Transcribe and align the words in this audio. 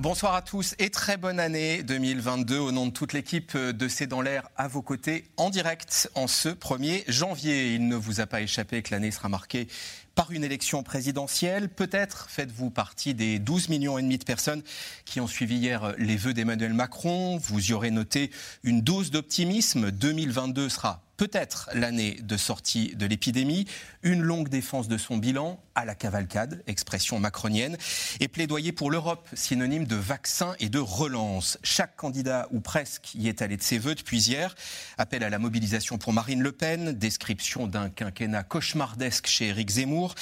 Bonsoir 0.00 0.34
à 0.34 0.42
tous 0.42 0.74
et 0.80 0.90
très 0.90 1.16
bonne 1.16 1.38
année 1.38 1.84
2022 1.84 2.58
au 2.58 2.72
nom 2.72 2.86
de 2.86 2.90
toute 2.90 3.12
l'équipe 3.12 3.56
de 3.56 3.86
C'est 3.86 4.08
dans 4.08 4.22
l'air 4.22 4.48
à 4.56 4.66
vos 4.66 4.82
côtés 4.82 5.24
en 5.36 5.50
direct 5.50 6.10
en 6.16 6.26
ce 6.26 6.48
1er 6.48 7.04
janvier. 7.06 7.74
Il 7.74 7.86
ne 7.86 7.94
vous 7.94 8.20
a 8.20 8.26
pas 8.26 8.40
échappé 8.40 8.82
que 8.82 8.90
l'année 8.90 9.12
sera 9.12 9.28
marquée 9.28 9.68
par 10.16 10.32
une 10.32 10.42
élection 10.42 10.82
présidentielle. 10.82 11.68
Peut-être 11.68 12.28
faites-vous 12.28 12.70
partie 12.70 13.14
des 13.14 13.38
12 13.38 13.68
millions 13.68 13.96
et 13.96 14.02
demi 14.02 14.18
de 14.18 14.24
personnes 14.24 14.64
qui 15.04 15.20
ont 15.20 15.28
suivi 15.28 15.58
hier 15.58 15.94
les 15.96 16.16
vœux 16.16 16.34
d'Emmanuel 16.34 16.74
Macron. 16.74 17.38
Vous 17.38 17.70
y 17.70 17.72
aurez 17.72 17.92
noté 17.92 18.32
une 18.64 18.80
dose 18.80 19.12
d'optimisme. 19.12 19.92
2022 19.92 20.70
sera 20.70 21.04
peut-être 21.16 21.70
l'année 21.72 22.18
de 22.22 22.36
sortie 22.36 22.94
de 22.96 23.06
l'épidémie, 23.06 23.66
une 24.04 24.22
longue 24.22 24.48
défense 24.48 24.86
de 24.86 24.98
son 24.98 25.16
bilan 25.16 25.58
à 25.74 25.84
la 25.84 25.94
cavalcade, 25.94 26.62
expression 26.66 27.18
macronienne, 27.18 27.76
et 28.20 28.28
plaidoyer 28.28 28.70
pour 28.70 28.90
l'Europe, 28.90 29.28
synonyme 29.34 29.86
de 29.86 29.96
vaccin 29.96 30.54
et 30.60 30.68
de 30.68 30.78
relance. 30.78 31.58
Chaque 31.64 31.96
candidat, 31.96 32.46
ou 32.52 32.60
presque, 32.60 33.14
y 33.14 33.28
est 33.28 33.42
allé 33.42 33.56
de 33.56 33.62
ses 33.62 33.78
voeux 33.78 33.94
depuis 33.94 34.28
hier. 34.28 34.54
Appel 34.98 35.24
à 35.24 35.30
la 35.30 35.38
mobilisation 35.38 35.98
pour 35.98 36.12
Marine 36.12 36.42
Le 36.42 36.52
Pen, 36.52 36.92
description 36.92 37.66
d'un 37.66 37.88
quinquennat 37.88 38.44
cauchemardesque 38.44 39.26
chez 39.26 39.48
Éric 39.48 39.70
Zemmour. 39.70 40.14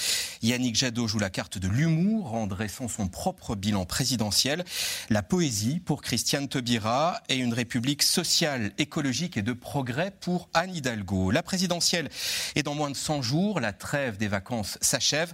Yannick 0.42 0.76
Jadot 0.76 1.06
joue 1.06 1.18
la 1.18 1.28
carte 1.28 1.58
de 1.58 1.68
l'humour 1.68 2.34
en 2.34 2.46
dressant 2.46 2.88
son 2.88 3.08
propre 3.08 3.54
bilan 3.54 3.84
présidentiel. 3.84 4.64
La 5.10 5.22
poésie 5.22 5.80
pour 5.80 6.02
Christiane 6.02 6.48
Taubira 6.48 7.20
et 7.28 7.36
une 7.36 7.52
république 7.52 8.02
sociale, 8.02 8.72
écologique 8.78 9.36
et 9.36 9.42
de 9.42 9.52
progrès 9.52 10.12
pour 10.20 10.48
Anne 10.54 10.74
Hidalgo. 10.74 11.30
La 11.30 11.42
présidentielle 11.42 12.08
est 12.54 12.62
dans 12.62 12.74
moins 12.74 12.90
de 12.90 12.96
100 12.96 13.22
jours, 13.22 13.60
trêve 13.72 14.16
des 14.16 14.28
vacances 14.28 14.78
s'achève. 14.80 15.32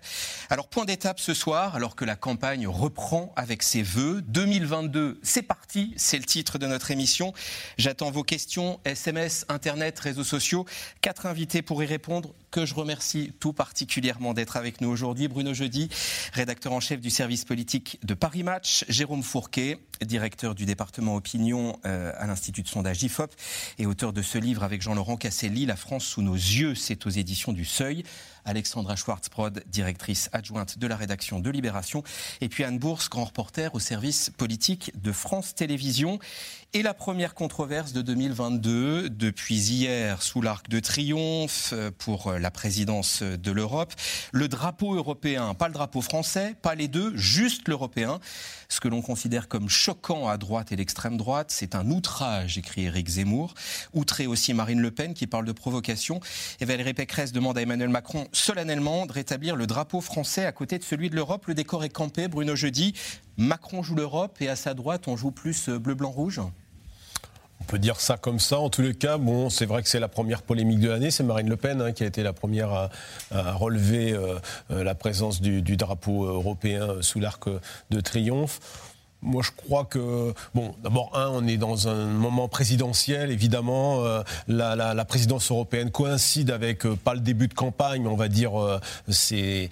Alors 0.50 0.68
point 0.68 0.84
d'étape 0.84 1.20
ce 1.20 1.34
soir, 1.34 1.74
alors 1.74 1.96
que 1.96 2.04
la 2.04 2.16
campagne 2.16 2.66
reprend 2.66 3.32
avec 3.36 3.62
ses 3.62 3.82
vœux. 3.82 4.22
2022, 4.22 5.20
c'est 5.22 5.42
parti, 5.42 5.94
c'est 5.96 6.18
le 6.18 6.24
titre 6.24 6.58
de 6.58 6.66
notre 6.66 6.90
émission. 6.90 7.32
J'attends 7.76 8.10
vos 8.10 8.22
questions, 8.22 8.80
SMS, 8.84 9.44
Internet, 9.48 9.98
réseaux 9.98 10.24
sociaux. 10.24 10.66
Quatre 11.00 11.26
invités 11.26 11.62
pour 11.62 11.82
y 11.82 11.86
répondre 11.86 12.34
que 12.50 12.64
je 12.64 12.74
remercie 12.74 13.32
tout 13.40 13.52
particulièrement 13.52 14.34
d'être 14.34 14.56
avec 14.56 14.80
nous 14.80 14.88
aujourd'hui. 14.88 15.28
Bruno 15.28 15.54
Jeudi, 15.54 15.88
rédacteur 16.32 16.72
en 16.72 16.80
chef 16.80 17.00
du 17.00 17.10
service 17.10 17.44
politique 17.44 17.98
de 18.02 18.14
Paris 18.14 18.42
Match. 18.42 18.84
Jérôme 18.88 19.22
Fourquet, 19.22 19.78
directeur 20.04 20.54
du 20.54 20.64
département 20.64 21.16
opinion 21.16 21.78
euh, 21.86 22.12
à 22.16 22.26
l'Institut 22.26 22.62
de 22.62 22.68
sondage 22.68 23.02
IFOP 23.02 23.34
et 23.78 23.86
auteur 23.86 24.12
de 24.12 24.22
ce 24.22 24.38
livre 24.38 24.62
avec 24.62 24.82
Jean-Laurent 24.82 25.16
Casselli, 25.16 25.66
La 25.66 25.76
France 25.76 26.04
sous 26.04 26.22
nos 26.22 26.34
yeux, 26.34 26.74
c'est 26.74 27.06
aux 27.06 27.10
éditions 27.10 27.52
du 27.52 27.64
Seuil. 27.64 28.04
Alexandra 28.44 28.96
Schwartzbrod, 28.96 29.62
directrice 29.66 30.30
adjointe 30.32 30.78
de 30.78 30.86
la 30.86 30.96
rédaction 30.96 31.38
de 31.38 31.50
Libération, 31.50 32.02
et 32.40 32.48
puis 32.48 32.64
Anne 32.64 32.78
Bourse, 32.78 33.10
grand 33.10 33.26
reporter 33.26 33.74
au 33.74 33.78
service 33.78 34.30
politique 34.30 34.90
de 34.94 35.12
France 35.12 35.54
Télévisions. 35.54 36.18
Et 36.74 36.82
la 36.82 36.92
première 36.92 37.32
controverse 37.32 37.94
de 37.94 38.02
2022, 38.02 39.08
depuis 39.08 39.56
hier, 39.56 40.20
sous 40.20 40.42
l'arc 40.42 40.68
de 40.68 40.80
triomphe 40.80 41.70
euh, 41.72 41.90
pour 41.96 42.32
la 42.32 42.50
présidence 42.50 43.22
de 43.22 43.50
l'Europe, 43.50 43.94
le 44.32 44.48
drapeau 44.48 44.94
européen, 44.94 45.54
pas 45.54 45.68
le 45.68 45.72
drapeau 45.72 46.02
français, 46.02 46.56
pas 46.60 46.74
les 46.74 46.86
deux, 46.86 47.16
juste 47.16 47.68
l'européen. 47.68 48.20
Ce 48.68 48.80
que 48.80 48.88
l'on 48.88 49.00
considère 49.00 49.48
comme 49.48 49.70
choquant 49.70 50.28
à 50.28 50.36
droite 50.36 50.70
et 50.70 50.76
l'extrême 50.76 51.16
droite, 51.16 51.50
c'est 51.50 51.74
un 51.74 51.90
outrage, 51.90 52.58
écrit 52.58 52.84
Éric 52.84 53.08
Zemmour. 53.08 53.54
Outré 53.94 54.26
aussi 54.26 54.52
Marine 54.52 54.82
Le 54.82 54.90
Pen 54.90 55.14
qui 55.14 55.26
parle 55.26 55.46
de 55.46 55.52
provocation. 55.52 56.20
Et 56.60 56.66
Valérie 56.66 56.92
Pécresse 56.92 57.32
demande 57.32 57.56
à 57.56 57.62
Emmanuel 57.62 57.88
Macron 57.88 58.28
solennellement 58.32 59.06
de 59.06 59.12
rétablir 59.14 59.56
le 59.56 59.66
drapeau 59.66 60.02
français 60.02 60.44
à 60.44 60.52
côté 60.52 60.76
de 60.76 60.84
celui 60.84 61.08
de 61.08 61.16
l'Europe. 61.16 61.46
Le 61.46 61.54
décor 61.54 61.82
est 61.82 61.88
campé, 61.88 62.28
Bruno 62.28 62.54
Jeudi. 62.54 62.92
Macron 63.38 63.82
joue 63.82 63.94
l'Europe 63.94 64.36
et 64.42 64.48
à 64.48 64.56
sa 64.56 64.74
droite, 64.74 65.06
on 65.06 65.16
joue 65.16 65.30
plus 65.30 65.70
bleu-blanc-rouge 65.70 66.40
on 66.40 66.52
peut 67.68 67.78
dire 67.78 68.00
ça 68.00 68.16
comme 68.16 68.40
ça. 68.40 68.58
En 68.58 68.70
tous 68.70 68.80
les 68.82 68.94
cas, 68.94 69.18
bon, 69.18 69.50
c'est 69.50 69.66
vrai 69.66 69.82
que 69.82 69.88
c'est 69.88 70.00
la 70.00 70.08
première 70.08 70.42
polémique 70.42 70.80
de 70.80 70.88
l'année. 70.88 71.10
C'est 71.10 71.22
Marine 71.22 71.50
Le 71.50 71.56
Pen 71.56 71.82
hein, 71.82 71.92
qui 71.92 72.02
a 72.02 72.06
été 72.06 72.22
la 72.22 72.32
première 72.32 72.72
à, 73.30 73.52
relever 73.52 74.12
euh, 74.12 74.38
euh, 74.70 74.82
la 74.82 74.94
présence 74.94 75.40
du, 75.40 75.76
drapeau 75.76 76.24
européen 76.24 76.96
sous 77.02 77.20
l'arc 77.20 77.44
de 77.90 78.00
triomphe. 78.00 78.58
Moi, 79.20 79.42
je 79.42 79.50
crois 79.50 79.84
que, 79.84 80.32
bon, 80.54 80.76
d'abord, 80.80 81.10
un, 81.18 81.28
on 81.30 81.44
est 81.48 81.56
dans 81.56 81.88
un 81.88 82.06
moment 82.06 82.46
présidentiel, 82.46 83.32
évidemment. 83.32 84.04
Euh, 84.04 84.22
la, 84.46 84.76
la, 84.76 85.04
présidence 85.04 85.50
européenne 85.50 85.90
coïncide 85.90 86.52
avec 86.52 86.86
euh, 86.86 86.94
pas 86.94 87.14
le 87.14 87.20
début 87.20 87.48
de 87.48 87.54
campagne, 87.54 88.06
on 88.06 88.14
va 88.14 88.28
dire, 88.28 88.60
euh, 88.60 88.78
c'est, 89.08 89.70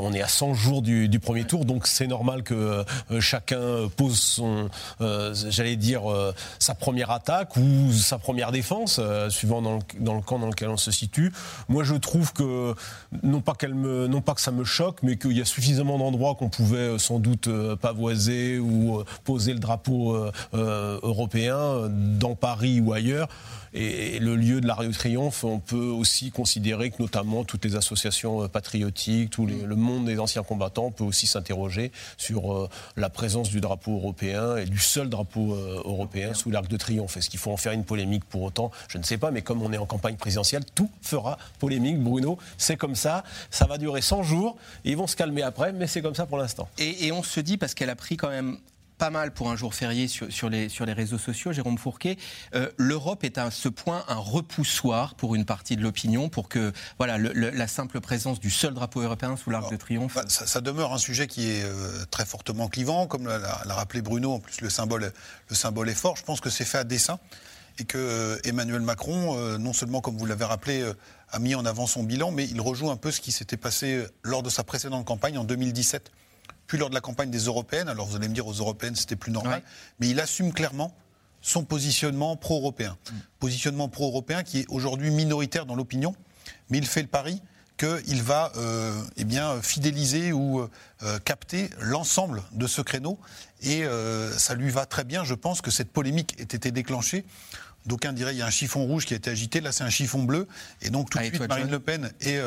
on 0.00 0.12
est 0.12 0.20
à 0.20 0.26
100 0.26 0.54
jours 0.54 0.82
du, 0.82 1.08
du 1.08 1.20
premier 1.20 1.44
tour, 1.44 1.64
donc 1.64 1.86
c'est 1.86 2.08
normal 2.08 2.42
que 2.42 2.84
chacun 3.20 3.88
pose 3.96 4.18
son, 4.18 4.68
j'allais 5.00 5.76
dire, 5.76 6.02
sa 6.58 6.74
première 6.74 7.10
attaque 7.10 7.56
ou 7.56 7.92
sa 7.92 8.18
première 8.18 8.50
défense, 8.50 9.00
suivant 9.28 9.62
dans 9.62 9.76
le, 9.76 9.82
dans 10.00 10.14
le, 10.14 10.22
camp 10.22 10.38
dans 10.38 10.48
lequel 10.48 10.68
on 10.70 10.76
se 10.76 10.90
situe. 10.90 11.32
Moi, 11.68 11.84
je 11.84 11.94
trouve 11.94 12.32
que, 12.32 12.74
non 13.22 13.40
pas, 13.40 13.54
qu'elle 13.54 13.74
me, 13.74 14.06
non 14.06 14.20
pas 14.20 14.34
que 14.34 14.40
ça 14.40 14.50
me 14.50 14.64
choque, 14.64 14.98
mais 15.02 15.16
qu'il 15.16 15.36
y 15.36 15.40
a 15.40 15.44
suffisamment 15.44 15.98
d'endroits 15.98 16.34
qu'on 16.34 16.48
pouvait 16.48 16.98
sans 16.98 17.18
doute 17.18 17.48
pavoiser 17.80 18.58
ou 18.58 18.87
euh, 18.88 19.04
poser 19.24 19.52
le 19.52 19.58
drapeau 19.58 20.14
euh, 20.14 20.32
euh, 20.54 20.98
européen 21.02 21.88
dans 21.90 22.34
Paris 22.34 22.80
ou 22.80 22.92
ailleurs. 22.92 23.28
Et 23.74 24.18
le 24.18 24.34
lieu 24.34 24.62
de 24.62 24.66
l'Arc 24.66 24.86
de 24.86 24.92
Triomphe, 24.92 25.44
on 25.44 25.58
peut 25.58 25.76
aussi 25.76 26.30
considérer 26.30 26.90
que 26.90 27.02
notamment 27.02 27.44
toutes 27.44 27.66
les 27.66 27.76
associations 27.76 28.48
patriotiques, 28.48 29.28
tout 29.28 29.44
le 29.44 29.76
monde 29.76 30.06
des 30.06 30.18
anciens 30.18 30.42
combattants 30.42 30.90
peut 30.90 31.04
aussi 31.04 31.26
s'interroger 31.26 31.92
sur 32.16 32.70
la 32.96 33.10
présence 33.10 33.50
du 33.50 33.60
drapeau 33.60 33.96
européen 33.96 34.56
et 34.56 34.64
du 34.64 34.78
seul 34.78 35.10
drapeau 35.10 35.54
européen 35.54 36.32
sous 36.32 36.50
l'Arc 36.50 36.66
de 36.68 36.78
Triomphe. 36.78 37.18
Est-ce 37.18 37.28
qu'il 37.28 37.38
faut 37.38 37.52
en 37.52 37.58
faire 37.58 37.72
une 37.72 37.84
polémique 37.84 38.24
pour 38.24 38.42
autant? 38.42 38.70
Je 38.88 38.96
ne 38.96 39.02
sais 39.02 39.18
pas, 39.18 39.30
mais 39.30 39.42
comme 39.42 39.60
on 39.60 39.70
est 39.70 39.78
en 39.78 39.86
campagne 39.86 40.16
présidentielle, 40.16 40.64
tout 40.74 40.90
fera 41.02 41.36
polémique, 41.58 42.02
Bruno. 42.02 42.38
C'est 42.56 42.76
comme 42.76 42.94
ça, 42.94 43.22
ça 43.50 43.66
va 43.66 43.76
durer 43.76 44.00
100 44.00 44.22
jours, 44.22 44.56
ils 44.84 44.96
vont 44.96 45.06
se 45.06 45.14
calmer 45.14 45.42
après, 45.42 45.74
mais 45.74 45.86
c'est 45.86 46.00
comme 46.00 46.14
ça 46.14 46.24
pour 46.24 46.38
l'instant. 46.38 46.68
Et, 46.78 47.06
et 47.06 47.12
on 47.12 47.22
se 47.22 47.40
dit, 47.40 47.58
parce 47.58 47.74
qu'elle 47.74 47.90
a 47.90 47.96
pris 47.96 48.16
quand 48.16 48.30
même 48.30 48.58
pas 48.98 49.10
mal 49.10 49.32
pour 49.32 49.50
un 49.50 49.56
jour 49.56 49.74
férié 49.74 50.08
sur, 50.08 50.30
sur, 50.30 50.50
les, 50.50 50.68
sur 50.68 50.84
les 50.84 50.92
réseaux 50.92 51.18
sociaux, 51.18 51.52
Jérôme 51.52 51.78
Fourquet. 51.78 52.18
Euh, 52.54 52.68
L'Europe 52.76 53.24
est 53.24 53.38
à 53.38 53.50
ce 53.50 53.68
point 53.68 54.04
un 54.08 54.16
repoussoir 54.16 55.14
pour 55.14 55.34
une 55.34 55.44
partie 55.44 55.76
de 55.76 55.82
l'opinion, 55.82 56.28
pour 56.28 56.48
que 56.48 56.72
voilà, 56.98 57.16
la 57.16 57.68
simple 57.68 58.00
présence 58.00 58.40
du 58.40 58.50
seul 58.50 58.74
drapeau 58.74 59.00
européen 59.00 59.36
sous 59.36 59.50
l'Arc 59.50 59.70
de 59.70 59.76
Triomphe. 59.76 60.16
Bah, 60.16 60.24
ça, 60.28 60.60
demeure 60.60 60.92
un 60.92 60.98
sujet 60.98 61.28
qui 61.28 61.48
est 61.48 61.62
euh, 61.62 62.04
très 62.10 62.26
fortement 62.26 62.68
clivant, 62.68 63.06
comme 63.06 63.26
l'a 63.28 63.74
rappelé 63.74 64.02
Bruno. 64.02 64.32
En 64.32 64.40
plus, 64.40 64.60
le 64.60 64.68
symbole, 64.68 65.12
le 65.48 65.54
symbole 65.54 65.88
est 65.88 65.94
fort. 65.94 66.16
Je 66.16 66.24
pense 66.24 66.40
que 66.40 66.50
c'est 66.50 66.64
fait 66.64 66.78
à 66.78 66.84
dessein 66.84 67.18
et 67.78 67.84
que 67.84 67.96
euh, 67.96 68.38
Emmanuel 68.42 68.80
Macron, 68.80 69.36
non 69.58 69.72
seulement, 69.72 70.00
comme 70.00 70.16
vous 70.16 70.26
l'avez 70.26 70.44
rappelé, 70.44 70.84
a 71.30 71.38
mis 71.38 71.54
en 71.54 71.64
avant 71.64 71.86
son 71.86 72.02
bilan, 72.02 72.32
mais 72.32 72.46
il 72.46 72.60
rejoue 72.60 72.90
un 72.90 72.96
peu 72.96 73.12
ce 73.12 73.20
qui 73.20 73.30
s'était 73.30 73.56
passé 73.56 74.04
lors 74.24 74.42
de 74.42 74.50
sa 74.50 74.64
précédente 74.64 75.04
campagne 75.04 75.38
en 75.38 75.44
2017 75.44 76.10
puis 76.68 76.78
lors 76.78 76.90
de 76.90 76.94
la 76.94 77.00
campagne 77.00 77.30
des 77.30 77.46
européennes. 77.46 77.88
Alors 77.88 78.06
vous 78.06 78.14
allez 78.14 78.28
me 78.28 78.34
dire 78.34 78.46
aux 78.46 78.52
européennes 78.52 78.94
c'était 78.94 79.16
plus 79.16 79.32
normal, 79.32 79.62
mais 79.98 80.08
il 80.08 80.20
assume 80.20 80.52
clairement 80.52 80.94
son 81.40 81.64
positionnement 81.64 82.36
pro-européen. 82.36 82.96
Mm. 83.10 83.14
Positionnement 83.40 83.88
pro-européen 83.88 84.44
qui 84.44 84.60
est 84.60 84.66
aujourd'hui 84.68 85.10
minoritaire 85.10 85.66
dans 85.66 85.74
l'opinion, 85.74 86.14
mais 86.70 86.78
il 86.78 86.86
fait 86.86 87.02
le 87.02 87.08
pari 87.08 87.42
qu'il 87.78 88.22
va 88.22 88.52
euh, 88.56 89.00
eh 89.16 89.24
bien, 89.24 89.62
fidéliser 89.62 90.32
ou 90.32 90.60
euh, 91.02 91.18
capter 91.20 91.70
l'ensemble 91.80 92.42
de 92.52 92.66
ce 92.66 92.82
créneau. 92.82 93.18
Et 93.62 93.84
euh, 93.84 94.36
ça 94.36 94.54
lui 94.56 94.70
va 94.70 94.84
très 94.84 95.04
bien. 95.04 95.22
Je 95.24 95.34
pense 95.34 95.62
que 95.62 95.70
cette 95.70 95.92
polémique 95.92 96.34
ait 96.40 96.42
été 96.42 96.72
déclenchée. 96.72 97.24
D'aucuns 97.86 98.12
diraient 98.12 98.32
qu'il 98.32 98.40
y 98.40 98.42
a 98.42 98.46
un 98.46 98.50
chiffon 98.50 98.84
rouge 98.84 99.06
qui 99.06 99.14
a 99.14 99.16
été 99.16 99.30
agité, 99.30 99.60
là 99.60 99.70
c'est 99.70 99.84
un 99.84 99.90
chiffon 99.90 100.24
bleu. 100.24 100.48
Et 100.82 100.90
donc 100.90 101.08
tout 101.08 101.18
de 101.18 101.24
suite, 101.24 101.48
Marine 101.48 101.70
Le 101.70 101.78
Pen 101.78 102.10
et 102.20 102.38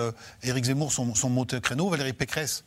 Éric 0.44 0.66
Zemmour 0.66 0.92
sont, 0.92 1.16
sont 1.16 1.30
montés 1.30 1.56
au 1.56 1.62
créneau. 1.62 1.90
Valérie 1.90 2.14
Pécresse 2.14 2.64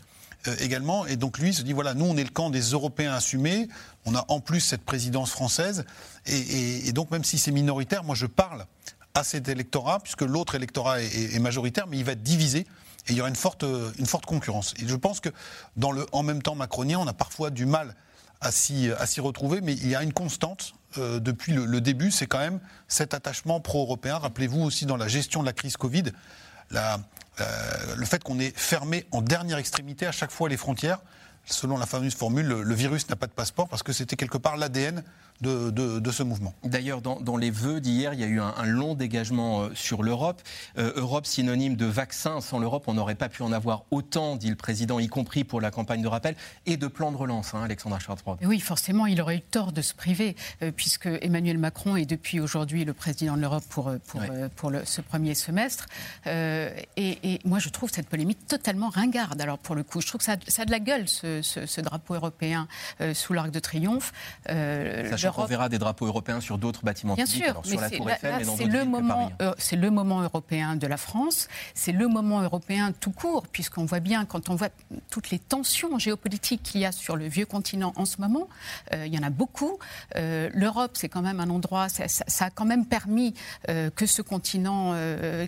euh, 0.46 0.56
également. 0.60 1.06
Et 1.06 1.16
donc 1.16 1.38
lui 1.38 1.54
se 1.54 1.62
dit 1.62 1.72
voilà, 1.72 1.94
nous 1.94 2.04
on 2.04 2.16
est 2.16 2.24
le 2.24 2.30
camp 2.30 2.50
des 2.50 2.60
Européens 2.60 3.12
assumés. 3.12 3.68
On 4.04 4.14
a 4.14 4.24
en 4.28 4.40
plus 4.40 4.60
cette 4.60 4.82
présidence 4.82 5.30
française. 5.30 5.84
Et, 6.26 6.92
donc 6.92 7.10
même 7.10 7.24
si 7.24 7.38
c'est 7.38 7.50
minoritaire, 7.50 8.04
moi 8.04 8.14
je 8.14 8.26
parle 8.26 8.66
à 9.14 9.24
cet 9.24 9.48
électorat, 9.48 10.00
puisque 10.00 10.22
l'autre 10.22 10.54
électorat 10.54 11.00
est, 11.00 11.38
majoritaire, 11.38 11.86
mais 11.86 11.98
il 11.98 12.04
va 12.04 12.12
être 12.12 12.22
divisé. 12.22 12.66
Et 13.06 13.12
il 13.12 13.16
y 13.16 13.20
aura 13.20 13.28
une 13.28 13.36
forte, 13.36 13.64
une 13.98 14.06
forte 14.06 14.26
concurrence. 14.26 14.74
Et 14.82 14.88
je 14.88 14.96
pense 14.96 15.20
que 15.20 15.28
dans 15.76 15.92
le 15.92 16.06
en 16.12 16.22
même 16.22 16.42
temps 16.42 16.54
macronien, 16.54 16.98
on 16.98 17.06
a 17.06 17.12
parfois 17.12 17.50
du 17.50 17.66
mal 17.66 17.94
à 18.40 18.50
s'y 18.50 18.90
retrouver, 19.20 19.60
mais 19.60 19.74
il 19.74 19.88
y 19.88 19.94
a 19.94 20.02
une 20.02 20.12
constante 20.12 20.74
euh, 20.98 21.18
depuis 21.18 21.52
le, 21.52 21.64
le 21.64 21.80
début, 21.80 22.10
c'est 22.10 22.26
quand 22.26 22.38
même 22.38 22.60
cet 22.88 23.14
attachement 23.14 23.60
pro-européen. 23.60 24.18
Rappelez-vous 24.18 24.60
aussi 24.60 24.86
dans 24.86 24.96
la 24.96 25.08
gestion 25.08 25.40
de 25.40 25.46
la 25.46 25.52
crise 25.52 25.76
Covid, 25.76 26.04
euh, 26.76 27.96
le 27.96 28.06
fait 28.06 28.22
qu'on 28.22 28.38
ait 28.38 28.52
fermé 28.54 29.06
en 29.10 29.22
dernière 29.22 29.58
extrémité 29.58 30.06
à 30.06 30.12
chaque 30.12 30.30
fois 30.30 30.48
les 30.48 30.56
frontières, 30.56 30.98
selon 31.46 31.76
la 31.76 31.86
fameuse 31.86 32.14
formule, 32.14 32.46
le, 32.46 32.74
virus 32.74 33.08
n'a 33.08 33.16
pas 33.16 33.26
de 33.26 33.32
passeport 33.32 33.68
parce 33.68 33.82
que 33.82 33.92
c'était 33.92 34.16
quelque 34.16 34.38
part 34.38 34.56
l'ADN 34.56 35.02
de, 35.40 36.10
ce 36.10 36.22
mouvement. 36.22 36.54
D'ailleurs, 36.64 37.00
dans, 37.00 37.36
les 37.36 37.50
vœux 37.50 37.80
d'hier, 37.80 38.14
il 38.14 38.20
y 38.20 38.24
a 38.24 38.26
eu 38.26 38.40
un, 38.40 38.64
long 38.64 38.94
dégagement 38.94 39.62
euh, 39.62 39.68
sur 39.74 40.02
l'Europe. 40.02 40.40
Euh, 40.78 40.92
Europe 40.96 41.26
synonyme 41.26 41.76
de 41.76 41.86
vaccin. 41.86 42.40
Sans 42.40 42.58
l'Europe, 42.58 42.84
on 42.86 42.94
n'aurait 42.94 43.14
pas 43.14 43.28
pu 43.28 43.42
en 43.42 43.52
avoir 43.52 43.84
autant, 43.90 44.36
dit 44.36 44.48
le 44.48 44.56
président, 44.56 44.98
y 44.98 45.08
compris 45.08 45.44
pour 45.44 45.60
la 45.60 45.70
campagne 45.70 46.02
de 46.02 46.08
rappel 46.08 46.34
et 46.66 46.76
de 46.76 46.86
plan 46.86 47.12
de 47.12 47.16
relance, 47.16 47.54
hein, 47.54 47.62
Alexandra 47.62 47.98
Schwarzbrod. 47.98 48.38
Oui, 48.42 48.60
forcément, 48.60 49.06
il 49.06 49.20
aurait 49.20 49.36
eu 49.36 49.40
tort 49.40 49.72
de 49.72 49.82
se 49.82 49.94
priver, 49.94 50.36
euh, 50.62 50.70
puisque 50.74 51.06
Emmanuel 51.06 51.58
Macron 51.58 51.96
est 51.96 52.06
depuis 52.06 52.40
aujourd'hui 52.40 52.84
le 52.84 52.94
président 52.94 53.36
de 53.36 53.40
l'Europe 53.40 53.64
pour, 53.68 53.92
pour, 54.06 54.22
pour 54.56 54.72
ce 54.84 55.00
premier 55.00 55.34
semestre. 55.34 55.86
Et, 56.26 57.40
moi, 57.44 57.58
je 57.58 57.68
trouve 57.68 57.90
cette 57.90 58.08
polémique 58.08 58.46
totalement 58.46 58.88
ringarde. 58.88 59.40
Alors, 59.40 59.58
pour 59.58 59.74
le 59.74 59.82
coup, 59.82 60.00
je 60.00 60.06
trouve 60.06 60.20
que 60.20 60.24
ça, 60.24 60.36
ça 60.46 60.62
a 60.62 60.64
de 60.64 60.70
la 60.70 60.80
gueule, 60.80 61.08
ce, 61.08 61.33
ce, 61.42 61.80
drapeau 61.80 62.14
européen 62.14 62.68
sous 63.12 63.32
l'Arc 63.32 63.50
de 63.50 63.58
Triomphe. 63.58 64.12
On 64.48 65.44
verra 65.46 65.68
des 65.68 65.78
drapeaux 65.78 66.06
européens 66.06 66.40
sur 66.40 66.58
d'autres 66.58 66.84
bâtiments 66.84 67.14
Bien 67.14 67.24
publics, 67.24 67.44
sûr, 67.44 67.60
sur 67.64 67.80
la 67.80 67.90
Tour 67.90 68.10
Eiffel, 68.10 68.34
mais 68.38 68.44
dans 68.44 68.56
c'est 68.56 68.64
le 68.64 68.84
moment, 68.84 69.32
euh, 69.42 69.52
c'est 69.58 69.76
le 69.76 69.90
moment 69.90 70.22
européen 70.22 70.76
de 70.76 70.86
la 70.86 70.96
France, 70.96 71.48
c'est 71.74 71.92
le 71.92 72.08
moment 72.08 72.42
européen 72.42 72.92
tout 72.92 73.10
court, 73.10 73.46
puisqu'on 73.48 73.84
voit 73.84 74.00
bien 74.00 74.24
quand 74.24 74.48
on 74.50 74.54
voit 74.54 74.70
toutes 75.10 75.30
les 75.30 75.38
tensions 75.38 75.98
géopolitiques 75.98 76.62
qu'il 76.62 76.80
y 76.80 76.86
a 76.86 76.92
sur 76.92 77.16
le 77.16 77.26
vieux 77.26 77.46
continent 77.46 77.92
en 77.96 78.04
ce 78.04 78.20
moment, 78.20 78.48
euh, 78.92 79.06
il 79.06 79.14
y 79.14 79.18
en 79.18 79.22
a 79.22 79.30
beaucoup. 79.30 79.78
Euh, 80.16 80.50
L'Europe, 80.54 80.92
c'est 80.94 81.08
quand 81.08 81.22
même 81.22 81.40
un 81.40 81.50
endroit, 81.50 81.88
ça, 81.88 82.44
a 82.44 82.50
quand 82.50 82.64
même 82.64 82.86
permis 82.86 83.34
que 83.96 84.06
ce 84.06 84.22
continent, 84.22 84.94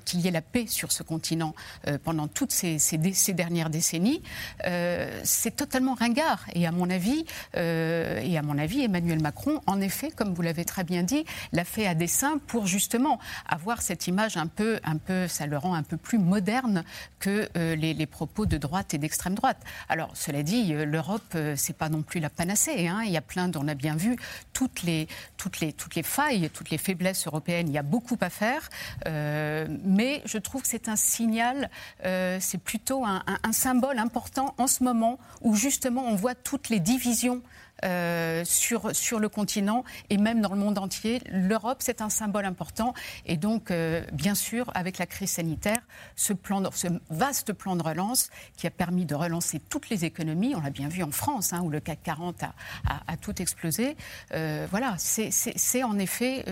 qu'il 0.05 0.21
y 0.21 0.29
ait 0.29 0.31
la 0.31 0.41
paix 0.41 0.67
sur 0.67 0.93
ce 0.93 1.03
continent 1.03 1.55
pendant 2.05 2.29
toutes 2.29 2.53
ces, 2.53 2.79
ces, 2.79 3.33
dernières 3.33 3.71
décennies. 3.71 4.23
c'est 5.23 5.55
totalement 5.55 5.76
ringard. 5.99 6.45
Et 6.55 6.67
à 6.67 6.73
mon 6.73 6.91
avis, 6.91 7.25
et 7.55 8.39
à 8.39 8.43
mon 8.43 8.59
avis, 8.59 8.83
Emmanuel 8.83 9.21
Macron 9.21 9.61
en 9.67 9.81
effet, 9.81 10.11
comme 10.11 10.35
vous 10.35 10.43
l'avez 10.43 10.65
très 10.65 10.85
bien 10.85 11.03
dit, 11.03 11.25
l'a 11.53 11.65
fait 11.65 11.87
à 11.87 11.95
dessein 11.95 12.39
pour 12.47 12.67
justement 12.67 13.19
avoir 13.47 13.83
cette 13.83 14.07
image 14.07 14.37
un 14.37 14.47
peu, 14.47 14.79
un 14.85 14.97
peu, 14.97 15.29
ça 15.29 15.47
le 15.47 15.57
rend 15.59 15.75
un 15.75 15.83
peu 15.83 15.97
plus 15.97 16.19
moderne 16.19 16.85
que 17.19 17.49
euh, 17.57 17.77
les, 17.77 18.07
propos 18.07 18.47
de 18.47 18.57
droite 18.57 18.95
et 18.95 18.99
d'extrême 18.99 19.35
droite. 19.35 19.59
Alors, 19.89 20.11
cela 20.15 20.43
dit, 20.43 20.73
euh, 20.73 20.85
l'Europe, 20.85 21.23
euh, 21.35 21.55
c'est 21.57 21.73
pas 21.73 21.89
non 21.89 22.03
plus 22.03 22.21
la 22.21 22.31
panacée. 22.31 22.87
Hein. 22.87 23.03
Il 23.05 23.11
y 23.11 23.17
a 23.17 23.23
plein, 23.23 23.51
on 23.57 23.69
a 23.69 23.75
bien 23.75 23.97
vu 23.97 24.17
toutes 24.53 24.83
les, 24.83 25.09
toutes 25.37 25.61
les, 25.61 25.73
toutes 25.73 25.97
les 25.97 26.03
failles, 26.03 26.51
toutes 26.53 26.71
les 26.71 26.79
faiblesses 26.79 27.27
européennes. 27.27 27.69
Il 27.69 27.75
y 27.75 27.79
a 27.79 27.83
beaucoup 27.83 28.19
à 28.21 28.31
faire, 28.31 28.69
mais 29.05 30.23
je 30.25 30.39
trouve 30.39 30.63
que 30.63 30.69
c'est 30.69 30.89
un 30.89 30.97
signal, 30.97 31.71
c'est 32.03 32.61
plutôt 32.63 33.05
un, 33.05 33.23
un 33.43 33.53
symbole 33.53 33.99
important 33.99 34.55
en 34.59 34.67
ce 34.67 34.83
moment 34.83 35.19
où 35.43 35.55
on 36.07 36.15
voit 36.15 36.35
toutes 36.35 36.69
les 36.69 36.81
divisions 36.81 37.43
euh, 37.85 38.43
sur, 38.47 38.97
sur 38.97 39.21
le 39.21 39.29
continent 39.29 39.85
et 40.09 40.17
même 40.17 40.41
dans 40.41 40.53
le 40.55 40.59
monde 40.59 40.79
entier. 40.79 41.21
L'Europe, 41.31 41.79
c'est 41.81 42.01
un 42.01 42.09
symbole 42.09 42.47
important. 42.47 42.95
Et 43.27 43.37
donc, 43.37 43.71
euh, 43.71 44.03
bien 44.13 44.35
sûr, 44.35 44.71
avec 44.75 44.97
la 44.97 45.05
crise 45.05 45.33
sanitaire, 45.33 45.81
ce, 46.15 46.33
vaste 47.11 47.53
plan 47.53 47.77
de 47.77 47.83
relance 47.83 48.31
qui 48.57 48.67
a 48.67 48.71
permis 48.71 49.05
de 49.05 49.15
relancer 49.15 49.61
toutes 49.69 49.91
les 49.91 50.07
économies, 50.07 50.55
on 50.55 50.61
l'a 50.61 50.71
bien 50.71 50.89
vu 50.89 51.03
en 51.03 51.11
France, 51.11 51.53
hein, 51.53 51.61
où 51.63 51.69
le 51.69 51.81
CAC 51.81 52.03
40 52.03 52.45
a, 52.45 52.55
a, 53.07 53.17
tout 53.19 53.43
explosé. 53.43 53.97
Euh, 54.33 54.67
voilà, 54.71 54.95
c'est 54.99 55.83
en 55.83 55.99
effet, 55.99 56.45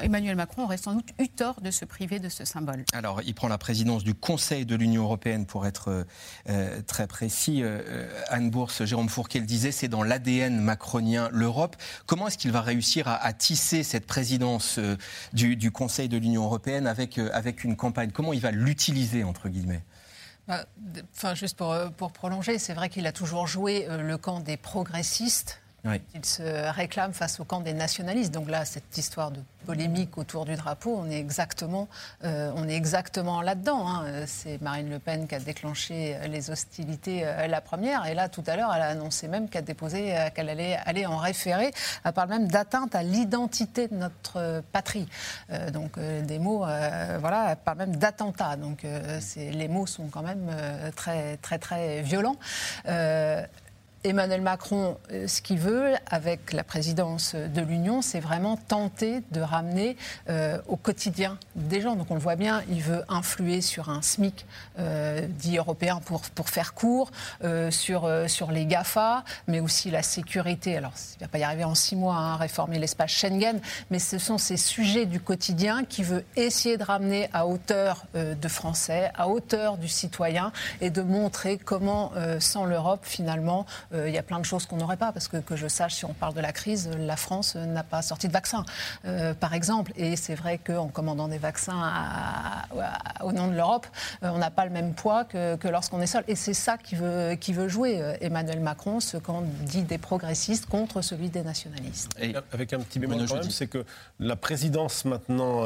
Emmanuel 0.00 0.36
Macron 0.36 0.64
aurait 0.64 0.76
sans 0.76 0.94
doute 0.94 1.08
eu 1.18 1.28
tort 1.28 1.60
de 1.60 1.72
se 1.72 1.84
priver 1.84 2.20
de 2.20 2.28
ce 2.28 2.44
symbole. 2.44 2.84
Alors, 2.92 3.20
il 3.22 3.34
prend 3.34 3.48
la 3.48 3.58
présidence 3.58 4.04
du 4.04 4.14
Conseil 4.14 4.64
de 4.64 4.76
l'Union 4.76 5.02
européenne 5.02 5.44
pour 5.44 5.66
être 5.66 6.06
très 6.86 7.08
précis. 7.08 7.64
Anne 8.28 8.50
Bourse, 8.50 8.84
Jérôme 8.84 9.08
Fourquet 9.08 9.40
le 9.40 9.46
disait, 9.46 9.72
c'est 9.72 9.88
dans 9.88 10.02
l'ADN 10.02 10.51
macronien 10.60 11.28
l'Europe. 11.32 11.76
Comment 12.06 12.28
est-ce 12.28 12.38
qu'il 12.38 12.52
va 12.52 12.60
réussir 12.60 13.08
à, 13.08 13.32
tisser 13.32 13.82
cette 13.82 14.06
présidence 14.06 14.78
euh, 14.78 14.96
du, 15.32 15.70
Conseil 15.70 16.08
de 16.08 16.16
l'Union 16.16 16.44
européenne 16.44 16.86
avec, 16.86 17.18
euh, 17.18 17.30
avec 17.32 17.64
une 17.64 17.76
campagne? 17.76 18.10
Comment 18.10 18.32
il 18.32 18.40
va 18.40 18.50
l'utiliser, 18.50 19.24
entre 19.24 19.48
guillemets? 19.48 19.82
Bah, 20.46 20.66
Enfin, 21.16 21.34
juste 21.34 21.60
euh, 21.62 21.88
pour 21.90 22.12
prolonger, 22.12 22.58
c'est 22.58 22.74
vrai 22.74 22.88
qu'il 22.88 23.06
a 23.06 23.12
toujours 23.12 23.46
joué 23.46 23.86
le 23.88 24.18
camp 24.18 24.40
des 24.40 24.56
progressistes 24.56 25.61
il 25.84 26.24
se 26.24 26.42
réclame 26.70 27.12
face 27.12 27.40
au 27.40 27.44
camp 27.44 27.60
des 27.60 27.72
nationalistes. 27.72 28.32
Donc 28.32 28.48
là, 28.48 28.64
cette 28.64 28.96
histoire 28.96 29.32
de 29.32 29.40
polémique 29.66 30.16
autour 30.18 30.44
du 30.44 30.54
drapeau, 30.54 30.96
on 30.96 31.10
est 31.10 31.18
exactement, 31.18 31.88
euh, 32.24 32.52
on 32.56 32.68
est 32.68 32.76
exactement 32.76 33.42
là-dedans. 33.42 33.88
Hein. 33.88 34.24
C'est 34.26 34.60
Marine 34.60 34.90
Le 34.90 34.98
Pen 34.98 35.26
qui 35.26 35.34
a 35.34 35.40
déclenché 35.40 36.16
les 36.28 36.50
hostilités 36.50 37.22
euh, 37.24 37.46
la 37.46 37.60
première. 37.60 38.06
Et 38.06 38.14
là, 38.14 38.28
tout 38.28 38.44
à 38.46 38.56
l'heure, 38.56 38.72
elle 38.74 38.82
a 38.82 38.88
annoncé 38.88 39.28
même 39.28 39.48
qu'elle 39.48 39.64
déposé, 39.64 40.16
euh, 40.16 40.30
qu'elle 40.30 40.48
allait 40.48 40.78
aller 40.84 41.06
en 41.06 41.16
référé. 41.16 41.72
Elle 42.04 42.12
parle 42.12 42.28
même 42.28 42.48
d'atteinte 42.48 42.94
à 42.94 43.02
l'identité 43.02 43.88
de 43.88 43.94
notre 43.94 44.62
patrie. 44.72 45.08
donc 45.72 45.98
des 45.98 46.38
mots, 46.38 46.60
voilà, 47.20 47.50
elle 47.50 47.56
parle 47.56 47.78
même 47.78 47.96
d'attentat. 47.96 48.56
Donc 48.56 48.84
les 49.36 49.68
mots 49.68 49.86
sont 49.86 50.08
quand 50.08 50.22
même 50.22 50.50
très, 50.96 51.36
très, 51.38 51.58
très 51.58 52.02
violents. 52.02 52.36
Emmanuel 54.04 54.40
Macron, 54.40 54.96
euh, 55.12 55.28
ce 55.28 55.40
qu'il 55.40 55.60
veut 55.60 55.94
avec 56.06 56.52
la 56.52 56.64
présidence 56.64 57.36
de 57.36 57.60
l'Union, 57.60 58.02
c'est 58.02 58.18
vraiment 58.18 58.56
tenter 58.56 59.22
de 59.30 59.40
ramener 59.40 59.96
euh, 60.28 60.58
au 60.66 60.76
quotidien 60.76 61.38
des 61.54 61.80
gens. 61.80 61.94
Donc 61.94 62.10
on 62.10 62.14
le 62.14 62.20
voit 62.20 62.34
bien, 62.34 62.62
il 62.68 62.82
veut 62.82 63.04
influer 63.08 63.60
sur 63.60 63.90
un 63.90 64.02
SMIC 64.02 64.44
euh, 64.80 65.24
dit 65.28 65.56
européen 65.56 66.00
pour, 66.04 66.22
pour 66.22 66.48
faire 66.48 66.74
court, 66.74 67.10
sur, 67.70 68.10
sur 68.26 68.50
les 68.50 68.66
GAFA, 68.66 69.24
mais 69.46 69.60
aussi 69.60 69.90
la 69.90 70.02
sécurité. 70.02 70.76
Alors 70.76 70.92
il 71.14 71.22
ne 71.22 71.26
va 71.26 71.28
pas 71.28 71.38
y 71.38 71.44
arriver 71.44 71.64
en 71.64 71.74
six 71.74 71.96
mois 71.96 72.16
à 72.16 72.18
hein, 72.18 72.36
réformer 72.36 72.78
l'espace 72.78 73.10
Schengen, 73.10 73.60
mais 73.90 73.98
ce 73.98 74.18
sont 74.18 74.38
ces 74.38 74.56
sujets 74.56 75.06
du 75.06 75.20
quotidien 75.20 75.84
qu'il 75.84 76.04
veut 76.06 76.24
essayer 76.36 76.76
de 76.76 76.84
ramener 76.84 77.28
à 77.32 77.46
hauteur 77.46 78.04
de 78.14 78.48
Français, 78.48 79.10
à 79.14 79.28
hauteur 79.28 79.76
du 79.76 79.88
citoyen, 79.88 80.52
et 80.80 80.90
de 80.90 81.02
montrer 81.02 81.58
comment, 81.58 82.12
sans 82.38 82.64
l'Europe, 82.64 83.00
finalement, 83.02 83.66
euh, 83.94 84.08
il 84.08 84.14
y 84.14 84.18
a 84.18 84.22
plein 84.22 84.38
de 84.38 84.44
choses 84.44 84.66
qu'on 84.66 84.76
n'aurait 84.76 84.96
pas, 84.96 85.12
parce 85.12 85.28
que, 85.28 85.36
que 85.36 85.56
je 85.56 85.68
sache, 85.68 85.94
si 85.94 86.04
on 86.04 86.14
parle 86.14 86.34
de 86.34 86.40
la 86.40 86.52
crise, 86.52 86.90
la 86.98 87.16
France 87.16 87.56
n'a 87.56 87.82
pas 87.82 88.02
sorti 88.02 88.28
de 88.28 88.32
vaccin, 88.32 88.64
euh, 89.04 89.34
par 89.34 89.54
exemple. 89.54 89.92
Et 89.96 90.16
c'est 90.16 90.34
vrai 90.34 90.58
qu'en 90.58 90.88
commandant 90.88 91.28
des 91.28 91.38
vaccins 91.38 91.92
au 93.22 93.32
nom 93.32 93.48
de 93.48 93.54
l'Europe, 93.54 93.86
euh, 94.22 94.30
on 94.32 94.38
n'a 94.38 94.50
pas 94.50 94.64
le 94.64 94.70
même 94.70 94.94
poids 94.94 95.24
que, 95.24 95.68
lorsqu'on 95.68 96.00
est 96.00 96.06
seul. 96.06 96.24
Et 96.28 96.36
c'est 96.36 96.54
ça 96.54 96.78
qui 96.78 96.94
veut, 96.94 97.34
qui 97.34 97.52
veut 97.52 97.68
jouer 97.68 98.16
Emmanuel 98.20 98.60
Macron, 98.60 99.00
ce 99.00 99.16
qu'on 99.16 99.42
dit 99.64 99.82
des 99.82 99.98
progressistes 99.98 100.66
contre 100.66 101.02
celui 101.02 101.28
des 101.28 101.42
nationalistes. 101.42 102.10
Et 102.20 102.34
avec 102.52 102.72
un 102.72 102.80
petit 102.80 102.98
bémol 102.98 103.26
quand 103.28 103.36
même, 103.36 103.50
c'est 103.50 103.66
que 103.66 103.84
la 104.18 104.36
présidence 104.36 105.04
maintenant 105.04 105.64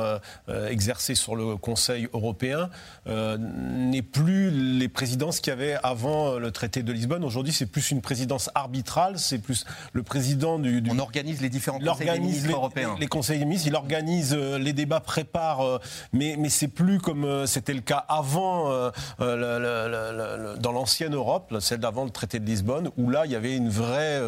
exercée 0.49 1.15
sur 1.15 1.37
le 1.37 1.57
Conseil 1.57 2.09
européen 2.13 2.71
n'est 3.07 4.03
plus 4.03 4.51
les 4.51 4.89
présidences 4.89 5.41
qu'il 5.41 5.51
y 5.51 5.55
avait 5.55 5.77
avant 5.83 6.39
le 6.39 6.51
traité 6.51 6.83
de 6.83 6.93
Lisbonne. 6.93 7.25
Aujourd'hui, 7.25 7.53
c'est 7.53 7.67
plus 7.67 7.91
une 7.91 8.01
présidence 8.01 8.16
présidence 8.17 8.49
arbitrale, 8.55 9.19
c'est 9.19 9.37
plus 9.37 9.67
le 9.93 10.03
président 10.03 10.59
du, 10.59 10.83
On 10.91 10.99
organise 10.99 11.43
les 11.43 11.51
différents 11.51 11.79
conseils 11.79 12.11
des 12.11 12.19
ministres 12.19 12.47
les, 12.47 12.55
européens. 12.55 12.97
Les, 12.99 13.09
conseils 13.09 13.39
des 13.39 13.45
ministres, 13.45 13.69
il 13.69 13.75
organise 13.75 14.33
euh, 14.33 14.59
les 14.59 14.73
débats, 14.73 15.01
prépare, 15.01 15.61
euh, 15.61 15.79
mais, 16.15 16.37
mais 16.39 16.49
c'est 16.49 16.69
plus 16.69 16.99
comme 16.99 17.27
euh, 17.27 17.45
c'était 17.45 17.75
le 17.75 17.83
cas 17.83 18.07
avant, 18.09 18.91
dans 19.19 20.73
l'ancienne 20.73 21.15
Europe, 21.15 21.55
celle 21.61 21.81
d'avant 21.81 22.05
le 22.05 22.11
traité 22.11 22.39
de 22.39 22.47
Lisbonne, 22.47 22.89
où 22.97 23.11
là, 23.11 23.27
il 23.27 23.33
y 23.33 23.37
avait 23.37 23.55
une 23.55 23.69
vraie, 23.69 24.19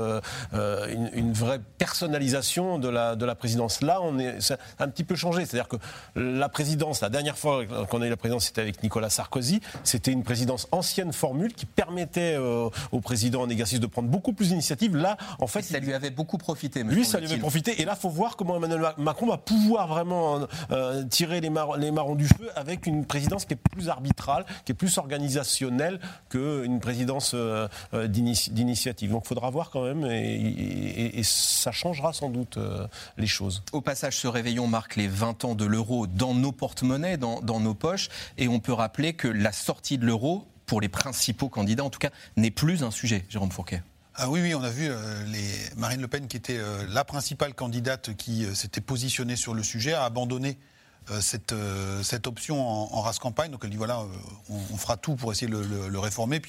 une, 0.53 1.33
vraie 1.33 1.61
personnalisation 1.79 2.79
de 2.79 2.91
la, 2.91 3.17
de 3.17 3.25
la 3.25 3.35
présidence. 3.35 3.81
Là, 3.81 4.01
on 4.03 4.19
est, 4.19 4.43
ça 4.43 4.59
a 4.79 4.85
un 4.85 4.89
petit 4.89 5.05
peu 5.05 5.17
changé. 5.17 5.47
C'est-à-dire 5.47 5.69
que 5.69 5.77
la 6.15 6.51
présidence, 6.51 7.01
la 7.01 7.09
dernière 7.09 7.39
fois 7.39 7.65
qu'on 7.89 8.03
a 8.03 8.07
eu 8.07 8.11
la 8.11 8.19
présidence, 8.19 8.45
c'était 8.45 8.61
avec 8.61 8.83
Nicolas 8.83 9.09
Sarkozy. 9.09 9.61
C'était 9.83 10.13
une 10.13 10.25
présidence 10.25 10.69
ancienne 10.73 11.15
formule 11.15 11.55
qui 11.55 11.65
permettait 11.65 12.37
au 12.37 13.01
président 13.01 13.43
en 13.43 13.49
exercice 13.49 13.78
de 13.81 13.87
prendre 13.87 14.09
beaucoup 14.09 14.33
plus 14.33 14.49
d'initiatives. 14.49 14.97
Là, 14.97 15.17
en 15.39 15.47
fait, 15.47 15.63
ça 15.63 15.79
lui 15.79 15.93
avait 15.93 16.11
beaucoup 16.11 16.39
profité. 16.39 16.83
Lui, 16.83 17.05
ça 17.05 17.19
lui 17.19 17.27
avait 17.27 17.39
profité. 17.39 17.81
Et 17.81 17.85
là, 17.85 17.95
faut 17.95 18.09
voir 18.09 18.37
comment 18.37 18.57
Emmanuel 18.57 18.93
Macron 18.99 19.27
va 19.27 19.39
pouvoir 19.39 19.89
vraiment 19.89 20.47
euh, 20.71 21.05
tirer 21.05 21.41
les, 21.41 21.51
les, 21.79 21.91
marrons 21.91 22.15
du 22.15 22.27
feu 22.27 22.51
avec 22.55 22.87
une 22.87 23.05
présidence 23.05 23.45
qui 23.45 23.55
est 23.55 23.61
plus 23.71 23.89
arbitrale, 23.89 24.45
qui 24.65 24.73
est 24.73 24.75
plus 24.75 24.99
organisationnelle 24.99 26.01
qu'une 26.29 26.81
présidence 26.81 27.33
euh, 27.35 27.69
euh, 27.95 28.07
d'initiative. 28.07 29.11
Donc, 29.11 29.23
il 29.25 29.29
faudra 29.29 29.51
voir 29.51 29.71
quand 29.71 29.83
même, 29.83 30.05
et, 30.07 31.23
ça 31.23 31.73
changera 31.73 32.13
sans 32.13 32.31
doute 32.31 32.59
les 33.17 33.27
choses. 33.27 33.63
Au 33.73 33.81
passage, 33.81 34.19
ce 34.19 34.29
réveillon 34.29 34.67
marque 34.67 34.97
les 34.97 35.09
20 35.09 35.45
ans 35.45 35.55
de 35.55 35.65
l'euro 35.65 36.07
dans 36.07 36.35
nos 36.35 36.53
porte-monnaies, 36.53 37.17
dans, 37.17 37.41
dans 37.41 37.61
nos 37.61 37.75
poches, 37.75 38.09
et 38.37 38.49
on 38.49 38.61
peut 38.61 38.73
rappeler 38.73 39.15
que 39.15 39.29
la 39.29 39.53
sortie 39.53 39.99
de 39.99 40.07
l'euro 40.07 40.47
pour 40.69 40.81
les 40.81 40.89
principaux 40.89 41.49
candidats, 41.49 41.83
en 41.83 41.91
tout 41.91 41.99
cas, 41.99 42.11
n'est 42.37 42.53
plus 42.53 42.85
un 42.85 42.93
sujet, 42.93 43.25
Jérôme 43.29 43.51
Fourquet. 43.51 43.83
Ah 44.15 44.29
oui, 44.29 44.55
on 44.55 44.63
a 44.63 44.71
vu 44.71 44.89
euh. 44.91 45.25
Marine 45.77 46.01
Le 46.01 46.09
Pen, 46.09 46.29
qui 46.29 46.37
était 46.37 46.59
euh, 46.59 46.85
la 46.89 47.05
principale 47.05 47.55
candidate 47.55 48.15
qui 48.15 48.45
euh, 48.45 48.55
s'était 48.55 48.81
positionnée 48.81 49.37
sur 49.37 49.55
le 49.55 49.63
sujet, 49.63 49.95
a 49.95 50.05
abandonné 50.05 50.59
cette, 51.21 51.55
option 52.27 52.61
en, 52.61 53.01
race 53.01 53.19
campagne. 53.19 53.51
Donc 53.51 53.63
elle 53.65 53.71
dit 53.71 53.79
voilà, 53.79 54.05
on, 54.51 54.77
fera 54.77 54.99
tout 54.99 55.17
pour 55.17 55.33
essayer 55.33 55.51
de 55.51 55.57
le, 55.57 55.99
réformer. 55.99 56.43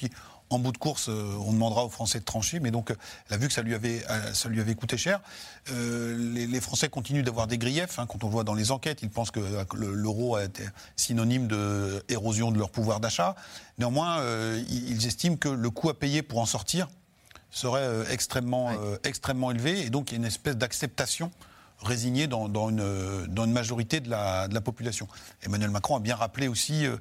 En 0.50 0.58
bout 0.58 0.72
de 0.72 0.78
course, 0.78 1.08
euh, 1.08 1.36
on 1.46 1.52
demandera 1.52 1.84
aux 1.84 1.88
Français 1.88 2.18
de 2.20 2.24
trancher, 2.24 2.60
mais 2.60 2.70
donc 2.70 2.90
elle 2.90 3.34
a 3.34 3.36
vu 3.38 3.46
que 3.46 3.52
ça 3.52 3.62
lui 3.62 3.74
avait, 3.74 4.04
ça 4.32 4.48
lui 4.48 4.60
avait 4.60 4.74
coûté 4.74 4.96
cher. 4.96 5.20
les, 5.68 6.60
Français 6.60 6.88
continuent 6.88 7.22
d'avoir 7.22 7.46
des 7.46 7.56
griefs. 7.56 7.98
Hein. 7.98 8.06
quand 8.06 8.24
on 8.24 8.28
voit 8.28 8.44
dans 8.44 8.54
les 8.54 8.70
enquêtes, 8.70 9.02
ils 9.02 9.10
pensent 9.10 9.30
que 9.30 9.40
l'euro 9.74 10.36
a 10.36 10.44
été 10.44 10.64
synonyme 10.96 11.48
d'érosion 12.08 12.50
de, 12.50 12.54
de 12.54 12.58
leur 12.58 12.70
pouvoir 12.70 13.00
d'achat. 13.00 13.34
Néanmoins, 13.78 14.22
ils 14.68 15.06
estiment 15.06 15.36
que 15.36 15.48
le 15.48 15.70
coût 15.70 15.88
à 15.88 15.98
payer 15.98 16.22
pour 16.22 16.40
en 16.40 16.46
sortir 16.46 16.88
serait 17.50 18.12
extrêmement, 18.12 18.70
extrêmement 19.04 19.50
élevé, 19.50 19.86
et 19.86 19.90
donc 19.90 20.10
il 20.10 20.14
y 20.14 20.16
a 20.16 20.18
une 20.18 20.26
espèce 20.26 20.56
d'acceptation 20.56 21.30
résignée 21.82 22.26
dans, 22.26 22.46
une, 22.68 23.26
dans, 23.26 23.44
une, 23.44 23.52
majorité 23.52 24.00
de 24.00 24.10
la, 24.10 24.48
de 24.48 24.54
la, 24.54 24.60
population. 24.60 25.08
Emmanuel 25.42 25.70
Macron 25.70 25.96
a 25.96 26.00
bien 26.00 26.16
rappelé 26.16 26.48
aussi 26.48 26.86
euh, 26.86 26.96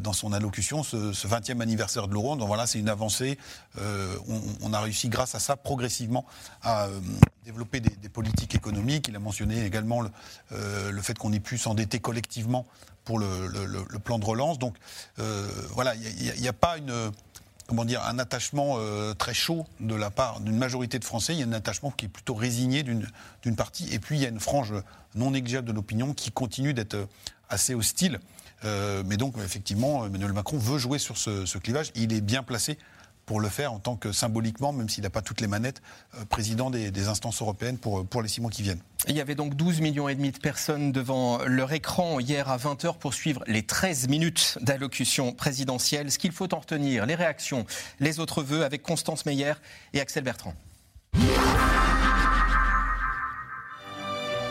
dans 0.00 0.12
son 0.12 0.32
allocution 0.32 0.82
ce, 0.82 0.96
20e 1.12 1.60
anniversaire 1.60 2.08
de 2.08 2.14
l'euro. 2.14 2.36
Donc 2.36 2.48
voilà, 2.48 2.66
c'est 2.66 2.78
une 2.78 2.88
avancée. 2.88 3.38
Euh, 3.78 4.16
on, 4.62 4.72
a 4.72 4.80
réussi 4.80 5.08
grâce 5.08 5.34
à 5.34 5.38
ça 5.38 5.56
progressivement 5.56 6.24
à 6.62 6.86
euh, 6.86 7.00
développer 7.44 7.80
des, 7.80 8.08
politiques 8.08 8.54
économiques. 8.54 9.08
Il 9.08 9.16
a 9.16 9.18
mentionné 9.18 9.64
également 9.64 10.00
le, 10.00 11.02
fait 11.02 11.18
qu'on 11.18 11.32
ait 11.32 11.40
pu 11.40 11.58
s'endetter 11.58 12.00
collectivement 12.00 12.66
pour 13.04 13.18
le, 13.18 13.98
plan 14.02 14.18
de 14.18 14.24
relance. 14.24 14.58
Donc 14.58 14.76
voilà, 15.16 15.94
il 15.94 16.40
n'y 16.40 16.48
a, 16.48 16.52
pas 16.52 16.78
une 16.78 17.12
comment 17.66 17.84
dire, 17.84 18.02
un 18.04 18.18
attachement 18.18 18.78
très 19.18 19.34
chaud 19.34 19.66
de 19.80 19.94
la 19.94 20.10
part 20.10 20.40
d'une 20.40 20.56
majorité 20.56 20.98
de 20.98 21.04
Français. 21.04 21.34
Il 21.34 21.40
y 21.40 21.42
a 21.42 21.46
un 21.46 21.52
attachement 21.52 21.90
qui 21.90 22.06
est 22.06 22.08
plutôt 22.08 22.34
résigné 22.34 22.82
d'une 22.82 23.56
partie. 23.56 23.92
Et 23.92 23.98
puis, 23.98 24.16
il 24.16 24.22
y 24.22 24.26
a 24.26 24.28
une 24.28 24.40
frange 24.40 24.74
non 25.14 25.32
négligeable 25.32 25.66
de 25.66 25.72
l'opinion 25.72 26.14
qui 26.14 26.30
continue 26.30 26.74
d'être 26.74 27.08
assez 27.48 27.74
hostile 27.74 28.20
euh, 28.64 29.02
mais 29.06 29.16
donc, 29.16 29.34
effectivement, 29.38 30.06
Emmanuel 30.06 30.32
Macron 30.32 30.58
veut 30.58 30.78
jouer 30.78 30.98
sur 30.98 31.16
ce, 31.16 31.58
clivage. 31.58 31.92
Il 31.94 32.12
est 32.12 32.20
bien 32.20 32.42
placé 32.42 32.78
pour 33.26 33.40
le 33.40 33.48
faire 33.48 33.72
en 33.72 33.78
tant 33.80 33.96
que 33.96 34.12
symboliquement, 34.12 34.72
même 34.72 34.88
s'il 34.88 35.02
n'a 35.02 35.10
pas 35.10 35.20
toutes 35.20 35.40
les 35.40 35.48
manettes, 35.48 35.82
euh, 36.14 36.24
président 36.24 36.70
des, 36.70 37.08
instances 37.08 37.42
européennes 37.42 37.78
pour, 37.78 38.06
pour 38.06 38.22
les 38.22 38.28
six 38.28 38.40
mois 38.40 38.50
qui 38.50 38.62
viennent. 38.62 38.80
Il 39.08 39.16
y 39.16 39.20
avait 39.20 39.34
donc 39.34 39.54
12 39.54 39.80
millions 39.80 40.08
et 40.08 40.14
demi 40.14 40.30
de 40.30 40.38
personnes 40.38 40.92
devant 40.92 41.44
leur 41.44 41.72
écran 41.72 42.18
hier 42.20 42.48
à 42.48 42.56
20h 42.56 42.98
pour 42.98 43.14
suivre 43.14 43.44
les 43.46 43.62
13 43.62 44.08
minutes 44.08 44.58
d'allocution 44.62 45.32
présidentielle. 45.32 46.10
Ce 46.10 46.18
qu'il 46.18 46.32
faut 46.32 46.52
en 46.54 46.58
retenir, 46.60 47.06
les 47.06 47.14
réactions, 47.14 47.66
les 48.00 48.18
autres 48.18 48.42
vœux 48.42 48.64
avec 48.64 48.82
Constance 48.82 49.26
Meyer 49.26 49.54
et 49.92 50.00
Axel 50.00 50.24
Bertrand. 50.24 50.54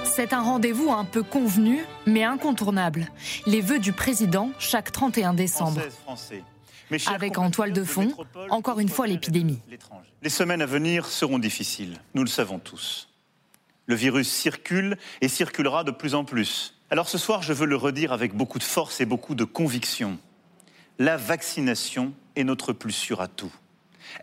C'est 0.03 0.31
un 0.31 0.41
rendez-vous 0.41 0.91
un 0.91 1.03
peu 1.03 1.23
convenu, 1.23 1.83
mais 2.05 2.23
incontournable. 2.23 3.09
Les 3.45 3.59
vœux 3.59 3.79
du 3.79 3.91
président 3.91 4.49
chaque 4.59 4.93
31 4.93 5.33
décembre. 5.33 5.81
Avec 7.07 7.37
en 7.37 7.51
toile 7.51 7.73
de 7.73 7.83
fond, 7.83 8.11
encore 8.49 8.79
une 8.79 8.89
fois, 8.89 9.07
l'épidémie. 9.07 9.59
Les 10.21 10.29
semaines 10.29 10.61
à 10.61 10.65
venir 10.65 11.05
seront 11.07 11.39
difficiles, 11.39 11.99
nous 12.13 12.23
le 12.23 12.29
savons 12.29 12.59
tous. 12.59 13.09
Le 13.87 13.95
virus 13.95 14.31
circule 14.31 14.97
et 15.21 15.27
circulera 15.27 15.83
de 15.83 15.91
plus 15.91 16.15
en 16.15 16.25
plus. 16.25 16.73
Alors 16.89 17.09
ce 17.09 17.17
soir, 17.17 17.41
je 17.41 17.53
veux 17.53 17.65
le 17.65 17.75
redire 17.75 18.13
avec 18.13 18.33
beaucoup 18.33 18.59
de 18.59 18.63
force 18.63 19.01
et 19.01 19.05
beaucoup 19.05 19.35
de 19.35 19.43
conviction. 19.43 20.17
La 20.97 21.17
vaccination 21.17 22.13
est 22.35 22.43
notre 22.43 22.73
plus 22.73 22.91
sûr 22.91 23.21
atout. 23.21 23.53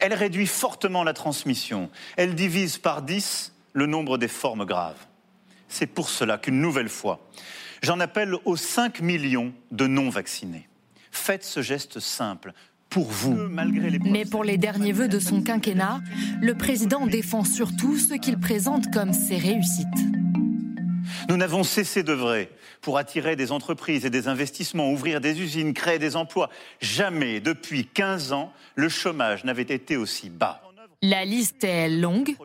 Elle 0.01 0.15
réduit 0.15 0.47
fortement 0.47 1.05
la 1.05 1.13
transmission. 1.13 1.91
Elle 2.17 2.35
divise 2.35 2.79
par 2.79 3.03
10 3.03 3.53
le 3.73 3.87
nombre 3.87 4.19
des 4.19 4.29
formes 4.29 4.65
graves. 4.65 5.07
C'est 5.69 5.87
pour 5.87 6.09
cela 6.09 6.39
qu'une 6.39 6.61
nouvelle 6.61 6.89
fois, 6.89 7.21
j'en 7.83 8.01
appelle 8.01 8.35
aux 8.45 8.57
5 8.57 9.01
millions 9.01 9.53
de 9.71 9.87
non-vaccinés. 9.87 10.69
Faites 11.13 11.45
ce 11.45 11.63
geste 11.63 12.01
simple 12.01 12.53
pour 12.89 13.11
vous. 13.11 13.35
Mais 14.05 14.25
pour 14.25 14.45
les 14.45 14.57
derniers 14.59 14.93
vœux 14.93 15.09
de 15.09 15.21
son 15.21 15.43
quinquennat, 15.43 16.01
le 16.41 16.55
président 16.55 17.07
défend 17.07 17.45
surtout 17.45 17.97
ce 17.97 18.15
qu'il 18.15 18.39
présente 18.39 18.93
comme 18.93 19.13
ses 19.13 19.37
réussites. 19.37 19.87
Nous 21.29 21.37
n'avons 21.37 21.63
cessé 21.63 22.03
d'œuvrer 22.03 22.51
pour 22.81 22.99
attirer 22.99 23.37
des 23.37 23.53
entreprises 23.53 24.05
et 24.05 24.11
des 24.11 24.27
investissements, 24.27 24.91
ouvrir 24.91 25.21
des 25.21 25.41
usines, 25.41 25.73
créer 25.73 25.99
des 25.99 26.17
emplois. 26.17 26.51
Jamais, 26.81 27.41
depuis 27.41 27.87
15 27.87 28.33
ans, 28.33 28.53
le 28.75 28.89
chômage 28.89 29.45
n'avait 29.45 29.63
été 29.63 29.97
aussi 29.97 30.31
bas. 30.31 30.61
La 31.03 31.25
liste 31.25 31.65
est 31.65 31.89
longue. 31.89 32.37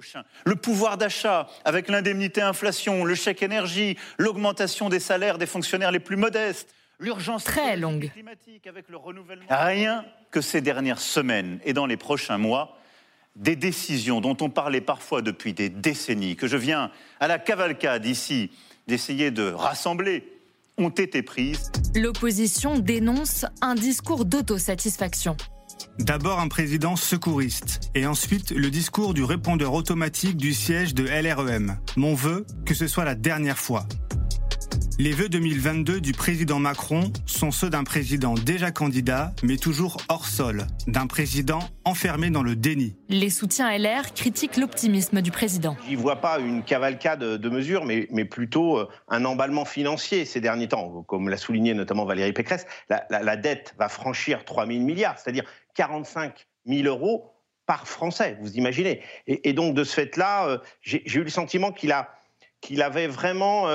Le 0.45 0.55
pouvoir 0.55 0.97
d'achat, 0.97 1.47
avec 1.63 1.89
l'indemnité 1.89 2.41
inflation, 2.41 3.03
le 3.03 3.15
chèque 3.15 3.43
énergie, 3.43 3.97
l'augmentation 4.17 4.89
des 4.89 4.99
salaires 4.99 5.37
des 5.37 5.45
fonctionnaires 5.45 5.91
les 5.91 5.99
plus 5.99 6.17
modestes, 6.17 6.73
l'urgence 6.99 7.43
très 7.43 7.77
longue. 7.77 8.11
avec 8.65 8.89
le 8.89 8.97
renouvellement. 8.97 9.45
Rien 9.49 10.05
que 10.31 10.41
ces 10.41 10.61
dernières 10.61 10.99
semaines 10.99 11.59
et 11.63 11.73
dans 11.73 11.85
les 11.85 11.97
prochains 11.97 12.37
mois, 12.37 12.77
des 13.35 13.55
décisions 13.55 14.19
dont 14.19 14.37
on 14.41 14.49
parlait 14.49 14.81
parfois 14.81 15.21
depuis 15.21 15.53
des 15.53 15.69
décennies, 15.69 16.35
que 16.35 16.47
je 16.47 16.57
viens 16.57 16.91
à 17.19 17.27
la 17.27 17.39
cavalcade 17.39 18.05
ici 18.05 18.51
d'essayer 18.87 19.31
de 19.31 19.51
rassembler, 19.51 20.33
ont 20.77 20.89
été 20.89 21.23
prises. 21.23 21.71
L'opposition 21.95 22.77
dénonce 22.77 23.45
un 23.61 23.75
discours 23.75 24.25
d'autosatisfaction. 24.25 25.35
D'abord 25.99 26.39
un 26.39 26.47
président 26.47 26.95
secouriste 26.95 27.91
et 27.95 28.05
ensuite 28.05 28.51
le 28.51 28.69
discours 28.69 29.13
du 29.13 29.23
répondeur 29.23 29.73
automatique 29.73 30.37
du 30.37 30.53
siège 30.53 30.93
de 30.93 31.03
LREM. 31.03 31.77
Mon 31.95 32.13
vœu, 32.13 32.45
que 32.65 32.73
ce 32.73 32.87
soit 32.87 33.05
la 33.05 33.15
dernière 33.15 33.57
fois. 33.57 33.87
Les 34.99 35.11
vœux 35.11 35.29
2022 35.29 36.01
du 36.01 36.11
président 36.11 36.57
Macron 36.57 37.11
sont 37.27 37.51
ceux 37.51 37.69
d'un 37.69 37.83
président 37.83 38.33
déjà 38.33 38.71
candidat, 38.71 39.31
mais 39.43 39.57
toujours 39.57 39.97
hors 40.09 40.25
sol, 40.25 40.65
d'un 40.87 41.05
président 41.05 41.59
enfermé 41.85 42.31
dans 42.31 42.41
le 42.41 42.55
déni. 42.55 42.95
Les 43.07 43.29
soutiens 43.29 43.77
LR 43.77 44.13
critiquent 44.15 44.57
l'optimisme 44.57 45.21
du 45.21 45.29
président. 45.29 45.77
J'y 45.87 45.93
vois 45.93 46.15
pas 46.15 46.39
une 46.39 46.63
cavalcade 46.63 47.19
de 47.19 47.49
mesures, 47.49 47.85
mais, 47.85 48.07
mais, 48.09 48.25
plutôt 48.25 48.79
euh, 48.79 48.89
un 49.07 49.23
emballement 49.25 49.65
financier 49.65 50.25
ces 50.25 50.41
derniers 50.41 50.67
temps. 50.67 51.03
Comme 51.03 51.29
l'a 51.29 51.37
souligné 51.37 51.75
notamment 51.75 52.05
Valérie 52.05 52.33
Pécresse, 52.33 52.65
la, 52.89 53.05
la 53.09 53.37
dette 53.37 53.75
va 53.77 53.89
franchir 53.89 54.45
3 54.45 54.65
000 54.65 54.79
milliards, 54.79 55.19
c'est-à-dire 55.19 55.43
45 55.75 56.47
000 56.65 56.87
euros 56.87 57.33
par 57.67 57.87
Français, 57.87 58.37
vous 58.41 58.55
imaginez. 58.55 59.01
Et, 59.27 59.53
donc, 59.53 59.75
de 59.75 59.83
ce 59.83 59.93
fait-là, 59.93 60.47
euh, 60.47 60.57
j'ai 60.81 61.03
eu 61.05 61.23
le 61.23 61.29
sentiment 61.29 61.71
qu'il 61.71 61.93
qu'il 62.61 62.81
avait 62.81 63.07
vraiment 63.07 63.67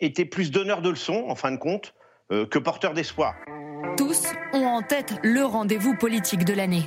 été 0.00 0.24
plus 0.24 0.50
donneur 0.50 0.82
de 0.82 0.90
leçons, 0.90 1.24
en 1.28 1.34
fin 1.34 1.50
de 1.50 1.56
compte, 1.56 1.94
euh, 2.30 2.46
que 2.46 2.58
porteur 2.58 2.94
d'espoir. 2.94 3.34
Tous 3.96 4.22
ont 4.52 4.66
en 4.66 4.82
tête 4.82 5.14
le 5.22 5.44
rendez-vous 5.44 5.94
politique 5.96 6.44
de 6.44 6.52
l'année. 6.52 6.84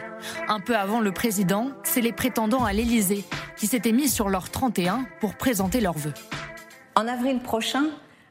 Un 0.48 0.60
peu 0.60 0.76
avant 0.76 1.00
le 1.00 1.12
président, 1.12 1.72
c'est 1.84 2.02
les 2.02 2.12
prétendants 2.12 2.64
à 2.64 2.74
l'Élysée 2.74 3.24
qui 3.58 3.68
s'étaient 3.68 3.92
mis 3.92 4.08
sur 4.08 4.30
leur 4.30 4.50
31 4.50 5.06
pour 5.20 5.36
présenter 5.36 5.82
leurs 5.82 5.98
vœux. 5.98 6.14
En 6.96 7.08
avril 7.08 7.40
prochain, 7.40 7.86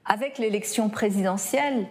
avec 0.05 0.39
l'élection 0.39 0.89
présidentielle, 0.89 1.87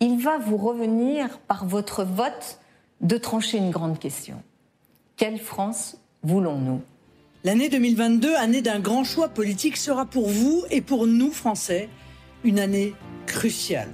il 0.00 0.22
va 0.22 0.38
vous 0.38 0.56
revenir 0.56 1.38
par 1.40 1.66
votre 1.66 2.04
vote 2.04 2.60
de 3.00 3.16
trancher 3.16 3.58
une 3.58 3.70
grande 3.70 3.98
question. 3.98 4.42
Quelle 5.16 5.38
France 5.38 5.98
voulons-nous? 6.22 6.82
L'année 7.44 7.68
2022, 7.68 8.34
année 8.34 8.62
d'un 8.62 8.80
grand 8.80 9.04
choix 9.04 9.28
politique, 9.28 9.76
sera 9.76 10.04
pour 10.04 10.28
vous 10.28 10.64
et 10.70 10.80
pour 10.80 11.06
nous, 11.06 11.30
Français, 11.30 11.88
une 12.44 12.58
année 12.58 12.94
cruciale. 13.26 13.88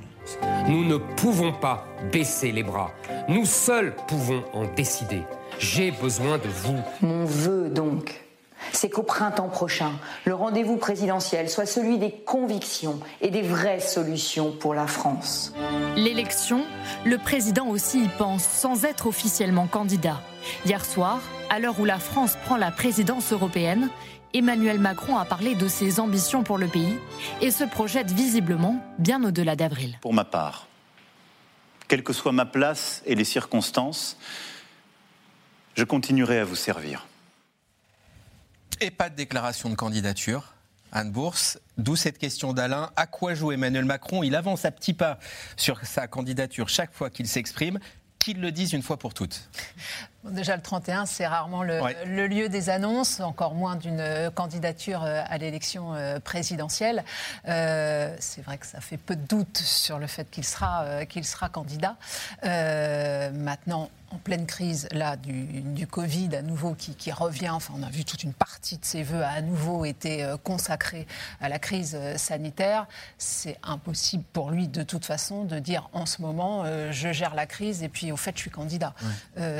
Nous 0.68 0.84
ne 0.84 0.96
pouvons 0.96 1.52
pas 1.52 1.86
baisser 2.12 2.52
les 2.52 2.62
bras. 2.62 2.90
Nous 3.28 3.44
seuls 3.44 3.94
pouvons 4.08 4.42
en 4.52 4.64
décider. 4.74 5.22
J'ai 5.58 5.90
besoin 5.90 6.38
de 6.38 6.48
vous. 6.48 6.78
Mon 7.02 7.24
vœu 7.24 7.68
donc, 7.68 8.24
c'est 8.72 8.88
qu'au 8.88 9.02
printemps 9.02 9.48
prochain, 9.48 9.92
le 10.24 10.34
rendez-vous 10.34 10.76
présidentiel 10.76 11.48
soit 11.48 11.66
celui 11.66 11.98
des 11.98 12.10
convictions 12.10 12.98
et 13.20 13.30
des 13.30 13.42
vraies 13.42 13.80
solutions 13.80 14.52
pour 14.52 14.74
la 14.74 14.86
France. 14.86 15.54
L'élection, 15.96 16.62
le 17.04 17.18
président 17.18 17.68
aussi 17.68 18.04
y 18.04 18.08
pense 18.08 18.44
sans 18.44 18.84
être 18.84 19.06
officiellement 19.06 19.66
candidat. 19.66 20.20
Hier 20.66 20.84
soir, 20.84 21.20
à 21.50 21.58
l'heure 21.58 21.78
où 21.78 21.84
la 21.84 21.98
France 21.98 22.36
prend 22.44 22.56
la 22.56 22.70
présidence 22.70 23.32
européenne, 23.32 23.90
Emmanuel 24.34 24.80
Macron 24.80 25.16
a 25.16 25.24
parlé 25.24 25.54
de 25.54 25.68
ses 25.68 26.00
ambitions 26.00 26.42
pour 26.42 26.58
le 26.58 26.66
pays 26.66 26.98
et 27.40 27.52
se 27.52 27.62
projette 27.62 28.10
visiblement 28.10 28.84
bien 28.98 29.22
au-delà 29.22 29.54
d'avril. 29.54 29.96
Pour 30.00 30.12
ma 30.12 30.24
part, 30.24 30.66
quelle 31.86 32.02
que 32.02 32.12
soit 32.12 32.32
ma 32.32 32.44
place 32.44 33.00
et 33.06 33.14
les 33.14 33.24
circonstances, 33.24 34.16
je 35.76 35.84
continuerai 35.84 36.40
à 36.40 36.44
vous 36.44 36.56
servir. 36.56 37.06
Et 38.80 38.90
pas 38.90 39.08
de 39.08 39.14
déclaration 39.14 39.70
de 39.70 39.76
candidature. 39.76 40.54
Anne 40.90 41.12
Bourse, 41.12 41.60
d'où 41.78 41.94
cette 41.94 42.18
question 42.18 42.52
d'Alain. 42.52 42.90
À 42.96 43.06
quoi 43.06 43.34
joue 43.34 43.52
Emmanuel 43.52 43.84
Macron? 43.84 44.24
Il 44.24 44.34
avance 44.34 44.64
à 44.64 44.72
petits 44.72 44.94
pas 44.94 45.20
sur 45.56 45.78
sa 45.86 46.08
candidature 46.08 46.68
chaque 46.68 46.92
fois 46.92 47.08
qu'il 47.08 47.28
s'exprime. 47.28 47.78
Qu'il 48.18 48.40
le 48.40 48.50
dise 48.50 48.72
une 48.72 48.82
fois 48.82 48.96
pour 48.96 49.14
toutes. 49.14 49.48
Déjà, 50.30 50.56
le 50.56 50.62
31, 50.62 51.04
c'est 51.04 51.26
rarement 51.26 51.62
le, 51.62 52.26
lieu 52.26 52.48
des 52.48 52.70
annonces, 52.70 53.20
encore 53.20 53.54
moins 53.54 53.76
d'une 53.76 54.00
euh, 54.00 54.30
candidature 54.30 55.04
euh, 55.04 55.22
à 55.28 55.36
l'élection 55.36 55.94
euh, 55.94 56.18
présidentielle. 56.18 57.04
c'est 57.44 58.42
vrai 58.42 58.56
que 58.56 58.66
ça 58.66 58.80
fait 58.80 58.96
peu 58.96 59.16
de 59.16 59.26
doute 59.26 59.58
sur 59.58 59.98
le 59.98 60.06
fait 60.06 60.30
qu'il 60.30 60.44
sera, 60.44 61.04
qu'il 61.06 61.24
sera 61.24 61.48
candidat. 61.48 61.96
maintenant, 62.42 63.90
en 64.10 64.18
pleine 64.18 64.46
crise 64.46 64.88
là 64.92 65.16
du, 65.16 65.86
Covid 65.86 66.36
à 66.36 66.42
nouveau 66.42 66.74
qui, 66.74 67.12
revient. 67.12 67.50
Enfin, 67.50 67.74
on 67.76 67.82
a 67.82 67.90
vu 67.90 68.04
toute 68.04 68.22
une 68.22 68.32
partie 68.32 68.78
de 68.78 68.84
ses 68.84 69.02
voeux 69.02 69.22
a 69.22 69.28
à 69.28 69.40
nouveau 69.42 69.84
été 69.84 70.26
consacrée 70.42 71.06
à 71.40 71.48
la 71.48 71.58
crise 71.58 71.98
sanitaire. 72.16 72.86
C'est 73.18 73.58
impossible 73.62 74.24
pour 74.32 74.50
lui 74.50 74.68
de 74.68 74.82
toute 74.82 75.04
façon 75.04 75.44
de 75.44 75.58
dire 75.58 75.88
en 75.92 76.06
ce 76.06 76.22
moment 76.22 76.62
euh, 76.64 76.92
je 76.92 77.12
gère 77.12 77.34
la 77.34 77.46
crise 77.46 77.82
et 77.82 77.88
puis 77.88 78.12
au 78.12 78.16
fait 78.16 78.32
je 78.36 78.42
suis 78.42 78.50
candidat. 78.50 78.94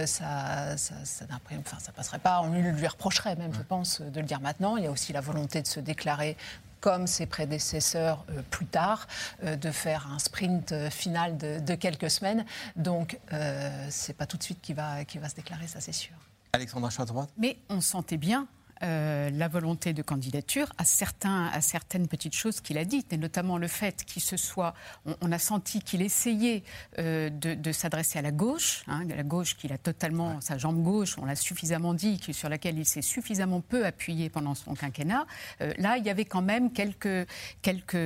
ça, 0.07 0.54
ça, 0.77 0.95
ça, 1.05 1.25
enfin, 1.59 1.79
ça 1.79 1.93
passerait 1.93 2.19
pas. 2.19 2.41
On 2.43 2.53
lui, 2.53 2.63
lui 2.63 2.87
reprocherait 2.87 3.37
même, 3.37 3.53
je 3.55 3.63
pense, 3.63 4.01
de 4.01 4.21
le 4.21 4.27
dire 4.27 4.41
maintenant. 4.41 4.77
Il 4.77 4.85
y 4.85 4.87
a 4.87 4.91
aussi 4.91 5.13
la 5.13 5.21
volonté 5.21 5.63
de 5.63 5.67
se 5.67 5.81
déclarer 5.81 6.37
comme 6.85 7.07
ses 7.07 7.25
prédécesseurs 7.25 8.27
euh, 8.29 8.43
plus 8.51 8.67
tard, 8.67 9.09
euh, 9.43 9.57
de 9.57 9.71
faire 9.71 10.07
un 10.13 10.19
sprint 10.19 10.73
euh, 10.73 10.91
final 10.91 11.39
de, 11.39 11.75
quelques 11.77 12.11
semaines. 12.11 12.45
Donc, 12.77 13.19
ce 13.31 14.09
n'est 14.09 14.15
pas 14.15 14.27
tout 14.27 14.37
de 14.37 14.43
suite 14.43 14.61
qu'il 14.61 14.77
va, 14.77 14.97
va 15.03 15.29
se 15.31 15.35
déclarer, 15.35 15.67
ça 15.67 15.81
c'est 15.81 15.93
sûr. 15.93 16.15
Alexandra 16.53 16.91
droite 17.07 17.31
Mais 17.39 17.57
on 17.71 17.81
sentait 17.81 18.19
bien 18.19 18.47
euh, 18.83 19.31
la 19.31 19.47
volonté 19.47 19.93
de 19.93 20.03
candidature 20.03 20.73
à, 20.79 20.85
certains, 20.85 21.47
à 21.47 21.61
certaines 21.61 22.09
petites 22.09 22.35
choses 22.35 22.61
qu'il 22.61 22.77
a 22.77 22.85
dites, 22.85 23.13
et 23.13 23.17
notamment 23.17 23.57
le 23.57 23.69
fait 23.69 24.05
qu'il 24.05 24.23
se 24.23 24.37
soit. 24.37 24.75
On, 25.21 25.31
a 25.31 25.39
senti 25.39 25.81
qu'il 25.81 26.03
essayait 26.03 26.65
euh, 26.99 27.31
de, 27.31 27.73
s'adresser 27.73 28.19
à 28.19 28.23
la 28.23 28.33
gauche, 28.33 28.83
hein, 28.89 29.05
la 29.05 29.23
gauche 29.23 29.57
qu'il 29.57 29.73
a 29.73 29.79
totalement, 29.79 30.41
sa 30.41 30.59
jambe 30.59 30.83
gauche, 30.83 31.17
on 31.19 31.25
l'a 31.25 31.37
suffisamment 31.37 31.95
dit, 31.95 32.21
sur 32.33 32.49
laquelle 32.49 32.77
il 32.79 32.85
s'est 32.85 33.03
suffisamment 33.03 33.61
peu 33.61 33.87
appuyé 33.87 34.29
pendant 34.29 34.55
son 34.55 34.75
quinquennat. 34.75 35.25
Euh, 35.61 35.73
là, 35.79 35.97
il 35.97 36.05
y 36.05 36.11
avait 36.11 36.25
quand 36.25 36.43
même 36.43 36.73
quelques, 36.73 37.29
quelques 37.63 37.97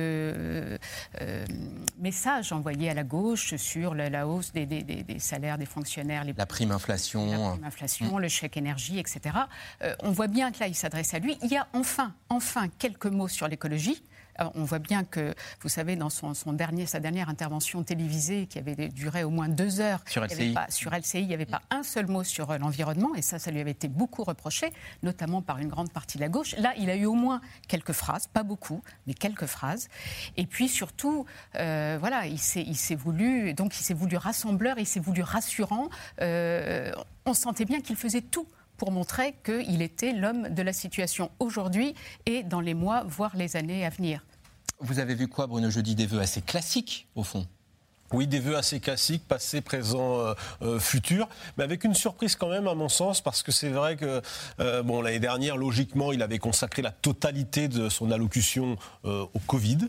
messages 1.97 2.51
envoyés 2.51 2.91
à 2.91 2.93
la 2.93 3.03
gauche 3.03 3.55
sur 3.55 3.95
la, 3.95 4.27
hausse 4.27 4.51
des, 4.53 5.05
salaires 5.17 5.57
des 5.57 5.65
fonctionnaires. 5.65 6.23
Les, 6.23 6.33
la 6.33 6.45
prime 6.45 6.71
inflation. 6.71 7.25
La 7.25 7.49
prime 7.49 7.65
inflation, 7.65 8.17
le 8.19 8.27
chèque 8.27 8.57
énergie, 8.57 8.99
etc. 8.99 9.35
on 10.03 10.11
voit 10.11 10.27
bien 10.27 10.51
que 10.51 10.58
là, 10.59 10.67
il 10.67 10.75
s'adresse 10.75 11.13
à 11.13 11.19
lui. 11.19 11.37
Il 11.43 11.49
y 11.49 11.57
a 11.57 11.67
enfin, 11.73 12.13
enfin 12.29 12.67
quelques 12.77 13.05
mots 13.05 13.27
sur 13.27 13.47
l'écologie. 13.47 14.01
On 14.55 14.63
voit 14.63 14.79
bien 14.79 15.03
que, 15.03 15.33
vous 15.61 15.67
savez, 15.69 15.97
dans 15.97 16.09
son, 16.09 16.53
dernier, 16.53 16.85
sa 16.85 17.01
dernière 17.01 17.27
intervention 17.27 17.83
télévisée, 17.83 18.47
qui 18.47 18.57
avait 18.57 18.87
duré 18.87 19.25
au 19.25 19.29
moins 19.29 19.49
deux 19.49 19.81
heures, 19.81 19.99
sur 20.69 20.93
LCI, 20.93 21.19
il 21.19 21.27
n'y 21.27 21.33
avait 21.33 21.45
pas 21.45 21.61
un 21.71 21.83
seul 21.83 22.07
mot 22.07 22.23
sur 22.23 22.51
euh, 22.51 22.57
l'environnement, 22.57 23.15
et 23.15 23.21
ça, 23.21 23.37
ça 23.37 23.51
lui 23.51 23.59
avait 23.59 23.71
été 23.71 23.89
beaucoup 23.89 24.23
reproché, 24.23 24.71
notamment 25.03 25.41
par 25.41 25.57
une 25.57 25.67
grande 25.67 25.91
partie 25.91 26.17
de 26.17 26.21
la 26.21 26.29
gauche. 26.29 26.55
Là, 26.57 26.73
il 26.77 26.89
a 26.89 26.95
eu 26.95 27.05
au 27.05 27.15
moins 27.15 27.41
quelques 27.67 27.91
phrases, 27.91 28.27
pas 28.27 28.43
beaucoup, 28.43 28.81
mais 29.07 29.13
quelques 29.13 29.45
phrases. 29.45 29.89
Et 30.37 30.45
puis 30.45 30.69
surtout, 30.69 31.25
euh, 31.55 31.97
voilà, 31.99 32.25
il 32.25 32.39
s'est 32.39 32.95
voulu, 32.95 33.53
donc 33.53 33.77
il 33.77 33.83
s'est 33.83 33.93
voulu 33.93 34.15
rassembleur, 34.15 34.79
il 34.79 34.85
s'est 34.85 34.99
voulu 35.01 35.21
rassurant. 35.21 35.89
Euh, 36.21 36.91
on 37.25 37.33
sentait 37.33 37.65
bien 37.65 37.81
qu'il 37.81 37.95
faisait 37.97 38.21
tout 38.21 38.47
pour 38.79 38.91
montrer 38.91 39.35
qu'il 39.43 39.83
était 39.83 40.13
l'homme 40.13 40.49
de 40.49 40.61
la 40.63 40.73
situation 40.73 41.29
aujourd'hui 41.39 41.93
et 42.25 42.41
dans 42.41 42.61
les 42.61 42.73
mois, 42.73 43.03
voire 43.05 43.35
les 43.35 43.55
années 43.55 43.85
à 43.85 43.89
venir. 43.89 44.25
Vous 44.79 44.97
avez 44.97 45.13
vu 45.13 45.27
quoi, 45.27 45.45
Bruno? 45.45 45.69
Jeudi 45.69 45.93
Des 45.93 46.07
vœux 46.07 46.21
assez 46.21 46.41
classiques, 46.41 47.07
au 47.13 47.23
fond 47.23 47.45
oui, 48.13 48.27
des 48.27 48.39
vœux 48.39 48.57
assez 48.57 48.79
classiques, 48.79 49.27
passé, 49.27 49.61
présent, 49.61 50.19
euh, 50.19 50.33
euh, 50.61 50.79
futur, 50.79 51.27
mais 51.57 51.63
avec 51.63 51.83
une 51.83 51.93
surprise 51.93 52.35
quand 52.35 52.49
même 52.49 52.67
à 52.67 52.75
mon 52.75 52.89
sens, 52.89 53.21
parce 53.21 53.43
que 53.43 53.51
c'est 53.51 53.69
vrai 53.69 53.95
que 53.95 54.21
euh, 54.59 54.83
bon 54.83 55.01
l'année 55.01 55.19
dernière, 55.19 55.57
logiquement, 55.57 56.11
il 56.11 56.21
avait 56.21 56.39
consacré 56.39 56.81
la 56.81 56.91
totalité 56.91 57.67
de 57.67 57.89
son 57.89 58.11
allocution 58.11 58.77
au 59.03 59.39
Covid. 59.47 59.79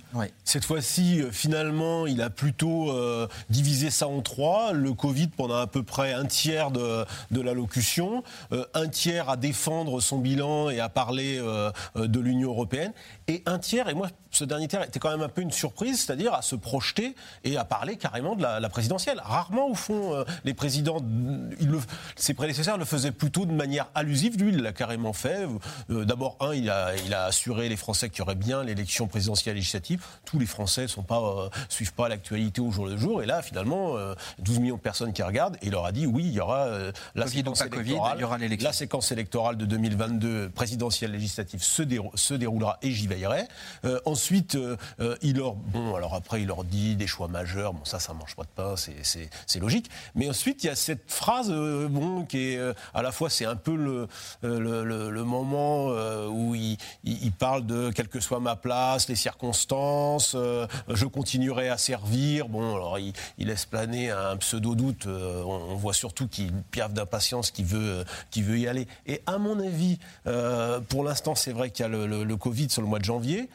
Cette 0.44 0.64
fois-ci, 0.64 1.22
finalement, 1.30 2.06
il 2.06 2.22
a 2.22 2.30
plutôt 2.30 2.92
divisé 3.48 3.90
ça 3.90 4.06
en 4.06 4.20
trois. 4.20 4.72
Le 4.72 4.92
Covid 4.92 5.28
pendant 5.28 5.56
à 5.56 5.66
peu 5.66 5.82
près 5.82 6.12
un 6.12 6.24
tiers 6.26 6.70
de, 6.70 7.04
de 7.30 7.40
l'allocution, 7.40 8.22
un 8.74 8.88
tiers 8.88 9.28
à 9.28 9.36
défendre 9.36 10.00
son 10.00 10.18
bilan 10.18 10.70
et 10.70 10.80
à 10.80 10.88
parler 10.88 11.40
de 11.96 12.20
l'Union 12.20 12.50
européenne, 12.50 12.92
et 13.28 13.42
un 13.46 13.58
tiers, 13.58 13.88
et 13.88 13.94
moi 13.94 14.08
ce 14.30 14.44
dernier 14.44 14.68
tiers 14.68 14.82
était 14.82 14.99
quand 14.99 15.10
même 15.10 15.22
un 15.22 15.28
peu 15.28 15.42
une 15.42 15.50
surprise, 15.50 16.05
c'est-à-dire 16.05 16.35
à 16.35 16.42
se 16.42 16.55
projeter 16.55 17.14
et 17.44 17.57
à 17.57 17.64
parler 17.64 17.96
carrément 17.96 18.37
de 18.37 18.42
la, 18.42 18.68
présidentielle. 18.68 19.20
Rarement, 19.24 19.68
au 19.68 19.74
fond, 19.74 20.14
euh, 20.14 20.24
les 20.44 20.55
présidents, 20.55 20.98
ses 22.14 22.35
prédécesseurs 22.35 22.78
le 22.78 22.85
faisaient 22.85 23.11
plutôt 23.11 23.44
de 23.44 23.52
manière 23.52 23.88
allusive. 23.94 24.38
Lui, 24.38 24.52
il 24.52 24.62
l'a 24.62 24.72
carrément 24.72 25.12
fait. 25.12 25.46
Euh, 25.90 26.05
d'abord, 26.05 26.37
un, 26.40 26.55
il 26.55 26.70
a, 26.70 26.96
il 27.05 27.12
a 27.12 27.24
assuré 27.24 27.68
les 27.68 27.76
Français 27.76 28.09
qu'il 28.09 28.20
y 28.20 28.22
aurait 28.22 28.37
bien 28.37 28.62
l'élection 28.62 29.09
présidentielle 29.09 29.57
législative. 29.57 30.05
Tous 30.24 30.38
les 30.38 30.46
Français 30.46 30.87
ne 30.87 31.14
euh, 31.14 31.48
suivent 31.68 31.94
pas 31.94 32.09
l'actualité 32.09 32.61
au 32.61 32.70
jour 32.70 32.87
le 32.87 32.96
jour. 32.96 33.22
Et 33.22 33.26
là, 33.26 33.42
finalement, 33.42 33.96
12 34.38 34.61
millions 34.61 34.76
de 34.76 34.81
personnes 34.81 35.12
qui 35.12 35.22
regardent. 35.22 35.57
Et 35.57 35.66
il 35.66 35.72
leur 35.72 35.85
a 35.85 35.92
dit 35.92 36.07
oui, 36.07 36.24
il 36.26 36.33
y 36.33 36.40
aura 36.40 36.68
la 37.14 37.26
séquence 37.26 37.61
électorale. 37.62 38.16
il 38.18 38.20
y 38.20 38.24
aura 38.24 38.38
la 38.38 38.72
séquence 38.72 39.11
électorale 39.12 39.57
de 39.57 39.64
2022 39.64 40.50
présidentielle 40.50 41.12
législative 41.12 41.62
se, 41.62 41.83
se 42.14 42.35
déroulera 42.35 42.78
et 42.83 42.92
j'y 42.92 43.07
veillerai. 43.07 43.48
Ensuite, 44.05 44.19
euh, 44.54 44.76
euh, 45.00 45.16
il 45.22 45.37
leur. 45.37 45.54
Bon, 45.54 45.94
alors 45.94 46.14
après, 46.14 46.42
il 46.42 46.46
leur 46.46 46.64
dit 46.64 46.96
des 46.96 47.06
choix 47.06 47.28
majeurs. 47.28 47.72
Bon, 47.72 47.85
ça, 47.85 47.98
ça 47.98 48.12
mange 48.12 48.35
pas 48.35 48.42
de 48.42 48.48
pain, 48.48 48.74
c'est 48.76 49.59
logique. 49.59 49.90
Mais 50.14 50.28
ensuite, 50.28 50.62
il 50.64 50.66
y 50.66 50.70
a 50.70 50.76
cette 50.76 51.11
phrase, 51.11 51.50
euh, 51.50 51.88
bon, 51.88 52.24
qui 52.24 52.38
est 52.38 52.61
à 52.94 53.02
la 53.02 53.12
fois, 53.12 53.30
c'est 53.30 53.44
un 53.44 53.56
peu 53.56 53.74
le, 53.74 54.09
le, 54.42 55.24
moment 55.24 55.88
où 56.28 56.54
il, 56.54 56.76
il, 57.04 57.33
parle 57.33 57.66
de 57.66 57.90
quelle 57.90 58.09
que 58.09 58.20
soit 58.20 58.40
ma 58.40 58.56
place, 58.56 59.09
les 59.09 59.16
circonstances, 59.16 60.37
je 60.88 61.06
continuerai 61.06 61.68
à 61.68 61.78
servir. 61.78 62.48
Bon, 62.48 62.74
alors 62.74 62.98
il, 62.98 63.12
laisse 63.38 63.66
planer 63.66 64.11
un 64.11 64.37
pseudo-doute. 64.37 65.06
On, 65.06 65.74
voit 65.76 65.94
surtout 65.94 66.28
qu'il 66.28 66.52
piaffe 66.70 66.92
d'impatience, 66.92 67.50
qu'il 67.50 67.64
veut, 67.66 68.04
veut 68.37 68.59
y 68.59 68.68
aller. 68.68 68.87
Et 69.06 69.22
à 69.26 69.38
mon 69.38 69.59
avis, 69.61 69.98
pour 70.88 71.04
l'instant, 71.04 71.35
c'est 71.35 71.52
vrai 71.52 71.70
qu'il 71.70 71.85
y 71.85 71.87
a 71.87 71.88
le 71.88 72.37
Covid 72.37 72.70
sur 72.70 72.83
le 72.83 72.88
mois 72.88 72.98
de 72.98 73.04
janvier. 73.04 73.48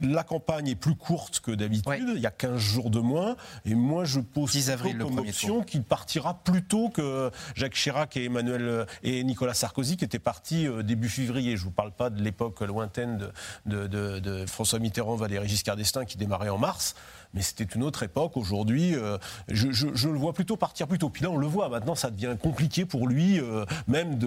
La 0.00 0.22
campagne 0.22 0.68
est 0.68 0.74
plus 0.76 0.94
courte 0.94 1.40
que 1.40 1.50
d'habitude, 1.50 2.12
il 2.14 2.20
y 2.20 2.26
a 2.26 2.30
15 2.30 2.56
jours 2.58 2.90
de 2.90 3.00
moins, 3.00 3.36
et 3.64 3.74
moi 3.74 4.04
je 4.04 4.20
pose 4.20 4.52
10 4.52 4.70
avril, 4.70 4.98
comme 4.98 5.18
option 5.18 5.62
qu'il 5.62 5.82
partira 5.82 6.34
plus 6.44 6.62
tôt 6.62 6.88
que 6.88 7.30
Jacques 7.54 7.74
Chirac 7.74 8.16
et 8.16 8.24
Emmanuel 8.24 8.86
et 9.02 9.24
Nicolas 9.24 9.54
Sarkozy 9.54 9.96
qui 9.96 10.04
étaient 10.04 10.18
partis 10.18 10.66
euh, 10.66 10.82
début 10.82 11.08
février. 11.08 11.56
Je 11.56 11.62
ne 11.62 11.64
vous 11.64 11.74
parle 11.74 11.92
pas 11.92 12.10
de 12.10 12.22
l'époque 12.22 12.60
lointaine 12.60 13.30
de, 13.66 13.86
de 13.86 14.46
François 14.46 14.78
Mitterrand, 14.78 15.16
Valéry 15.16 15.48
Giscard 15.48 15.76
d'Estaing 15.76 16.04
qui 16.04 16.16
démarrait 16.16 16.48
en 16.48 16.58
mars 16.58 16.94
mais 17.34 17.42
c'était 17.42 17.64
une 17.64 17.82
autre 17.82 18.02
époque. 18.02 18.36
Aujourd'hui, 18.36 18.94
euh, 18.94 19.18
je, 19.48 20.08
le 20.08 20.18
vois 20.18 20.32
plutôt 20.32 20.56
partir 20.56 20.86
plus 20.86 20.98
tôt. 20.98 21.10
Puis 21.10 21.22
là, 21.22 21.30
on 21.30 21.36
le 21.36 21.46
voit, 21.46 21.68
maintenant, 21.68 21.94
ça 21.94 22.10
devient 22.10 22.36
compliqué 22.40 22.84
pour 22.84 23.06
lui, 23.06 23.38
euh, 23.38 23.64
même 23.86 24.18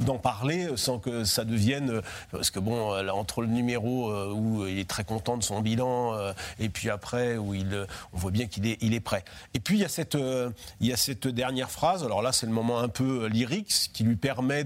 d'en 0.00 0.18
parler 0.18 0.68
sans 0.76 0.98
que 0.98 1.24
ça 1.24 1.44
devienne. 1.44 1.90
Euh, 1.90 2.00
parce 2.30 2.50
que, 2.50 2.60
bon, 2.60 2.94
entre 3.10 3.42
le 3.42 3.48
numéro 3.48 4.12
où 4.32 4.66
il 4.66 4.78
est 4.78 4.88
très 4.88 5.04
content 5.04 5.36
de 5.36 5.42
son 5.42 5.60
bilan 5.60 6.14
et 6.58 6.68
puis 6.68 6.90
après, 6.90 7.36
où 7.36 7.54
il, 7.54 7.86
on 8.12 8.18
voit 8.18 8.30
bien 8.30 8.46
qu'il 8.46 8.66
est, 8.66 8.78
il 8.80 8.94
est 8.94 9.00
prêt. 9.00 9.24
Et 9.54 9.60
puis, 9.60 9.76
il 9.76 9.80
y, 9.80 9.84
a 9.84 9.88
cette, 9.88 10.16
il 10.80 10.86
y 10.86 10.92
a 10.92 10.96
cette 10.96 11.26
dernière 11.26 11.70
phrase, 11.70 12.04
alors 12.04 12.22
là, 12.22 12.32
c'est 12.32 12.46
le 12.46 12.52
moment 12.52 12.78
un 12.80 12.88
peu 12.88 13.26
lyrique, 13.26 13.72
qui 13.92 14.04
lui 14.04 14.16
permet 14.16 14.64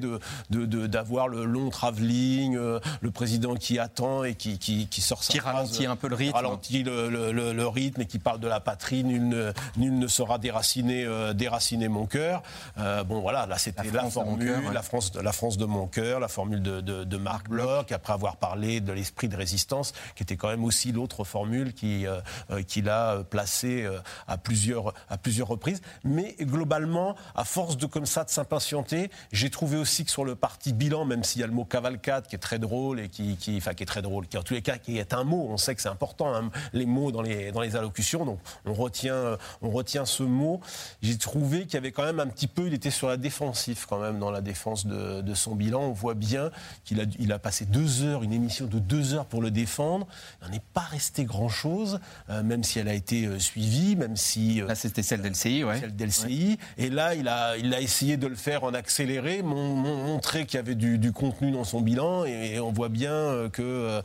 d'avoir 0.50 1.30
de, 1.30 1.36
le 1.36 1.44
long 1.44 1.70
travelling, 1.70 2.56
le 2.56 3.10
président 3.10 3.54
qui 3.54 3.78
attend 3.78 4.24
et 4.24 4.34
qui, 4.34 4.58
qui, 4.58 5.00
sort 5.00 5.22
sa 5.22 5.32
qui 5.32 5.40
ralentit 5.40 5.86
un 5.86 5.96
peu 5.96 6.08
le 6.08 6.16
rythme. 6.16 6.34
Ralentit 6.34 6.82
le, 6.82 7.08
le, 7.08 7.32
le 7.52 7.66
rythme 7.66 7.77
et 7.78 8.06
qui 8.06 8.18
parle 8.18 8.40
de 8.40 8.48
la 8.48 8.60
patrie, 8.60 9.04
nul 9.04 9.28
ne, 9.28 9.52
nul 9.76 9.98
ne 9.98 10.06
saura 10.08 10.38
déraciner, 10.38 11.04
euh, 11.04 11.32
déraciner 11.32 11.88
mon 11.88 12.06
cœur. 12.06 12.42
Euh, 12.78 13.04
bon, 13.04 13.20
voilà, 13.20 13.46
là, 13.46 13.58
c'était 13.58 13.90
la, 13.90 14.10
formule, 14.10 14.62
la, 14.72 14.82
France, 14.82 15.12
la 15.14 15.32
France 15.32 15.56
de 15.56 15.64
mon 15.64 15.86
cœur, 15.86 16.20
la 16.20 16.28
formule 16.28 16.62
de, 16.62 16.80
de, 16.80 17.16
Marc 17.16 17.48
Bloch, 17.48 17.90
après 17.92 18.12
avoir 18.12 18.36
parlé 18.36 18.80
de 18.80 18.92
l'esprit 18.92 19.28
de 19.28 19.36
résistance, 19.36 19.92
qui 20.14 20.22
était 20.22 20.36
quand 20.36 20.48
même 20.48 20.64
aussi 20.64 20.92
l'autre 20.92 21.24
formule 21.24 21.72
qu'il 21.72 22.06
euh, 22.06 22.62
qui 22.66 22.88
a 22.88 23.22
placée 23.24 23.88
à, 24.26 24.38
plusieurs, 24.38 24.94
à 25.08 25.18
plusieurs 25.18 25.48
reprises. 25.48 25.80
Mais 26.04 26.36
globalement, 26.40 27.16
à 27.34 27.44
force 27.44 27.76
de 27.76 27.86
comme 27.86 28.06
ça 28.06 28.24
de 28.24 28.30
s'impatienter, 28.30 29.10
j'ai 29.32 29.50
trouvé 29.50 29.76
aussi 29.76 30.04
que 30.04 30.10
sur 30.10 30.24
le 30.24 30.34
parti 30.34 30.72
bilan, 30.72 31.04
même 31.04 31.24
s'il 31.24 31.40
y 31.40 31.44
a 31.44 31.46
le 31.46 31.52
mot 31.52 31.64
cavalcade 31.64 32.26
qui 32.26 32.36
est 32.36 32.40
très 32.40 32.58
drôle 32.58 33.00
et 33.00 33.08
qui, 33.08 33.36
qui, 33.36 33.56
enfin, 33.56 33.74
qui 33.74 33.82
est 33.82 33.86
très 33.86 34.02
drôle, 34.02 34.26
qui 34.26 34.38
en 34.38 34.42
tous 34.42 34.54
les 34.54 34.62
cas 34.62 34.78
qui 34.78 34.98
est 34.98 35.12
un 35.12 35.24
mot, 35.24 35.46
on 35.50 35.56
sait 35.56 35.74
que 35.74 35.82
c'est 35.82 35.88
important, 35.88 36.34
hein, 36.34 36.50
les 36.72 36.86
mots 36.86 37.12
dans 37.12 37.22
les, 37.22 37.52
dans 37.52 37.60
les 37.60 37.67
les 37.68 37.76
allocutions. 37.76 38.24
Donc 38.24 38.38
on 38.64 38.72
retient, 38.72 39.38
on 39.62 39.70
retient 39.70 40.04
ce 40.04 40.22
mot. 40.22 40.60
J'ai 41.02 41.18
trouvé 41.18 41.64
qu'il 41.64 41.74
y 41.74 41.76
avait 41.76 41.92
quand 41.92 42.04
même 42.04 42.20
un 42.20 42.26
petit 42.26 42.46
peu, 42.46 42.66
il 42.66 42.74
était 42.74 42.90
sur 42.90 43.08
la 43.08 43.16
défensive 43.16 43.86
quand 43.88 43.98
même 43.98 44.18
dans 44.18 44.30
la 44.30 44.40
défense 44.40 44.86
de, 44.86 45.34
son 45.34 45.54
bilan. 45.54 45.82
On 45.82 45.92
voit 45.92 46.14
bien 46.14 46.50
qu'il 46.84 47.00
a, 47.00 47.04
il 47.18 47.32
a 47.32 47.38
passé 47.38 47.64
deux 47.64 48.02
heures, 48.02 48.22
une 48.22 48.32
émission 48.32 48.66
de 48.66 48.78
deux 48.78 49.14
heures 49.14 49.26
pour 49.26 49.42
le 49.42 49.50
défendre. 49.50 50.06
Il 50.40 50.48
n'en 50.48 50.54
est 50.54 50.62
pas 50.72 50.80
resté 50.80 51.24
grand-chose, 51.24 52.00
euh, 52.30 52.42
même 52.42 52.64
si 52.64 52.78
elle 52.78 52.88
a 52.88 52.94
été 52.94 53.26
euh, 53.26 53.38
suivie, 53.38 53.96
même 53.96 54.16
si... 54.16 54.60
Euh, 54.60 54.66
là, 54.66 54.74
c'était 54.74 55.02
celle 55.02 55.22
d'LCI, 55.22 55.64
ouais. 55.64 55.80
Celle 55.80 55.94
d'LCI. 55.94 56.58
Et 56.76 56.90
là, 56.90 57.14
il 57.14 57.28
a, 57.28 57.56
il 57.56 57.72
a 57.74 57.80
essayé 57.80 58.16
de 58.16 58.26
le 58.26 58.36
faire 58.36 58.64
en 58.64 58.74
accéléré, 58.74 59.42
montrer 59.42 60.46
qu'il 60.46 60.56
y 60.56 60.60
avait 60.60 60.74
du, 60.74 61.12
contenu 61.12 61.50
dans 61.52 61.64
son 61.64 61.80
bilan. 61.80 62.24
Et, 62.24 62.58
on 62.60 62.72
voit 62.72 62.88
bien 62.88 63.48
que, 63.52 64.02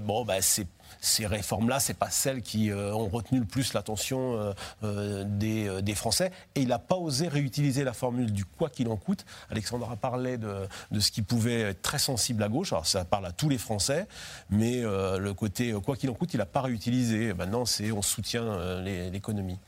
bon, 0.00 0.24
bah, 0.24 0.40
c'est 0.40 0.66
ces 1.02 1.26
réformes-là, 1.26 1.80
c'est 1.80 1.94
pas 1.94 2.10
celles 2.10 2.42
qui 2.42 2.70
euh, 2.70 2.94
ont 2.94 3.08
retenu 3.08 3.40
le 3.40 3.44
plus 3.44 3.74
l'attention 3.74 4.38
euh, 4.38 4.52
euh, 4.84 5.24
des, 5.26 5.82
des, 5.82 5.94
Français. 5.96 6.30
Et 6.54 6.62
il 6.62 6.68
n'a 6.68 6.78
pas 6.78 6.94
osé 6.94 7.26
réutiliser 7.26 7.82
la 7.82 7.92
formule 7.92 8.32
du 8.32 8.44
quoi 8.44 8.70
qu'il 8.70 8.88
en 8.88 8.96
coûte. 8.96 9.26
Alexandra 9.50 9.96
parlait 9.96 10.38
de, 10.38 10.68
de, 10.92 11.00
ce 11.00 11.10
qui 11.10 11.22
pouvait 11.22 11.60
être 11.62 11.82
très 11.82 11.98
sensible 11.98 12.42
à 12.44 12.48
gauche. 12.48 12.72
Alors 12.72 12.86
ça 12.86 13.04
parle 13.04 13.26
à 13.26 13.32
tous 13.32 13.48
les 13.48 13.58
Français, 13.58 14.06
mais 14.48 14.82
le 14.82 15.32
côté 15.32 15.72
quoi 15.84 15.96
qu'il 15.96 16.08
en 16.08 16.14
coûte, 16.14 16.34
il 16.34 16.38
n'a 16.38 16.46
pas 16.46 16.62
réutilisé. 16.62 17.34
Maintenant, 17.34 17.64
c'est 17.64 17.90
on 17.90 18.02
soutient 18.02 18.80
l'économie. 18.82 19.58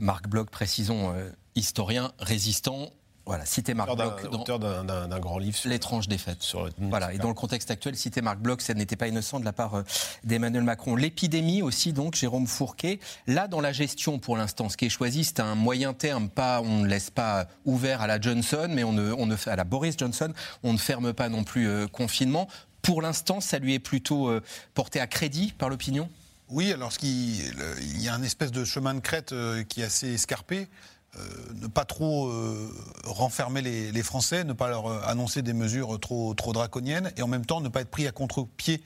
Marc 0.00 0.28
Bloch, 0.28 0.48
précisons 0.50 1.14
historien, 1.54 2.12
résistant, 2.18 2.90
voilà, 3.28 3.44
citer 3.44 3.74
Marc 3.74 3.94
Bloch. 3.94 4.24
Auteur 4.32 4.58
d'un 4.58 5.18
grand 5.20 5.36
livre. 5.36 5.58
L'étrange 5.66 6.08
défaite. 6.08 6.42
Sur 6.42 6.70
voilà, 6.78 7.12
et 7.12 7.18
dans 7.18 7.28
le 7.28 7.34
contexte 7.34 7.70
actuel, 7.70 7.94
citer 7.94 8.22
Marc 8.22 8.38
Bloch, 8.38 8.62
ça 8.62 8.72
n'était 8.72 8.96
pas 8.96 9.06
innocent 9.06 9.38
de 9.38 9.44
la 9.44 9.52
part 9.52 9.74
euh, 9.74 9.82
d'Emmanuel 10.24 10.62
Macron. 10.62 10.96
L'épidémie 10.96 11.60
aussi, 11.60 11.92
donc, 11.92 12.14
Jérôme 12.14 12.46
Fourquet. 12.46 13.00
Là, 13.26 13.46
dans 13.46 13.60
la 13.60 13.70
gestion, 13.70 14.18
pour 14.18 14.38
l'instant, 14.38 14.70
ce 14.70 14.78
qui 14.78 14.86
est 14.86 14.88
choisi, 14.88 15.24
c'est 15.24 15.40
un 15.40 15.54
moyen 15.54 15.92
terme. 15.92 16.30
Pas, 16.30 16.62
on 16.62 16.80
ne 16.80 16.88
laisse 16.88 17.10
pas 17.10 17.48
ouvert 17.66 18.00
à 18.00 18.06
la 18.06 18.18
Johnson, 18.18 18.68
mais 18.70 18.82
on 18.82 18.94
ne, 18.94 19.12
on 19.12 19.26
ne, 19.26 19.36
à 19.44 19.56
la 19.56 19.64
Boris 19.64 19.96
Johnson, 19.98 20.32
on 20.62 20.72
ne 20.72 20.78
ferme 20.78 21.12
pas 21.12 21.28
non 21.28 21.44
plus 21.44 21.68
euh, 21.68 21.86
confinement. 21.86 22.48
Pour 22.80 23.02
l'instant, 23.02 23.42
ça 23.42 23.58
lui 23.58 23.74
est 23.74 23.78
plutôt 23.78 24.28
euh, 24.28 24.42
porté 24.72 25.00
à 25.00 25.06
crédit 25.06 25.52
par 25.52 25.68
l'opinion? 25.68 26.08
Oui, 26.48 26.72
alors 26.72 26.92
ce 26.92 26.98
qui, 26.98 27.42
il 27.78 28.02
y 28.02 28.08
a 28.08 28.14
un 28.14 28.22
espèce 28.22 28.52
de 28.52 28.64
chemin 28.64 28.94
de 28.94 29.00
crête 29.00 29.34
qui 29.68 29.82
est 29.82 29.84
assez 29.84 30.14
escarpé. 30.14 30.66
Euh, 31.16 31.20
ne 31.62 31.66
pas 31.68 31.86
trop 31.86 32.28
euh, 32.28 32.70
renfermer 33.04 33.62
les, 33.62 34.02
Français, 34.02 34.44
ne 34.44 34.52
pas 34.52 34.68
leur 34.68 34.86
euh, 34.86 35.00
annoncer 35.06 35.40
des 35.40 35.54
mesures 35.54 35.98
trop, 35.98 36.34
trop 36.34 36.52
draconiennes, 36.52 37.12
et 37.16 37.22
en 37.22 37.28
même 37.28 37.46
temps 37.46 37.62
ne 37.62 37.70
pas 37.70 37.80
être 37.80 37.90
pris 37.90 38.06
à 38.06 38.12
contre-pied 38.12 38.82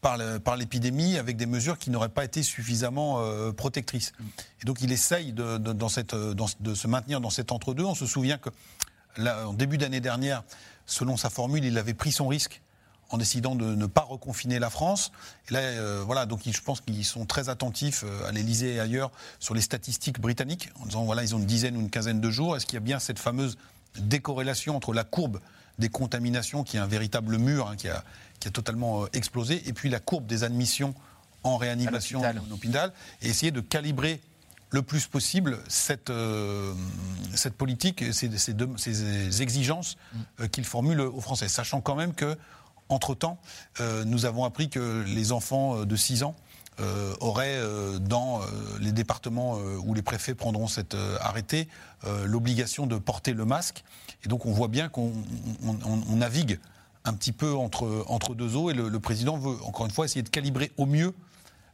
par 0.00 0.16
l'épidémie 0.56 1.18
avec 1.18 1.36
des 1.36 1.44
mesures 1.44 1.78
qui 1.78 1.90
n'auraient 1.90 2.08
pas 2.08 2.24
été 2.24 2.42
suffisamment 2.42 3.22
protectrices. 3.52 4.12
Et 4.62 4.64
donc 4.64 4.80
il 4.80 4.92
essaye 4.92 5.34
de, 5.34 5.58
de, 5.58 6.74
se 6.74 6.86
maintenir 6.86 7.20
dans 7.20 7.28
cet 7.28 7.52
entre-deux. 7.52 7.84
On 7.84 7.94
se 7.94 8.06
souvient 8.06 8.38
que 8.38 8.48
en 9.18 9.52
début 9.52 9.76
d'année 9.76 10.00
dernière, 10.00 10.42
selon 10.86 11.18
sa 11.18 11.28
formule, 11.28 11.66
il 11.66 11.76
avait 11.76 11.92
pris 11.92 12.12
son 12.12 12.28
risque 12.28 12.62
en 13.10 13.18
décidant 13.18 13.54
de 13.54 13.74
ne 13.74 13.86
pas 13.86 14.02
reconfiner 14.02 14.58
la 14.58 14.70
France. 14.70 15.12
Et 15.48 15.54
là, 15.54 15.60
euh, 15.60 16.02
voilà, 16.04 16.26
donc 16.26 16.42
je 16.44 16.60
pense 16.60 16.80
qu'ils 16.80 17.04
sont 17.04 17.26
très 17.26 17.48
attentifs 17.48 18.04
euh, 18.04 18.28
à 18.28 18.32
l'Elysée 18.32 18.74
et 18.74 18.80
ailleurs 18.80 19.10
sur 19.40 19.54
les 19.54 19.60
statistiques 19.60 20.20
britanniques, 20.20 20.70
en 20.80 20.86
disant 20.86 21.04
voilà, 21.04 21.22
ils 21.22 21.34
ont 21.34 21.38
une 21.38 21.46
dizaine 21.46 21.76
ou 21.76 21.80
une 21.80 21.90
quinzaine 21.90 22.20
de 22.20 22.30
jours. 22.30 22.56
Est-ce 22.56 22.66
qu'il 22.66 22.74
y 22.74 22.78
a 22.78 22.80
bien 22.80 22.98
cette 22.98 23.18
fameuse 23.18 23.58
décorrélation 23.98 24.76
entre 24.76 24.92
la 24.92 25.04
courbe 25.04 25.40
des 25.78 25.88
contaminations, 25.88 26.62
qui 26.62 26.76
est 26.76 26.80
un 26.80 26.86
véritable 26.86 27.38
mur, 27.38 27.68
hein, 27.68 27.76
qui, 27.76 27.88
a, 27.88 28.04
qui, 28.38 28.48
a, 28.48 28.50
totalement 28.50 29.04
euh, 29.04 29.06
explosé, 29.12 29.62
et 29.68 29.72
puis 29.72 29.88
la 29.88 29.98
courbe 29.98 30.26
des 30.26 30.44
admissions 30.44 30.94
en 31.42 31.56
réanimation 31.56 32.20
en 32.20 32.52
hôpital, 32.52 32.92
et 33.22 33.28
essayer 33.28 33.50
de 33.50 33.60
calibrer 33.60 34.20
le 34.72 34.82
plus 34.82 35.06
possible 35.06 35.58
cette, 35.68 36.12
cette 37.34 37.54
politique, 37.54 38.04
ces, 38.12 38.38
ces, 38.38 38.54
ces 38.76 39.42
exigences 39.42 39.96
mm. 40.12 40.48
qu'il 40.48 40.64
formule 40.64 41.00
aux 41.00 41.20
Français, 41.20 41.48
sachant 41.48 41.80
quand 41.80 41.96
même 41.96 42.14
que 42.14 42.36
entre-temps, 42.90 43.38
euh, 43.80 44.04
nous 44.04 44.26
avons 44.26 44.44
appris 44.44 44.68
que 44.68 45.04
les 45.06 45.32
enfants 45.32 45.78
euh, 45.78 45.86
de 45.86 45.96
6 45.96 46.24
ans 46.24 46.34
euh, 46.80 47.14
auraient, 47.20 47.58
dans 48.00 48.40
les 48.80 48.92
départements 48.92 49.58
où 49.84 49.92
les 49.92 50.00
préfets 50.00 50.34
prendront 50.34 50.66
cet 50.66 50.96
arrêté, 51.20 51.68
l'obligation 52.24 52.86
de 52.86 52.96
porter 52.96 53.34
le 53.34 53.44
masque. 53.44 53.84
Et 54.24 54.28
donc 54.28 54.46
on 54.46 54.52
voit 54.52 54.68
bien 54.68 54.88
qu'on 54.88 55.12
navigue 56.08 56.58
un 57.04 57.12
petit 57.12 57.32
peu 57.32 57.52
entre, 57.54 58.04
entre 58.08 58.34
deux 58.34 58.56
eaux 58.56 58.70
et 58.70 58.74
le, 58.74 58.98
président 58.98 59.36
veut, 59.36 59.62
encore 59.64 59.84
une 59.84 59.92
fois, 59.92 60.06
essayer 60.06 60.22
de 60.22 60.30
calibrer 60.30 60.72
au 60.78 60.86
mieux 60.86 61.12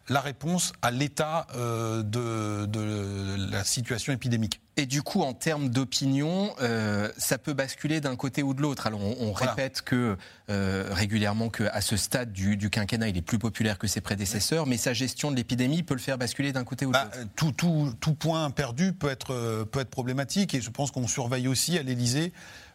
la 0.08 0.20
réponse 0.20 0.72
à 0.82 0.90
l'état 0.90 1.46
de, 1.54 2.66
de, 2.66 3.50
la 3.50 3.64
situation 3.64 4.12
épidémique. 4.12 4.60
Et 4.78 4.84
du 4.84 5.02
coup, 5.02 5.22
en 5.22 5.32
termes 5.32 5.70
d'opinion, 5.70 6.54
euh, 6.60 7.10
ça 7.16 7.38
peut 7.38 7.54
basculer 7.54 8.02
d'un 8.02 8.14
côté 8.14 8.42
ou 8.42 8.52
de 8.52 8.60
l'autre. 8.60 8.86
Alors, 8.86 9.00
on, 9.00 9.32
répète 9.32 9.80
que 9.80 10.18
euh, 10.50 10.88
régulièrement 10.90 11.48
qu'à 11.48 11.80
ce 11.80 11.96
stade 11.96 12.30
du, 12.30 12.68
quinquennat, 12.68 13.08
il 13.08 13.16
est 13.16 13.22
plus 13.22 13.38
populaire 13.38 13.78
que 13.78 13.86
ses 13.86 14.02
prédécesseurs, 14.02 14.66
mais 14.66 14.76
sa 14.76 14.92
gestion 14.92 15.30
de 15.30 15.36
l'épidémie 15.36 15.82
peut 15.82 15.94
le 15.94 16.00
faire 16.00 16.18
basculer 16.18 16.52
d'un 16.52 16.64
côté 16.64 16.84
ou 16.84 16.90
de 16.90 16.92
bah, 16.92 17.08
l'autre. 17.16 17.28
tout, 17.36 17.52
tout, 17.52 17.94
tout, 18.00 18.12
point 18.12 18.50
perdu 18.50 18.92
peut 18.92 19.08
être, 19.08 19.32
euh, 19.32 19.64
peut 19.64 19.80
être 19.80 19.88
problématique, 19.88 20.54
et 20.54 20.60
je 20.60 20.68
pense 20.68 20.90
qu'on 20.90 21.08
surveille 21.08 21.48
aussi 21.48 21.78
à 21.78 21.82
l'Élysée 21.82 22.34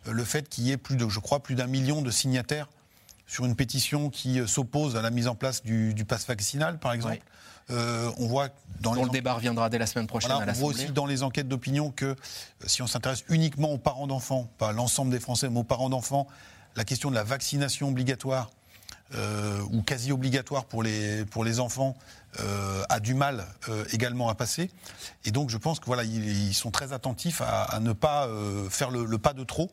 le 0.09 0.23
fait 0.23 0.49
qu'il 0.49 0.63
y 0.63 0.71
ait 0.71 0.77
plus 0.77 0.95
de, 0.95 1.07
je 1.07 1.19
crois, 1.19 1.43
plus 1.43 1.53
d'un 1.53 1.67
million 1.67 2.01
de 2.01 2.09
signataires 2.09 2.67
sur 3.31 3.45
une 3.45 3.55
pétition 3.55 4.09
qui 4.09 4.45
s'oppose 4.45 4.97
à 4.97 5.01
la 5.01 5.09
mise 5.09 5.29
en 5.29 5.35
place 5.35 5.63
du, 5.63 5.93
du 5.93 6.03
pass 6.03 6.27
vaccinal, 6.27 6.79
par 6.79 6.91
exemple. 6.91 7.19
Euh, 7.69 8.11
on 8.17 8.27
voit 8.27 8.49
dans 8.81 8.93
le 8.93 9.07
débat 9.07 9.33
reviendra 9.35 9.69
dès 9.69 9.77
la 9.77 9.85
semaine 9.85 10.05
prochaine 10.07 10.33
On 10.33 10.51
voit 10.51 10.69
aussi 10.69 10.87
dans 10.87 11.05
les 11.05 11.23
enquêtes 11.23 11.47
d'opinion 11.47 11.91
que 11.91 12.07
euh, 12.07 12.15
si 12.65 12.81
on 12.81 12.87
s'intéresse 12.87 13.23
uniquement 13.29 13.71
aux 13.71 13.77
parents 13.77 14.05
d'enfants, 14.07 14.49
pas 14.57 14.73
l'ensemble 14.73 15.11
des 15.11 15.19
Français, 15.21 15.49
mais 15.49 15.59
aux 15.59 15.63
parents 15.63 15.89
d'enfants, 15.89 16.27
la 16.75 16.83
question 16.83 17.09
de 17.09 17.15
la 17.15 17.23
vaccination 17.23 17.87
obligatoire 17.87 18.49
euh, 19.15 19.61
ou 19.71 19.81
quasi 19.81 20.11
obligatoire 20.11 20.65
pour 20.65 20.83
les, 20.83 21.23
pour 21.23 21.45
les 21.45 21.61
enfants 21.61 21.95
a 22.89 22.99
du 22.99 23.13
mal 23.13 23.45
également 23.91 24.27
à 24.29 24.35
passer. 24.35 24.71
Et 25.25 25.31
donc 25.31 25.49
je 25.49 25.57
pense 25.57 25.79
que 25.79 25.85
voilà, 25.85 26.03
ils, 26.03 26.53
sont 26.53 26.71
très 26.71 26.91
attentifs 26.93 27.41
à, 27.41 27.79
ne 27.81 27.91
pas 27.93 28.29
faire 28.69 28.89
le, 28.89 29.17
pas 29.17 29.33
de 29.33 29.43
trop 29.43 29.69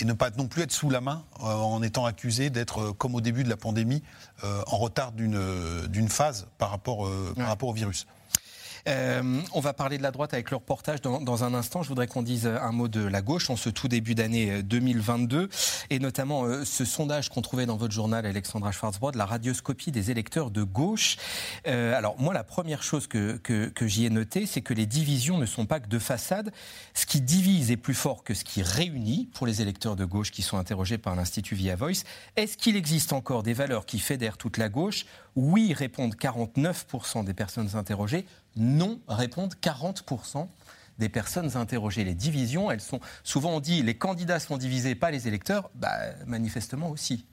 et 0.00 0.04
ne 0.04 0.12
pas 0.12 0.30
non 0.36 0.46
plus 0.46 0.62
être 0.62 0.72
sous 0.72 0.90
la 0.90 1.00
main 1.00 1.24
euh, 1.40 1.44
en 1.44 1.82
étant 1.82 2.04
accusé 2.04 2.50
d'être, 2.50 2.80
euh, 2.80 2.92
comme 2.92 3.14
au 3.14 3.20
début 3.20 3.44
de 3.44 3.48
la 3.48 3.56
pandémie, 3.56 4.02
euh, 4.42 4.62
en 4.66 4.76
retard 4.76 5.12
d'une 5.12 6.08
phase 6.08 6.48
par 6.58 6.70
rapport, 6.70 7.08
par 7.36 7.48
rapport 7.48 7.68
au 7.68 7.72
virus. 7.72 8.06
Euh, 8.86 9.40
on 9.52 9.60
va 9.60 9.72
parler 9.72 9.96
de 9.96 10.02
la 10.02 10.10
droite 10.10 10.34
avec 10.34 10.50
le 10.50 10.56
reportage 10.56 11.00
dans, 11.00 11.44
un 11.44 11.54
instant. 11.54 11.82
Je 11.82 11.88
voudrais 11.88 12.06
qu'on 12.06 12.22
dise 12.22 12.46
un 12.46 12.72
mot 12.72 12.88
de 12.88 13.00
la 13.00 13.22
gauche 13.22 13.48
en 13.50 13.56
ce 13.56 13.70
tout 13.70 13.88
début 13.88 14.14
d'année 14.14 14.62
2022 14.62 15.38
euh, 15.38 15.48
et 15.90 15.98
notamment 15.98 16.44
euh, 16.44 16.64
ce 16.64 16.84
sondage 16.84 17.30
qu'on 17.30 17.42
trouvait 17.42 17.66
dans 17.66 17.76
votre 17.76 17.94
journal, 17.94 18.26
Alexandra 18.26 18.72
Schwarzbrod, 18.72 19.14
la 19.14 19.24
radioscopie 19.24 19.90
des 19.90 20.10
électeurs 20.10 20.50
de 20.50 20.62
gauche. 20.62 21.16
alors 21.64 22.16
moi, 22.18 22.34
la 22.34 22.44
première 22.44 22.82
chose 22.82 23.06
que, 23.06 23.36
que 23.36 23.86
j'y 23.86 24.04
ai 24.06 24.10
noté, 24.10 24.46
c'est 24.46 24.60
que 24.60 24.74
les 24.74 24.86
divisions 24.86 25.38
ne 25.38 25.46
sont 25.46 25.66
pas 25.66 25.80
que 25.80 25.88
de 25.88 25.98
façade. 25.98 26.52
Ce 26.94 27.06
qui 27.06 27.20
divise 27.20 27.70
est 27.70 27.76
plus 27.76 27.94
fort 27.94 28.22
que 28.22 28.34
ce 28.34 28.44
qui 28.44 28.62
réunit 28.62 29.28
pour 29.34 29.46
les 29.46 29.62
électeurs 29.62 29.96
de 29.96 30.04
gauche 30.04 30.30
qui 30.30 30.42
sont 30.42 30.58
interrogés 30.58 30.98
par 30.98 31.14
l'Institut 31.14 31.54
Via 31.54 31.76
Voice. 31.76 32.04
Est-ce 32.36 32.56
qu'il 32.56 32.76
existe 32.76 33.12
encore 33.12 33.42
des 33.42 33.54
valeurs 33.54 33.86
qui 33.86 33.98
fédèrent 33.98 34.36
toute 34.36 34.58
la 34.58 34.68
gauche? 34.68 35.06
Oui, 35.36 35.74
répondent 35.74 36.14
49% 36.14 37.24
des 37.24 37.34
personnes 37.34 37.70
interrogées 37.74 38.24
non 38.56 39.00
répondent 39.08 39.54
40% 39.60 40.48
des 40.98 41.08
personnes 41.08 41.56
interrogées. 41.56 42.04
Les 42.04 42.14
divisions, 42.14 42.70
elles 42.70 42.80
sont 42.80 43.00
souvent 43.22 43.56
on 43.56 43.60
dit 43.60 43.82
les 43.82 43.96
candidats 43.96 44.40
sont 44.40 44.56
divisés, 44.56 44.94
pas 44.94 45.10
les 45.10 45.26
électeurs, 45.28 45.70
bah, 45.74 45.96
manifestement 46.26 46.90
aussi. 46.90 47.26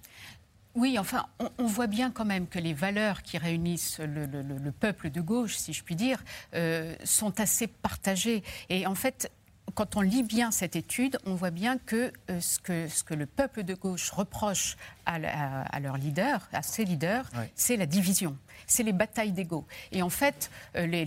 Oui, 0.74 0.98
enfin, 0.98 1.26
on, 1.58 1.66
voit 1.66 1.88
bien 1.88 2.12
quand 2.12 2.24
même 2.24 2.48
que 2.48 2.58
les 2.58 2.74
valeurs 2.74 3.24
qui 3.24 3.38
réunissent 3.38 4.00
le, 4.00 4.72
peuple 4.72 5.10
de 5.10 5.20
gauche, 5.20 5.58
si 5.58 5.74
je 5.74 5.84
puis 5.84 5.96
dire, 5.96 6.24
euh, 6.54 6.96
sont 7.04 7.42
assez 7.42 7.68
partagées. 7.68 8.42
Et 8.70 8.88
en 8.88 8.96
fait, 8.96 9.30
quand 9.76 9.98
on 9.98 10.02
lit 10.02 10.24
bien 10.24 10.50
cette 10.52 10.78
étude, 10.78 11.18
on 11.26 11.36
voit 11.36 11.52
bien 11.52 11.78
que, 11.78 12.14
euh, 12.30 12.40
ce, 12.40 12.60
que 12.60 12.88
ce 12.88 13.04
que 13.04 13.14
le 13.14 13.26
peuple 13.26 13.64
de 13.64 13.74
gauche 13.74 14.12
reproche 14.12 14.78
à, 15.06 15.16
à, 15.64 15.80
leurs 15.80 15.98
leaders, 15.98 16.48
à 16.54 16.62
ses 16.62 16.86
leaders, 16.86 17.30
c'est 17.56 17.78
la 17.78 17.86
division 17.86 18.38
c'est 18.68 18.84
les 18.84 18.94
batailles 18.94 19.32
d'ego. 19.32 19.66
Et 19.92 20.02
en 20.02 20.10
fait, 20.10 20.50
euh, 20.76 21.06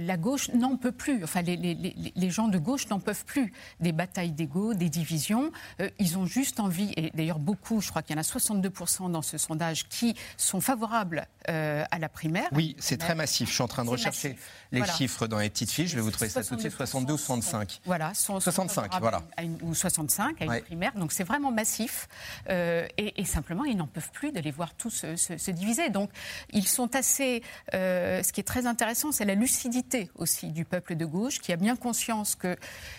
la 0.00 0.16
gauche 0.16 0.50
n'en 0.50 0.76
peut 0.76 0.92
plus. 0.92 1.22
Enfin, 1.24 1.42
les, 1.42 2.30
gens 2.30 2.48
de 2.48 2.58
gauche 2.58 2.88
n'en 2.88 3.00
peuvent 3.00 3.24
plus 3.24 3.52
des 3.80 3.92
batailles 3.92 4.32
d'ego, 4.32 4.74
des 4.74 4.88
divisions. 4.88 5.52
Euh, 5.80 5.90
ils 5.98 6.18
ont 6.18 6.26
juste 6.26 6.60
envie, 6.60 6.92
et 6.96 7.10
d'ailleurs 7.14 7.38
beaucoup, 7.38 7.80
je 7.80 7.90
crois 7.90 8.02
qu'il 8.02 8.16
y 8.16 8.18
en 8.18 8.22
a 8.22 8.24
62% 8.24 9.10
dans 9.10 9.22
ce 9.22 9.38
sondage 9.38 9.88
qui 9.88 10.16
sont 10.36 10.60
favorables 10.60 11.26
euh, 11.48 11.84
à 11.90 11.98
la 11.98 12.08
primaire. 12.08 12.48
Oui, 12.52 12.74
c'est 12.78 12.96
très 12.96 13.14
massif. 13.14 13.48
Je 13.48 13.54
suis 13.54 13.62
en 13.62 13.68
train 13.68 13.84
de 13.84 13.90
rechercher 13.90 14.36
les 14.72 14.84
chiffres 14.84 15.26
dans 15.26 15.38
les 15.38 15.50
petites 15.50 15.70
fiches. 15.70 15.90
Je 15.90 15.96
vais 15.96 16.02
vous 16.02 16.10
trouver 16.10 16.30
ça 16.30 16.42
tout 16.42 16.56
de 16.56 16.60
suite, 16.60 16.72
62 16.72 17.12
ou 17.12 17.18
65. 17.18 17.80
Voilà. 17.84 18.06
voilà, 18.06 18.14
sont 18.14 18.40
65, 18.40 18.90
voilà. 19.00 19.22
ou 19.62 19.74
65 19.74 20.42
à 20.42 20.44
une 20.44 20.62
primaire. 20.62 20.92
Donc 20.96 21.12
c'est 21.12 21.24
vraiment 21.24 21.52
massif. 21.52 22.08
Euh, 22.48 22.86
et, 22.96 23.24
simplement, 23.34 23.64
ils 23.64 23.76
n'en 23.76 23.86
peuvent 23.86 24.10
plus 24.12 24.32
de 24.32 24.40
les 24.40 24.50
voir 24.50 24.74
tous 24.74 25.04
se, 25.16 25.50
diviser. 25.50 25.90
Donc 25.90 26.10
ils 26.52 26.66
sont 26.66 26.94
assez. 26.94 27.42
Euh, 27.74 28.22
ce 28.22 28.32
qui 28.32 28.40
est 28.40 28.44
très 28.44 28.66
intéressant, 28.66 29.12
c'est 29.12 29.24
la 29.24 29.34
lucidité 29.34 30.10
aussi 30.14 30.48
du 30.50 30.64
peuple 30.64 30.94
de 30.96 31.04
gauche 31.04 31.40
qui 31.40 31.52
a 31.52 31.56
bien 31.56 31.76
conscience 31.76 32.34
que, 32.34 32.56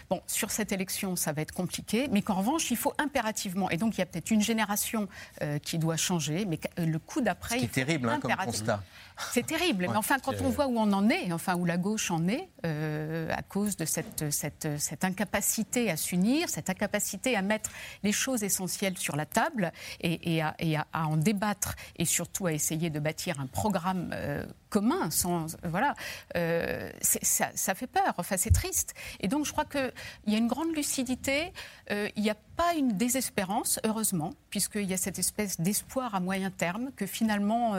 bon, 0.09 0.21
sur 0.27 0.51
cette 0.51 0.71
élection, 0.71 1.15
ça 1.15 1.31
va 1.33 1.41
être 1.41 1.53
compliqué, 1.53 2.07
mais 2.11 2.21
qu'en 2.21 2.35
revanche, 2.35 2.69
il 2.71 2.77
faut 2.77 2.93
impérativement. 2.97 3.69
Et 3.69 3.77
donc 3.77 3.95
il 3.95 3.99
y 3.99 4.01
a 4.01 4.05
peut-être 4.05 4.31
une 4.31 4.41
génération 4.41 5.07
euh, 5.41 5.59
qui 5.59 5.77
doit 5.77 5.97
changer, 5.97 6.45
mais 6.45 6.59
le 6.77 6.99
coup 6.99 7.21
d'après. 7.21 7.59
C'est 7.59 7.71
terrible 7.71 8.09
hein, 8.09 8.19
comme 8.19 8.35
constat. 8.35 8.83
C'est 9.31 9.45
terrible. 9.45 9.87
mais 9.89 9.95
enfin, 9.95 10.19
quand 10.19 10.41
on 10.41 10.49
voit 10.49 10.67
où 10.67 10.77
on 10.77 10.91
en 10.91 11.09
est, 11.09 11.31
enfin 11.31 11.55
où 11.55 11.63
la 11.63 11.77
gauche 11.77 12.11
en 12.11 12.27
est, 12.27 12.49
à 12.63 13.41
cause 13.43 13.77
de 13.77 13.85
cette, 13.85 14.31
cette, 14.31 14.67
cette 14.77 15.05
incapacité 15.05 15.89
à 15.89 15.95
s'unir, 15.95 16.49
cette 16.49 16.69
incapacité 16.69 17.35
à 17.35 17.41
mettre 17.41 17.69
les 18.03 18.11
choses 18.11 18.43
essentielles 18.43 18.97
sur 18.97 19.15
la 19.15 19.25
table 19.25 19.71
et, 20.01 20.24
à, 20.41 20.55
en 20.93 21.17
débattre 21.17 21.75
et 21.97 22.05
surtout 22.05 22.47
à 22.47 22.53
essayer 22.53 22.89
de 22.89 22.99
bâtir 22.99 23.39
un 23.39 23.47
programme 23.47 24.11
euh, 24.13 24.45
commun. 24.75 25.09
Sans, 25.09 25.55
voilà, 25.63 25.95
euh, 26.35 26.89
ça, 27.01 27.75
fait 27.75 27.87
peur. 27.87 28.13
Enfin, 28.17 28.35
c'est 28.37 28.51
triste. 28.51 28.93
Et 29.21 29.29
donc, 29.29 29.45
je 29.45 29.53
crois 29.53 29.63
qu'il 29.63 29.93
y 30.27 30.35
a 30.35 30.37
une 30.37 30.49
grande 30.49 30.75
lucidité. 30.75 31.53
Euh, 31.91 32.09
il 32.17 32.23
n'y 32.23 32.29
a 32.29 32.35
pas 32.57 32.73
une 32.73 32.93
désespérance, 32.97 33.79
heureusement, 33.85 34.33
puisqu'il 34.49 34.83
y 34.83 34.93
a 34.93 34.97
cette 34.97 35.17
espèce 35.17 35.61
d'espoir 35.61 36.13
à 36.13 36.19
moyen 36.19 36.51
terme 36.51 36.91
que 36.95 37.05
finalement 37.05 37.73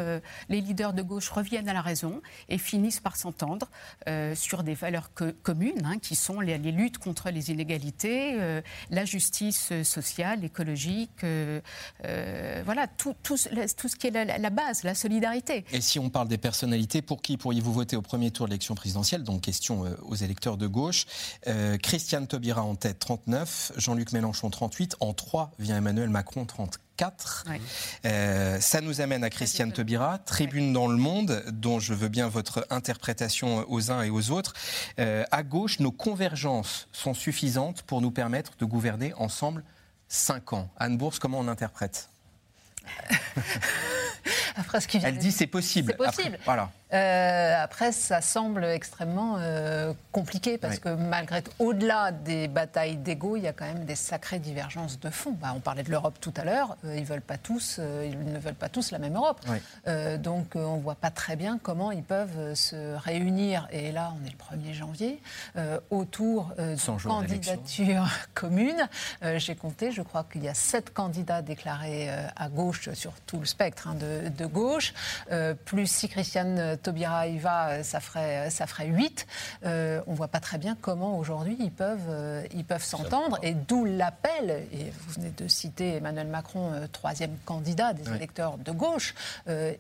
les 0.51 0.61
leaders 0.61 0.93
de 0.93 1.01
gauche 1.01 1.31
reviennent 1.31 1.71
à 1.71 1.73
la 1.73 1.81
raison 1.81 2.21
et 2.51 2.59
finissent 2.59 3.01
par 3.01 3.17
s'entendre 3.17 3.71
sur 4.35 4.65
des 4.65 4.75
valeurs 4.75 5.11
communes, 5.43 5.87
hein, 5.87 5.99
qui 5.99 6.15
sont 6.15 6.41
les, 6.41 6.59
luttes 6.59 6.99
contre 6.99 7.31
les 7.31 7.51
inégalités, 7.51 8.39
la 8.91 9.05
justice 9.07 9.73
sociale, 9.83 10.45
écologique, 10.45 11.25
voilà, 12.03 12.87
tout, 12.87 13.17
ce 13.37 13.97
qui 13.97 14.09
est 14.09 14.39
la 14.39 14.51
base, 14.51 14.83
la 14.85 14.95
solidarité. 14.95 15.65
Et 15.73 15.81
si 15.81 15.99
on 15.99 16.11
parle 16.11 16.29
des 16.29 16.39
personnalités, 16.39 16.86
pour 17.03 17.22
qui 17.22 17.37
pourriez-vous 17.37 17.72
voter 17.72 17.96
au 17.96 18.03
premier 18.03 18.31
tour 18.31 18.46
de 18.46 18.51
l'élection 18.51 18.75
présidentielle? 18.75 19.22
Donc, 19.22 19.42
question 19.42 19.85
euh, 19.85 19.94
aux 20.03 20.14
électeurs 20.14 20.57
de 20.57 20.66
gauche. 20.66 21.07
Euh, 21.46 21.77
Christiane 21.79 22.27
Taubira 22.27 22.62
en 22.62 22.75
tête, 22.75 22.99
39. 22.99 23.72
Jean-Luc 23.77 24.12
Mélenchon, 24.12 24.51
38. 24.51 24.96
En 25.01 25.12
3 25.12 25.53
vient 25.59 25.77
Emmanuel 25.77 26.09
Macron, 26.09 26.44
34. 26.44 27.44
Euh, 28.05 28.61
ça 28.61 28.81
nous 28.81 29.01
amène 29.01 29.22
à 29.22 29.31
Christiane 29.31 29.72
Taubira, 29.72 30.18
tribune 30.18 30.72
dans 30.72 30.87
le 30.87 30.96
monde, 30.96 31.44
dont 31.53 31.79
je 31.79 31.92
veux 31.92 32.09
bien 32.09 32.29
votre 32.29 32.66
interprétation 32.70 33.64
aux 33.68 33.90
uns 33.90 34.03
et 34.03 34.11
aux 34.11 34.31
autres. 34.31 34.55
à 34.96 35.42
gauche, 35.42 35.79
nos 35.79 35.92
convergences 35.92 36.88
sont 36.92 37.12
suffisantes 37.12 37.83
pour 37.83 38.01
nous 38.01 38.11
permettre 38.11 38.53
de 38.59 38.64
gouverner 38.64 39.12
ensemble 39.14 39.62
5 40.09 40.55
ans. 40.55 40.70
Anne 40.79 40.96
Bourse, 40.96 41.18
comment 41.18 41.38
on 41.38 41.49
interprète? 41.49 42.09
Après, 44.57 44.81
ce 44.81 44.88
qui 44.88 44.99
Elle 45.03 45.18
dit 45.18 45.33
c'est 45.33 45.46
possible. 45.46 45.94
C'est 45.99 46.07
possible. 46.07 46.38
voilà. 46.44 46.70
Euh, 46.92 47.55
après, 47.61 47.90
ça 47.90 48.20
semble 48.20 48.64
extrêmement 48.64 49.37
euh, 49.40 49.92
compliqué 50.12 50.57
parce 50.57 50.79
que 50.79 50.88
malgré 50.90 51.42
au-delà 51.59 52.12
des 52.12 52.46
batailles 52.46 52.96
d'ego, 52.96 53.37
il 53.37 53.42
y 53.42 53.49
a 53.49 53.53
quand 53.53 53.64
même 53.64 53.85
des 53.85 53.96
sacrées 53.96 54.38
divergences 54.38 55.01
de 55.01 55.11
fond. 55.11 55.33
Bah, 55.33 55.53
on 55.57 55.61
parlait 55.61 55.83
de 55.83 55.90
l'Europe 55.90 56.18
tout 56.20 56.33
à 56.37 56.44
l'heure. 56.44 56.77
Euh, 56.85 56.96
ils 56.96 57.05
veulent 57.05 57.20
pas 57.20 57.38
tous, 57.38 57.81
ils 58.05 58.33
ne 58.33 58.38
veulent 58.38 58.55
pas 58.55 58.68
tous 58.68 58.92
la 58.92 58.99
même 58.99 59.16
Europe. 59.16 59.40
donc, 60.18 60.55
on 60.55 60.77
voit 60.77 60.94
pas 60.94 61.11
très 61.11 61.37
bien 61.37 61.59
comment 61.61 61.90
ils 61.90 62.03
peuvent 62.03 62.55
se 62.55 62.94
réunir. 62.96 63.66
Et 63.72 63.90
là, 63.90 64.12
on 64.20 64.25
est 64.27 64.31
le 64.31 64.70
1er 64.70 64.72
janvier 64.72 65.20
autour 65.90 66.53
de 66.59 67.03
candidatures 67.03 68.09
communes. 68.35 68.88
J'ai 69.37 69.55
compté, 69.55 69.90
je 69.90 70.03
crois 70.03 70.25
qu'il 70.31 70.44
y 70.44 70.49
a 70.49 70.55
sept 70.55 70.92
candidats 70.92 71.42
déclarés 71.42 72.09
à 72.37 72.49
gauche 72.49 72.90
sur 72.92 73.12
tout 73.27 73.38
le 73.38 73.46
spectre 73.46 73.88
hein, 73.88 73.94
de, 73.94 74.29
de, 74.29 74.46
gauche, 74.46 74.94
plus 75.64 75.87
si 75.87 76.09
Christiane 76.09 76.76
Tobira 76.77 77.27
y 77.27 77.39
va, 77.39 77.69
euh, 77.69 77.83
ça 77.83 78.01
ferait, 78.01 78.47
euh, 78.47 78.51
ça 78.51 78.67
ferait 78.67 78.87
8. 78.87 79.27
Euh, 79.65 80.01
on 80.07 80.12
ne 80.12 80.17
voit 80.17 80.29
pas 80.29 80.41
très 80.41 80.59
bien 80.59 80.77
comment 80.81 81.19
aujourd'hui 81.19 81.57
ils 81.61 81.71
peuvent 81.71 82.47
ils 82.55 82.65
peuvent 82.65 82.85
s'entendre. 82.85 83.39
Et 83.43 83.55
d'où 83.55 83.85
l'appel, 83.85 84.67
et 84.73 84.91
vous 84.91 85.12
venez 85.15 85.33
de 85.37 85.49
citer 85.49 85.97
Emmanuel 85.97 86.27
Macron, 86.27 86.73
troisième 86.93 87.37
candidat 87.45 87.93
des 87.93 88.11
électeurs 88.12 88.59
de 88.59 88.73
gauche. 88.73 89.15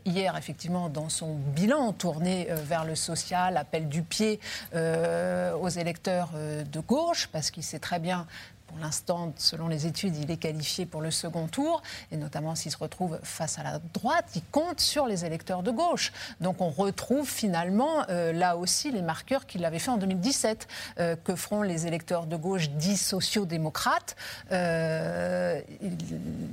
hier, 0.04 0.36
effectivement, 0.36 0.88
dans 0.88 1.08
son 1.08 1.34
bilan 1.34 1.92
tourné 1.92 2.48
vers 2.50 2.84
le 2.84 2.94
social, 2.94 3.56
appel 3.56 3.88
du 3.88 4.02
pied 4.02 4.40
aux 4.74 5.68
électeurs 5.68 6.30
de 6.32 6.80
gauche, 6.80 7.28
parce 7.32 7.50
qu'il 7.50 7.62
sait 7.62 7.78
très 7.78 7.98
bien 7.98 8.26
pour 8.66 8.78
l'instant, 8.78 9.32
selon 9.36 9.68
les 9.68 9.86
études, 9.86 10.16
il 10.16 10.30
est 10.30 10.36
qualifié 10.36 10.86
pour 10.86 11.00
le 11.00 11.10
second 11.10 11.46
tour, 11.46 11.82
et 12.10 12.16
notamment 12.16 12.54
s'il 12.54 12.72
se 12.72 12.76
retrouve 12.76 13.18
face 13.22 13.58
à 13.58 13.62
la 13.62 13.78
droite, 13.94 14.26
il 14.34 14.42
compte 14.50 14.80
sur 14.80 15.06
les 15.06 15.24
électeurs 15.24 15.62
de 15.62 15.70
gauche. 15.70 16.12
Donc 16.40 16.60
on 16.60 16.70
retrouve 16.70 17.28
finalement 17.28 18.04
euh, 18.08 18.32
là 18.32 18.56
aussi 18.56 18.90
les 18.90 19.02
marqueurs 19.02 19.46
qu'il 19.46 19.64
avait 19.64 19.78
fait 19.78 19.90
en 19.90 19.96
2017, 19.96 20.68
euh, 20.98 21.16
que 21.16 21.36
feront 21.36 21.62
les 21.62 21.86
électeurs 21.86 22.26
de 22.26 22.36
gauche 22.36 22.70
dits 22.70 22.96
sociaux-démocrates. 22.96 24.16
Euh, 24.52 25.60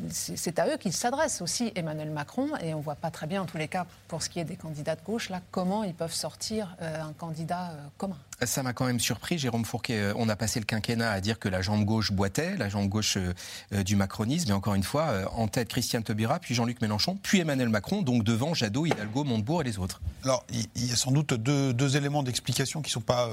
c'est 0.10 0.60
à 0.60 0.68
eux 0.68 0.78
qu'il 0.78 0.94
s'adresse 0.94 1.42
aussi 1.42 1.72
Emmanuel 1.76 2.12
Macron, 2.12 2.50
et 2.62 2.74
on 2.74 2.80
ne 2.80 2.84
voit 2.84 2.96
pas 2.96 3.12
très 3.12 3.28
bien, 3.28 3.42
en 3.42 3.46
tous 3.46 3.58
les 3.58 3.68
cas, 3.68 3.86
pour 4.08 4.22
ce 4.22 4.30
qui 4.30 4.40
est 4.40 4.46
des 4.46 4.56
candidats 4.56 4.96
de 4.96 5.02
gauche, 5.02 5.32
comment 5.52 5.84
ils 5.84 5.94
peuvent 5.94 6.14
sortir 6.14 6.76
un 6.80 7.14
candidat 7.14 7.72
commun. 7.98 8.18
Ça 8.46 8.64
m'a 8.64 8.74
quand 8.74 8.86
même 8.86 9.00
surpris, 9.00 9.38
Jérôme 9.38 9.66
Fourquet. 9.66 10.12
On 10.16 10.28
a 10.30 10.36
passé 10.36 10.60
le 10.60 10.66
quinquennat 10.66 11.12
à 11.12 11.22
dire 11.22 11.40
que 11.40 11.50
la 11.50 11.62
jambe 11.62 11.86
gauche 11.86 12.12
boitait, 12.12 12.58
la 12.58 12.70
jambe 12.70 12.90
gauche 12.90 13.18
euh, 13.18 13.34
euh, 13.74 13.84
du 13.84 13.96
macronisme. 13.96 14.50
Et 14.50 14.54
encore 14.54 14.76
une 14.76 14.84
fois, 14.84 15.04
euh, 15.04 15.26
en 15.34 15.48
tête 15.48 15.70
Christiane 15.70 16.04
Taubira, 16.04 16.40
puis 16.40 16.56
Jean-Luc 16.56 16.82
Mélenchon, 16.82 17.18
puis 17.22 17.40
Emmanuel 17.40 17.70
Macron, 17.70 18.02
donc 18.02 18.24
devant 18.24 18.54
Jadot, 18.54 18.86
Hidalgo, 18.86 19.24
Montebourg 19.24 19.62
et 19.62 19.64
les 19.66 19.78
autres. 19.78 20.02
Alors, 20.24 20.46
il 20.50 20.86
y 20.86 20.92
a 20.92 20.96
sans 20.96 21.12
doute 21.12 21.34
deux, 21.34 21.98
éléments 21.98 22.24
d'explication 22.24 22.82
qui 22.82 22.90
ne 22.90 22.94
sont 22.94 23.02
pas 23.02 23.30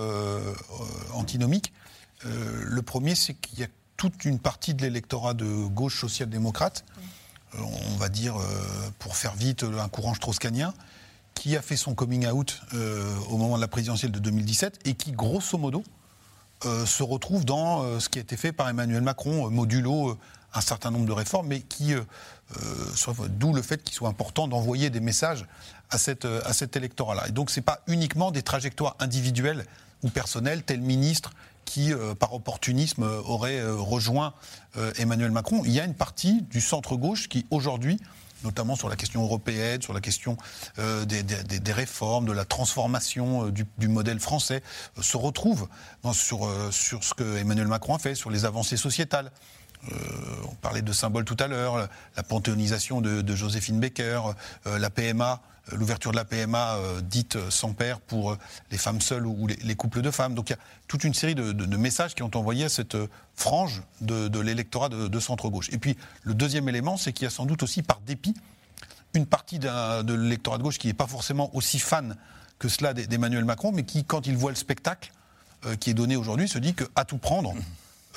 antinomiques. 1.15 1.73
le 2.25 2.83
premier, 2.83 3.15
c'est 3.15 3.35
qu'il 3.35 3.61
y 3.61 3.63
a 3.63 3.69
toute 3.97 4.25
une 4.25 4.39
partie 4.39 4.75
de 4.75 4.83
l'électorat 4.83 5.35
de 5.35 5.67
gauche 5.67 6.01
social-démocrate, 6.01 6.85
on 7.59 7.97
va 7.97 8.09
dire, 8.09 8.37
pour 8.99 9.17
faire 9.17 9.35
vite, 9.35 9.65
un 9.65 9.89
courant 9.89 10.15
strauss-canien, 10.15 10.75
qui 11.41 11.57
a 11.57 11.63
fait 11.63 11.77
son 11.77 11.95
coming 11.95 12.27
out 12.27 12.61
au 13.31 13.39
moment 13.39 13.57
de 13.57 13.63
la 13.63 13.69
présidentielle 13.69 14.13
de 14.13 14.19
2017 14.19 14.81
et 14.85 14.93
qui, 14.93 15.13
grosso 15.13 15.57
modo, 15.57 15.83
euh, 16.67 16.85
se 16.85 17.03
retrouve 17.03 17.47
dans 17.47 17.83
euh, 17.83 18.01
ce 18.01 18.11
qui 18.11 18.19
a 18.19 18.21
été 18.21 18.37
fait 18.37 18.53
par 18.53 18.69
Emmanuel 18.69 19.01
Macron, 19.01 19.47
euh, 19.47 19.49
modulo 19.49 20.19
un 20.53 20.61
certain 20.61 20.91
nombre 20.91 21.07
de 21.07 21.13
réformes, 21.13 21.47
mais 21.47 21.61
qui, 21.61 21.95
d'où 23.29 23.53
le 23.55 23.63
fait 23.63 23.85
qu'il 23.85 23.95
soit 23.95 24.09
important 24.09 24.49
d'envoyer 24.49 24.91
des 24.91 24.99
messages 24.99 25.47
à, 25.91 25.97
cette, 25.97 26.25
à 26.25 26.53
cet 26.53 26.77
électorat-là. 26.77 27.29
Et 27.29 27.31
donc, 27.31 27.51
ce 27.51 27.61
n'est 27.61 27.65
pas 27.65 27.83
uniquement 27.87 28.33
des 28.33 28.43
trajectoires 28.43 28.97
individuelles 28.99 29.65
ou 30.03 30.11
personnelles, 30.11 30.65
tel 30.65 30.81
ministre 30.81 31.31
qui, 31.65 31.93
par 32.19 32.35
opportunisme, 32.35 33.05
aurait 33.05 33.63
rejoint 33.65 34.35
Emmanuel 34.97 35.31
Macron. 35.31 35.63
Il 35.65 35.71
y 35.71 35.79
a 35.79 35.85
une 35.85 35.95
partie 35.95 36.43
du 36.43 36.61
centre-gauche 36.61 37.29
qui, 37.29 37.47
aujourd'hui, 37.53 38.01
notamment 38.45 38.77
sur 38.77 38.89
la 38.89 38.97
question 38.97 39.23
européenne, 39.23 39.83
sur 39.83 39.93
la 39.93 40.01
question 40.01 40.37
euh, 40.79 41.05
des, 41.05 41.73
réformes, 41.73 42.27
de 42.27 42.33
la 42.33 42.45
transformation 42.45 43.47
euh, 43.47 43.53
du, 43.53 43.89
modèle 43.89 44.21
français, 44.21 44.63
euh, 44.99 45.03
se 45.03 45.17
retrouve 45.17 45.69
sur, 46.13 46.49
ce 46.73 47.15
que 47.15 47.37
Emmanuel 47.37 47.69
Macron 47.69 47.99
fait, 47.99 48.15
sur 48.15 48.31
les 48.31 48.45
avancées 48.45 48.77
sociétales. 48.77 49.31
Parlait 50.71 50.83
de 50.83 50.93
symboles 50.93 51.25
tout 51.25 51.37
à 51.41 51.49
l'heure, 51.49 51.89
la 52.17 52.23
panthéonisation 52.23 53.01
de, 53.01 53.35
Joséphine 53.35 53.81
Baker, 53.81 54.21
la 54.67 54.89
PMA, 54.89 55.41
l'ouverture 55.73 56.13
de 56.13 56.17
la 56.17 56.25
PMA 56.25 56.77
dite 57.03 57.37
sans 57.51 57.73
père 57.73 57.99
pour 57.99 58.37
les 58.71 58.79
femmes 58.79 59.01
seules 59.01 59.27
ou 59.27 59.49
les, 59.49 59.75
couples 59.75 60.01
de 60.01 60.13
femmes. 60.13 60.37
Donc 60.37 60.49
il 60.49 60.53
y 60.53 60.55
a 60.55 60.59
toute 60.87 61.03
une 61.03 61.13
série 61.13 61.35
de, 61.35 61.77
messages 61.77 62.15
qui 62.15 62.23
ont 62.23 62.31
envoyé 62.37 62.67
à 62.67 62.69
cette 62.69 62.97
frange 63.35 63.83
de, 64.01 64.39
l'électorat 64.39 64.89
de, 64.89 65.19
centre-gauche. 65.19 65.71
Et 65.73 65.79
puis 65.79 65.97
le 66.23 66.35
deuxième 66.35 66.69
élément, 66.69 66.97
c'est 66.97 67.13
qu'il 67.13 67.25
y 67.25 67.27
a 67.27 67.31
sans 67.31 67.47
doute 67.47 67.65
aussi 67.65 67.83
par 67.83 67.99
dépit 68.07 68.37
une 69.15 69.27
partie 69.27 69.59
de 69.59 70.15
l'électorat 70.15 70.59
de 70.59 70.63
gauche 70.63 70.79
qui 70.79 70.87
n'est 70.87 70.95
pas 70.95 71.09
forcément 71.09 71.53
aussi 71.57 71.81
fan 71.81 72.15
que 72.61 72.69
cela 72.69 72.95
d'Emmanuel 72.95 73.45
Macron, 73.45 73.73
mais 73.73 73.83
qui, 73.83 74.05
quand 74.05 74.29
il 74.29 74.37
voit 74.37 74.53
le 74.53 74.57
spectacle 74.57 75.11
euh, 75.67 75.75
qui 75.75 75.91
est 75.91 75.95
donné 75.95 76.15
aujourd'hui, 76.15 76.47
se 76.47 76.59
dit 76.59 76.75
qu'à 76.75 77.05
tout 77.05 77.19
prendre, 77.19 77.55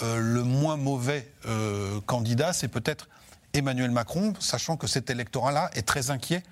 euh, 0.02 0.18
le 0.20 0.44
moins 0.44 0.78
mauvais 0.78 1.32
euh, 1.46 2.00
candidat, 2.06 2.54
c'est 2.54 2.68
peut-être 2.68 3.08
Emmanuel 3.54 3.92
Macron, 3.92 4.34
sachant 4.40 4.78
que 4.78 4.88
cet 4.88 5.10
électorat-là 5.10 5.70
est 5.74 5.84
très 5.84 6.10
inquiet 6.10 6.44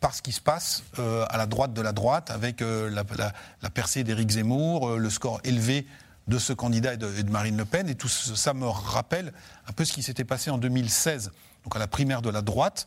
par 0.00 0.14
ce 0.14 0.22
qui 0.22 0.32
se 0.32 0.40
passe 0.40 0.84
à 0.96 1.36
la 1.36 1.46
droite 1.46 1.74
de 1.74 1.82
la 1.82 1.90
droite, 1.90 2.30
avec 2.30 2.60
la, 2.60 3.70
percée 3.70 4.04
d'Éric 4.04 4.30
Zemmour, 4.30 4.96
le 4.96 5.10
score 5.10 5.40
élevé 5.42 5.88
de 6.28 6.38
ce 6.38 6.52
candidat 6.52 6.94
et 6.94 6.96
de, 6.96 7.30
Marine 7.30 7.56
Le 7.56 7.64
Pen. 7.64 7.88
Et 7.88 7.94
tout 7.94 8.08
ça 8.08 8.54
me 8.54 8.66
rappelle 8.66 9.32
un 9.66 9.72
peu 9.72 9.84
ce 9.84 9.92
qui 9.92 10.02
s'était 10.02 10.24
passé 10.24 10.50
en 10.50 10.58
2016, 10.58 11.32
donc 11.64 11.74
à 11.74 11.78
la 11.78 11.88
primaire 11.88 12.22
de 12.22 12.30
la 12.30 12.42
droite, 12.42 12.86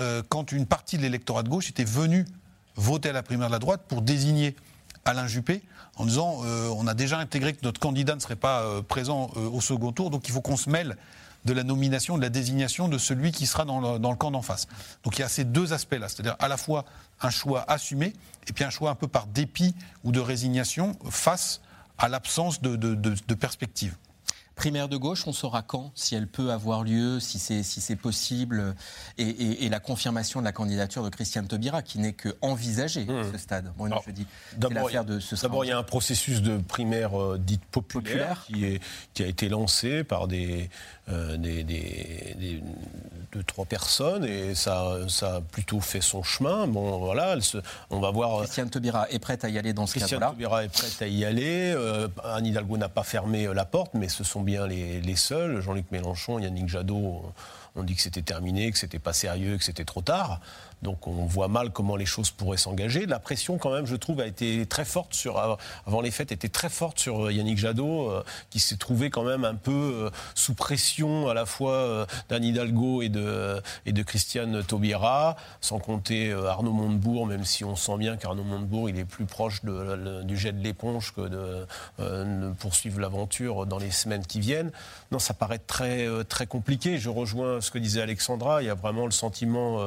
euh, 0.00 0.22
quand 0.28 0.52
une 0.52 0.66
partie 0.66 0.96
de 0.96 1.02
l'électorat 1.02 1.42
de 1.42 1.48
gauche 1.48 1.70
était 1.70 1.84
venue 1.84 2.24
voter 2.76 3.10
à 3.10 3.12
la 3.12 3.22
primaire 3.22 3.48
de 3.48 3.52
la 3.52 3.58
droite 3.58 3.82
pour 3.88 4.02
désigner 4.02 4.54
Alain 5.04 5.26
Juppé 5.26 5.62
en 5.96 6.06
disant 6.06 6.40
on 6.76 6.86
a 6.86 6.94
déjà 6.94 7.18
intégré 7.18 7.52
que 7.52 7.62
notre 7.62 7.80
candidat 7.80 8.14
ne 8.14 8.20
serait 8.20 8.36
pas 8.36 8.82
présent 8.82 9.30
au 9.36 9.60
second 9.60 9.92
tour, 9.92 10.10
donc 10.10 10.26
il 10.28 10.32
faut 10.32 10.40
qu'on 10.40 10.56
se 10.56 10.68
mêle 10.70 10.96
de 11.44 11.52
la 11.52 11.62
nomination, 11.62 12.16
de 12.16 12.22
la 12.22 12.30
désignation 12.30 12.88
de 12.88 12.98
celui 12.98 13.30
qui 13.30 13.46
sera 13.46 13.64
dans 13.64 13.80
le, 13.80 13.98
dans 13.98 14.10
le 14.10 14.16
camp 14.16 14.30
d'en 14.30 14.42
face. 14.42 14.66
Donc 15.04 15.18
il 15.18 15.20
y 15.20 15.24
a 15.24 15.28
ces 15.28 15.44
deux 15.44 15.72
aspects-là, 15.72 16.08
c'est-à-dire 16.08 16.36
à 16.38 16.48
la 16.48 16.56
fois 16.56 16.84
un 17.20 17.30
choix 17.30 17.64
assumé 17.70 18.14
et 18.48 18.52
puis 18.52 18.64
un 18.64 18.70
choix 18.70 18.90
un 18.90 18.94
peu 18.94 19.08
par 19.08 19.26
dépit 19.26 19.74
ou 20.04 20.12
de 20.12 20.20
résignation 20.20 20.96
face 21.10 21.60
à 21.98 22.08
l'absence 22.08 22.60
de, 22.60 22.76
de, 22.76 22.94
de 22.94 23.34
perspective. 23.34 23.94
Primaire 24.54 24.88
de 24.88 24.96
gauche, 24.96 25.26
on 25.26 25.32
saura 25.32 25.62
quand, 25.62 25.90
si 25.96 26.14
elle 26.14 26.28
peut 26.28 26.52
avoir 26.52 26.84
lieu, 26.84 27.18
si 27.18 27.40
c'est 27.40 27.64
si 27.64 27.96
possible, 27.96 28.76
et, 29.18 29.68
la 29.68 29.80
confirmation 29.80 30.38
de 30.38 30.44
la 30.44 30.52
candidature 30.52 31.02
de 31.02 31.08
Christiane 31.08 31.48
Taubira, 31.48 31.82
qui 31.82 31.98
n'est 31.98 32.12
que 32.12 32.36
envisagée 32.40 33.04
à 33.08 33.32
ce 33.32 33.38
stade. 33.38 33.72
je 34.06 34.10
dis, 34.12 34.26
d'abord, 34.56 34.90
il 35.64 35.68
y 35.68 35.72
a 35.72 35.78
un 35.78 35.82
processus 35.82 36.40
de 36.40 36.58
primaire 36.58 37.20
euh, 37.20 37.36
dite 37.36 37.64
populaire, 37.64 38.44
Qui, 38.46 38.64
est, 38.66 38.80
qui 39.12 39.24
a 39.24 39.26
été 39.26 39.48
lancé 39.48 40.04
par 40.04 40.28
des, 40.28 40.70
euh, 41.08 41.36
des, 41.36 42.62
deux, 43.32 43.42
trois 43.42 43.64
personnes, 43.64 44.24
et 44.24 44.54
ça, 44.54 44.98
ça 45.08 45.36
a 45.36 45.40
plutôt 45.40 45.80
fait 45.80 46.00
son 46.00 46.22
chemin. 46.22 46.68
Bon, 46.68 46.98
voilà, 46.98 47.36
on 47.90 47.98
va 47.98 48.12
voir. 48.12 48.36
Euh, 48.36 48.42
Christiane 48.44 48.70
Taubira 48.70 49.10
est 49.10 49.18
prête 49.18 49.44
à 49.44 49.48
y 49.48 49.58
aller 49.58 49.72
dans 49.72 49.86
ce 49.86 49.94
cadre-là. 49.94 50.08
Christiane 50.08 50.30
Taubira 50.30 50.64
est 50.64 50.68
prête 50.68 51.02
à 51.02 51.08
y 51.08 51.24
aller. 51.24 51.76
Anne 52.22 52.46
Hidalgo 52.46 52.76
n'a 52.76 52.88
pas 52.88 53.02
fermé 53.02 53.52
la 53.52 53.64
porte, 53.64 53.94
mais 53.94 54.08
ce 54.08 54.22
sont 54.22 54.43
bien 54.44 54.66
les, 54.66 55.16
seuls. 55.16 55.60
Jean-Luc 55.60 55.90
Mélenchon, 55.90 56.38
Yannick 56.38 56.68
Jadot 56.68 57.32
ont 57.76 57.82
dit 57.82 57.94
que 57.94 58.02
c'était 58.02 58.22
terminé, 58.22 58.70
que 58.70 58.78
c'était 58.78 58.98
pas 58.98 59.12
sérieux, 59.12 59.58
que 59.58 59.64
c'était 59.64 59.84
trop 59.84 60.02
tard. 60.02 60.40
Donc 60.84 61.08
on 61.08 61.24
voit 61.24 61.48
mal 61.48 61.70
comment 61.70 61.96
les 61.96 62.06
choses 62.06 62.30
pourraient 62.30 62.58
s'engager. 62.58 63.06
La 63.06 63.18
pression, 63.18 63.58
quand 63.58 63.72
même, 63.72 63.86
je 63.86 63.96
trouve, 63.96 64.20
a 64.20 64.26
été 64.26 64.66
très 64.66 64.84
forte 64.84 65.14
sur 65.14 65.58
avant 65.86 66.00
les 66.00 66.10
fêtes, 66.10 66.30
était 66.30 66.48
très 66.48 66.68
forte 66.68 66.98
sur 66.98 67.26
euh, 67.26 67.32
Yannick 67.32 67.58
Jadot, 67.58 68.10
euh, 68.10 68.22
qui 68.50 68.60
s'est 68.60 68.76
trouvé 68.76 69.10
quand 69.10 69.24
même 69.24 69.44
un 69.44 69.54
peu 69.54 69.72
euh, 69.72 70.10
sous 70.34 70.54
pression 70.54 71.28
à 71.28 71.34
la 71.34 71.46
fois 71.46 72.06
d'Anne 72.28 72.44
Hidalgo 72.44 73.02
et 73.02 73.08
de 73.08 73.60
et 73.86 73.92
de 73.92 74.02
Christiane 74.02 74.62
Taubira, 74.62 75.36
sans 75.60 75.78
compter 75.78 76.32
Arnaud 76.32 76.72
Montebourg, 76.72 77.26
même 77.26 77.44
si 77.44 77.64
on 77.64 77.76
sent 77.76 77.96
bien 77.98 78.16
qu'Arnaud 78.16 78.44
Montebourg, 78.44 78.90
il 78.90 78.98
est 78.98 79.04
plus 79.04 79.24
proche 79.24 79.62
du 79.64 80.36
jet 80.36 80.52
de 80.52 80.62
l'éponge 80.62 81.14
que 81.14 81.22
de, 81.22 82.52
poursuivre 82.58 83.00
l'aventure 83.00 83.66
dans 83.66 83.78
les 83.78 83.90
semaines 83.90 84.26
qui 84.26 84.40
viennent. 84.40 84.70
Non, 85.10 85.18
ça 85.18 85.32
paraît 85.32 85.58
très 85.58 86.06
très 86.24 86.46
compliqué. 86.46 86.98
Je 86.98 87.08
rejoins 87.08 87.60
ce 87.60 87.70
que 87.70 87.78
disait 87.78 88.02
Alexandra. 88.02 88.62
Il 88.62 88.66
y 88.66 88.70
a 88.70 88.74
vraiment 88.74 89.06
le 89.06 89.12
sentiment 89.12 89.80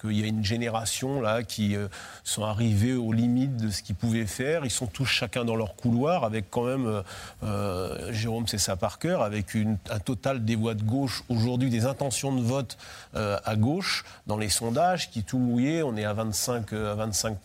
qu'il 0.00 0.18
y 0.18 0.24
a 0.24 0.26
une 0.26 0.39
génération 0.44 1.20
là 1.20 1.42
qui 1.42 1.76
euh, 1.76 1.88
sont 2.24 2.44
arrivés 2.44 2.94
aux 2.94 3.12
limites 3.12 3.56
de 3.56 3.70
ce 3.70 3.82
qu'ils 3.82 3.94
pouvaient 3.94 4.26
faire. 4.26 4.64
Ils 4.64 4.70
sont 4.70 4.86
tous 4.86 5.06
chacun 5.06 5.44
dans 5.44 5.56
leur 5.56 5.76
couloir, 5.76 6.24
avec 6.24 6.50
quand 6.50 6.64
même, 6.64 6.86
euh, 6.86 7.02
euh, 7.44 8.12
Jérôme 8.12 8.46
c'est 8.46 8.58
ça 8.58 8.76
par 8.76 8.98
cœur, 8.98 9.22
avec 9.22 9.54
une, 9.54 9.76
un 9.90 9.98
total 9.98 10.44
des 10.44 10.56
voix 10.56 10.74
de 10.74 10.82
gauche 10.82 11.22
aujourd'hui, 11.28 11.70
des 11.70 11.86
intentions 11.86 12.34
de 12.34 12.42
vote 12.42 12.76
à 13.14 13.56
gauche 13.56 14.04
dans 14.26 14.36
les 14.36 14.48
sondages 14.48 15.10
qui 15.10 15.24
tout 15.24 15.38
mouillé, 15.38 15.82
on 15.82 15.96
est 15.96 16.04
à 16.04 16.12
25 16.12 16.72
à 16.72 16.94
25 16.94 17.38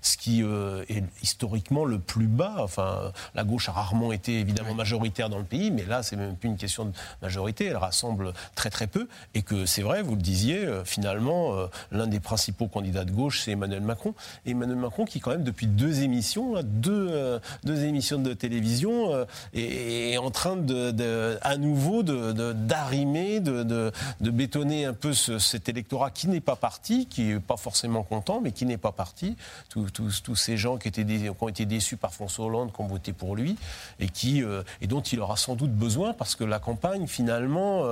ce 0.00 0.16
qui 0.16 0.42
est 0.42 1.04
historiquement 1.22 1.84
le 1.84 1.98
plus 1.98 2.26
bas. 2.26 2.54
Enfin, 2.58 3.12
la 3.34 3.44
gauche 3.44 3.68
a 3.68 3.72
rarement 3.72 4.12
été 4.12 4.40
évidemment 4.40 4.74
majoritaire 4.74 5.28
dans 5.28 5.38
le 5.38 5.44
pays, 5.44 5.70
mais 5.70 5.84
là 5.84 6.02
c'est 6.02 6.16
même 6.16 6.36
plus 6.36 6.48
une 6.48 6.56
question 6.56 6.86
de 6.86 6.92
majorité, 7.20 7.66
elle 7.66 7.76
rassemble 7.76 8.32
très 8.54 8.70
très 8.70 8.86
peu 8.86 9.08
et 9.34 9.42
que 9.42 9.66
c'est 9.66 9.82
vrai, 9.82 10.02
vous 10.02 10.14
le 10.14 10.22
disiez, 10.22 10.66
finalement 10.84 11.54
l'un 11.92 12.06
des 12.06 12.13
principaux 12.20 12.68
candidats 12.68 13.04
de 13.04 13.12
gauche, 13.12 13.40
c'est 13.44 13.52
Emmanuel 13.52 13.82
Macron. 13.82 14.14
Et 14.46 14.50
Emmanuel 14.50 14.76
Macron 14.76 15.04
qui, 15.04 15.20
quand 15.20 15.30
même, 15.30 15.44
depuis 15.44 15.66
deux 15.66 16.02
émissions, 16.02 16.54
deux, 16.62 17.08
euh, 17.10 17.38
deux 17.64 17.84
émissions 17.84 18.18
de 18.18 18.32
télévision, 18.32 19.12
euh, 19.12 19.24
est, 19.54 20.16
en 20.18 20.30
train 20.30 20.56
de, 20.56 21.38
à 21.42 21.56
nouveau 21.56 22.02
d'arrimer, 22.02 23.40
de, 23.40 23.62
de, 23.62 23.92
de, 24.20 24.30
bétonner 24.30 24.84
un 24.84 24.92
peu 24.92 25.12
cet 25.12 25.68
électorat 25.68 26.10
qui 26.10 26.28
n'est 26.28 26.40
pas 26.40 26.56
parti, 26.56 27.06
qui 27.06 27.22
n'est 27.22 27.40
pas 27.40 27.56
forcément 27.56 28.02
content, 28.02 28.40
mais 28.40 28.52
qui 28.52 28.66
n'est 28.66 28.76
pas 28.76 28.92
parti. 28.92 29.36
Tous, 29.68 30.34
ces 30.36 30.56
gens 30.56 30.76
qui, 30.76 30.88
étaient, 30.88 31.04
qui 31.04 31.30
ont 31.40 31.48
été 31.48 31.66
déçus 31.66 31.96
par 31.96 32.12
François 32.12 32.46
Hollande, 32.46 32.72
qui 32.72 32.80
ont 32.80 32.86
voté 32.86 33.12
pour 33.12 33.36
lui, 33.36 33.56
et, 34.00 34.08
qui, 34.08 34.42
euh, 34.42 34.62
et 34.80 34.86
dont 34.86 35.00
il 35.00 35.20
aura 35.20 35.36
sans 35.36 35.54
doute 35.54 35.72
besoin, 35.72 36.12
parce 36.12 36.34
que 36.34 36.44
la 36.44 36.58
campagne, 36.58 37.06
finalement, 37.06 37.84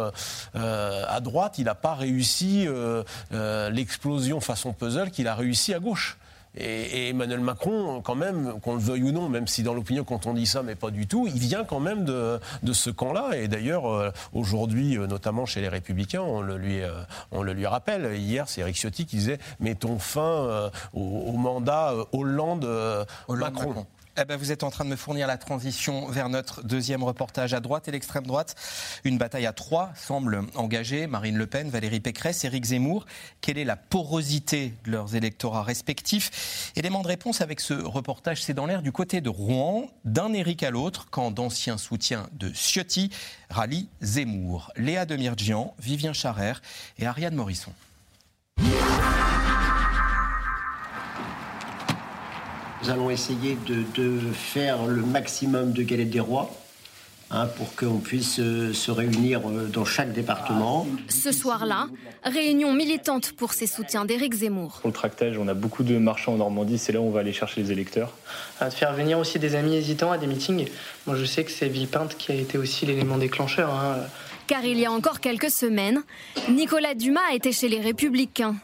à 0.54 1.20
droite, 1.20 1.58
il 1.58 1.64
n'a 1.64 1.74
pas 1.74 1.94
réussi 1.94 2.66
l'explosion 3.30 4.11
façon 4.40 4.72
puzzle 4.72 5.10
qu'il 5.10 5.28
a 5.28 5.34
réussi 5.34 5.74
à 5.74 5.78
gauche. 5.78 6.18
Et, 6.54 7.08
Emmanuel 7.08 7.40
Macron, 7.40 8.02
quand 8.02 8.14
même, 8.14 8.60
qu'on 8.60 8.74
le 8.74 8.80
veuille 8.80 9.04
ou 9.04 9.12
non, 9.12 9.28
même 9.28 9.46
si 9.46 9.62
dans 9.62 9.72
l'opinion, 9.72 10.04
quand 10.04 10.26
on 10.26 10.34
dit 10.34 10.46
ça, 10.46 10.62
mais 10.62 10.74
pas 10.74 10.90
du 10.90 11.06
tout, 11.06 11.26
il 11.26 11.38
vient 11.38 11.64
quand 11.64 11.80
même 11.80 12.04
de, 12.04 12.38
ce 12.72 12.90
camp-là. 12.90 13.36
Et 13.36 13.48
d'ailleurs, 13.48 13.86
euh, 13.86 14.10
aujourd'hui, 14.34 14.98
euh, 14.98 15.06
notamment 15.06 15.46
chez 15.46 15.60
les 15.60 15.68
Républicains, 15.68 16.20
on 16.20 16.42
le 16.42 16.56
lui, 16.58 16.82
euh, 16.82 16.90
on 17.30 17.42
le 17.42 17.54
lui 17.54 17.66
rappelle. 17.66 18.16
Hier, 18.16 18.48
c'est 18.48 18.60
Eric 18.60 18.76
Ciotti 18.76 19.06
qui 19.06 19.16
disait 19.16 19.38
mettons 19.60 19.98
fin 19.98 20.70
au, 20.92 21.32
mandat 21.32 21.94
Hollande-Macron. 22.12 23.86
Eh 24.18 24.26
ben, 24.26 24.36
vous 24.36 24.52
êtes 24.52 24.62
en 24.62 24.70
train 24.70 24.84
de 24.84 24.90
me 24.90 24.96
fournir 24.96 25.26
la 25.26 25.38
transition 25.38 26.06
vers 26.06 26.28
notre 26.28 26.62
deuxième 26.62 27.02
reportage 27.02 27.54
à 27.54 27.60
droite 27.60 27.88
et 27.88 27.92
l'extrême 27.92 28.26
droite. 28.26 28.54
Une 29.04 29.16
bataille 29.16 29.46
à 29.46 29.54
trois 29.54 29.90
semble 29.96 30.42
engagée. 30.54 31.06
Marine 31.06 31.38
Le 31.38 31.46
Pen, 31.46 31.70
Valérie 31.70 32.00
Pécresse, 32.00 32.44
Éric 32.44 32.66
Zemmour. 32.66 33.06
Quelle 33.40 33.56
est 33.56 33.64
la 33.64 33.76
porosité 33.76 34.74
de 34.84 34.90
leurs 34.90 35.14
électorats 35.14 35.62
respectifs? 35.62 36.72
Élément 36.76 37.00
de 37.00 37.08
réponse 37.08 37.40
avec 37.40 37.60
ce 37.60 37.72
reportage, 37.72 38.42
c'est 38.42 38.52
dans 38.52 38.66
l'air 38.66 38.82
du 38.82 38.92
côté 38.92 39.22
de 39.22 39.30
Rouen, 39.30 39.88
d'un 40.04 40.34
Éric 40.34 40.62
à 40.62 40.70
l'autre, 40.70 41.06
quand 41.10 41.30
d'anciens 41.30 41.78
soutiens 41.78 42.28
de 42.32 42.52
Ciotti 42.52 43.10
rallient 43.48 43.88
Zemmour. 44.02 44.72
Léa 44.76 45.06
Demirjian, 45.06 45.74
Vivien 45.78 46.12
Charrère 46.12 46.60
et 46.98 47.06
Ariane 47.06 47.34
Morisson. 47.34 47.72
Nous 52.82 52.90
allons 52.90 53.10
essayer 53.10 53.56
de, 53.66 54.18
faire 54.32 54.86
le 54.86 55.02
maximum 55.02 55.72
de 55.72 55.82
galettes 55.82 56.10
des 56.10 56.20
rois. 56.20 56.50
Hein, 57.34 57.46
pour 57.56 57.74
qu'on 57.74 57.96
puisse 57.96 58.40
euh, 58.40 58.74
se 58.74 58.90
réunir 58.90 59.40
euh, 59.48 59.66
dans 59.66 59.86
chaque 59.86 60.12
département. 60.12 60.86
Ce 61.08 61.32
soir-là, 61.32 61.88
réunion 62.24 62.74
militante 62.74 63.32
pour 63.32 63.54
ses 63.54 63.66
soutiens 63.66 64.04
d'Éric 64.04 64.34
Zemmour. 64.34 64.80
Pour 64.82 64.88
le 64.88 64.92
tractage, 64.92 65.38
on 65.38 65.48
a 65.48 65.54
beaucoup 65.54 65.82
de 65.82 65.96
marchands 65.96 66.34
en 66.34 66.36
Normandie, 66.36 66.76
c'est 66.76 66.92
là 66.92 67.00
où 67.00 67.04
on 67.04 67.10
va 67.10 67.20
aller 67.20 67.32
chercher 67.32 67.62
les 67.62 67.72
électeurs. 67.72 68.12
À 68.60 68.68
faire 68.68 68.92
venir 68.92 69.18
aussi 69.18 69.38
des 69.38 69.54
amis 69.54 69.76
hésitants 69.76 70.12
à 70.12 70.18
des 70.18 70.26
meetings. 70.26 70.68
Moi, 71.06 71.16
je 71.16 71.24
sais 71.24 71.42
que 71.42 71.50
c'est 71.50 71.68
Villepinte 71.68 72.18
qui 72.18 72.32
a 72.32 72.34
été 72.34 72.58
aussi 72.58 72.84
l'élément 72.84 73.16
déclencheur. 73.16 73.70
Hein. 73.70 74.00
Car 74.46 74.62
il 74.66 74.78
y 74.78 74.84
a 74.84 74.92
encore 74.92 75.20
quelques 75.20 75.50
semaines, 75.50 76.02
Nicolas 76.50 76.92
Dumas 76.92 77.32
était 77.32 77.52
chez 77.52 77.70
les 77.70 77.80
Républicains 77.80 78.56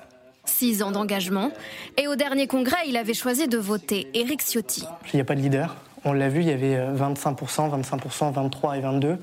six 0.48 0.82
ans 0.82 0.90
d'engagement. 0.90 1.50
Et 1.96 2.08
au 2.08 2.16
dernier 2.16 2.46
congrès, 2.46 2.88
il 2.88 2.96
avait 2.96 3.14
choisi 3.14 3.48
de 3.48 3.58
voter 3.58 4.08
Éric 4.14 4.42
Ciotti. 4.42 4.84
Il 5.12 5.16
n'y 5.16 5.20
a 5.20 5.24
pas 5.24 5.34
de 5.34 5.40
leader. 5.40 5.76
On 6.04 6.12
l'a 6.12 6.28
vu, 6.28 6.40
il 6.40 6.48
y 6.48 6.52
avait 6.52 6.76
25%, 6.76 7.70
25%, 7.82 8.32
23 8.32 8.76
et 8.76 8.80
22. 8.80 9.18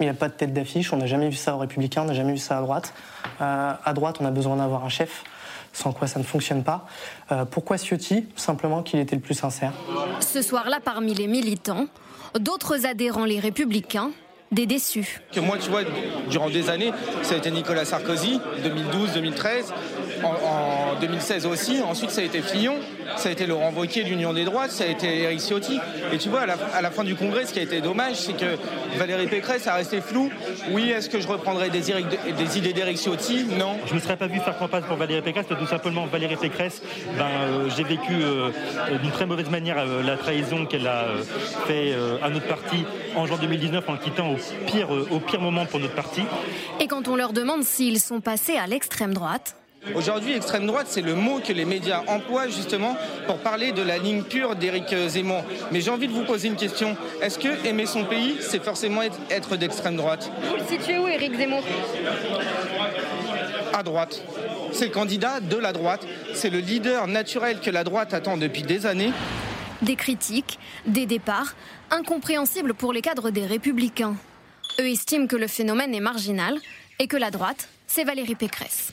Il 0.00 0.04
n'y 0.04 0.08
a 0.08 0.14
pas 0.14 0.28
de 0.28 0.34
tête 0.34 0.52
d'affiche. 0.52 0.92
On 0.92 0.96
n'a 0.96 1.06
jamais 1.06 1.28
vu 1.28 1.36
ça 1.36 1.54
aux 1.54 1.58
Républicains, 1.58 2.02
on 2.02 2.06
n'a 2.06 2.14
jamais 2.14 2.32
vu 2.32 2.38
ça 2.38 2.58
à 2.58 2.62
droite. 2.62 2.94
Euh, 3.40 3.72
à 3.84 3.92
droite, 3.92 4.16
on 4.20 4.24
a 4.24 4.30
besoin 4.30 4.56
d'avoir 4.56 4.84
un 4.84 4.88
chef 4.88 5.24
sans 5.72 5.92
quoi 5.92 6.08
ça 6.08 6.18
ne 6.18 6.24
fonctionne 6.24 6.64
pas. 6.64 6.86
Euh, 7.30 7.44
pourquoi 7.44 7.76
Ciotti? 7.78 8.26
Simplement 8.36 8.82
qu'il 8.82 8.98
était 8.98 9.14
le 9.14 9.22
plus 9.22 9.34
sincère. 9.34 9.72
Ce 10.20 10.42
soir-là, 10.42 10.80
parmi 10.82 11.14
les 11.14 11.26
militants, 11.26 11.86
d'autres 12.38 12.86
adhérents, 12.86 13.24
les 13.24 13.38
républicains, 13.38 14.10
des 14.50 14.66
déçus. 14.66 15.20
Que 15.32 15.40
moi, 15.40 15.58
tu 15.58 15.70
vois, 15.70 15.82
durant 16.28 16.50
des 16.50 16.70
années, 16.70 16.92
ça 17.22 17.34
a 17.34 17.38
été 17.38 17.50
Nicolas 17.50 17.84
Sarkozy, 17.84 18.40
2012, 18.62 19.12
2013, 19.14 19.72
en, 20.24 21.00
2016 21.00 21.46
aussi. 21.46 21.80
Ensuite, 21.82 22.10
ça 22.10 22.20
a 22.20 22.24
été 22.24 22.42
Fillon, 22.42 22.76
ça 23.16 23.28
a 23.28 23.32
été 23.32 23.46
Laurent 23.46 23.72
Wauquiez 23.72 24.04
de 24.04 24.08
l'Union 24.08 24.32
des 24.32 24.44
droites, 24.44 24.70
ça 24.70 24.84
a 24.84 24.88
été 24.88 25.22
Eric 25.22 25.40
Ciotti. 25.40 25.78
Et 26.12 26.18
tu 26.18 26.28
vois, 26.28 26.40
à 26.40 26.82
la, 26.82 26.90
fin 26.90 27.04
du 27.04 27.14
congrès, 27.14 27.46
ce 27.46 27.52
qui 27.52 27.60
a 27.60 27.62
été 27.62 27.80
dommage, 27.80 28.16
c'est 28.16 28.36
que 28.36 28.56
Valérie 28.96 29.28
Pécresse 29.28 29.66
a 29.66 29.74
resté 29.74 30.00
flou. 30.00 30.30
Oui, 30.72 30.90
est-ce 30.90 31.08
que 31.08 31.20
je 31.20 31.28
reprendrai 31.28 31.70
des, 31.70 31.80
des 31.80 32.58
idées 32.58 32.72
d'Eric 32.72 32.98
Ciotti? 32.98 33.44
Non. 33.56 33.76
Je 33.86 33.90
ne 33.90 33.96
me 33.96 34.00
serais 34.00 34.16
pas 34.16 34.26
vu 34.26 34.40
faire 34.40 34.58
campagne 34.58 34.82
pour 34.82 34.96
Valérie 34.96 35.22
Pécresse, 35.22 35.46
tout 35.46 35.66
simplement 35.66 36.06
Valérie 36.06 36.36
Pécresse, 36.36 36.82
ben, 37.16 37.26
euh, 37.26 37.68
j'ai 37.76 37.84
vécu 37.84 38.12
euh, 38.12 38.50
d'une 39.02 39.10
très 39.10 39.26
mauvaise 39.26 39.50
manière 39.50 39.78
euh, 39.78 40.02
la 40.02 40.16
trahison 40.16 40.66
qu'elle 40.66 40.86
a 40.86 41.06
fait 41.66 41.94
à 42.22 42.28
notre 42.30 42.46
parti 42.46 42.84
en 43.16 43.26
juin 43.26 43.38
2019 43.40 43.88
en 43.88 43.96
quittant 43.96 44.30
au 44.32 44.36
pire, 44.66 44.90
au 44.90 45.20
pire 45.20 45.40
moment 45.40 45.66
pour 45.66 45.80
notre 45.80 45.94
parti. 45.94 46.22
Et 46.80 46.86
quand 46.86 47.08
on 47.08 47.16
leur 47.16 47.32
demande 47.32 47.62
s'ils 47.62 48.00
sont 48.00 48.20
passés 48.20 48.56
à 48.56 48.66
l'extrême 48.66 49.14
droite, 49.14 49.56
Aujourd'hui, 49.94 50.34
extrême 50.34 50.66
droite, 50.66 50.86
c'est 50.90 51.00
le 51.00 51.14
mot 51.14 51.40
que 51.40 51.54
les 51.54 51.64
médias 51.64 52.02
emploient 52.06 52.48
justement 52.48 52.96
pour 53.26 53.38
parler 53.38 53.72
de 53.72 53.80
la 53.82 53.96
ligne 53.96 54.22
pure 54.22 54.54
d'Éric 54.54 54.94
Zemmour. 55.08 55.42
Mais 55.72 55.80
j'ai 55.80 55.90
envie 55.90 56.06
de 56.06 56.12
vous 56.12 56.24
poser 56.24 56.48
une 56.48 56.56
question. 56.56 56.96
Est-ce 57.22 57.38
que 57.38 57.66
aimer 57.66 57.86
son 57.86 58.04
pays, 58.04 58.36
c'est 58.40 58.62
forcément 58.62 59.00
être, 59.30 59.56
d'extrême 59.56 59.96
droite? 59.96 60.30
Vous 60.42 60.56
le 60.56 60.64
situez 60.78 60.98
où, 60.98 61.08
Éric 61.08 61.34
Zemmour? 61.34 61.62
À 63.72 63.82
droite. 63.82 64.22
C'est 64.72 64.86
le 64.86 64.92
candidat 64.92 65.40
de 65.40 65.56
la 65.56 65.72
droite. 65.72 66.06
C'est 66.34 66.50
le 66.50 66.58
leader 66.58 67.06
naturel 67.06 67.60
que 67.60 67.70
la 67.70 67.82
droite 67.82 68.12
attend 68.12 68.36
depuis 68.36 68.62
des 68.62 68.84
années. 68.84 69.12
Des 69.80 69.96
critiques, 69.96 70.58
des 70.86 71.06
départs, 71.06 71.54
incompréhensibles 71.90 72.74
pour 72.74 72.92
les 72.92 73.00
cadres 73.00 73.30
des 73.30 73.46
Républicains. 73.46 74.16
Eux 74.78 74.86
estiment 74.86 75.26
que 75.26 75.36
le 75.36 75.46
phénomène 75.46 75.94
est 75.94 76.00
marginal 76.00 76.54
et 76.98 77.06
que 77.06 77.16
la 77.16 77.30
droite, 77.30 77.68
c'est 77.86 78.04
Valérie 78.04 78.34
Pécresse. 78.34 78.92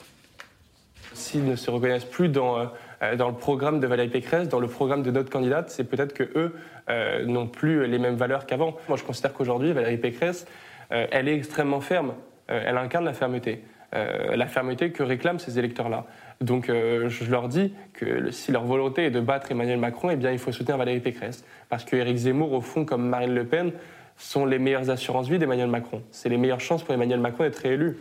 S'ils 1.14 1.46
ne 1.46 1.56
se 1.56 1.70
reconnaissent 1.70 2.06
plus 2.06 2.30
dans, 2.30 2.58
euh, 2.60 3.16
dans 3.16 3.30
le 3.30 3.36
programme 3.36 3.80
de 3.80 3.88
Valérie 3.88 4.10
Pécresse, 4.10 4.50
dans 4.50 4.60
le 4.60 4.68
programme 4.68 5.04
de 5.04 5.12
notre 5.12 5.30
candidate, 5.30 5.70
c'est 5.70 5.84
peut-être 5.84 6.14
que 6.14 6.24
eux 6.36 6.56
euh, 6.90 7.26
n'ont 7.26 7.48
plus 7.48 7.88
les 7.88 8.00
mêmes 8.00 8.16
valeurs 8.16 8.46
qu'avant. 8.46 8.76
Moi, 8.88 8.98
je 8.98 9.04
considère 9.04 9.34
qu'aujourd'hui, 9.34 9.72
Valérie 9.72 9.98
Pécresse, 9.98 10.46
euh, 10.92 11.06
elle 11.12 11.28
est 11.28 11.36
extrêmement 11.36 11.82
ferme. 11.82 12.14
elle 12.48 12.78
incarne 12.78 13.06
la 13.06 13.14
fermeté. 13.14 13.64
la 13.92 14.48
fermeté 14.48 14.92
que 14.92 15.04
réclament 15.04 15.40
ces 15.40 15.60
électeurs-là. 15.60 16.06
Donc 16.40 16.68
je 16.68 17.32
leur 17.32 17.48
dis 17.48 17.74
que 17.94 18.32
si 18.32 18.52
leur 18.52 18.64
volonté 18.64 19.06
est 19.06 19.12
de 19.12 19.20
battre 19.20 19.52
Emmanuel 19.52 19.80
Macron, 19.80 20.10
eh 20.12 20.16
bien 20.16 20.32
il 20.32 20.40
faut 20.40 20.54
soutenir 20.54 20.78
Valérie 20.78 21.02
Pécresse. 21.02 21.44
Parce 21.68 21.84
que 21.84 21.98
Éric 21.98 22.18
Zemmour, 22.18 22.54
au 22.54 22.62
fond, 22.62 22.86
comme 22.86 23.10
Marine 23.10 23.34
Le 23.34 23.46
Pen, 23.46 23.72
sont 24.18 24.46
les 24.46 24.60
meilleures 24.60 24.90
assurances-vie 24.90 25.40
d'Emmanuel 25.40 25.68
Macron. 25.68 26.02
C'est 26.12 26.30
les 26.30 26.38
meilleures 26.38 26.60
chances 26.60 26.84
pour 26.84 26.94
Emmanuel 26.94 27.20
Macron 27.20 27.44
d'être 27.44 27.58
réélu. 27.58 27.98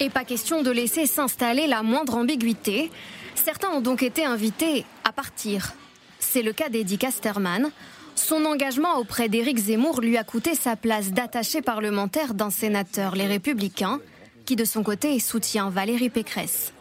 Et 0.00 0.10
pas 0.10 0.24
question 0.24 0.62
de 0.62 0.70
laisser 0.70 1.06
s'installer 1.06 1.66
la 1.66 1.82
moindre 1.82 2.16
ambiguïté. 2.16 2.90
Certains 3.34 3.68
ont 3.70 3.80
donc 3.80 4.02
été 4.02 4.24
invités 4.24 4.84
à 5.04 5.12
partir. 5.12 5.72
C'est 6.18 6.42
le 6.42 6.52
cas 6.52 6.68
d'Eddie 6.68 6.98
Casterman. 6.98 7.70
Son 8.16 8.44
engagement 8.44 8.98
auprès 8.98 9.28
d'Éric 9.28 9.58
Zemmour 9.58 10.00
lui 10.00 10.16
a 10.16 10.24
coûté 10.24 10.54
sa 10.54 10.76
place 10.76 11.10
d'attaché 11.10 11.62
parlementaire 11.62 12.34
d'un 12.34 12.50
sénateur 12.50 13.14
Les 13.14 13.26
Républicains, 13.26 14.00
qui 14.46 14.56
de 14.56 14.64
son 14.64 14.82
côté 14.82 15.18
soutient 15.20 15.68
Valérie 15.70 16.10
Pécresse. 16.10 16.72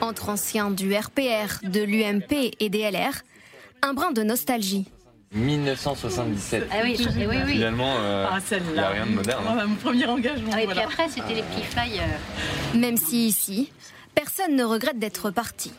Entre 0.00 0.28
anciens 0.28 0.70
du 0.70 0.94
RPR, 0.94 1.60
de 1.64 1.82
l'UMP 1.82 2.52
et 2.60 2.68
des 2.68 2.90
LR, 2.90 3.22
un 3.82 3.94
brin 3.94 4.12
de 4.12 4.22
nostalgie. 4.22 4.86
1977. 5.32 6.68
Ah 6.70 6.76
oui, 6.84 6.96
oui, 6.98 7.26
oui. 7.28 7.52
Finalement, 7.52 7.96
euh, 7.98 8.26
ah, 8.30 8.38
il 8.50 8.72
n'y 8.72 8.78
a 8.78 8.88
rien 8.88 9.06
de 9.06 9.12
moderne. 9.12 9.44
mon 9.68 9.74
premier 9.76 10.06
engagement. 10.06 10.50
Ah, 10.54 10.62
et 10.62 10.66
puis 10.66 10.78
après, 10.78 11.08
c'était 11.08 11.34
les 11.34 11.42
petits 11.42 11.64
flyers. 11.64 12.20
Même 12.74 12.96
si 12.96 13.26
ici, 13.26 13.72
personne 14.14 14.56
ne 14.56 14.64
regrette 14.64 14.98
d'être 14.98 15.30
parti. 15.30 15.72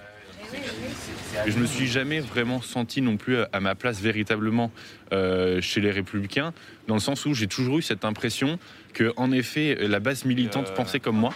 Je 1.46 1.58
me 1.58 1.66
suis 1.66 1.88
jamais 1.88 2.20
vraiment 2.20 2.62
senti 2.62 3.02
non 3.02 3.18
plus 3.18 3.38
à 3.52 3.60
ma 3.60 3.76
place 3.76 4.00
véritablement 4.00 4.72
euh, 5.12 5.62
chez 5.62 5.82
les 5.82 5.92
Républicains, 5.92 6.54
dans 6.88 6.94
le 6.94 7.02
sens 7.02 7.26
où 7.26 7.34
j'ai 7.34 7.48
toujours 7.48 7.80
eu 7.80 7.82
cette 7.82 8.06
impression 8.06 8.58
que, 8.94 9.14
en 9.18 9.32
effet, 9.32 9.76
la 9.82 10.00
base 10.00 10.26
militante 10.26 10.74
pensait 10.74 11.00
comme 11.00 11.18
moi, 11.18 11.34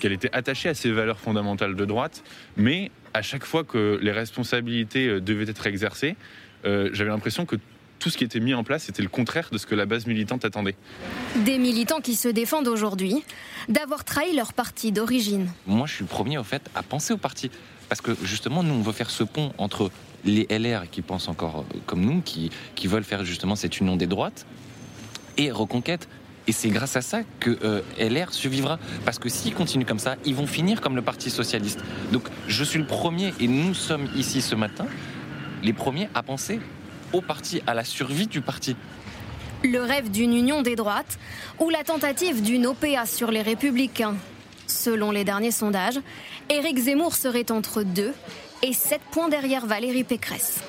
qu'elle 0.00 0.12
était 0.12 0.30
attachée 0.32 0.68
à 0.68 0.74
ces 0.74 0.92
valeurs 0.92 1.18
fondamentales 1.18 1.76
de 1.76 1.84
droite, 1.84 2.24
mais 2.56 2.90
à 3.14 3.22
chaque 3.22 3.44
fois 3.44 3.64
que 3.64 3.98
les 4.02 4.12
responsabilités 4.12 5.08
euh, 5.08 5.20
devaient 5.20 5.48
être 5.48 5.66
exercées, 5.66 6.16
euh, 6.64 6.90
j'avais 6.92 7.10
l'impression 7.10 7.46
que 7.46 7.56
tout 7.98 8.10
ce 8.10 8.18
qui 8.18 8.24
était 8.24 8.40
mis 8.40 8.54
en 8.54 8.64
place 8.64 8.88
était 8.88 9.02
le 9.02 9.08
contraire 9.08 9.48
de 9.50 9.56
ce 9.56 9.66
que 9.66 9.74
la 9.74 9.86
base 9.86 10.06
militante 10.06 10.44
attendait. 10.44 10.74
Des 11.36 11.58
militants 11.58 12.00
qui 12.00 12.14
se 12.16 12.28
défendent 12.28 12.68
aujourd'hui 12.68 13.24
d'avoir 13.68 14.04
trahi 14.04 14.36
leur 14.36 14.52
parti 14.52 14.92
d'origine. 14.92 15.48
Moi, 15.66 15.86
je 15.86 15.94
suis 15.94 16.04
le 16.04 16.08
premier, 16.08 16.36
au 16.36 16.44
fait, 16.44 16.62
à 16.74 16.82
penser 16.82 17.14
au 17.14 17.16
parti. 17.16 17.50
Parce 17.88 18.00
que 18.00 18.12
justement, 18.22 18.62
nous, 18.62 18.74
on 18.74 18.82
veut 18.82 18.92
faire 18.92 19.10
ce 19.10 19.24
pont 19.24 19.52
entre 19.56 19.90
les 20.24 20.46
LR 20.50 20.90
qui 20.90 21.02
pensent 21.02 21.28
encore 21.28 21.60
euh, 21.60 21.78
comme 21.86 22.02
nous, 22.02 22.20
qui, 22.20 22.50
qui 22.74 22.88
veulent 22.88 23.04
faire 23.04 23.24
justement 23.24 23.56
cette 23.56 23.80
union 23.80 23.96
des 23.96 24.06
droites, 24.06 24.46
et 25.36 25.50
Reconquête. 25.50 26.08
Et 26.46 26.52
c'est 26.52 26.68
grâce 26.68 26.96
à 26.96 27.00
ça 27.00 27.22
que 27.40 27.58
euh, 27.64 27.80
LR 27.98 28.34
survivra. 28.34 28.78
Parce 29.06 29.18
que 29.18 29.30
s'ils 29.30 29.54
continuent 29.54 29.86
comme 29.86 29.98
ça, 29.98 30.16
ils 30.26 30.34
vont 30.34 30.46
finir 30.46 30.82
comme 30.82 30.94
le 30.94 31.00
Parti 31.00 31.30
Socialiste. 31.30 31.80
Donc 32.12 32.28
je 32.48 32.64
suis 32.64 32.78
le 32.78 32.86
premier, 32.86 33.32
et 33.40 33.48
nous 33.48 33.72
sommes 33.72 34.08
ici 34.14 34.42
ce 34.42 34.54
matin, 34.54 34.86
les 35.64 35.72
premiers 35.72 36.08
à 36.14 36.22
penser 36.22 36.60
au 37.12 37.20
parti, 37.20 37.62
à 37.66 37.74
la 37.74 37.84
survie 37.84 38.26
du 38.26 38.40
parti. 38.40 38.76
Le 39.64 39.80
rêve 39.80 40.10
d'une 40.10 40.34
union 40.34 40.62
des 40.62 40.76
droites 40.76 41.18
ou 41.58 41.70
la 41.70 41.82
tentative 41.82 42.42
d'une 42.42 42.66
OPA 42.66 43.06
sur 43.06 43.30
les 43.30 43.42
républicains. 43.42 44.14
Selon 44.66 45.10
les 45.10 45.24
derniers 45.24 45.50
sondages, 45.50 45.98
Éric 46.50 46.78
Zemmour 46.78 47.14
serait 47.14 47.50
entre 47.50 47.82
2 47.82 48.12
et 48.62 48.72
7 48.72 49.00
points 49.10 49.28
derrière 49.28 49.66
Valérie 49.66 50.04
Pécresse. 50.04 50.60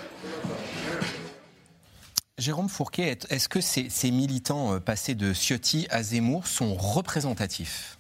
Jérôme 2.38 2.70
Fourquet, 2.70 3.18
est-ce 3.30 3.48
que 3.48 3.62
ces, 3.62 4.12
militants 4.12 4.74
euh, 4.74 4.80
passés 4.80 5.16
de 5.16 5.34
Ciotti 5.34 5.88
à 5.90 6.04
Zemmour 6.04 6.48
sont 6.48 6.76
représentatifs? 6.76 7.98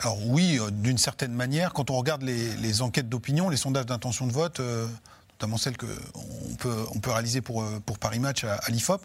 Alors 0.00 0.26
oui, 0.26 0.58
euh, 0.58 0.70
d'une 0.70 0.96
certaine 0.96 1.32
manière. 1.32 1.74
Quand 1.74 1.90
on 1.90 1.96
regarde 1.96 2.22
les, 2.22 2.82
enquêtes 2.82 3.10
d'opinion, 3.10 3.50
les 3.50 3.58
sondages 3.58 3.86
d'intention 3.86 4.26
de 4.26 4.32
vote, 4.32 4.60
euh, 4.60 4.86
notamment 5.42 5.56
celles 5.58 5.76
qu'on 5.76 6.54
peut, 6.60 6.86
on 6.94 7.00
peut 7.00 7.10
réaliser 7.10 7.40
pour, 7.40 7.62
euh, 7.62 7.80
pour 7.84 7.98
Paris 7.98 8.20
Match 8.20 8.44
à, 8.44 8.60
l'IFOP, 8.68 9.04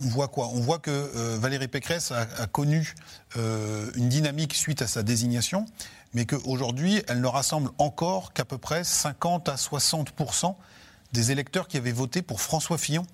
on 0.00 0.06
voit 0.06 0.28
quoi? 0.28 0.46
On 0.54 0.60
voit 0.60 0.78
que 0.78 0.90
euh, 0.92 1.38
Valérie 1.40 1.66
Pécresse 1.66 2.12
a, 2.12 2.46
connu 2.46 2.94
euh, 3.36 3.90
une 3.96 4.08
dynamique 4.08 4.54
suite 4.54 4.80
à 4.80 4.86
sa 4.86 5.02
désignation, 5.02 5.66
mais 6.14 6.24
qu'aujourd'hui, 6.24 7.02
elle 7.08 7.20
ne 7.20 7.26
rassemble 7.26 7.70
encore 7.78 8.32
qu'à 8.32 8.44
peu 8.44 8.58
près 8.58 8.84
50 8.84 9.48
à 9.48 9.56
60 9.56 10.12
des 11.12 11.32
électeurs 11.32 11.66
qui 11.66 11.78
avaient 11.78 11.90
voté 11.90 12.22
pour 12.22 12.40
François 12.40 12.78
Fillon 12.78 13.04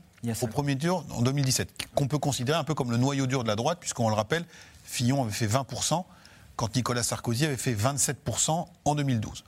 au 0.43 0.47
premier 0.47 0.77
tour 0.77 1.07
en 1.11 1.23
2017, 1.23 1.71
qu'on 1.95 2.07
peut 2.07 2.19
considérer 2.19 2.59
un 2.59 2.64
peu 2.64 2.75
comme 2.75 2.91
le 2.91 2.99
noyau 2.99 3.27
dur 3.27 3.45
de 3.45 3.49
la 3.49 3.57
droite, 3.57 3.79
puisqu'on 3.81 4.11
le 4.11 4.14
rappelle, 4.14 4.45
Fillon 4.85 5.23
avait 5.23 5.33
fait 5.33 5.47
20 5.47 5.66
quand 6.57 6.77
Nicolas 6.77 7.03
Sarkozy 7.03 7.47
avait 7.47 7.57
fait 7.57 7.73
27 7.73 8.19
en 8.85 8.95
2012. 8.95 9.45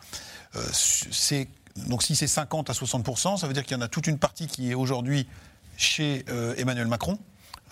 c'est 0.73 1.49
donc 1.89 2.03
si 2.03 2.17
c'est 2.17 2.27
50 2.27 2.71
à 2.71 2.73
60% 2.73 3.39
ça 3.39 3.47
veut 3.47 3.53
dire 3.53 3.65
qu'il 3.65 3.77
y 3.77 3.79
en 3.79 3.83
a 3.83 3.89
toute 3.89 4.07
une 4.07 4.19
partie 4.19 4.47
qui 4.47 4.71
est 4.71 4.75
aujourd'hui 4.75 5.27
chez 5.81 6.25
euh, 6.29 6.55
Emmanuel 6.57 6.87
Macron, 6.87 7.19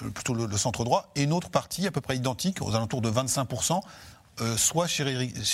euh, 0.02 0.10
plutôt 0.10 0.34
le, 0.34 0.56
centre 0.56 0.82
droit, 0.84 1.10
et 1.14 1.24
une 1.24 1.32
autre 1.32 1.50
partie 1.50 1.86
à 1.86 1.90
peu 1.90 2.00
près 2.00 2.16
identique, 2.16 2.62
aux 2.62 2.74
alentours 2.74 3.02
de 3.02 3.10
25% 3.10 3.80
euh, 4.40 4.56
soit 4.56 4.86
chez 4.86 5.02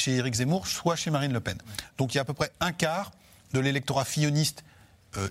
Éric, 0.06 0.34
Zemmour, 0.34 0.66
soit 0.66 0.94
chez 0.94 1.10
Marine 1.10 1.32
Le 1.32 1.40
Pen. 1.40 1.58
Donc 1.98 2.14
il 2.14 2.16
y 2.16 2.18
a 2.18 2.22
à 2.22 2.24
peu 2.24 2.34
près 2.34 2.52
un 2.60 2.72
quart 2.72 3.10
de 3.52 3.60
l'électorat 3.60 4.04
filloniste 4.04 4.64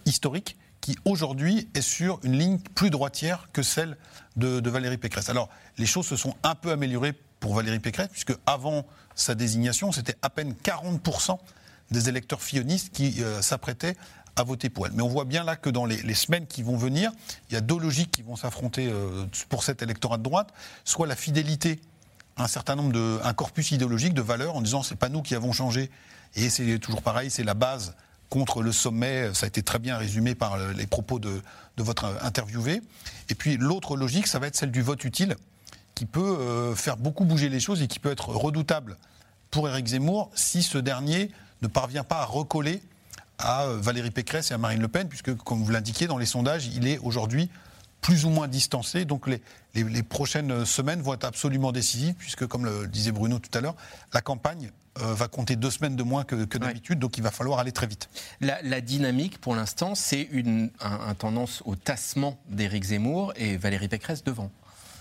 historique 0.05 0.55
qui 0.80 0.97
aujourd'hui 1.03 1.67
est 1.74 1.82
sur 1.82 2.19
une 2.24 2.38
ligne 2.38 2.57
plus 2.57 2.89
droitière 2.89 3.49
que 3.51 3.61
celle 3.61 3.97
de, 4.38 4.69
Valérie 4.69 4.97
Pécresse. 4.97 5.30
Alors 5.30 5.49
les 5.78 5.86
choses 5.86 6.07
se 6.07 6.15
sont 6.15 6.36
un 6.43 6.55
peu 6.55 6.71
améliorées 6.71 7.13
pour 7.41 7.53
Valérie 7.53 7.80
Pécresse, 7.80 8.07
puisque 8.09 8.34
avant 8.45 8.86
sa 9.13 9.36
désignation, 9.36 9.91
c'était 9.91 10.15
à 10.21 10.30
peine 10.30 10.55
40 10.55 11.01
des 11.94 12.10
électeurs 12.10 12.41
fillonistes 12.41 12.91
qui 12.91 13.24
euh, 13.24 13.41
s'apprêtaient 13.41 13.96
à 14.36 14.44
voter 14.44 14.70
pour 14.70 14.88
elle. 14.88 14.94
Mais 14.94 15.04
on 15.04 15.08
voit 15.08 15.26
bien 15.26 15.44
là 15.44 15.56
que 15.56 15.70
dans 15.70 15.86
les, 15.86 16.14
semaines 16.14 16.48
qui 16.48 16.64
vont 16.64 16.76
venir, 16.76 17.12
il 17.50 17.54
y 17.54 17.56
a 17.56 17.62
deux 17.62 17.80
logiques 17.80 18.12
qui 18.12 18.24
vont 18.24 18.36
s'affronter 18.36 18.89
euh, 18.91 19.26
pour 19.48 19.64
cet 19.64 19.82
électorat 19.82 20.18
de 20.18 20.24
droite, 20.24 20.50
soit 20.84 21.08
la 21.08 21.16
fidélité 21.16 21.80
à 22.36 22.44
un 22.44 22.48
certain 22.48 22.76
nombre 22.76 22.91
de 22.91 23.20
un 23.24 23.34
corpus 23.34 23.72
idéologique 23.72 24.14
de 24.14 24.22
valeurs 24.22 24.56
en 24.56 24.62
disant 24.62 24.82
c'est 24.82 24.96
pas 24.96 25.10
nous 25.10 25.22
qui 25.22 25.36
avons 25.36 25.54
changé 25.54 25.91
et 26.36 26.50
c'est 26.50 26.80
toujours 26.80 27.04
pareil, 27.04 27.30
c'est 27.30 27.44
la 27.44 27.54
base 27.54 27.96
contre 28.30 28.64
le 28.64 28.72
sommet, 28.72 29.32
ça 29.36 29.46
a 29.46 29.48
été 29.48 29.62
très 29.62 29.78
bien 29.78 29.98
résumé 29.98 30.34
par 30.34 30.58
les 30.58 30.88
propos 30.88 31.20
de, 31.20 31.44
de 31.78 31.84
votre 31.84 32.06
interviewé. 32.24 32.82
Et 33.30 33.36
puis 33.36 33.58
l'autre 33.58 33.96
logique, 33.96 34.26
ça 34.26 34.39
va 34.39 34.48
être 34.48 34.56
celle 34.56 34.72
du 34.72 34.82
vote 34.82 35.04
utile, 35.04 35.36
qui 35.96 36.06
peut 36.06 36.38
euh, 36.39 36.76
faire 36.76 36.98
beaucoup 36.98 37.26
bouger 37.26 37.50
les 37.50 37.60
choses 37.60 37.82
et 37.82 37.88
qui 37.88 38.00
peut 38.00 38.12
être 38.12 38.30
redoutable 38.30 38.98
pour 39.52 39.70
Éric 39.70 39.88
Zemmour 39.88 40.32
si 40.34 40.64
ce 40.64 40.78
dernier 40.78 41.30
ne 41.64 41.68
parvient 41.68 42.03
pas 42.03 42.20
à 42.22 42.26
recoller 42.26 42.82
à 43.39 43.64
euh, 43.64 43.78
Valérie 43.80 44.11
Pécresse 44.11 44.51
et 44.51 44.53
à 44.53 44.57
Marine 44.57 44.82
Le 44.82 44.88
Pen, 44.88 45.07
puisque, 45.07 45.36
comme 45.36 45.64
vous 45.64 45.72
l'indiquiez, 45.72 46.07
dans 46.07 46.18
les 46.18 46.26
sondages, 46.26 46.68
il 46.68 46.88
est 46.88 46.99
aujourd'hui 46.99 47.49
plus 48.01 48.26
ou 48.26 48.30
moins 48.30 48.47
distancé. 48.47 49.05
Donc 49.05 49.28
les, 49.28 49.41
les, 49.74 50.03
prochaines 50.03 50.66
semaines 50.66 51.01
vont 51.01 51.14
être 51.14 51.24
absolument 51.24 51.72
décisives, 51.72 52.14
puisque, 52.16 52.45
comme 52.45 52.66
le 52.66 52.88
disait 52.88 53.11
Bruno 53.11 53.39
tout 53.39 53.57
à 53.57 53.61
l'heure, 53.61 53.76
la 54.14 54.22
campagne 54.22 54.72
euh, 55.01 55.14
va 55.14 55.28
compter 55.28 55.55
deux 55.55 55.72
semaines 55.72 55.95
de 55.95 56.03
moins 56.03 56.24
que, 56.24 56.36
d'habitude, 56.36 56.99
donc 56.99 57.18
il 57.18 57.24
va 57.24 57.32
falloir 57.32 57.57
aller 57.57 57.72
très 57.72 57.88
vite. 57.88 58.09
La, 58.41 58.80
dynamique, 58.80 59.41
pour 59.41 59.55
l'instant, 59.55 59.95
c'est 59.95 60.22
une 60.32 60.70
un, 60.80 61.16
tendance 61.16 61.64
au 61.66 61.76
tassement 61.76 62.38
d'Éric 62.49 62.84
Zemmour 62.84 63.34
et 63.36 63.57
Valérie 63.57 63.88
Pécresse 63.88 64.24
devant. 64.24 64.51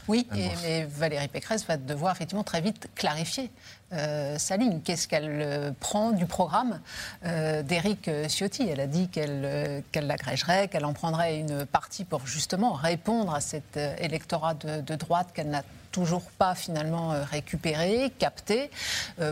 Oui, 0.08 0.26
et, 0.34 0.84
Valérie 0.84 1.28
Pécresse 1.28 1.66
va 1.66 1.76
devoir 1.76 2.14
effectivement 2.14 2.42
très 2.42 2.62
vite 2.62 2.88
clarifier 2.94 3.50
euh, 3.92 4.38
sa 4.38 4.56
ligne. 4.56 4.80
Qu'est-ce 4.80 5.06
qu'elle 5.06 5.42
euh, 5.42 5.70
prend 5.78 6.12
du 6.12 6.24
programme 6.24 6.80
euh, 7.26 7.62
d'Éric 7.62 8.08
Ciotti? 8.28 8.66
Elle 8.68 8.80
a 8.80 8.86
dit 8.86 9.08
qu'elle 9.08 9.82
l'agrégerait, 9.94 10.68
qu'elle 10.68 10.86
en 10.86 10.94
prendrait 10.94 11.38
une 11.38 11.66
partie 11.66 12.04
pour 12.04 12.26
justement 12.26 12.72
répondre 12.72 13.34
à 13.34 13.40
cet 13.40 13.76
électorat 13.76 14.54
de 14.54 14.94
droite 14.94 15.28
qu'elle 15.34 15.50
n'a 15.50 15.62
toujours 15.90 16.22
pas 16.38 16.54
finalement 16.54 17.14
récupéré, 17.30 18.10
capté. 18.18 18.70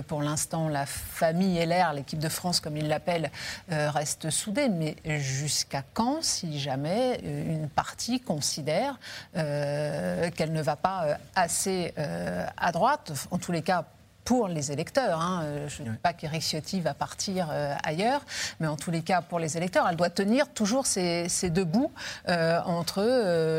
Pour 0.09 0.23
l'instant, 0.23 0.69
la 0.69 0.85
famille 0.85 1.59
LR, 1.65 1.95
l'équipe 1.95 2.19
de 2.19 2.29
France 2.29 2.61
comme 2.61 2.77
ils 2.77 2.87
l'appellent, 2.87 3.31
reste 3.71 4.29
soudée. 4.29 4.69
Mais 4.69 4.97
jusqu'à 5.21 5.83
quand, 5.95 6.23
si 6.23 6.61
jamais 6.61 7.19
une 7.25 7.69
partie 7.69 8.21
considère 8.21 8.99
qu'elle 9.33 10.53
ne 10.53 10.63
va 10.63 10.77
pas 10.77 11.17
assez 11.35 11.95
à 11.97 12.73
droite? 12.73 13.13
En 13.31 13.39
tous 13.39 13.53
les 13.53 13.63
cas, 13.63 13.85
pour 14.25 14.49
les 14.49 14.73
électeurs. 14.73 15.21
Hein. 15.21 15.43
Euh, 15.45 15.69
je 15.69 15.83
ne 15.83 15.91
dis 15.91 15.97
pas 15.97 16.13
qu'Eric 16.13 16.43
Ciotti 16.43 16.81
va 16.81 16.95
partir 16.95 17.49
euh, 17.51 17.75
ailleurs, 17.83 18.23
mais 18.61 18.67
en 18.67 18.77
tous 18.77 18.91
les 18.91 19.03
cas, 19.03 19.23
pour 19.23 19.39
les 19.39 19.57
électeurs, 19.57 19.87
elle 19.89 19.97
doit 19.97 20.11
tenir 20.11 20.49
toujours 20.49 20.87
ces, 20.87 21.29
deux 21.51 21.65
bouts 21.65 21.91
euh, 22.29 22.61
entre 22.65 23.03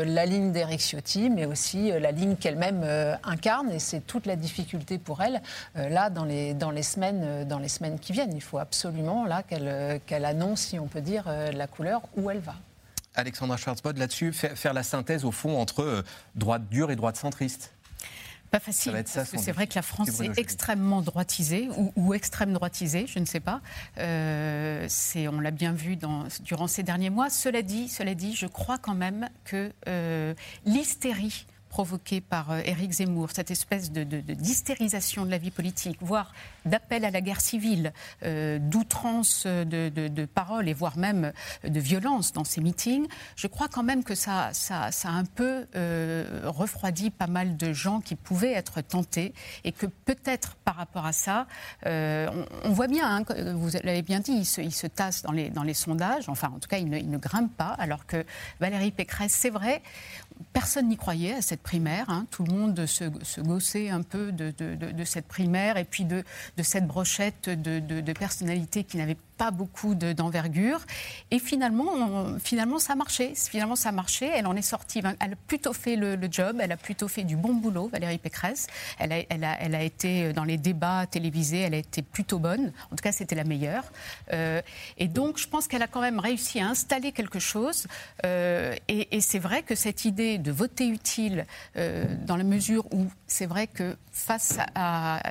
la 0.04 0.26
ligne 0.26 0.52
d'Eric 0.52 0.80
Ciotti, 0.80 1.30
mais 1.30 1.46
aussi 1.46 1.90
la 1.90 2.12
ligne 2.12 2.36
qu'elle-même 2.36 2.84
incarne. 3.24 3.70
Et 3.70 3.78
c'est 3.78 4.00
toute 4.00 4.26
la 4.26 4.36
difficulté 4.36 4.98
pour 4.98 5.22
elle, 5.22 5.42
là, 5.74 6.10
dans 6.10 6.24
les, 6.24 6.54
dans, 6.54 6.70
les 6.70 6.82
semaines, 6.82 7.44
dans 7.46 7.58
les 7.58 7.68
semaines 7.68 7.98
qui 7.98 8.12
viennent. 8.12 8.34
Il 8.34 8.42
faut 8.42 8.58
absolument 8.58 9.24
là 9.24 9.42
qu'elle 9.42 10.24
annonce, 10.24 10.60
si 10.60 10.78
on 10.78 10.86
peut 10.86 11.00
dire, 11.00 11.24
la 11.52 11.66
couleur 11.66 12.02
où 12.16 12.30
elle 12.30 12.40
va. 12.40 12.54
Alexandra 13.14 13.56
Schwarzbod, 13.56 13.98
là-dessus, 13.98 14.32
faire 14.32 14.72
la 14.72 14.82
synthèse, 14.82 15.24
au 15.24 15.32
fond, 15.32 15.60
entre 15.60 16.04
droite 16.34 16.68
dure 16.68 16.90
et 16.90 16.96
droite 16.96 17.16
centriste 17.16 17.72
pas 18.52 18.60
facile. 18.60 18.92
parce 18.92 19.30
que 19.30 19.38
c'est 19.38 19.50
vrai 19.50 19.66
que 19.66 19.74
la 19.74 19.82
France 19.82 20.20
est 20.20 20.38
extrêmement 20.38 21.00
droitisée 21.00 21.68
ou, 21.96 22.14
extrême 22.14 22.52
droitisée, 22.52 23.06
je 23.06 23.18
ne 23.18 23.24
sais 23.24 23.40
pas. 23.40 23.60
Euh, 23.98 24.86
on 25.32 25.40
l'a 25.40 25.50
bien 25.50 25.72
vu 25.72 25.96
dans, 25.96 26.24
durant 26.40 26.68
ces 26.68 26.82
derniers 26.82 27.10
mois. 27.10 27.30
Cela 27.30 27.62
dit, 27.62 27.88
cela 27.88 28.14
dit, 28.14 28.36
je 28.36 28.46
crois 28.46 28.76
quand 28.76 28.94
même 28.94 29.28
que 29.44 29.72
euh, 29.88 30.34
l'hystérie 30.66 31.46
provoquée 31.72 32.20
par 32.20 32.50
euh, 32.50 32.60
Éric 32.66 32.92
Zemmour, 32.92 33.30
cette 33.32 33.50
espèce 33.50 33.90
de, 33.90 34.04
d'hystérisation 34.04 35.24
de, 35.24 35.30
la 35.30 35.38
vie 35.38 35.50
politique, 35.50 35.96
voire 36.02 36.34
d'appel 36.66 37.06
à 37.06 37.10
la 37.10 37.22
guerre 37.22 37.40
civile, 37.40 37.94
euh, 38.24 38.58
d'outrance 38.58 39.46
de, 39.46 40.26
paroles 40.26 40.68
et 40.68 40.74
voire 40.74 40.98
même 40.98 41.32
de 41.64 41.80
violence 41.80 42.34
dans 42.34 42.44
ces 42.44 42.60
meetings, 42.60 43.06
je 43.36 43.46
crois 43.46 43.68
quand 43.68 43.82
même 43.82 44.04
que 44.04 44.14
ça, 44.14 44.50
a 44.70 45.08
un 45.08 45.24
peu 45.24 45.66
euh, 45.74 46.42
refroidi 46.44 47.08
pas 47.08 47.26
mal 47.26 47.56
de 47.56 47.72
gens 47.72 48.00
qui 48.00 48.16
pouvaient 48.16 48.52
être 48.52 48.82
tentés 48.82 49.32
et 49.64 49.72
que 49.72 49.86
peut-être 49.86 50.56
par 50.56 50.76
rapport 50.76 51.06
à 51.06 51.12
ça, 51.12 51.46
on, 51.86 52.70
voit 52.70 52.86
bien, 52.86 53.16
hein, 53.16 53.54
vous 53.54 53.70
l'avez 53.82 54.02
bien 54.02 54.20
dit, 54.20 54.32
il 54.32 54.44
se, 54.44 54.60
il 54.60 54.74
se, 54.74 54.86
tasse 54.86 55.22
dans 55.22 55.32
les, 55.32 55.74
sondages, 55.74 56.28
enfin 56.28 56.52
en 56.54 56.58
tout 56.58 56.68
cas 56.68 56.76
il 56.76 56.90
ne, 56.90 56.98
il 56.98 57.08
ne 57.08 57.18
grimpe 57.18 57.56
pas, 57.56 57.74
alors 57.78 58.04
que 58.06 58.26
Valérie 58.60 58.90
Pécresse, 58.90 59.32
c'est 59.32 59.50
vrai, 59.50 59.80
personne 60.52 60.88
n'y 60.88 60.96
croyait 60.96 61.34
à 61.34 61.42
cette 61.42 61.62
primaire. 61.62 62.06
Hein. 62.08 62.26
Tout 62.30 62.44
le 62.44 62.52
monde 62.52 62.86
se, 62.86 63.04
se, 63.22 63.40
gossait 63.40 63.90
un 63.90 64.02
peu 64.02 64.32
de, 64.32 65.04
cette 65.04 65.26
primaire 65.26 65.76
et 65.76 65.84
puis 65.84 66.04
de, 66.04 66.24
cette 66.62 66.86
brochette 66.86 67.48
de, 67.48 68.12
personnalités 68.12 68.84
qui 68.84 68.96
n'avaient 68.96 69.16
pas 69.38 69.50
beaucoup 69.50 69.94
d'envergure. 69.94 70.80
et 71.30 71.38
finalement, 71.38 72.38
finalement, 72.38 72.78
ça 72.78 72.92
a 72.92 72.96
marché. 72.96 73.32
Finalement, 73.34 73.76
ça 73.76 73.88
a 73.88 73.92
marché. 73.92 74.30
Elle 74.32 74.46
en 74.46 74.54
est 74.54 74.62
sortie. 74.62 75.00
Elle 75.20 75.32
a 75.32 75.36
plutôt 75.46 75.72
fait 75.72 75.96
le, 75.96 76.16
job. 76.30 76.58
Elle 76.60 76.72
a 76.72 76.76
plutôt 76.76 77.08
fait 77.08 77.24
du 77.24 77.36
bon 77.36 77.54
boulot, 77.54 77.88
Valérie 77.88 78.18
Pécresse. 78.18 78.66
Elle 78.98 79.12
a, 79.12 79.82
été 79.82 80.32
dans 80.32 80.44
les 80.44 80.58
débats 80.58 81.06
télévisés. 81.06 81.60
Elle 81.60 81.74
a 81.74 81.78
été 81.78 82.02
plutôt 82.02 82.38
bonne. 82.38 82.72
En 82.92 82.96
tout 82.96 83.02
cas, 83.02 83.12
c'était 83.12 83.34
la 83.34 83.44
meilleure. 83.44 83.84
Euh, 84.32 84.60
et 84.98 85.08
donc, 85.08 85.38
je 85.38 85.48
pense 85.48 85.66
qu'elle 85.66 85.82
a 85.82 85.88
quand 85.88 86.00
même 86.00 86.20
réussi 86.20 86.60
à 86.60 86.68
installer 86.68 87.12
quelque 87.12 87.38
chose. 87.38 87.86
Euh, 88.24 88.76
et 88.88 89.20
c'est 89.20 89.38
vrai 89.38 89.62
que 89.62 89.74
cette 89.74 90.04
idée 90.04 90.21
de 90.38 90.52
voter 90.52 90.88
utile, 90.88 91.46
euh, 91.76 92.04
dans 92.26 92.36
la 92.36 92.44
mesure 92.44 92.86
où 92.92 93.06
c'est 93.26 93.46
vrai 93.46 93.66
que 93.66 93.96
face 94.12 94.58
à, 94.74 95.22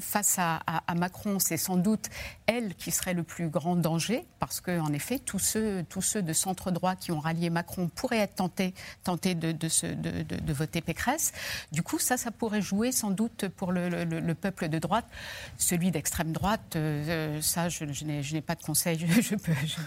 face 0.00 0.36
à, 0.38 0.60
Macron, 0.96 1.38
c'est 1.38 1.56
sans 1.56 1.76
doute 1.76 2.08
elle 2.46 2.74
qui 2.74 2.90
serait 2.90 3.14
le 3.14 3.22
plus 3.22 3.48
grand 3.48 3.76
danger, 3.76 4.26
parce 4.40 4.60
qu'en 4.60 4.92
effet, 4.92 5.20
tous 5.20 5.38
ceux, 5.38 5.84
tous 5.88 6.02
ceux 6.02 6.22
de 6.22 6.32
centre-droit 6.32 6.96
qui 6.96 7.12
ont 7.12 7.20
rallié 7.20 7.48
Macron 7.48 7.88
pourraient 7.88 8.18
être 8.18 8.34
tentés, 8.34 8.74
tentés 9.04 9.34
de, 9.36 9.52
de, 9.52 10.52
voter 10.52 10.80
Pécresse. 10.80 11.32
Du 11.70 11.82
coup, 11.82 11.98
ça, 11.98 12.16
ça 12.16 12.32
pourrait 12.32 12.60
jouer 12.60 12.90
sans 12.90 13.10
doute 13.10 13.46
pour 13.56 13.70
le, 13.72 14.34
peuple 14.34 14.68
de 14.68 14.78
droite. 14.78 15.06
Celui 15.56 15.90
d'extrême 15.92 16.32
droite, 16.32 16.74
euh, 16.74 17.40
ça, 17.40 17.68
je, 17.68 17.84
n'ai 17.84 18.40
pas 18.40 18.56
de 18.56 18.62
conseil, 18.62 18.98
je, 19.20 19.34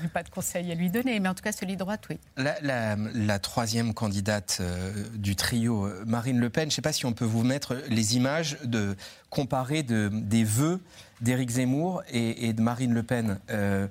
n'ai 0.02 0.08
pas 0.14 0.24
de 0.24 0.30
conseil 0.30 0.72
à 0.72 0.76
lui 0.76 0.90
donner, 0.90 1.20
mais 1.20 1.28
en 1.28 1.36
tout 1.36 1.44
cas, 1.44 1.52
celui 1.52 1.74
de 1.74 1.80
droite, 1.80 2.08
oui. 2.10 2.18
La, 2.38 3.40
troisième 3.40 3.94
candidate 3.94 4.58
euh, 4.62 5.06
du 5.16 5.36
trio, 5.36 5.90
Marine 6.06 6.40
Le 6.40 6.50
Pen, 6.50 6.64
je 6.64 6.68
ne 6.68 6.72
sais 6.72 6.82
pas 6.82 6.94
si 6.94 7.06
on 7.06 7.14
peut 7.14 7.26
vous 7.26 7.44
mettre 7.44 7.76
les 7.90 8.16
images 8.16 8.58
de 8.64 8.96
comparer 9.30 9.84
de, 9.84 10.10
des 10.12 10.44
vœux 10.44 10.80
d'Éric 11.22 11.50
Zemmour 11.50 12.04
et, 12.12 12.54
de 12.54 12.62
Marine 12.62 12.94
Le 12.94 13.04
Pen. 13.04 13.40
Euh, 13.50 13.88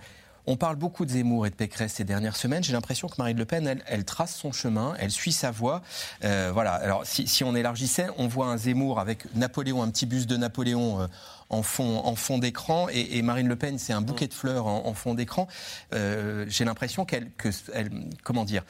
on 0.46 0.56
parle 0.56 0.76
beaucoup 0.76 1.04
de 1.04 1.10
Zemmour 1.10 1.46
et 1.46 1.50
de 1.50 1.54
Pécresse 1.54 1.92
ces 1.92 2.04
dernières 2.04 2.36
semaines. 2.36 2.64
J'ai 2.64 2.72
l'impression 2.72 3.06
que 3.08 3.16
Marine 3.18 3.36
Le 3.36 3.44
Pen, 3.44 3.82
elle, 3.86 4.04
trace 4.06 4.34
son 4.34 4.50
chemin, 4.50 4.94
elle 4.98 5.10
suit 5.10 5.32
sa 5.32 5.50
voie. 5.50 5.82
Euh, 6.24 6.50
voilà. 6.54 6.72
Alors, 6.72 7.02
si, 7.04 7.44
on 7.44 7.54
élargissait, 7.54 8.06
on 8.16 8.28
voit 8.28 8.46
un 8.46 8.56
Zemmour 8.56 8.98
avec 8.98 9.26
Napoléon, 9.34 9.82
un 9.82 9.90
petit 9.90 10.06
bus 10.06 10.26
de 10.26 10.36
Napoléon. 10.36 11.02
Euh, 11.02 11.06
en 11.50 11.62
fond, 11.62 12.36
d'écran 12.36 12.88
et, 12.90 13.22
Marine 13.22 13.48
Le 13.48 13.56
Pen 13.56 13.78
c'est 13.78 13.94
un 13.94 14.02
bouquet 14.02 14.26
de 14.26 14.34
fleurs 14.34 14.66
en, 14.66 14.92
fond 14.92 15.14
d'écran. 15.14 15.48
J'ai 15.90 16.66
l'impression 16.66 17.06
qu'elle, 17.06 17.30
que, 17.38 17.48
elle, 17.72 17.90
comment 18.22 18.44
dire, 18.44 18.64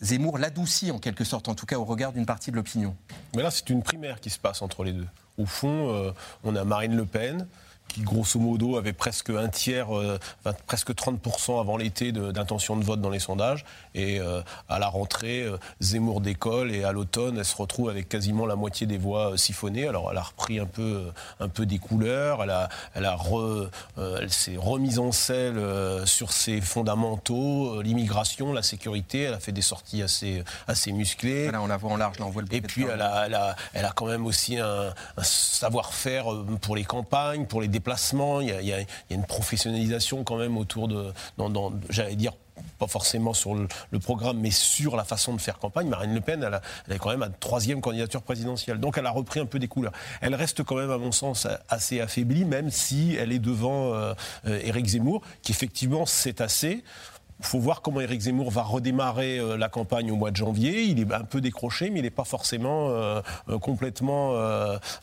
Zemmour 0.00 0.38
l'adoucit 0.38 0.90
en 0.90 0.98
quelque 0.98 1.24
sorte, 1.24 1.48
en 1.48 1.54
tout 1.54 1.66
cas 1.66 1.78
au 1.78 1.84
regard 1.84 2.12
d'une 2.12 2.26
partie 2.26 2.50
de 2.50 2.56
l'opinion. 2.56 2.96
Mais 3.34 3.42
là, 3.42 3.50
c'est 3.50 3.68
une 3.70 3.82
primaire 3.82 4.20
qui 4.20 4.30
se 4.30 4.38
passe 4.38 4.62
entre 4.62 4.84
les 4.84 4.92
deux. 4.92 5.08
Au 5.38 5.46
fond, 5.46 5.92
euh, 5.94 6.12
on 6.44 6.54
a 6.56 6.64
Marine 6.64 6.96
Le 6.96 7.04
Pen, 7.04 7.46
qui 7.88 8.02
grosso 8.02 8.38
modo 8.38 8.76
avait 8.76 8.92
presque 8.92 9.30
un 9.30 9.48
tiers, 9.48 9.96
euh, 9.96 10.18
presque 10.66 10.92
30% 10.94 11.60
avant 11.60 11.76
l'été 11.76 12.12
d'intention 12.12 12.76
de, 12.76 12.84
vote 12.84 13.00
dans 13.00 13.10
les 13.10 13.18
sondages. 13.18 13.64
Et 13.94 14.20
euh, 14.20 14.42
à 14.68 14.78
la 14.78 14.88
rentrée, 14.88 15.42
euh, 15.42 15.56
Zemmour 15.80 16.20
décolle 16.20 16.70
et 16.70 16.84
à 16.84 16.92
l'automne, 16.92 17.38
elle 17.38 17.44
se 17.44 17.56
retrouve 17.56 17.88
avec 17.88 18.08
quasiment 18.08 18.46
la 18.46 18.56
moitié 18.56 18.86
des 18.86 18.98
voix 18.98 19.36
siphonnées. 19.36 19.88
Alors 19.88 20.08
elle 20.10 20.18
a 20.18 20.22
repris 20.22 20.60
un 20.60 20.66
peu, 20.66 21.06
un 21.40 21.48
peu 21.48 21.66
des 21.66 21.78
couleurs, 21.78 22.42
elle, 22.42 22.50
a, 22.50 22.68
elle, 22.94 23.06
a 23.06 23.18
elle 23.96 24.30
s'est 24.30 24.56
remise 24.56 24.98
en 24.98 25.12
selle 25.12 25.60
sur 26.04 26.32
ses 26.32 26.60
fondamentaux, 26.60 27.80
l'immigration, 27.82 28.52
la 28.52 28.62
sécurité. 28.62 29.22
Elle 29.22 29.34
a 29.34 29.40
fait 29.40 29.52
des 29.52 29.62
sorties 29.62 30.02
assez, 30.02 30.44
assez 30.66 30.92
musclées. 30.92 31.50
Là, 31.50 31.62
on 31.62 31.66
la 31.66 31.76
voit 31.76 31.92
en 31.92 31.96
large, 31.96 32.18
là, 32.18 32.26
on 32.26 32.30
voit 32.30 32.42
le 32.42 32.54
Et 32.54 32.60
puis 32.60 32.84
elle 32.84 33.00
a, 33.00 33.26
elle, 33.26 33.34
a, 33.34 33.56
elle 33.72 33.84
a, 33.84 33.92
quand 33.92 34.06
même 34.06 34.26
aussi 34.26 34.58
un, 34.58 34.92
un 35.16 35.22
savoir-faire 35.22 36.26
pour 36.60 36.76
les 36.76 36.84
campagnes, 36.84 37.46
pour 37.46 37.60
les 37.60 37.68
il 38.40 38.66
y, 38.66 38.72
a, 38.72 38.78
une 39.10 39.24
professionnalisation 39.24 40.24
quand 40.24 40.36
même 40.36 40.56
autour 40.56 40.88
de, 40.88 41.12
j'allais 41.90 42.16
dire, 42.16 42.32
pas 42.78 42.86
forcément 42.86 43.34
sur 43.34 43.54
le, 43.54 43.68
programme, 43.98 44.38
mais 44.38 44.50
sur 44.50 44.96
la 44.96 45.04
façon 45.04 45.34
de 45.34 45.40
faire 45.40 45.58
campagne. 45.58 45.88
Marine 45.88 46.14
Le 46.14 46.20
Pen, 46.20 46.42
elle, 46.42 46.94
est 46.94 46.98
quand 46.98 47.10
même 47.10 47.22
à 47.22 47.28
troisième 47.28 47.80
candidature 47.80 48.22
présidentielle. 48.22 48.78
Donc 48.78 48.98
elle 48.98 49.06
a 49.06 49.10
repris 49.10 49.40
un 49.40 49.46
peu 49.46 49.58
des 49.58 49.68
couleurs. 49.68 49.92
Elle 50.20 50.34
reste 50.34 50.62
quand 50.62 50.76
même, 50.76 50.90
à 50.90 50.98
mon 50.98 51.12
sens, 51.12 51.46
assez 51.68 52.00
affaiblie, 52.00 52.44
même 52.44 52.70
si 52.70 53.16
elle 53.18 53.32
est 53.32 53.38
devant 53.38 53.94
euh, 53.94 54.14
euh, 54.46 54.60
Éric 54.62 54.86
Zemmour, 54.86 55.22
qui 55.42 55.52
effectivement 55.52 56.06
s'est 56.06 56.40
assez. 56.42 56.82
Il 57.40 57.46
faut 57.46 57.60
voir 57.60 57.82
comment 57.82 58.00
Éric 58.00 58.22
Zemmour 58.22 58.50
va 58.50 58.62
redémarrer 58.62 59.38
euh, 59.38 59.56
la 59.56 59.68
campagne 59.68 60.10
au 60.10 60.16
mois 60.16 60.30
de 60.30 60.36
janvier. 60.36 60.82
Il 60.82 60.98
est 60.98 61.12
un 61.12 61.24
peu 61.24 61.40
décroché, 61.40 61.90
mais 61.90 62.00
il 62.00 62.02
n'est 62.02 62.10
pas 62.10 62.24
forcément 62.24 62.90
euh, 62.90 63.20
euh, 63.48 63.58
complètement 63.58 64.08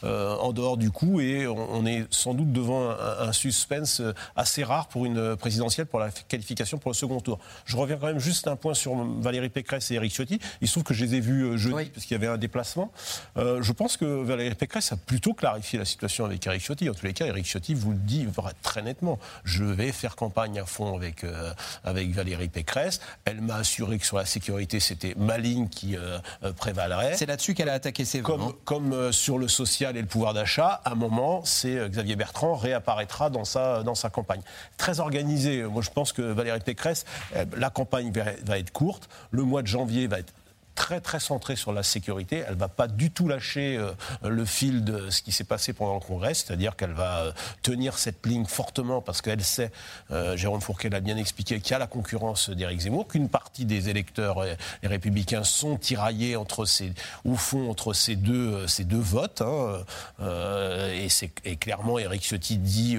en 0.04 0.52
dehors 0.52 0.78
du 0.78 0.92
coup. 0.92 1.20
Et 1.20 1.48
on, 1.48 1.86
est 1.86 2.06
sans 2.10 2.34
doute 2.34 2.52
devant 2.52 2.90
un, 2.90 3.32
suspense 3.32 4.02
assez 4.36 4.64
rare 4.64 4.88
pour 4.88 5.06
une 5.06 5.36
présidentielle 5.36 5.86
pour 5.86 6.00
la 6.00 6.10
qualification 6.10 6.78
pour 6.78 6.92
le 6.92 6.96
second 6.96 7.20
tour. 7.20 7.40
Je 7.66 7.78
reviens 7.78 7.98
quand 7.98 8.08
même 8.08 8.20
juste 8.20 8.48
un 8.48 8.56
point 8.56 8.74
sur 8.74 8.96
Valérie 8.96 9.50
Pécresse 9.50 9.92
et 9.92 9.96
Éric 9.96 10.14
Ciotti. 10.14 10.40
Il 10.62 10.68
se 10.68 10.74
trouve 10.74 10.84
que 10.84 10.94
je 10.94 11.06
les 11.06 11.16
ai 11.16 11.20
vus 11.20 11.58
jeudi 11.58 11.90
parce 11.90 12.06
qu'il 12.06 12.16
y 12.16 12.20
avait 12.20 12.32
un 12.32 12.38
déplacement. 12.38 12.92
je 13.36 13.72
pense 13.72 13.98
que 13.98 14.24
Valérie 14.24 14.56
Pécresse 14.56 14.92
a 14.92 14.98
plutôt 14.98 15.34
clarifié 15.34 15.80
la 15.80 15.86
situation 15.86 16.26
avec 16.26 16.46
Éric 16.46 16.62
Ciotti. 16.62 16.90
En 16.90 16.94
tous 16.94 17.06
les 17.06 17.14
cas, 17.14 17.26
Éric 17.26 17.46
Ciotti 17.46 17.74
vous 17.74 17.92
le 17.92 17.98
dit 17.98 18.28
très 18.62 18.82
nettement. 18.82 19.20
Je 19.44 19.64
vais 19.64 19.92
faire 19.92 20.16
campagne 20.16 20.60
à 20.60 20.66
fond 20.66 20.96
avec, 20.96 21.26
avec 21.84 22.12
Valérie 22.12 22.25
Valérie 22.26 22.50
Pécresse. 22.50 23.00
Elle 23.26 23.42
m'a 23.42 23.58
assuré 23.58 24.00
que 24.00 24.06
sur 24.06 24.18
la 24.18 24.26
sécurité, 24.26 24.80
c'était 24.80 25.14
ma 25.16 25.38
ligne 25.38 25.70
qui 25.70 25.96
euh, 25.96 26.18
euh, 26.44 26.52
prévalerait. 26.54 27.16
C'est 27.16 27.28
là-dessus 27.28 27.54
qu'elle 27.54 27.70
a 27.70 27.74
attaqué 27.74 28.04
ses 28.04 28.22
voix. 28.22 28.36
Comme, 28.36 28.54
comme 28.66 28.94
euh, 28.94 29.12
sur 29.12 29.38
le 29.38 29.48
social 29.48 29.96
et 29.96 30.02
le 30.02 30.08
pouvoir 30.08 30.34
d'achat, 30.34 30.82
à 30.84 30.92
un 30.92 30.96
moment, 30.96 31.46
c'est 31.46 31.88
Xavier 31.90 32.16
Bertrand 32.16 32.56
réapparaîtra 32.56 33.30
dans 33.30 33.46
sa, 33.46 33.84
dans 33.84 33.96
sa 33.96 34.10
campagne. 34.10 34.42
Très 34.78 35.00
organisé. 35.00 35.64
Moi, 35.64 35.84
je 35.84 35.92
pense 35.92 36.14
que 36.14 36.24
Valérie 36.24 36.60
Pécresse, 36.60 37.06
la 37.56 37.70
campagne 37.70 38.12
va 38.12 38.58
être 38.58 38.72
courte. 38.72 39.08
Le 39.32 39.44
mois 39.44 39.62
de 39.62 39.68
janvier 39.68 40.08
va 40.08 40.20
être 40.20 40.34
très 40.76 41.02
très 41.02 41.20
centrée 41.20 41.56
sur 41.56 41.74
la 41.74 41.84
sécurité. 41.84 42.44
Elle 42.48 42.56
va 42.56 42.68
pas 42.68 42.88
du 42.88 43.10
tout 43.10 43.28
lâcher 43.28 43.78
euh, 43.78 43.94
le 44.24 44.46
fil 44.46 44.84
de 44.84 45.10
ce 45.10 45.22
qui 45.22 45.32
s'est 45.32 45.46
passé 45.46 45.74
pendant 45.74 45.96
le 45.96 46.00
Congrès, 46.00 46.34
c'est-à-dire 46.34 46.76
qu'elle 46.76 46.94
va 46.94 47.20
euh, 47.22 47.32
tenir 47.64 47.98
cette 47.98 48.26
ligne 48.26 48.46
fortement 48.46 49.02
parce 49.02 49.22
qu'elle 49.22 49.44
sait, 49.44 49.72
euh, 50.12 50.38
Jérôme 50.38 50.62
Fourquet 50.62 50.90
l'a 50.90 51.00
bien 51.00 51.18
expliqué, 51.18 51.60
qu'il 51.60 51.72
y 51.72 51.74
a 51.74 51.80
la 51.80 51.88
concurrence 51.88 52.50
d'Éric 52.50 52.82
Zemmour, 52.82 53.08
qu'une 53.08 53.30
partie 53.30 53.66
des 53.66 53.90
électeurs 53.90 54.44
les 54.84 54.88
républicains 54.88 55.44
sont 55.44 55.78
tiraillés 55.78 56.36
entre 56.36 56.66
ces, 56.66 56.94
au 57.24 57.36
fond 57.36 57.70
entre 57.70 57.94
ces 57.94 58.16
deux, 58.16 58.68
ces 58.68 58.84
deux 58.84 59.00
votes. 59.00 59.42
Hein, 59.42 59.84
et, 60.94 61.08
c'est, 61.10 61.32
et 61.46 61.56
clairement, 61.56 61.98
Éric 61.98 62.24
Ciotti 62.24 62.58
dit 62.58 62.98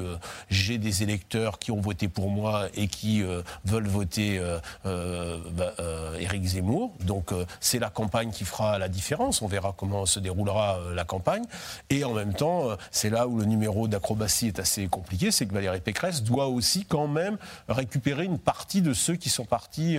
j'ai 0.48 0.78
des 0.78 1.02
électeurs 1.02 1.58
qui 1.58 1.70
ont 1.70 1.80
voté 1.80 2.08
pour 2.08 2.30
moi 2.30 2.68
et 2.74 2.88
qui 2.88 3.22
veulent 3.64 3.86
voter 3.86 4.40
bah, 4.84 5.74
Éric 6.18 6.44
Zemmour. 6.44 6.94
Donc 7.00 7.32
c'est 7.66 7.78
la 7.78 7.90
campagne 7.90 8.30
qui 8.30 8.44
fera 8.44 8.78
la 8.78 8.88
différence. 8.88 9.42
On 9.42 9.46
verra 9.46 9.74
comment 9.76 10.06
se 10.06 10.20
déroulera 10.20 10.78
la 10.94 11.04
campagne. 11.04 11.44
Et 11.90 12.04
en 12.04 12.12
même 12.12 12.34
temps, 12.34 12.68
c'est 12.90 13.10
là 13.10 13.26
où 13.26 13.38
le 13.38 13.44
numéro 13.44 13.88
d'acrobatie 13.88 14.48
est 14.48 14.58
assez 14.58 14.86
compliqué, 14.86 15.30
c'est 15.30 15.46
que 15.46 15.52
Valérie 15.52 15.80
Pécresse 15.80 16.22
doit 16.22 16.46
aussi 16.46 16.84
quand 16.84 17.08
même 17.08 17.36
récupérer 17.68 18.24
une 18.24 18.38
partie 18.38 18.82
de 18.82 18.92
ceux 18.92 19.16
qui 19.16 19.28
sont 19.28 19.44
partis 19.44 19.98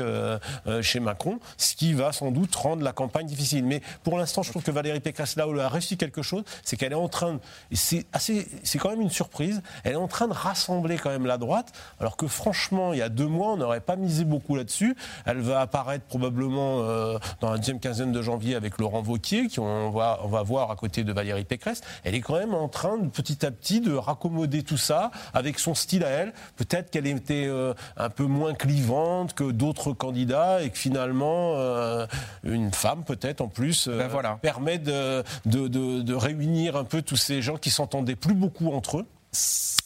chez 0.81 0.99
Macron, 0.99 1.39
ce 1.57 1.75
qui 1.75 1.93
va 1.93 2.11
sans 2.11 2.31
doute 2.31 2.55
rendre 2.55 2.83
la 2.83 2.93
campagne 2.93 3.27
difficile. 3.27 3.65
Mais 3.65 3.81
pour 4.03 4.17
l'instant, 4.17 4.43
je 4.43 4.51
trouve 4.51 4.63
que 4.63 4.71
Valérie 4.71 4.99
Pécresse, 4.99 5.35
là 5.35 5.47
où 5.47 5.53
elle 5.53 5.59
a 5.59 5.69
réussi 5.69 5.97
quelque 5.97 6.21
chose, 6.21 6.43
c'est 6.63 6.77
qu'elle 6.77 6.91
est 6.91 6.95
en 6.95 7.09
train, 7.09 7.39
c'est 7.71 8.05
assez, 8.13 8.47
c'est 8.63 8.77
quand 8.77 8.89
même 8.89 9.01
une 9.01 9.09
surprise, 9.09 9.61
elle 9.83 9.93
est 9.93 9.95
en 9.95 10.07
train 10.07 10.27
de 10.27 10.33
rassembler 10.33 10.97
quand 10.97 11.09
même 11.09 11.25
la 11.25 11.37
droite, 11.37 11.73
alors 11.99 12.17
que 12.17 12.27
franchement, 12.27 12.93
il 12.93 12.99
y 12.99 13.01
a 13.01 13.09
deux 13.09 13.27
mois, 13.27 13.53
on 13.53 13.57
n'aurait 13.57 13.81
pas 13.81 13.95
misé 13.95 14.23
beaucoup 14.25 14.55
là-dessus. 14.55 14.95
Elle 15.25 15.39
va 15.39 15.61
apparaître 15.61 16.05
probablement 16.05 16.81
euh, 16.81 17.17
dans 17.41 17.56
la 17.57 17.61
deuxième 17.61 17.79
quinzaine 17.79 18.11
de 18.11 18.21
janvier 18.21 18.53
avec 18.53 18.77
Laurent 18.77 19.01
Vauquier, 19.01 19.47
qui 19.47 19.59
on 19.59 19.89
va, 19.89 20.19
on 20.23 20.27
va 20.27 20.43
voir 20.43 20.69
à 20.69 20.75
côté 20.75 21.03
de 21.03 21.11
Valérie 21.11 21.43
Pécresse. 21.43 21.81
Elle 22.03 22.13
est 22.13 22.21
quand 22.21 22.37
même 22.37 22.53
en 22.53 22.67
train, 22.67 22.99
de, 22.99 23.07
petit 23.07 23.43
à 23.43 23.49
petit, 23.49 23.81
de 23.81 23.95
raccommoder 23.95 24.61
tout 24.61 24.77
ça 24.77 25.09
avec 25.33 25.57
son 25.57 25.73
style 25.73 26.03
à 26.03 26.09
elle. 26.09 26.33
Peut-être 26.55 26.91
qu'elle 26.91 27.07
était 27.07 27.47
euh, 27.47 27.73
un 27.97 28.11
peu 28.11 28.25
moins 28.25 28.53
clivante 28.53 29.33
que 29.33 29.51
d'autres 29.51 29.91
candidats 29.91 30.61
et 30.61 30.69
que 30.69 30.77
finalement, 30.77 31.53
euh, 31.55 32.05
une 32.43 32.71
femme 32.71 33.03
peut-être 33.03 33.41
en 33.41 33.47
plus 33.47 33.87
ben 33.87 34.07
voilà. 34.07 34.37
permet 34.39 34.77
de, 34.77 35.23
de, 35.47 35.67
de, 35.67 36.01
de 36.03 36.13
réunir 36.13 36.75
un 36.75 36.83
peu 36.83 37.01
tous 37.01 37.17
ces 37.17 37.41
gens 37.41 37.57
qui 37.57 37.71
s'entendaient 37.71 38.15
plus 38.15 38.35
beaucoup 38.35 38.71
entre 38.71 38.99
eux. 38.99 39.05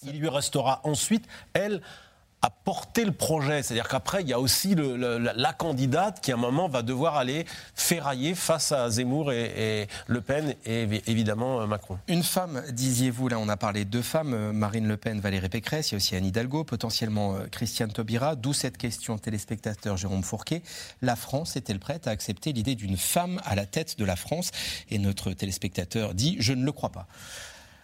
Il 0.04 0.20
lui 0.20 0.28
restera 0.28 0.82
ensuite, 0.84 1.26
elle, 1.54 1.82
à 2.42 2.50
porter 2.50 3.06
le 3.06 3.12
projet. 3.12 3.62
C'est-à-dire 3.62 3.88
qu'après, 3.88 4.22
il 4.22 4.28
y 4.28 4.34
a 4.34 4.40
aussi 4.40 4.74
le, 4.76 4.98
le, 4.98 5.18
la 5.18 5.54
candidate 5.54 6.22
qui, 6.22 6.32
à 6.32 6.36
un 6.36 6.38
moment, 6.38 6.68
va 6.68 6.82
devoir 6.82 7.16
aller 7.18 7.46
ferrailler 7.76 8.34
face 8.34 8.72
à 8.72 8.90
Zemmour 8.90 9.32
et, 9.32 9.82
et 9.82 9.88
Le 10.08 10.22
Pen 10.22 10.56
et 10.66 10.88
évidemment 11.06 11.66
Macron. 11.68 12.00
Une 12.08 12.24
femme, 12.24 12.64
disiez-vous, 12.72 13.28
là, 13.28 13.38
on 13.38 13.48
a 13.48 13.58
parlé 13.58 13.86
de 13.86 13.90
deux 13.90 14.02
femmes, 14.02 14.52
Marine 14.52 14.88
Le 14.88 14.98
Pen, 14.98 15.20
Valérie 15.20 15.50
Pécresse, 15.50 15.90
il 15.90 15.94
y 15.94 15.96
a 15.96 15.98
aussi 15.98 16.16
Anne 16.16 16.26
Hidalgo, 16.26 16.64
potentiellement 16.64 17.36
Christiane 17.52 17.92
Taubira, 17.92 18.36
d'où 18.36 18.54
cette 18.54 18.78
question 18.78 19.18
téléspectateur 19.18 19.98
Jérôme 19.98 20.24
Fourquet. 20.24 20.64
La 21.02 21.16
France 21.16 21.56
est-elle 21.56 21.80
prête 21.80 22.08
à 22.08 22.12
accepter 22.12 22.54
l'idée 22.54 22.76
d'une 22.76 22.98
femme 22.98 23.40
à 23.46 23.56
la 23.56 23.66
tête 23.66 24.00
de 24.00 24.06
la 24.06 24.16
France? 24.16 24.52
Et 24.90 24.98
notre 24.98 25.32
téléspectateur 25.34 26.16
dit, 26.16 26.38
je 26.40 26.54
ne 26.54 26.66
le 26.66 26.72
crois 26.72 26.90
pas. 26.90 27.08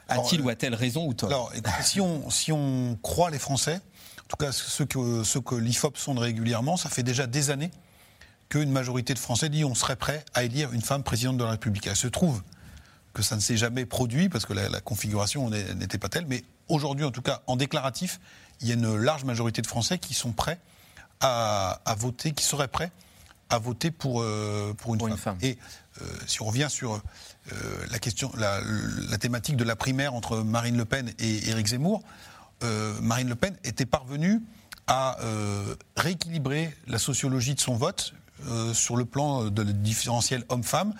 A-t-il 0.09 0.41
ou 0.41 0.49
a-t-elle 0.49 0.73
raison 0.73 1.05
ou 1.05 1.13
tort? 1.13 1.29
Alors, 1.29 1.51
si 1.81 1.99
on, 1.99 2.29
si 2.29 2.51
on 2.53 2.97
croit 3.01 3.29
les 3.29 3.39
Français, 3.39 3.81
en 4.27 4.35
tout 4.35 4.35
cas 4.35 4.51
ceux 4.51 4.83
que, 4.85 5.55
l'IFOP 5.55 5.97
sonde 5.97 6.19
régulièrement, 6.19 6.75
ça 6.75 6.89
fait 6.89 7.01
déjà 7.01 7.27
des 7.27 7.49
années 7.49 7.71
qu'une 8.49 8.69
majorité 8.69 9.13
de 9.13 9.19
Français 9.19 9.47
dit 9.47 9.63
on 9.63 9.73
serait 9.73 9.95
prêt 9.95 10.25
à 10.33 10.43
élire 10.43 10.73
une 10.73 10.81
femme 10.81 11.01
présidente 11.01 11.37
de 11.37 11.45
la 11.45 11.51
République. 11.51 11.87
Elle 11.87 11.95
se 11.95 12.07
trouve 12.07 12.43
que 13.13 13.23
ça 13.23 13.37
ne 13.37 13.39
s'est 13.39 13.55
jamais 13.55 13.85
produit 13.85 14.27
parce 14.27 14.45
que 14.45 14.51
la, 14.51 14.67
la 14.67 14.81
configuration 14.81 15.49
n'était 15.49 15.97
pas 15.97 16.09
telle, 16.09 16.25
mais 16.27 16.43
aujourd'hui, 16.67 17.05
en 17.05 17.11
tout 17.11 17.21
cas, 17.21 17.41
en 17.47 17.55
déclaratif, 17.55 18.19
il 18.59 18.67
y 18.67 18.71
a 18.71 18.73
une 18.73 18.97
large 18.97 19.23
majorité 19.23 19.61
de 19.61 19.67
Français 19.67 19.97
qui 19.97 20.13
sont 20.13 20.33
prêts 20.33 20.59
à, 21.21 21.79
à 21.85 21.95
voter, 21.95 22.33
qui 22.33 22.43
seraient 22.43 22.67
prêts 22.67 22.91
à 23.49 23.59
voter 23.59 23.91
pour, 23.91 24.21
euh, 24.21 24.73
pour, 24.73 24.93
une, 24.93 24.99
pour 24.99 25.07
femme. 25.07 25.15
une, 25.15 25.21
femme. 25.21 25.37
Et 25.41 25.57
euh, 26.01 26.05
si 26.25 26.41
on 26.41 26.45
revient 26.47 26.67
sur 26.69 26.95
euh, 26.95 27.85
la, 27.89 27.99
question, 27.99 28.29
la, 28.37 28.59
la, 29.09 29.17
thématique 29.17 29.55
de 29.55 29.63
la 29.63 29.77
primaire 29.77 30.13
entre 30.13 30.39
Marine 30.39 30.75
Le 30.75 30.83
Pen 30.83 31.13
et 31.17 31.47
Éric 31.47 31.67
Zemmour, 31.67 32.03
Marine 33.01 33.29
Le 33.29 33.35
Pen 33.35 33.55
était 33.63 33.85
parvenue 33.85 34.41
à 34.87 35.17
rééquilibrer 35.95 36.75
la 36.87 36.97
sociologie 36.97 37.55
de 37.55 37.59
son 37.59 37.75
vote 37.75 38.13
sur 38.73 38.95
le 38.95 39.05
plan 39.05 39.45
de 39.45 39.61
le 39.61 39.73
différentiel 39.73 40.43
homme-femme 40.49 40.93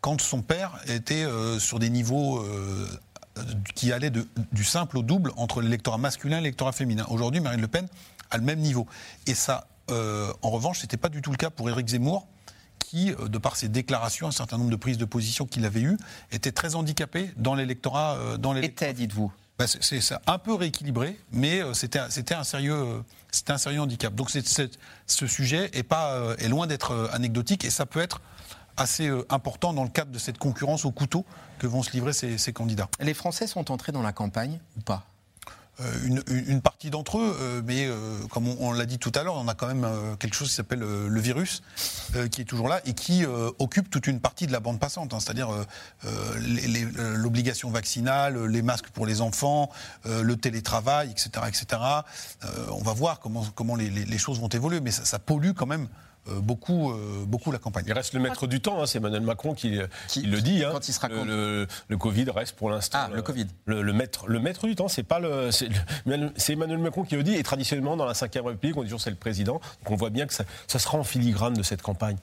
quand 0.00 0.20
son 0.20 0.42
père 0.42 0.78
était 0.86 1.26
sur 1.58 1.78
des 1.78 1.90
niveaux 1.90 2.44
qui 3.74 3.92
allaient 3.92 4.10
de, 4.10 4.26
du 4.52 4.64
simple 4.64 4.98
au 4.98 5.02
double 5.02 5.32
entre 5.36 5.60
l'électorat 5.60 5.98
masculin 5.98 6.38
et 6.38 6.40
l'électorat 6.40 6.72
féminin. 6.72 7.06
Aujourd'hui, 7.08 7.40
Marine 7.40 7.60
Le 7.60 7.68
Pen 7.68 7.86
a 8.30 8.38
le 8.38 8.44
même 8.44 8.60
niveau. 8.60 8.86
Et 9.26 9.34
ça 9.34 9.66
euh, 9.90 10.32
en 10.42 10.50
revanche, 10.50 10.78
ce 10.78 10.84
n'était 10.84 10.96
pas 10.96 11.08
du 11.08 11.22
tout 11.22 11.30
le 11.30 11.36
cas 11.36 11.50
pour 11.50 11.68
Éric 11.68 11.88
Zemmour, 11.88 12.26
qui, 12.78 13.12
euh, 13.12 13.28
de 13.28 13.38
par 13.38 13.56
ses 13.56 13.68
déclarations, 13.68 14.28
un 14.28 14.32
certain 14.32 14.58
nombre 14.58 14.70
de 14.70 14.76
prises 14.76 14.98
de 14.98 15.04
position 15.04 15.46
qu'il 15.46 15.64
avait 15.64 15.82
eues, 15.82 15.98
était 16.32 16.52
très 16.52 16.74
handicapé 16.74 17.30
dans 17.36 17.54
l'électorat. 17.54 18.16
Euh, 18.16 18.36
dans 18.36 18.54
était, 18.56 18.92
dites-vous? 18.92 19.32
Bah, 19.58 19.66
C'est 19.66 20.00
un 20.26 20.38
peu 20.38 20.54
rééquilibré, 20.54 21.18
mais 21.32 21.62
c'était 21.74 22.34
un, 22.34 22.44
sérieux, 22.44 23.02
un 23.48 23.58
sérieux 23.58 23.80
handicap. 23.80 24.14
Donc 24.14 24.30
ce 24.30 25.26
sujet 25.26 25.70
est, 25.72 25.86
est 26.38 26.48
loin 26.48 26.66
d'être 26.66 27.10
anecdotique 27.12 27.64
et 27.64 27.70
ça 27.70 27.86
peut 27.86 28.00
être 28.00 28.20
assez 28.76 29.08
important 29.28 29.72
dans 29.72 29.84
le 29.84 29.90
cadre 29.90 30.10
de 30.10 30.18
cette 30.18 30.38
concurrence 30.38 30.84
au 30.84 30.90
couteau 30.90 31.24
que 31.58 31.66
vont 31.66 31.82
se 31.82 31.92
livrer 31.92 32.12
ces 32.12 32.52
candidats. 32.52 32.88
Les 33.00 33.14
Français 33.14 33.46
sont 33.46 33.70
entrés 33.70 33.92
dans 33.92 34.02
la 34.02 34.12
campagne 34.12 34.60
ou 34.76 34.80
pas? 34.80 35.06
Une, 36.04 36.22
une, 36.28 36.60
partie 36.60 36.90
d'entre 36.90 37.18
eux, 37.18 37.36
euh, 37.40 37.62
mais 37.64 37.86
euh, 37.86 38.18
comme 38.30 38.46
on, 38.46 38.72
l'a 38.72 38.86
dit 38.86 38.98
tout 38.98 39.10
à 39.14 39.22
l'heure, 39.22 39.34
on 39.34 39.48
a 39.48 39.54
quand 39.54 39.66
même 39.66 39.84
euh, 39.84 40.14
quelque 40.16 40.34
chose 40.34 40.48
qui 40.48 40.54
s'appelle 40.54 40.80
le 40.80 41.20
virus, 41.20 41.62
qui 42.30 42.42
est 42.42 42.44
toujours 42.44 42.68
là 42.68 42.80
et 42.84 42.94
qui 42.94 43.24
occupe 43.58 43.90
toute 43.90 44.06
une 44.06 44.20
partie 44.20 44.46
de 44.46 44.52
la 44.52 44.60
bande 44.60 44.78
passante, 44.78 45.12
hein, 45.12 45.20
c'est-à-dire 45.20 45.48
l'obligation 47.16 47.70
vaccinale, 47.70 48.46
les 48.46 48.62
masques 48.62 48.88
pour 48.90 49.06
les 49.06 49.20
enfants, 49.20 49.70
le 50.04 50.36
télétravail, 50.36 51.10
etc. 51.10 51.30
etc. 51.48 51.82
on 52.70 52.82
va 52.82 52.92
voir 52.92 53.20
comment, 53.20 53.76
les, 53.76 54.18
choses 54.18 54.40
vont 54.40 54.48
évoluer, 54.48 54.80
mais 54.80 54.90
ça, 54.90 55.18
pollue 55.18 55.52
quand 55.56 55.66
même 55.66 55.84
euh, 55.84 56.13
beaucoup, 56.26 56.90
euh, 56.90 57.24
beaucoup 57.26 57.52
la 57.52 57.58
campagne. 57.58 57.84
Il 57.86 57.92
reste 57.92 58.14
le 58.14 58.20
maître 58.20 58.46
du 58.46 58.60
temps, 58.60 58.82
hein, 58.82 58.86
c'est 58.86 58.98
Emmanuel 58.98 59.22
Macron 59.22 59.54
qui, 59.54 59.78
qui, 60.08 60.22
qui 60.22 60.26
le 60.26 60.40
dit. 60.40 60.64
Hein. 60.64 60.70
Quand 60.72 60.88
il 60.88 60.92
sera 60.92 61.08
le, 61.08 61.24
le, 61.24 61.66
le, 61.88 61.96
Covid 61.96 62.26
reste 62.30 62.56
pour 62.56 62.70
l'instant. 62.70 62.98
Ah, 63.00 63.10
le, 63.12 63.22
Covid. 63.22 63.46
Le, 63.66 63.92
maître, 63.92 64.26
le 64.26 64.40
maître 64.40 64.66
du 64.66 64.74
temps, 64.74 64.88
c'est 64.88 65.02
pas 65.02 65.20
le, 65.20 65.50
c'est 65.50 66.52
Emmanuel 66.52 66.78
Macron 66.78 67.04
qui 67.04 67.16
le 67.16 67.22
dit. 67.22 67.34
Et 67.34 67.42
traditionnellement, 67.42 67.96
dans 67.96 68.06
la 68.06 68.12
Ve 68.12 68.46
République, 68.46 68.76
on 68.76 68.82
dit 68.82 68.88
toujours 68.88 69.00
c'est 69.00 69.10
le 69.10 69.16
président. 69.16 69.54
Donc 69.54 69.90
on 69.90 69.96
voit 69.96 70.10
bien 70.10 70.26
que 70.26 70.34
ça, 70.34 70.44
ça 70.66 70.78
sera 70.78 70.98
en 70.98 71.04
filigrane 71.04 71.54
de 71.54 71.62
cette 71.62 71.82
campagne. 71.82 72.16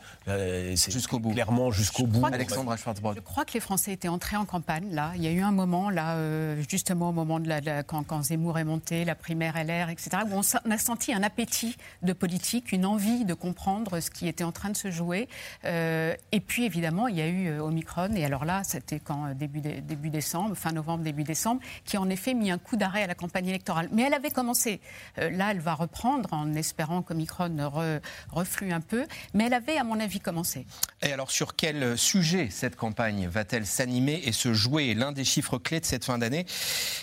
Jusqu'au 0.75 1.19
bout. 1.19 1.31
Clairement, 1.31 1.71
jusqu'au 1.71 2.07
bout. 2.07 2.25
Alexandre 2.25 2.75
Je 3.15 3.19
crois 3.19 3.45
que 3.45 3.53
les 3.53 3.59
Français 3.59 3.93
étaient 3.93 4.07
entrés 4.07 4.37
en 4.37 4.45
campagne. 4.45 4.93
Là, 4.93 5.11
il 5.15 5.23
y 5.23 5.27
a 5.27 5.31
eu 5.31 5.41
un 5.41 5.51
moment, 5.51 5.89
là, 5.89 6.15
euh, 6.15 6.61
justement 6.67 7.09
au 7.09 7.13
moment 7.13 7.39
de 7.39 7.47
la, 7.47 7.83
quand, 7.83 8.03
quand, 8.03 8.23
Zemmour 8.23 8.57
est 8.57 8.63
monté, 8.63 9.05
la 9.05 9.15
primaire 9.15 9.55
LR, 9.55 9.89
etc., 9.89 10.09
où 10.29 10.35
on, 10.35 10.41
on 10.65 10.71
a 10.71 10.77
senti 10.77 11.13
un 11.13 11.23
appétit 11.23 11.77
de 12.01 12.13
politique, 12.13 12.71
une 12.71 12.85
envie 12.85 13.25
de 13.25 13.33
comprendre 13.33 13.90
ce 13.99 14.09
qui 14.09 14.27
était 14.27 14.43
en 14.43 14.51
train 14.51 14.69
de 14.69 14.77
se 14.77 14.91
jouer. 14.91 15.27
Euh, 15.65 16.15
et 16.31 16.39
puis 16.39 16.65
évidemment, 16.65 17.07
il 17.07 17.17
y 17.17 17.21
a 17.21 17.27
eu 17.27 17.47
euh, 17.47 17.63
Omicron, 17.63 18.13
et 18.15 18.23
alors 18.23 18.45
là, 18.45 18.63
c'était 18.63 18.99
quand 18.99 19.25
euh, 19.25 19.33
début, 19.33 20.09
décembre, 20.09 20.55
fin 20.55 20.71
novembre, 20.71 21.03
début 21.03 21.23
décembre, 21.23 21.61
qui 21.85 21.97
en 21.97 22.09
effet 22.09 22.33
mis 22.33 22.51
un 22.51 22.57
coup 22.57 22.77
d'arrêt 22.77 23.03
à 23.03 23.07
la 23.07 23.15
campagne 23.15 23.47
électorale. 23.47 23.89
Mais 23.91 24.03
elle 24.03 24.13
avait 24.13 24.31
commencé. 24.31 24.79
Là, 25.17 25.51
elle 25.51 25.59
va 25.59 25.73
reprendre 25.73 26.33
en 26.33 26.53
espérant 26.53 27.01
qu'Omicron 27.01 27.55
re, 27.69 27.99
reflue 28.31 28.71
un 28.71 28.81
peu, 28.81 29.05
mais 29.33 29.45
elle 29.45 29.53
avait, 29.53 29.77
à 29.77 29.83
mon 29.83 29.99
avis, 29.99 30.19
commencé. 30.19 30.65
Et 31.01 31.11
alors, 31.11 31.31
sur 31.31 31.55
quel 31.55 31.97
sujet 31.97 32.49
cette 32.49 32.75
campagne 32.75 33.27
va-t-elle 33.27 33.65
s'animer 33.65 34.21
et 34.25 34.31
se 34.31 34.53
jouer? 34.53 34.93
L'un 34.93 35.11
des 35.11 35.25
chiffres 35.25 35.57
clés 35.57 35.79
de 35.79 35.85
cette 35.85 36.05
fin 36.05 36.17
d'année, 36.17 36.45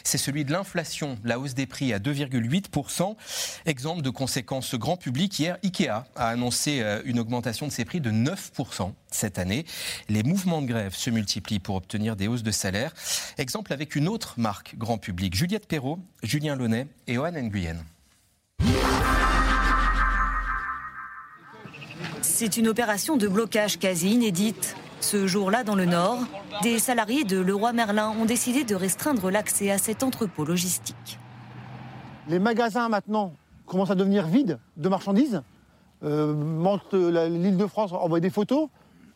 c'est 0.04 0.18
celui 0.18 0.44
de 0.44 0.52
l'inflation, 0.52 1.18
la 1.24 1.38
hausse 1.38 1.54
des 1.54 1.66
prix 1.66 1.92
à 1.92 1.98
2,8%. 1.98 3.16
Exemple 3.66 4.02
de 4.02 4.10
conséquences 4.10 4.74
grand 4.74 4.96
public, 4.96 5.38
hier, 5.38 5.58
Ikea 5.64 6.04
a 6.16 6.28
annoncé 6.28 6.77
une 7.04 7.18
augmentation 7.18 7.66
de 7.66 7.72
ses 7.72 7.84
prix 7.84 8.00
de 8.00 8.10
9% 8.10 8.92
cette 9.10 9.38
année. 9.38 9.64
Les 10.08 10.22
mouvements 10.22 10.62
de 10.62 10.66
grève 10.66 10.94
se 10.94 11.10
multiplient 11.10 11.60
pour 11.60 11.76
obtenir 11.76 12.16
des 12.16 12.28
hausses 12.28 12.42
de 12.42 12.50
salaire. 12.50 12.92
Exemple 13.38 13.72
avec 13.72 13.96
une 13.96 14.08
autre 14.08 14.34
marque 14.36 14.76
grand 14.76 14.98
public, 14.98 15.34
Juliette 15.34 15.66
Perrault, 15.66 15.98
Julien 16.22 16.56
Launay 16.56 16.86
et 17.06 17.14
Johan 17.14 17.32
Nguyen. 17.32 17.76
C'est 22.22 22.56
une 22.56 22.68
opération 22.68 23.16
de 23.16 23.26
blocage 23.26 23.78
quasi 23.78 24.10
inédite. 24.10 24.76
Ce 25.00 25.26
jour-là, 25.26 25.64
dans 25.64 25.74
le 25.74 25.86
Nord, 25.86 26.20
des 26.62 26.78
salariés 26.78 27.24
de 27.24 27.38
Leroy 27.38 27.72
Merlin 27.72 28.10
ont 28.10 28.24
décidé 28.24 28.64
de 28.64 28.74
restreindre 28.74 29.30
l'accès 29.30 29.70
à 29.70 29.78
cet 29.78 30.02
entrepôt 30.02 30.44
logistique. 30.44 31.18
Les 32.28 32.38
magasins 32.38 32.88
maintenant 32.88 33.32
commencent 33.66 33.90
à 33.90 33.94
devenir 33.94 34.26
vides 34.26 34.58
de 34.76 34.88
marchandises 34.88 35.42
euh, 36.04 37.28
l'île 37.28 37.56
de 37.56 37.66
France 37.66 37.92
envoie 37.92 38.20
des 38.20 38.30
photos, 38.30 38.68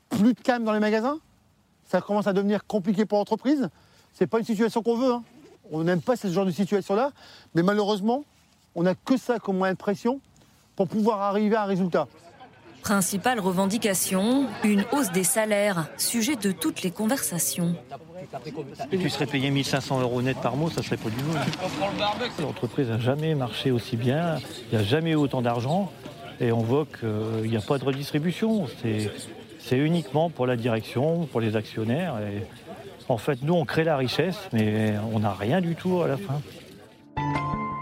plus 0.08 0.34
de 0.34 0.40
cam 0.40 0.64
dans 0.64 0.72
les 0.72 0.80
magasins, 0.80 1.18
ça 1.84 2.00
commence 2.00 2.26
à 2.26 2.32
devenir 2.32 2.66
compliqué 2.66 3.04
pour 3.04 3.18
l'entreprise. 3.18 3.68
C'est 4.12 4.26
pas 4.26 4.38
une 4.38 4.44
situation 4.44 4.82
qu'on 4.82 4.96
veut. 4.96 5.12
Hein. 5.12 5.22
On 5.70 5.84
n'aime 5.84 6.02
pas 6.02 6.16
ce 6.16 6.28
genre 6.28 6.46
de 6.46 6.50
situation-là, 6.50 7.10
mais 7.54 7.62
malheureusement, 7.62 8.24
on 8.74 8.82
n'a 8.82 8.94
que 8.94 9.16
ça 9.16 9.38
comme 9.38 9.58
moyen 9.58 9.74
de 9.74 9.78
pression 9.78 10.20
pour 10.76 10.88
pouvoir 10.88 11.20
arriver 11.20 11.56
à 11.56 11.62
un 11.62 11.66
résultat. 11.66 12.08
Principale 12.82 13.38
revendication, 13.38 14.48
une 14.64 14.84
hausse 14.92 15.12
des 15.12 15.22
salaires, 15.22 15.88
sujet 15.96 16.34
de 16.34 16.50
toutes 16.50 16.82
les 16.82 16.90
conversations. 16.90 17.76
Et 18.90 18.98
tu 18.98 19.08
serais 19.08 19.26
payé 19.26 19.50
1500 19.50 20.00
euros 20.00 20.20
net 20.20 20.36
par 20.38 20.56
mois, 20.56 20.70
ça 20.70 20.82
serait 20.82 20.96
pas 20.96 21.10
du 21.10 21.16
tout. 21.16 22.42
L'entreprise 22.42 22.88
n'a 22.88 22.98
jamais 22.98 23.34
marché 23.34 23.70
aussi 23.70 23.96
bien, 23.96 24.38
il 24.70 24.78
n'y 24.78 24.82
a 24.82 24.86
jamais 24.86 25.10
eu 25.10 25.16
autant 25.16 25.42
d'argent. 25.42 25.92
Et 26.42 26.50
on 26.50 26.58
voit 26.58 26.86
qu'il 26.98 27.48
n'y 27.48 27.56
a 27.56 27.60
pas 27.60 27.78
de 27.78 27.84
redistribution. 27.84 28.66
c'est 29.58 29.78
uniquement 29.78 30.28
pour 30.28 30.46
la 30.46 30.56
direction, 30.56 31.26
pour 31.26 31.40
les 31.40 31.54
actionnaires. 31.54 32.16
Et 32.18 32.42
en 33.08 33.16
fait, 33.16 33.38
nous, 33.42 33.54
on 33.54 33.64
crée 33.64 33.84
la 33.84 33.96
richesse, 33.96 34.36
mais 34.52 34.94
on 35.12 35.20
n'a 35.20 35.32
rien 35.32 35.60
du 35.60 35.76
tout 35.76 36.02
à 36.02 36.08
la 36.08 36.16
fin. 36.16 36.40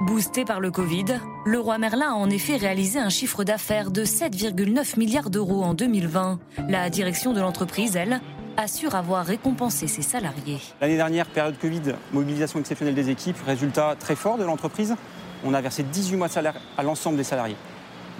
Boosté 0.07 0.45
par 0.45 0.61
le 0.61 0.71
Covid, 0.71 1.21
le 1.47 1.59
roi 1.59 1.79
Merlin 1.79 2.11
a 2.11 2.15
en 2.15 2.29
effet 2.29 2.57
réalisé 2.57 2.99
un 2.99 3.09
chiffre 3.09 3.45
d'affaires 3.45 3.91
de 3.91 4.05
7,9 4.05 4.99
milliards 4.99 5.31
d'euros 5.31 5.63
en 5.63 5.73
2020. 5.73 6.39
La 6.69 6.91
direction 6.91 7.33
de 7.33 7.41
l'entreprise, 7.41 7.97
elle, 7.97 8.21
assure 8.57 8.95
avoir 8.95 9.25
récompensé 9.25 9.87
ses 9.87 10.03
salariés. 10.03 10.59
L'année 10.81 10.97
dernière, 10.97 11.27
période 11.27 11.59
Covid, 11.59 11.95
mobilisation 12.13 12.61
exceptionnelle 12.61 12.95
des 12.95 13.09
équipes, 13.09 13.37
résultat 13.47 13.95
très 13.99 14.17
fort 14.17 14.37
de 14.37 14.45
l'entreprise. 14.45 14.97
On 15.45 15.55
a 15.55 15.61
versé 15.63 15.83
18 15.83 16.17
mois 16.17 16.29
de 16.29 16.33
salaire 16.33 16.55
à 16.77 16.83
l'ensemble 16.83 17.17
des 17.17 17.25
salariés. 17.25 17.57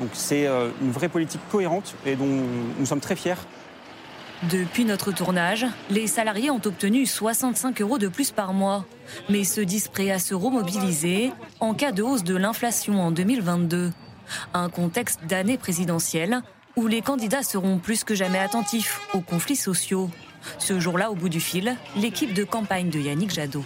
Donc 0.01 0.11
c'est 0.15 0.47
euh, 0.47 0.71
une 0.81 0.91
vraie 0.91 1.09
politique 1.09 1.41
cohérente 1.51 1.95
et 2.07 2.17
dont 2.17 2.27
nous 2.79 2.87
sommes 2.87 3.01
très 3.01 3.17
fiers. 3.17 3.35
Depuis 4.51 4.87
notre 4.87 5.13
tournage, 5.13 5.67
les 5.91 6.07
salariés 6.07 6.51
ont 6.51 6.63
obtenu 6.65 7.05
65 7.05 7.83
euros 7.83 7.99
de 7.99 8.09
plus 8.09 8.31
par 8.31 8.55
mois, 8.55 8.87
mais 9.29 9.45
se 9.45 9.61
disent 9.61 9.89
prêts 9.89 10.11
à 10.11 10.19
se 10.19 10.35
remobiliser 10.35 11.31
en 11.61 11.75
cas 11.75 11.93
de 11.93 12.03
hausse 12.03 12.25
de 12.25 12.35
l'inflation 12.35 13.03
en 13.03 13.11
2022. 13.11 13.93
Un 14.55 14.71
contexte 14.71 15.21
d'année 15.27 15.59
présidentielle 15.59 16.41
où 16.77 16.87
les 16.87 17.03
candidats 17.03 17.43
seront 17.43 17.79
plus 17.79 18.03
que 18.03 18.15
jamais 18.15 18.39
attentifs 18.39 19.01
aux 19.13 19.21
conflits 19.21 19.57
sociaux. 19.57 20.09
Ce 20.59 20.81
jour-là, 20.81 21.11
au 21.11 21.15
bout 21.15 21.29
du 21.29 21.41
fil, 21.41 21.77
l'équipe 21.97 22.33
de 22.33 22.45
campagne 22.45 22.89
de 22.89 22.99
Yannick 22.99 23.33
Jadot. 23.33 23.65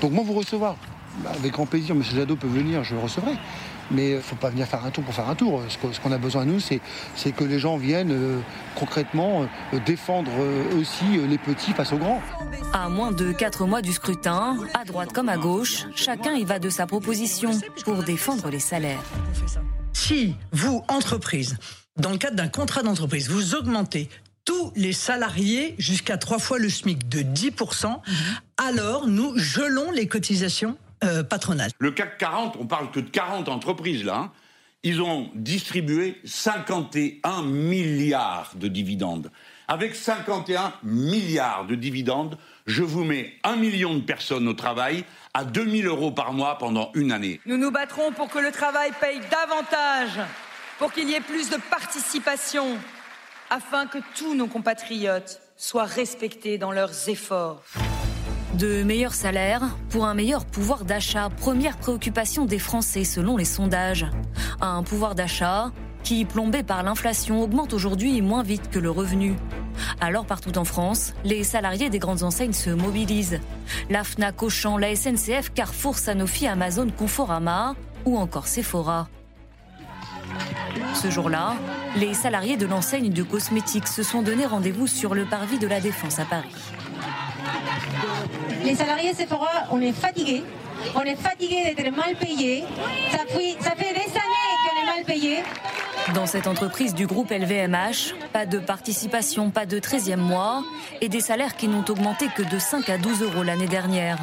Donc 0.00 0.10
moi, 0.10 0.24
vous 0.26 0.32
recevoir, 0.32 0.74
bah, 1.22 1.30
avec 1.38 1.52
grand 1.52 1.66
plaisir, 1.66 1.94
M. 1.94 2.02
Jadot 2.02 2.34
peut 2.34 2.48
venir, 2.48 2.82
je 2.82 2.96
le 2.96 3.00
recevrai. 3.00 3.32
Mais 3.90 4.10
il 4.10 4.16
ne 4.16 4.20
faut 4.20 4.36
pas 4.36 4.50
venir 4.50 4.66
faire 4.66 4.84
un 4.84 4.90
tour 4.90 5.04
pour 5.04 5.14
faire 5.14 5.28
un 5.28 5.34
tour. 5.34 5.62
Ce 5.68 6.00
qu'on 6.00 6.12
a 6.12 6.18
besoin, 6.18 6.44
nous, 6.44 6.60
c'est 6.60 6.80
que 7.32 7.44
les 7.44 7.58
gens 7.58 7.76
viennent 7.76 8.12
euh, 8.12 8.40
concrètement 8.74 9.42
euh, 9.72 9.78
défendre 9.84 10.30
euh, 10.38 10.80
aussi 10.80 11.04
les 11.28 11.38
petits 11.38 11.72
face 11.72 11.92
aux 11.92 11.98
grands. 11.98 12.20
À 12.72 12.88
moins 12.88 13.12
de 13.12 13.32
4 13.32 13.66
mois 13.66 13.82
du 13.82 13.92
scrutin, 13.92 14.56
à 14.74 14.84
droite 14.84 15.12
comme 15.12 15.28
à 15.28 15.36
gauche, 15.36 15.86
chacun 15.94 16.32
y 16.32 16.44
va 16.44 16.58
de 16.58 16.70
sa 16.70 16.86
proposition 16.86 17.50
pour 17.84 18.02
défendre 18.02 18.50
les 18.50 18.60
salaires. 18.60 19.02
Si 19.92 20.34
vous, 20.52 20.82
entreprise, 20.88 21.56
dans 21.96 22.10
le 22.10 22.18
cadre 22.18 22.36
d'un 22.36 22.48
contrat 22.48 22.82
d'entreprise, 22.82 23.28
vous 23.28 23.54
augmentez 23.54 24.08
tous 24.44 24.72
les 24.76 24.92
salariés 24.92 25.74
jusqu'à 25.78 26.16
trois 26.16 26.38
fois 26.38 26.58
le 26.58 26.70
SMIC 26.70 27.08
de 27.08 27.20
10%, 27.20 28.00
alors 28.56 29.06
nous 29.08 29.36
gelons 29.36 29.90
les 29.90 30.06
cotisations 30.06 30.78
euh, 31.04 31.22
patronales. 31.22 31.70
Le 31.78 31.90
CAC 31.90 32.18
40, 32.18 32.56
on 32.58 32.66
parle 32.66 32.90
que 32.90 33.00
de 33.00 33.08
40 33.08 33.48
entreprises 33.48 34.04
là, 34.04 34.16
hein. 34.16 34.32
ils 34.82 35.02
ont 35.02 35.30
distribué 35.34 36.20
51 36.24 37.42
milliards 37.42 38.52
de 38.56 38.68
dividendes. 38.68 39.30
Avec 39.68 39.94
51 39.94 40.72
milliards 40.84 41.66
de 41.66 41.74
dividendes, 41.74 42.38
je 42.66 42.82
vous 42.82 43.04
mets 43.04 43.34
un 43.42 43.56
million 43.56 43.94
de 43.94 44.00
personnes 44.00 44.46
au 44.46 44.54
travail 44.54 45.04
à 45.34 45.44
2000 45.44 45.86
euros 45.86 46.12
par 46.12 46.32
mois 46.32 46.56
pendant 46.58 46.90
une 46.94 47.12
année. 47.12 47.40
Nous 47.46 47.58
nous 47.58 47.70
battrons 47.70 48.12
pour 48.12 48.28
que 48.28 48.38
le 48.38 48.52
travail 48.52 48.92
paye 49.00 49.20
davantage, 49.30 50.20
pour 50.78 50.92
qu'il 50.92 51.10
y 51.10 51.14
ait 51.14 51.20
plus 51.20 51.50
de 51.50 51.56
participation, 51.68 52.78
afin 53.50 53.86
que 53.86 53.98
tous 54.16 54.34
nos 54.34 54.46
compatriotes 54.46 55.40
soient 55.56 55.84
respectés 55.84 56.58
dans 56.58 56.72
leurs 56.72 57.08
efforts. 57.08 57.62
De 58.58 58.82
meilleurs 58.82 59.12
salaires 59.12 59.76
pour 59.90 60.06
un 60.06 60.14
meilleur 60.14 60.46
pouvoir 60.46 60.86
d'achat, 60.86 61.28
première 61.28 61.76
préoccupation 61.76 62.46
des 62.46 62.58
Français 62.58 63.04
selon 63.04 63.36
les 63.36 63.44
sondages. 63.44 64.06
Un 64.62 64.82
pouvoir 64.82 65.14
d'achat 65.14 65.72
qui, 66.02 66.24
plombé 66.24 66.62
par 66.62 66.82
l'inflation, 66.82 67.42
augmente 67.42 67.74
aujourd'hui 67.74 68.22
moins 68.22 68.42
vite 68.42 68.70
que 68.70 68.78
le 68.78 68.90
revenu. 68.90 69.34
Alors 70.00 70.24
partout 70.24 70.56
en 70.56 70.64
France, 70.64 71.12
les 71.22 71.44
salariés 71.44 71.90
des 71.90 71.98
grandes 71.98 72.22
enseignes 72.22 72.54
se 72.54 72.70
mobilisent. 72.70 73.40
La 73.90 74.04
FNAC, 74.04 74.42
Auchan, 74.42 74.78
la 74.78 74.96
SNCF, 74.96 75.52
Carrefour, 75.52 75.98
Sanofi, 75.98 76.46
Amazon, 76.46 76.88
Conforama 76.96 77.74
ou 78.06 78.16
encore 78.16 78.46
Sephora. 78.46 79.08
Ce 80.94 81.10
jour-là, 81.10 81.56
les 81.96 82.14
salariés 82.14 82.56
de 82.56 82.64
l'enseigne 82.64 83.10
de 83.10 83.22
cosmétiques 83.22 83.88
se 83.88 84.02
sont 84.02 84.22
donné 84.22 84.46
rendez-vous 84.46 84.86
sur 84.86 85.14
le 85.14 85.26
parvis 85.26 85.58
de 85.58 85.66
la 85.66 85.80
Défense 85.80 86.18
à 86.18 86.24
Paris. 86.24 86.54
Les 88.64 88.74
salariés 88.74 89.14
Sephora, 89.14 89.64
on 89.70 89.80
est 89.80 89.92
fatigués. 89.92 90.42
On 90.94 91.02
est 91.02 91.16
fatigués 91.16 91.74
d'être 91.74 91.96
mal 91.96 92.14
payés. 92.16 92.64
Ça 93.10 93.18
fait, 93.26 93.56
ça 93.60 93.70
fait 93.70 93.92
des 93.92 94.10
années 94.10 94.56
qu'on 94.64 94.82
est 94.82 94.96
mal 94.96 95.04
payés. 95.04 95.42
Dans 96.14 96.26
cette 96.26 96.46
entreprise 96.46 96.94
du 96.94 97.06
groupe 97.06 97.30
LVMH, 97.30 98.14
pas 98.32 98.46
de 98.46 98.58
participation, 98.58 99.50
pas 99.50 99.66
de 99.66 99.78
13e 99.80 100.16
mois 100.16 100.62
et 101.00 101.08
des 101.08 101.20
salaires 101.20 101.56
qui 101.56 101.66
n'ont 101.66 101.84
augmenté 101.88 102.28
que 102.28 102.42
de 102.42 102.58
5 102.58 102.88
à 102.88 102.98
12 102.98 103.22
euros 103.22 103.42
l'année 103.42 103.66
dernière. 103.66 104.18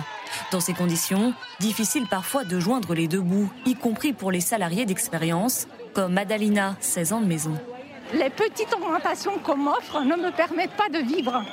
Dans 0.52 0.62
ces 0.62 0.74
conditions, 0.74 1.34
difficile 1.60 2.08
parfois 2.08 2.46
de 2.46 2.60
joindre 2.60 2.94
les 2.94 3.08
deux 3.08 3.22
bouts, 3.22 3.50
y 3.66 3.76
compris 3.76 4.14
pour 4.14 4.32
les 4.32 4.40
salariés 4.40 4.86
d'expérience, 4.86 5.68
comme 5.94 6.14
Madalina, 6.14 6.76
16 6.80 7.14
ans 7.14 7.22
de 7.22 7.28
maison. 7.28 7.54
Les 8.14 8.30
petites 8.30 8.74
augmentations 8.74 9.38
qu'on 9.40 9.58
m'offre 9.58 10.02
ne 10.02 10.16
me 10.16 10.32
permettent 10.32 10.78
pas 10.78 10.90
de 10.90 11.00
vivre 11.00 11.44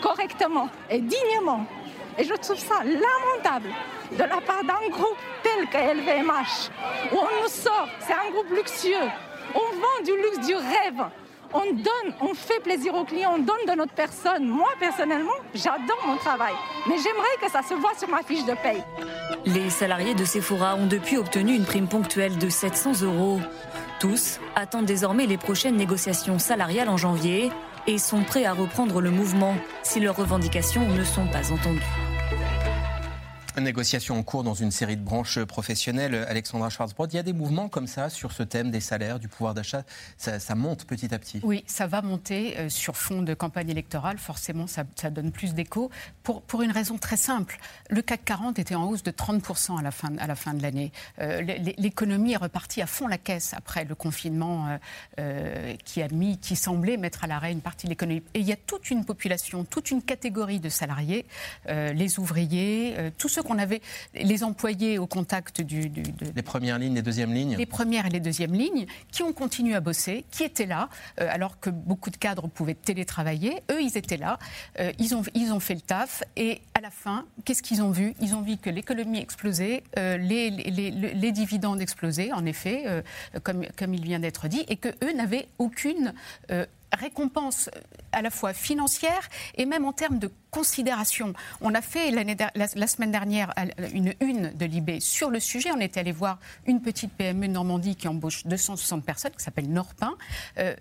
correctement 0.00 0.68
et 0.90 1.00
dignement. 1.00 1.64
Et 2.18 2.24
je 2.24 2.34
trouve 2.34 2.58
ça 2.58 2.82
lamentable 2.84 3.70
de 4.12 4.18
la 4.18 4.40
part 4.40 4.64
d'un 4.64 4.88
groupe 4.90 5.16
tel 5.42 5.68
que 5.68 5.76
LVMH, 5.76 6.70
où 7.12 7.16
on 7.16 7.42
nous 7.42 7.48
sort, 7.48 7.88
c'est 8.00 8.12
un 8.12 8.30
groupe 8.32 8.50
luxueux, 8.50 9.08
on 9.54 9.58
vend 9.58 10.04
du 10.04 10.12
luxe, 10.16 10.46
du 10.46 10.54
rêve, 10.54 11.04
on 11.54 11.64
donne, 11.72 12.14
on 12.20 12.34
fait 12.34 12.60
plaisir 12.60 12.94
aux 12.94 13.04
clients, 13.04 13.34
on 13.36 13.38
donne 13.38 13.64
de 13.66 13.72
notre 13.72 13.94
personne. 13.94 14.46
Moi, 14.46 14.68
personnellement, 14.78 15.32
j'adore 15.54 15.98
mon 16.06 16.16
travail, 16.16 16.52
mais 16.86 16.96
j'aimerais 16.96 17.36
que 17.40 17.50
ça 17.50 17.62
se 17.62 17.74
voit 17.74 17.94
sur 17.96 18.08
ma 18.08 18.22
fiche 18.22 18.44
de 18.44 18.54
paye. 18.54 18.82
Les 19.46 19.70
salariés 19.70 20.14
de 20.14 20.24
Sephora 20.24 20.74
ont 20.74 20.86
depuis 20.86 21.16
obtenu 21.16 21.54
une 21.54 21.64
prime 21.64 21.88
ponctuelle 21.88 22.36
de 22.36 22.48
700 22.48 23.02
euros. 23.02 23.40
Tous 24.00 24.40
attendent 24.54 24.84
désormais 24.84 25.26
les 25.26 25.38
prochaines 25.38 25.76
négociations 25.76 26.38
salariales 26.38 26.88
en 26.88 26.96
janvier 26.96 27.50
et 27.86 27.98
sont 27.98 28.22
prêts 28.22 28.44
à 28.44 28.52
reprendre 28.52 29.00
le 29.00 29.10
mouvement 29.10 29.56
si 29.82 30.00
leurs 30.00 30.16
revendications 30.16 30.88
ne 30.88 31.04
sont 31.04 31.26
pas 31.26 31.52
entendues. 31.52 32.17
Négociation 33.60 34.18
en 34.18 34.22
cours 34.22 34.44
dans 34.44 34.54
une 34.54 34.70
série 34.70 34.96
de 34.96 35.02
branches 35.02 35.38
professionnelles. 35.44 36.14
Alexandra 36.28 36.70
Schwarzbrod, 36.70 37.12
il 37.12 37.16
y 37.16 37.18
a 37.18 37.22
des 37.22 37.32
mouvements 37.32 37.68
comme 37.68 37.86
ça 37.86 38.10
sur 38.10 38.32
ce 38.32 38.42
thème 38.42 38.70
des 38.70 38.80
salaires, 38.80 39.18
du 39.18 39.28
pouvoir 39.28 39.54
d'achat. 39.54 39.84
Ça, 40.16 40.54
monte 40.54 40.84
petit 40.84 41.14
à 41.14 41.18
petit. 41.18 41.40
Oui, 41.42 41.64
ça 41.66 41.86
va 41.86 42.02
monter 42.02 42.58
euh, 42.58 42.68
sur 42.68 42.96
fond 42.96 43.22
de 43.22 43.34
campagne 43.34 43.70
électorale. 43.70 44.18
Forcément, 44.18 44.66
ça, 44.66 44.84
donne 45.10 45.32
plus 45.32 45.54
d'écho. 45.54 45.90
Pour, 46.22 46.42
pour 46.42 46.62
une 46.62 46.70
raison 46.70 46.98
très 46.98 47.16
simple. 47.16 47.58
Le 47.90 48.02
CAC 48.02 48.24
40 48.24 48.58
était 48.58 48.74
en 48.74 48.88
hausse 48.88 49.02
de 49.02 49.10
30% 49.10 49.78
à 49.78 49.82
la 49.82 49.90
fin, 49.90 50.16
à 50.18 50.26
la 50.26 50.34
fin 50.34 50.54
de 50.54 50.62
l'année. 50.62 50.92
Euh, 51.20 51.42
l'économie 51.78 52.32
est 52.32 52.36
repartie 52.36 52.82
à 52.82 52.86
fond 52.86 53.06
la 53.06 53.18
caisse 53.18 53.54
après 53.54 53.84
le 53.84 53.94
confinement 53.94 54.78
euh, 55.18 55.74
qui, 55.84 56.02
a 56.02 56.08
mis, 56.08 56.38
qui 56.38 56.56
semblait 56.56 56.96
mettre 56.96 57.24
à 57.24 57.26
l'arrêt 57.26 57.52
une 57.52 57.60
partie 57.60 57.86
de 57.86 57.90
l'économie. 57.90 58.22
Et 58.34 58.40
il 58.40 58.46
y 58.46 58.52
a 58.52 58.56
toute 58.56 58.90
une 58.90 59.04
population, 59.04 59.64
toute 59.64 59.90
une 59.90 60.02
catégorie 60.02 60.60
de 60.60 60.68
salariés, 60.68 61.26
les 61.68 62.18
ouvriers, 62.18 63.12
tous 63.18 63.28
ceux 63.28 63.42
on 63.50 63.58
avait 63.58 63.80
les 64.14 64.44
employés 64.44 64.98
au 64.98 65.06
contact 65.06 65.60
du, 65.60 65.90
Les 66.34 66.42
premières 66.42 66.78
lignes, 66.78 66.94
les 66.94 67.02
deuxièmes 67.02 67.32
lignes 67.32 67.56
Les 67.56 67.66
premières 67.66 68.06
et 68.06 68.10
les 68.10 68.20
deuxièmes 68.20 68.54
lignes, 68.54 68.86
qui 69.10 69.22
ont 69.22 69.32
continué 69.32 69.74
à 69.74 69.80
bosser, 69.80 70.24
qui 70.30 70.44
étaient 70.44 70.66
là, 70.66 70.88
euh, 71.20 71.28
alors 71.30 71.60
que 71.60 71.70
beaucoup 71.70 72.10
de 72.10 72.16
cadres 72.16 72.48
pouvaient 72.48 72.74
télétravailler. 72.74 73.62
Eux, 73.70 73.82
ils 73.82 73.96
étaient 73.96 74.16
là, 74.16 74.38
euh, 74.80 74.92
ils, 74.98 75.14
ont, 75.14 75.22
ils 75.34 75.52
ont 75.52 75.60
fait 75.60 75.74
le 75.74 75.80
taf, 75.80 76.22
et 76.36 76.60
à 76.74 76.80
la 76.80 76.90
fin, 76.90 77.26
qu'est-ce 77.44 77.62
qu'ils 77.62 77.82
ont 77.82 77.90
vu? 77.90 78.14
Ils 78.20 78.34
ont 78.34 78.42
vu 78.42 78.56
que 78.56 78.70
l'économie 78.70 79.18
explosait, 79.18 79.82
euh, 79.98 80.16
les, 80.16 80.50
les, 80.50 80.90
les, 80.90 81.32
dividendes 81.32 81.80
explosaient, 81.80 82.32
en 82.32 82.44
effet, 82.46 82.84
comme, 83.42 83.66
comme 83.76 83.94
il 83.94 84.02
vient 84.02 84.18
d'être 84.18 84.48
dit, 84.48 84.64
et 84.68 84.76
que 84.76 84.88
eux 85.04 85.12
n'avaient 85.14 85.46
aucune 85.58 86.14
récompense 86.92 87.70
euh, 87.74 87.80
à 88.12 88.22
la 88.22 88.30
fois 88.30 88.52
financière 88.52 89.28
et 89.56 89.66
même 89.66 89.84
en 89.84 89.92
termes 89.92 90.18
de 90.18 90.30
considération. 90.50 91.34
On 91.60 91.74
a 91.74 91.82
fait 91.82 92.10
la, 92.10 92.86
semaine 92.86 93.10
dernière 93.10 93.52
une 93.92 94.14
une 94.20 94.50
de 94.54 94.64
l'IB 94.64 95.00
sur 95.00 95.30
le 95.30 95.40
sujet. 95.40 95.70
On 95.72 95.80
était 95.80 96.00
allé 96.00 96.12
voir 96.12 96.38
une 96.66 96.80
petite 96.80 97.12
PME 97.12 97.48
de 97.48 97.52
Normandie 97.52 97.96
qui 97.96 98.08
embauche 98.08 98.46
260 98.46 99.04
personnes, 99.04 99.32
qui 99.32 99.44
s'appelle 99.44 99.70
Norpin. 99.70 100.14
Euh, 100.58 100.74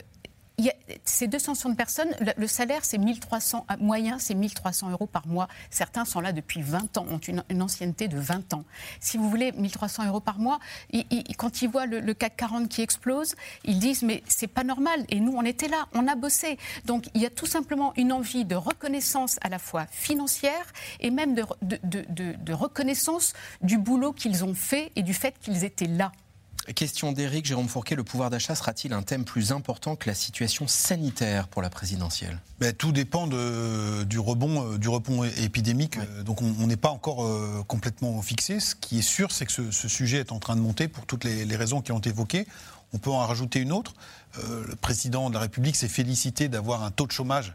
ces 1.06 1.28
260 1.28 1.78
personnes, 1.78 2.10
le, 2.36 2.48
salaire, 2.48 2.84
c'est 2.84 2.98
1300, 2.98 3.68
moyen, 3.80 4.18
c'est 4.18 4.34
1300 4.34 4.90
euros 4.90 5.06
par 5.06 5.28
mois. 5.28 5.48
Certains 5.70 6.04
sont 6.04 6.20
là 6.20 6.32
depuis 6.32 6.64
20 6.64 6.98
ans, 6.98 7.06
ont 7.12 7.20
une, 7.20 7.62
ancienneté 7.62 8.08
de 8.08 8.18
20 8.18 8.56
ans. 8.56 8.64
Si 9.00 9.18
vous 9.18 9.30
voulez, 9.30 9.52
1300 9.52 10.08
euros 10.08 10.20
par 10.20 10.40
mois, 10.40 10.60
quand 11.38 11.62
ils 11.62 11.70
voient 11.70 11.86
le, 11.86 12.14
CAC 12.14 12.38
40 12.38 12.70
qui 12.70 12.82
explose, 12.82 13.36
ils 13.66 13.78
disent, 13.78 14.02
mais 14.02 14.24
c'est 14.28 14.48
pas 14.48 14.64
normal. 14.64 15.06
Et 15.10 15.20
nous, 15.20 15.34
on 15.34 15.44
était 15.44 15.68
là, 15.68 15.88
on 15.94 16.08
a 16.08 16.16
bossé. 16.16 16.58
Donc, 16.86 17.06
il 17.14 17.22
y 17.22 17.26
a 17.28 17.30
tout 17.30 17.46
simplement 17.46 17.94
une 17.96 18.12
envie 18.12 18.46
de 18.46 18.56
reconnaissance 18.56 19.38
à 19.42 19.50
la 19.50 19.60
fois 19.60 19.86
financière 19.92 20.74
et 21.00 21.12
même 21.12 21.36
de 21.36 22.54
reconnaissance 22.54 23.34
du 23.62 23.78
boulot 23.78 24.12
qu'ils 24.12 24.44
ont 24.44 24.56
fait 24.56 24.92
et 24.96 25.04
du 25.04 25.14
fait 25.14 25.38
qu'ils 25.40 25.64
étaient 25.64 25.86
là. 25.86 26.12
Question 26.76 27.14
d'Éric 27.14 27.46
Jérôme 27.46 27.70
Fourquet, 27.70 27.96
le 27.96 28.04
pouvoir 28.04 28.30
d'achat 28.30 28.54
sera-t-il 28.54 28.92
un 28.92 29.02
thème 29.02 29.24
plus 29.24 29.54
important 29.54 29.96
que 29.96 30.10
la 30.10 30.14
situation 30.14 30.68
sanitaire 30.68 31.48
pour 31.48 31.62
la 31.62 31.70
présidentielle? 31.70 32.42
Ben, 32.60 32.74
Tout 32.74 32.92
dépend 32.92 33.26
de, 33.26 34.04
du, 34.04 34.20
rebond, 34.20 34.74
euh, 34.74 34.78
du 34.78 34.90
rebond 34.90 35.24
épidémique. 35.24 35.98
Donc 36.26 36.42
on 36.42 36.68
n'est 36.68 36.76
pas 36.76 36.90
encore 36.90 37.24
euh, 37.24 37.64
complètement 37.68 38.22
fixé. 38.22 38.60
Ce 38.60 38.76
qui 38.76 39.00
est 39.00 39.04
sûr, 39.04 39.32
c'est 39.32 39.46
que 39.46 39.72
ce, 39.72 39.88
sujet 39.88 40.18
est 40.18 40.34
en 40.34 40.40
train 40.40 40.58
de 40.58 40.62
monter 40.62 40.90
pour 40.90 41.06
toutes 41.06 41.24
les, 41.24 41.56
raisons 41.56 41.82
qui 41.82 41.94
ont 41.94 42.00
été 42.00 42.10
évoquées. 42.10 42.46
On 42.94 42.98
peut 42.98 43.12
en 43.12 43.26
rajouter 43.26 43.60
une 43.60 43.72
autre. 43.72 43.94
Euh, 44.40 44.66
le 44.68 44.76
président 44.76 45.30
de 45.30 45.36
la 45.36 45.40
République 45.40 45.78
s'est 45.78 45.88
félicité 45.88 46.50
d'avoir 46.50 46.84
un 46.84 46.92
taux 46.92 47.08
de 47.08 47.12
chômage 47.12 47.54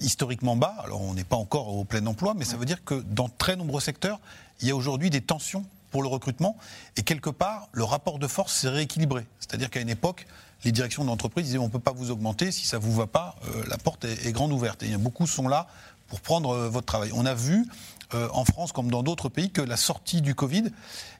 historiquement 0.00 0.56
bas. 0.56 0.74
Alors 0.82 1.02
on 1.02 1.14
n'est 1.14 1.22
pas 1.22 1.36
encore 1.36 1.68
au 1.68 1.84
plein 1.84 2.04
emploi, 2.06 2.34
mais 2.36 2.44
ça 2.44 2.56
veut 2.56 2.64
dire 2.64 2.82
que 2.82 2.94
dans 2.94 3.28
très 3.28 3.54
nombreux 3.54 3.80
secteurs, 3.80 4.18
il 4.60 4.66
y 4.66 4.72
a 4.72 4.76
aujourd'hui 4.76 5.08
des 5.08 5.20
tensions 5.20 5.64
pour 5.90 6.02
le 6.02 6.08
recrutement. 6.08 6.56
Et 6.96 7.02
quelque 7.02 7.30
part, 7.30 7.68
le 7.72 7.84
rapport 7.84 8.18
de 8.18 8.26
force 8.26 8.54
s'est 8.54 8.68
rééquilibré. 8.68 9.26
C'est-à-dire 9.40 9.70
qu'à 9.70 9.80
une 9.80 9.88
époque, 9.88 10.26
les 10.64 10.72
directions 10.72 11.04
d'entreprise 11.04 11.46
disaient 11.46 11.58
on 11.58 11.64
ne 11.64 11.70
peut 11.70 11.78
pas 11.78 11.92
vous 11.92 12.10
augmenter, 12.10 12.50
si 12.50 12.66
ça 12.66 12.78
ne 12.78 12.82
vous 12.82 12.92
va 12.92 13.06
pas, 13.06 13.36
euh, 13.46 13.64
la 13.68 13.78
porte 13.78 14.04
est, 14.04 14.32
grande 14.32 14.52
ouverte. 14.52 14.82
Et 14.82 14.96
beaucoup 14.96 15.26
sont 15.26 15.48
là 15.48 15.68
pour 16.08 16.20
prendre 16.20 16.50
euh, 16.50 16.68
votre 16.68 16.86
travail. 16.86 17.10
On 17.14 17.26
a 17.26 17.34
vu 17.34 17.66
euh, 18.14 18.28
en 18.32 18.44
France 18.44 18.72
comme 18.72 18.90
dans 18.90 19.02
d'autres 19.02 19.28
pays 19.28 19.50
que 19.50 19.60
la 19.60 19.76
sortie 19.76 20.20
du 20.20 20.34
Covid, 20.34 20.64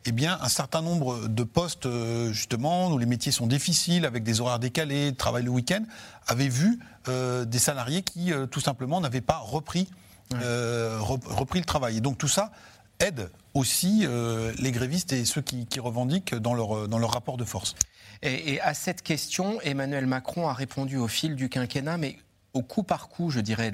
eh 0.07 0.12
bien, 0.12 0.39
un 0.41 0.49
certain 0.49 0.83
nombre 0.83 1.29
de 1.29 1.43
postes, 1.45 1.89
justement, 2.33 2.91
où 2.91 2.99
les 2.99 3.07
métiers 3.07 3.33
sont 3.33 3.47
difficiles, 3.47 4.07
avec 4.07 4.23
des 4.25 4.41
horaires 4.41 4.59
décalés, 4.59 5.14
travail 5.14 5.45
le 5.45 5.51
week-end, 5.51 5.85
avaient 6.27 6.49
vu 6.49 6.79
des 7.07 7.59
salariés 7.59 8.03
qui, 8.03 8.33
tout 8.51 8.61
simplement, 8.61 9.03
n'avaient 9.03 9.21
pas 9.21 9.37
repris, 9.37 9.91
repris 10.31 11.59
le 11.59 11.66
travail. 11.66 11.99
Et 11.99 12.01
donc 12.01 12.16
tout 12.16 12.29
ça 12.29 12.53
aide 13.01 13.31
aussi 13.55 14.05
euh, 14.05 14.53
les 14.59 14.73
grévistes 14.73 15.13
et 15.13 15.25
ceux 15.25 15.43
qui, 15.43 15.67
revendiquent 15.79 16.35
dans 16.35 16.55
leur, 16.55 16.77
euh, 16.77 16.87
dans 16.87 16.99
leur 16.99 17.13
rapport 17.13 17.37
de 17.37 17.45
force. 17.45 17.75
Et, 18.23 18.61
à 18.61 18.75
cette 18.75 19.03
question, 19.03 19.61
Emmanuel 19.61 20.07
Macron 20.07 20.49
a 20.49 20.53
répondu 20.53 20.97
au 20.97 21.07
fil 21.09 21.37
du 21.37 21.49
quinquennat, 21.49 21.99
mais 21.99 22.17
au 22.53 22.63
coup 22.63 22.83
par 22.83 23.09
coup, 23.09 23.31
je 23.31 23.41
dirais, 23.41 23.73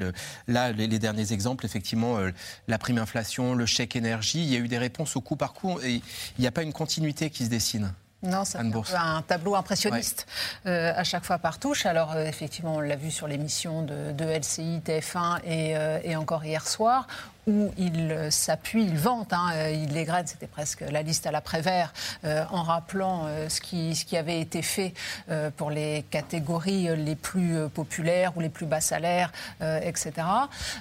là, 0.49 0.72
les, 0.72 0.99
derniers 0.99 1.33
exemples, 1.33 1.64
effectivement, 1.64 2.18
euh, 2.18 2.31
la 2.68 2.79
prime 2.79 2.99
inflation, 2.99 3.55
le 3.55 3.64
chèque 3.66 3.97
énergie, 3.97 4.43
il 4.43 4.53
y 4.53 4.57
a 4.57 4.59
eu 4.59 4.68
des 4.68 4.79
réponses 4.79 5.16
au 5.16 5.22
coup 5.22 5.37
par 5.37 5.55
coup, 5.55 5.81
et 5.81 6.03
il 6.39 6.41
n'y 6.41 6.47
a 6.47 6.53
pas 6.53 6.62
une 6.62 6.72
continuité 6.72 7.31
qui 7.31 7.45
se 7.45 7.51
dessine. 7.51 7.95
Non, 8.25 8.45
c'est 8.45 8.59
un, 8.59 9.22
tableau 9.22 9.55
impressionniste 9.55 10.27
à 10.64 11.05
chaque 11.05 11.25
fois 11.25 11.39
par 11.39 11.59
touche. 11.59 11.87
Alors 11.87 12.16
effectivement, 12.16 12.77
on 12.77 12.81
l'a 12.81 12.97
vu 12.97 13.11
sur 13.11 13.29
l'émission 13.29 13.83
de, 13.83 14.25
LCI, 14.25 14.81
TF1 14.85 15.41
et, 15.45 15.75
et, 16.05 16.16
encore 16.16 16.45
hier 16.45 16.66
soir, 16.66 17.07
où 17.47 17.72
il 17.77 18.29
s'appuie, 18.31 18.85
il 18.85 18.99
vante, 18.99 19.33
hein, 19.33 19.68
il 19.70 19.93
l'égrène, 19.93 20.27
c'était 20.27 20.47
presque 20.47 20.81
la 20.81 21.03
liste 21.03 21.27
à 21.27 21.31
l'après-vert, 21.31 21.93
euh, 22.25 22.45
en 22.51 22.62
rappelant 22.62 23.25
euh, 23.27 23.49
ce, 23.49 23.61
qui, 23.61 23.95
ce 23.95 24.05
qui 24.05 24.16
avait 24.16 24.41
été 24.41 24.62
fait 24.62 24.95
euh, 25.31 25.51
pour 25.51 25.70
les 25.70 26.05
catégories 26.11 26.89
les 26.97 27.16
plus 27.16 27.68
populaires 27.68 28.37
ou 28.37 28.41
les 28.41 28.49
plus 28.49 28.66
bas 28.66 28.81
salaires, 28.81 29.33
etc. 29.61 30.12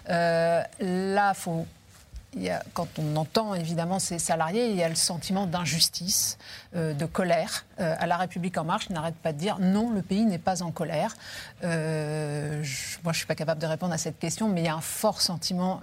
là, 0.09 1.33
quand 2.73 2.87
on 2.99 3.15
entend 3.15 3.53
évidemment 3.53 3.99
ces 3.99 4.19
salariés, 4.19 4.69
il 4.69 4.75
y 4.75 4.83
a 4.83 4.89
le 4.89 4.95
sentiment 4.95 5.45
d'injustice, 5.47 6.37
euh, 6.75 6.93
de 6.93 7.05
colère. 7.05 7.65
Euh, 7.79 7.95
à 7.99 8.07
La 8.07 8.17
République 8.17 8.57
En 8.57 8.63
Marche, 8.63 8.89
n'arrête 8.89 9.15
pas 9.15 9.33
de 9.33 9.37
dire 9.37 9.59
non, 9.59 9.91
le 9.91 10.01
pays 10.01 10.25
n'est 10.25 10.37
pas 10.37 10.63
en 10.63 10.71
colère. 10.71 11.15
Euh, 11.63 12.57
moi, 13.03 13.13
je 13.13 13.17
ne 13.17 13.19
suis 13.19 13.25
pas 13.25 13.35
capable 13.35 13.61
de 13.61 13.67
répondre 13.67 13.93
à 13.93 13.97
cette 13.97 14.19
question, 14.19 14.49
mais 14.49 14.61
il 14.61 14.65
y 14.65 14.69
a 14.69 14.75
un 14.75 14.81
fort 14.81 15.21
sentiment 15.21 15.81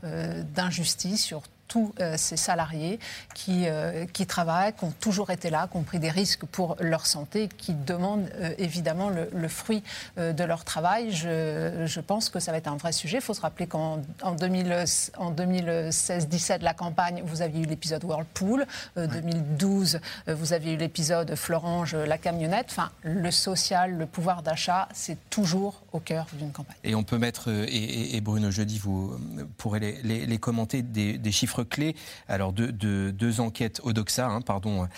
d'injustice 0.55 1.23
sur 1.23 1.43
tous 1.71 1.95
euh, 2.01 2.17
ces 2.19 2.37
salariés 2.37 2.99
qui, 3.33 3.63
euh, 3.67 4.05
qui 4.13 4.27
travaillent, 4.27 4.75
qui 4.75 4.85
ont 4.85 4.93
toujours 4.99 5.31
été 5.31 5.51
là, 5.51 5.69
qui 5.71 5.77
ont 5.77 5.85
pris 5.85 6.01
des 6.01 6.11
risques 6.11 6.45
pour 6.45 6.75
leur 6.81 7.07
santé, 7.07 7.49
qui 7.57 7.75
demandent 7.75 8.29
euh, 8.41 8.53
évidemment 8.59 9.09
le, 9.09 9.49
fruit 9.49 9.85
de 10.17 10.45
leur 10.45 10.65
travail. 10.65 11.13
Je, 11.13 11.85
je, 11.87 12.01
pense 12.01 12.29
que 12.29 12.41
ça 12.41 12.51
va 12.51 12.59
être 12.59 12.67
un 12.67 12.77
vrai 12.77 12.91
sujet. 12.93 13.19
Il 13.19 13.23
faut 13.23 13.35
se 13.35 13.41
rappeler 13.41 13.69
qu'en 13.69 14.01
en 14.23 14.35
2016-17, 14.35 16.63
la 16.63 16.75
campagne, 16.75 17.23
vous 17.25 17.43
aviez 17.43 17.63
eu 17.63 17.67
l'épisode 17.67 18.03
Whirlpool. 18.05 18.67
2012, 18.97 20.01
vous 20.27 20.53
aviez 20.53 20.73
eu 20.75 20.77
l'épisode 20.77 21.37
Florange, 21.37 21.95
la 21.95 22.19
camionnette. 22.19 22.67
Enfin, 22.71 22.91
le 23.03 23.31
social, 23.31 23.97
le 23.97 24.07
pouvoir 24.07 24.43
d'achat, 24.43 24.89
c'est 24.93 25.19
toujours 25.31 25.85
au 25.93 26.01
cœur 26.01 26.27
d'une 26.33 26.51
campagne. 26.51 26.75
Et 26.83 26.97
on 26.97 27.05
peut 27.05 27.19
mettre, 27.19 27.49
et, 27.69 28.21
Bruno 28.21 28.51
Jeudi, 28.51 28.79
vous 28.79 29.17
pourrez 29.57 29.79
les, 29.81 30.27
les, 30.27 30.39
commenter, 30.39 30.83
des, 30.83 31.19
des 31.19 31.33
chiffres 31.33 31.60
clés. 31.65 31.95
Alors, 32.29 32.53
deux, 32.53 32.73
deux, 32.73 33.41
enquêtes 33.41 33.81
Odoxa, 33.85 34.27
hein, 34.27 34.41
pardon, 34.41 34.89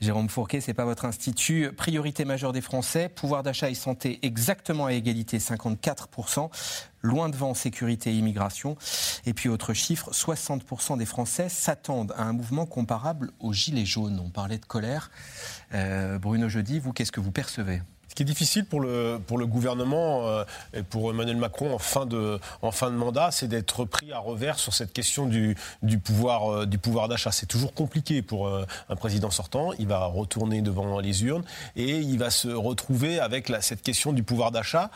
Jérôme 0.00 0.28
Fourquet, 0.28 0.60
c'est 0.60 0.74
pas 0.74 0.84
votre 0.84 1.04
institut. 1.04 1.70
Priorité 1.72 2.24
majeure 2.24 2.52
des 2.52 2.60
Français, 2.60 3.08
pouvoir 3.08 3.42
d'achat 3.42 3.70
et 3.70 3.74
santé 3.74 4.18
exactement 4.22 4.86
à 4.86 4.92
égalité, 4.92 5.38
54%. 5.38 6.50
Loin 7.02 7.28
devant 7.28 7.54
sécurité 7.54 8.10
et 8.10 8.14
immigration. 8.14 8.76
Et 9.24 9.32
puis 9.32 9.48
autre 9.48 9.72
chiffre, 9.72 10.10
60% 10.10 10.98
des 10.98 11.06
Français 11.06 11.48
s'attendent 11.48 12.12
à 12.16 12.24
un 12.24 12.32
mouvement 12.32 12.66
comparable 12.66 13.30
aux 13.38 13.52
Gilets 13.52 13.86
jaunes. 13.86 14.20
On 14.24 14.30
parlait 14.30 14.58
de 14.58 14.64
colère. 14.64 15.10
Euh, 15.74 16.18
Bruno 16.18 16.48
Jeudi, 16.48 16.80
vous, 16.80 16.92
qu'est-ce 16.92 17.12
que 17.12 17.20
vous 17.20 17.30
percevez? 17.30 17.82
Qui 18.14 18.22
est 18.22 18.26
difficile 18.26 18.64
pour 18.64 18.80
le, 18.80 19.18
gouvernement 19.46 20.26
euh, 20.26 20.44
et 20.74 20.82
pour 20.82 21.10
Emmanuel 21.10 21.36
Macron 21.36 21.72
en 21.72 21.78
fin 21.78 22.06
de, 22.06 22.40
mandat, 22.90 23.30
c'est 23.30 23.48
d'être 23.48 23.84
pris 23.84 24.12
à 24.12 24.18
revers 24.18 24.58
sur 24.58 24.74
cette 24.74 24.92
question 24.92 25.26
du, 25.26 25.56
euh, 25.84 26.66
pouvoir 26.82 27.08
d'achat. 27.08 27.30
C'est 27.32 27.46
toujours 27.46 27.74
compliqué 27.74 28.22
pour 28.22 28.48
euh, 28.48 28.66
un 28.88 28.96
président 28.96 29.30
sortant. 29.30 29.70
Il 29.78 29.86
va 29.86 30.04
retourner 30.06 30.62
devant 30.62 31.00
les 31.00 31.24
urnes 31.24 31.44
et 31.76 31.98
il 31.98 32.18
va 32.18 32.30
se 32.30 32.48
retrouver 32.48 33.20
avec 33.20 33.52
cette 33.60 33.82
question 33.82 34.12
du 34.12 34.22
pouvoir 34.22 34.50
d'achat. 34.50 34.90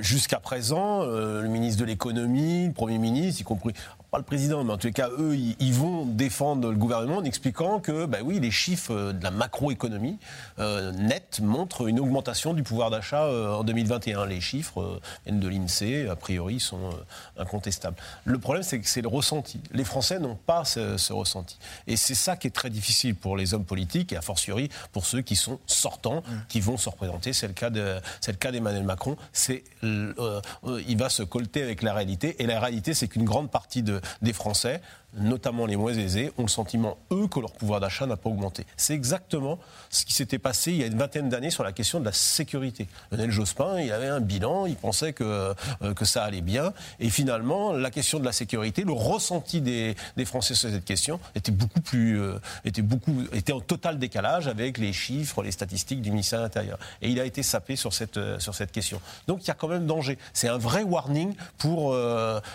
Jusqu'à 0.00 0.40
présent, 0.40 1.04
le 1.04 1.46
ministre 1.46 1.80
de 1.80 1.84
l'économie, 1.84 2.66
le 2.66 2.72
Premier 2.72 2.98
ministre, 2.98 3.40
y 3.40 3.44
compris 3.44 3.72
pas 4.10 4.18
le 4.18 4.24
président, 4.24 4.64
mais 4.64 4.72
en 4.72 4.78
tous 4.78 4.86
les 4.86 4.92
cas, 4.94 5.10
eux, 5.18 5.36
ils, 5.36 5.74
vont 5.74 6.06
défendre 6.06 6.70
le 6.70 6.76
gouvernement 6.76 7.18
en 7.18 7.24
expliquant 7.24 7.78
que, 7.78 8.06
bah 8.06 8.18
oui, 8.24 8.40
les 8.40 8.50
chiffres 8.50 9.12
de 9.12 9.22
la 9.22 9.30
macroéconomie 9.30 10.18
euh, 10.58 10.92
nette 10.92 11.40
montrent 11.42 11.86
une 11.88 12.00
augmentation 12.00 12.54
du 12.54 12.62
pouvoir 12.62 12.88
d'achat 12.88 13.24
euh, 13.24 13.52
en 13.52 13.64
2021. 13.64 14.24
Les 14.24 14.40
chiffres 14.40 14.80
euh, 14.80 15.00
viennent 15.26 15.40
de 15.40 15.48
l'INSEE, 15.48 16.08
a 16.08 16.16
priori, 16.16 16.58
sont 16.58 16.88
euh, 16.88 17.42
incontestables. 17.42 17.96
Le 18.24 18.38
problème, 18.38 18.62
c'est 18.62 18.80
que 18.80 18.88
c'est 18.88 19.02
le 19.02 19.08
ressenti. 19.08 19.60
Les 19.72 19.84
Français 19.84 20.18
n'ont 20.18 20.36
pas 20.36 20.64
ce, 20.64 20.96
ce, 20.96 21.12
ressenti. 21.12 21.58
Et 21.86 21.96
c'est 21.98 22.14
ça 22.14 22.36
qui 22.36 22.46
est 22.46 22.54
très 22.54 22.70
difficile 22.70 23.14
pour 23.14 23.36
les 23.36 23.52
hommes 23.52 23.66
politiques 23.66 24.14
et 24.14 24.16
a 24.16 24.22
fortiori 24.22 24.70
pour 24.92 25.04
ceux 25.04 25.20
qui 25.20 25.36
sont 25.36 25.58
sortants, 25.66 26.22
mmh. 26.22 26.34
qui 26.48 26.60
vont 26.60 26.78
se 26.78 26.88
représenter. 26.88 27.34
C'est 27.34 27.48
le 27.48 27.52
cas 27.52 27.68
de, 27.68 28.00
c'est 28.22 28.32
le 28.32 28.38
cas 28.38 28.52
d'Emmanuel 28.52 28.84
Macron. 28.84 29.16
C'est, 29.34 29.64
il 29.82 30.96
va 30.96 31.10
se 31.10 31.22
colter 31.22 31.62
avec 31.62 31.82
la 31.82 31.92
réalité. 31.92 32.42
Et 32.42 32.46
la 32.46 32.58
réalité, 32.58 32.94
c'est 32.94 33.08
qu'une 33.08 33.24
grande 33.24 33.50
partie 33.50 33.82
de 33.82 33.97
des 34.22 34.32
Français 34.32 34.80
notamment 35.14 35.66
les 35.66 35.76
moins 35.76 35.94
aisés, 35.94 36.32
ont 36.38 36.42
le 36.42 36.48
sentiment, 36.48 36.98
eux, 37.12 37.26
que 37.28 37.40
leur 37.40 37.52
pouvoir 37.52 37.80
d'achat 37.80 38.06
n'a 38.06 38.16
pas 38.16 38.28
augmenté. 38.28 38.66
C'est 38.76 38.94
exactement 38.94 39.58
ce 39.90 40.04
qui 40.04 40.12
s'était 40.12 40.38
passé 40.38 40.72
il 40.72 40.78
y 40.78 40.84
a 40.84 40.86
une 40.86 40.98
vingtaine 40.98 41.28
d'années 41.28 41.50
sur 41.50 41.64
la 41.64 41.72
question 41.72 41.98
de 41.98 42.04
la 42.04 42.12
sécurité. 42.12 42.88
Lionel 43.10 43.30
Jospin, 43.30 43.80
il 43.80 43.90
avait 43.90 44.08
un 44.08 44.20
bilan, 44.20 44.66
il 44.66 44.76
pensait 44.76 45.12
que, 45.12 45.54
euh, 45.82 45.94
que 45.94 46.04
ça 46.04 46.24
allait 46.24 46.42
bien. 46.42 46.72
Et 47.00 47.08
finalement, 47.08 47.72
la 47.72 47.90
question 47.90 48.18
de 48.18 48.24
la 48.24 48.32
sécurité, 48.32 48.84
le 48.84 48.92
ressenti 48.92 49.60
des, 49.60 49.96
des 50.16 50.24
Français 50.24 50.54
sur 50.54 50.70
cette 50.70 50.84
question 50.84 51.20
était 51.34 51.52
beaucoup 51.52 51.80
plus. 51.80 52.20
Euh, 52.20 52.38
était, 52.64 52.82
beaucoup, 52.82 53.24
était 53.32 53.52
en 53.52 53.60
total 53.60 53.98
décalage 53.98 54.46
avec 54.46 54.76
les 54.78 54.92
chiffres, 54.92 55.42
les 55.42 55.52
statistiques 55.52 56.02
du 56.02 56.10
ministère 56.10 56.40
de 56.40 56.44
l'Intérieur. 56.44 56.78
Et 57.00 57.08
il 57.08 57.18
a 57.18 57.24
été 57.24 57.42
sapé 57.42 57.76
sur 57.76 57.94
cette, 57.94 58.18
euh, 58.18 58.38
sur 58.38 58.54
cette 58.54 58.72
question. 58.72 59.00
Donc 59.26 59.42
il 59.42 59.48
y 59.48 59.50
a 59.50 59.54
quand 59.54 59.68
même 59.68 59.86
danger. 59.86 60.18
C'est 60.34 60.48
un 60.48 60.58
vrai 60.58 60.82
warning 60.82 61.34
pour. 61.56 61.78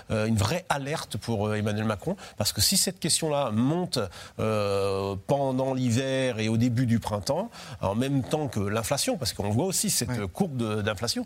une 0.09 0.35
vraie 0.35 0.65
alerte 0.69 1.17
pour 1.17 1.55
Emmanuel 1.55 1.85
Macron 1.85 2.15
que 2.51 2.61
si 2.61 2.77
cette 2.77 2.99
question-là 2.99 3.51
monte 3.51 3.99
euh, 4.39 5.15
pendant 5.27 5.73
l'hiver 5.73 6.39
et 6.39 6.49
au 6.49 6.57
début 6.57 6.85
du 6.85 6.99
printemps, 6.99 7.49
en 7.81 7.95
même 7.95 8.23
temps 8.23 8.47
que 8.47 8.59
l'inflation, 8.59 9.17
parce 9.17 9.33
qu'on 9.33 9.49
voit 9.49 9.65
aussi 9.65 9.89
cette 9.89 10.25
courbe 10.27 10.81
d'inflation, 10.81 11.25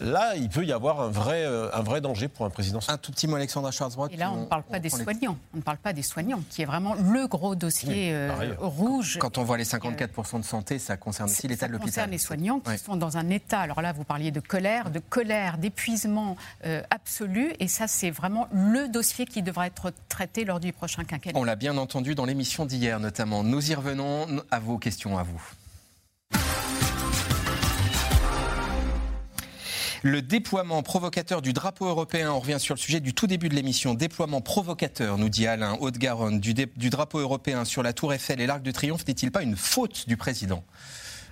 Là, 0.00 0.34
il 0.34 0.48
peut 0.48 0.64
y 0.64 0.72
avoir 0.72 1.00
un 1.00 1.08
vrai, 1.08 1.44
euh, 1.44 1.70
un 1.72 1.82
vrai 1.82 2.00
danger 2.00 2.26
pour 2.26 2.44
un 2.44 2.50
président. 2.50 2.80
Un 2.88 2.98
tout 2.98 3.12
petit 3.12 3.28
mot, 3.28 3.36
Alexandra 3.36 3.70
Schwarzbrot. 3.70 4.08
Et 4.08 4.16
là, 4.16 4.32
on 4.32 4.42
ne 4.42 4.46
parle 4.46 4.64
pas 4.64 4.80
des 4.80 4.90
soignants. 4.90 5.38
On 5.54 5.58
ne 5.58 5.62
parle 5.62 5.76
pas 5.78 5.92
des 5.92 6.02
soignants, 6.02 6.42
qui 6.50 6.62
est 6.62 6.64
vraiment 6.64 6.94
le 6.94 7.28
gros 7.28 7.54
dossier 7.54 8.12
euh, 8.12 8.54
rouge. 8.58 9.18
Quand 9.20 9.38
on 9.38 9.44
voit 9.44 9.56
les 9.56 9.64
54% 9.64 10.40
de 10.40 10.44
santé, 10.44 10.78
ça 10.80 10.96
concerne 10.96 11.30
aussi 11.30 11.46
l'état 11.46 11.68
de 11.68 11.72
l'hôpital. 11.72 11.92
Ça 11.92 12.00
concerne 12.00 12.10
les 12.10 12.18
soignants 12.18 12.60
qui 12.60 12.76
sont 12.78 12.96
dans 12.96 13.16
un 13.16 13.30
état, 13.30 13.60
alors 13.60 13.82
là, 13.82 13.92
vous 13.92 14.04
parliez 14.04 14.32
de 14.32 14.40
colère, 14.40 14.90
de 14.90 14.98
colère, 14.98 15.58
d'épuisement 15.58 16.36
euh, 16.66 16.82
absolu. 16.90 17.52
Et 17.60 17.68
ça, 17.68 17.86
c'est 17.86 18.10
vraiment 18.10 18.48
le 18.52 18.88
dossier 18.88 19.26
qui 19.26 19.42
devra 19.42 19.68
être 19.68 19.92
traité 20.08 20.44
lors 20.44 20.58
du 20.58 20.72
prochain 20.72 21.04
quinquennat. 21.04 21.38
On 21.38 21.44
l'a 21.44 21.56
bien 21.56 21.76
entendu 21.76 22.16
dans 22.16 22.24
l'émission 22.24 22.66
d'hier, 22.66 22.98
notamment. 22.98 23.44
Nous 23.44 23.70
y 23.70 23.74
revenons 23.74 24.26
à 24.50 24.58
vos 24.58 24.78
questions 24.78 25.18
à 25.18 25.22
vous. 25.22 25.40
Le 30.04 30.20
déploiement 30.20 30.82
provocateur 30.82 31.40
du 31.40 31.54
drapeau 31.54 31.86
européen, 31.86 32.30
on 32.30 32.38
revient 32.38 32.60
sur 32.60 32.74
le 32.74 32.78
sujet 32.78 33.00
du 33.00 33.14
tout 33.14 33.26
début 33.26 33.48
de 33.48 33.54
l'émission. 33.54 33.94
Déploiement 33.94 34.42
provocateur, 34.42 35.16
nous 35.16 35.30
dit 35.30 35.46
Alain, 35.46 35.78
Haute-Garonne, 35.80 36.40
du, 36.40 36.90
drapeau 36.90 37.20
européen 37.20 37.64
sur 37.64 37.82
la 37.82 37.94
Tour 37.94 38.12
Eiffel 38.12 38.38
et 38.42 38.46
l'Arc 38.46 38.60
de 38.62 38.70
Triomphe 38.70 39.06
n'est-il 39.08 39.32
pas 39.32 39.42
une 39.42 39.56
faute 39.56 40.06
du 40.06 40.18
président? 40.18 40.62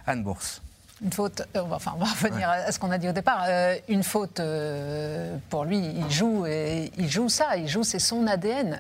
Anne 0.06 0.22
Bourse 0.22 0.62
une 1.03 1.12
faute, 1.12 1.42
euh, 1.57 1.62
enfin, 1.70 1.92
on 1.96 1.98
va 1.98 2.07
revenir 2.07 2.48
à 2.48 2.70
ce 2.70 2.78
qu'on 2.78 2.90
a 2.90 2.98
dit 2.98 3.09
au 3.09 3.12
départ. 3.12 3.44
Euh, 3.48 3.76
une 3.88 4.03
faute, 4.03 4.40
euh, 4.40 5.36
pour 5.50 5.64
lui, 5.64 5.78
il 5.78 6.11
joue, 6.11 6.46
il 6.46 7.11
joue 7.11 7.28
ça, 7.28 7.57
il 7.57 7.68
joue, 7.68 7.82
c'est 7.82 7.98
son 7.98 8.26
ADN, 8.26 8.78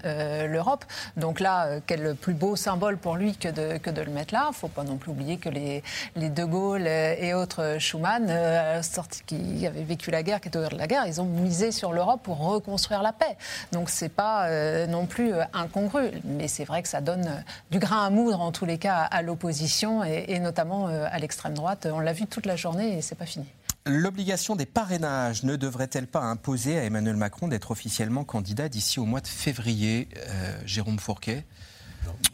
l'Europe. 0.48 0.84
Donc 1.16 1.40
là, 1.40 1.80
quel 1.86 2.14
plus 2.14 2.34
beau 2.34 2.56
symbole 2.56 2.96
pour 2.96 3.16
lui 3.16 3.36
que 3.36 3.48
de, 3.48 3.78
que 3.78 3.90
de 3.90 4.02
le 4.02 4.10
mettre 4.10 4.34
là. 4.34 4.44
Il 4.46 4.50
ne 4.50 4.54
faut 4.54 4.68
pas 4.68 4.84
non 4.84 4.96
plus 4.96 5.10
oublier 5.10 5.36
que 5.36 5.48
les, 5.48 5.82
les 6.16 6.30
De 6.30 6.44
Gaulle 6.44 6.86
et 6.86 7.34
autres 7.34 7.76
Schumann, 7.78 8.82
sorti, 8.82 9.22
qui 9.26 9.66
avaient 9.66 9.82
vécu 9.82 10.10
la 10.10 10.22
guerre, 10.22 10.40
qui 10.40 10.48
étaient 10.48 10.58
de 10.58 10.76
la 10.76 10.86
guerre, 10.86 11.06
ils 11.06 11.20
ont 11.20 11.24
misé 11.26 11.72
sur 11.72 11.92
l'Europe 11.92 12.20
pour 12.22 12.38
reconstruire 12.38 13.02
la 13.02 13.12
paix. 13.12 13.36
Donc 13.72 13.90
c'est 13.90 14.08
pas 14.08 14.48
non 14.86 15.06
plus 15.06 15.32
incongru. 15.52 16.10
Mais 16.24 16.48
c'est 16.48 16.64
vrai 16.64 16.82
que 16.82 16.88
ça 16.88 17.00
donne 17.00 17.42
du 17.70 17.78
grain 17.78 18.06
à 18.06 18.10
moudre, 18.10 18.40
en 18.40 18.52
tous 18.52 18.66
les 18.66 18.78
cas, 18.78 18.98
à 18.98 19.22
l'opposition 19.22 20.04
et, 20.04 20.26
et, 20.28 20.38
notamment 20.38 20.86
à 20.86 21.18
l'extrême 21.18 21.54
droite. 21.54 21.88
On 21.90 22.00
l'a 22.00 22.11
vu 22.12 22.26
toute 22.26 22.46
la 22.46 22.56
journée 22.56 22.98
et 22.98 23.02
c'est 23.02 23.14
pas 23.14 23.26
fini. 23.26 23.46
L'obligation 23.84 24.54
des 24.54 24.66
parrainages 24.66 25.42
ne 25.42 25.56
devrait-elle 25.56 26.06
pas 26.06 26.20
imposer 26.20 26.78
à 26.78 26.84
Emmanuel 26.84 27.16
Macron 27.16 27.48
d'être 27.48 27.72
officiellement 27.72 28.22
candidat 28.22 28.68
d'ici 28.68 29.00
au 29.00 29.04
mois 29.04 29.20
de 29.20 29.26
février 29.26 30.08
euh, 30.16 30.60
Jérôme 30.64 31.00
Fourquet? 31.00 31.44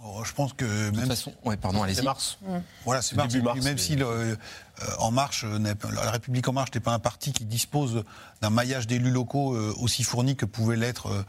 Oh, 0.02 0.22
je 0.24 0.32
pense 0.32 0.52
que 0.52 0.64
de 0.64 0.90
même 0.90 1.00
toute 1.00 1.08
façon, 1.08 1.32
ouais, 1.44 1.56
pardon, 1.56 1.82
allez-y. 1.82 2.02
mars. 2.02 2.38
Mmh. 2.42 2.56
Voilà, 2.84 3.02
c'est 3.02 3.16
mars. 3.16 3.34
mars. 3.36 3.62
Même 3.62 3.78
si 3.78 3.96
le, 3.96 4.06
euh, 4.06 4.36
En 4.98 5.10
Marche, 5.10 5.44
la 5.44 6.10
République 6.10 6.48
En 6.48 6.52
Marche 6.54 6.70
n'est 6.74 6.80
pas 6.80 6.92
un 6.92 6.98
parti 6.98 7.32
qui 7.32 7.44
dispose 7.44 8.02
d'un 8.40 8.50
maillage 8.50 8.86
d'élus 8.86 9.10
locaux 9.10 9.54
euh, 9.54 9.74
aussi 9.78 10.04
fourni 10.04 10.36
que 10.36 10.46
pouvait 10.46 10.76
l'être 10.76 11.24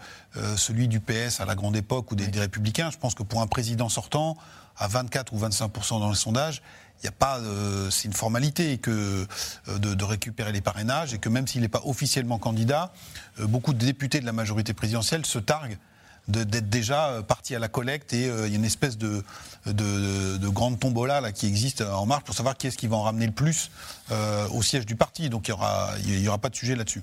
celui 0.55 0.87
du 0.87 0.99
PS 0.99 1.39
à 1.39 1.45
la 1.45 1.55
grande 1.55 1.75
époque 1.75 2.11
ou 2.11 2.15
des, 2.15 2.27
des, 2.27 2.39
Républicains. 2.39 2.91
Je 2.91 2.97
pense 2.97 3.13
que 3.13 3.23
pour 3.23 3.41
un 3.41 3.47
président 3.47 3.89
sortant, 3.89 4.37
à 4.77 4.87
24 4.87 5.33
ou 5.33 5.39
25% 5.39 5.99
dans 5.99 6.09
les 6.09 6.15
sondages, 6.15 6.61
il 7.01 7.05
n'y 7.05 7.09
a 7.09 7.13
pas, 7.13 7.39
c'est 7.91 8.05
une 8.05 8.13
formalité 8.13 8.79
euh, 8.87 9.25
de, 9.67 10.03
récupérer 10.03 10.51
les 10.51 10.59
parrainages 10.59 11.13
et 11.13 11.17
que 11.17 11.29
même 11.29 11.47
s'il 11.47 11.61
n'est 11.61 11.69
pas 11.69 11.81
officiellement 11.85 12.39
candidat, 12.39 12.91
euh, 13.39 13.47
beaucoup 13.47 13.73
de 13.73 13.85
députés 13.85 14.19
de 14.19 14.25
la 14.25 14.33
majorité 14.33 14.73
présidentielle 14.73 15.25
se 15.25 15.39
targuent 15.39 15.77
d'être 16.27 16.69
déjà 16.69 17.07
euh, 17.07 17.21
partis 17.21 17.55
à 17.55 17.59
la 17.59 17.69
collecte 17.69 18.11
et 18.13 18.25
il 18.25 18.49
y 18.49 18.53
a 18.53 18.55
une 18.55 18.65
espèce 18.65 18.97
de, 18.97 19.23
de, 19.65 20.47
grande 20.49 20.79
tombola 20.79 21.31
qui 21.31 21.47
existe 21.47 21.81
en 21.81 22.05
marche 22.05 22.23
pour 22.23 22.35
savoir 22.35 22.57
qui 22.57 22.67
est-ce 22.67 22.77
qui 22.77 22.87
va 22.87 22.97
en 22.97 23.03
ramener 23.03 23.27
le 23.27 23.31
plus 23.31 23.71
au 24.51 24.61
siège 24.61 24.85
du 24.85 24.95
parti. 24.95 25.29
Donc 25.29 25.47
il 25.47 26.19
n'y 26.19 26.27
aura 26.27 26.37
pas 26.37 26.49
de 26.49 26.55
sujet 26.55 26.75
là-dessus. 26.75 27.01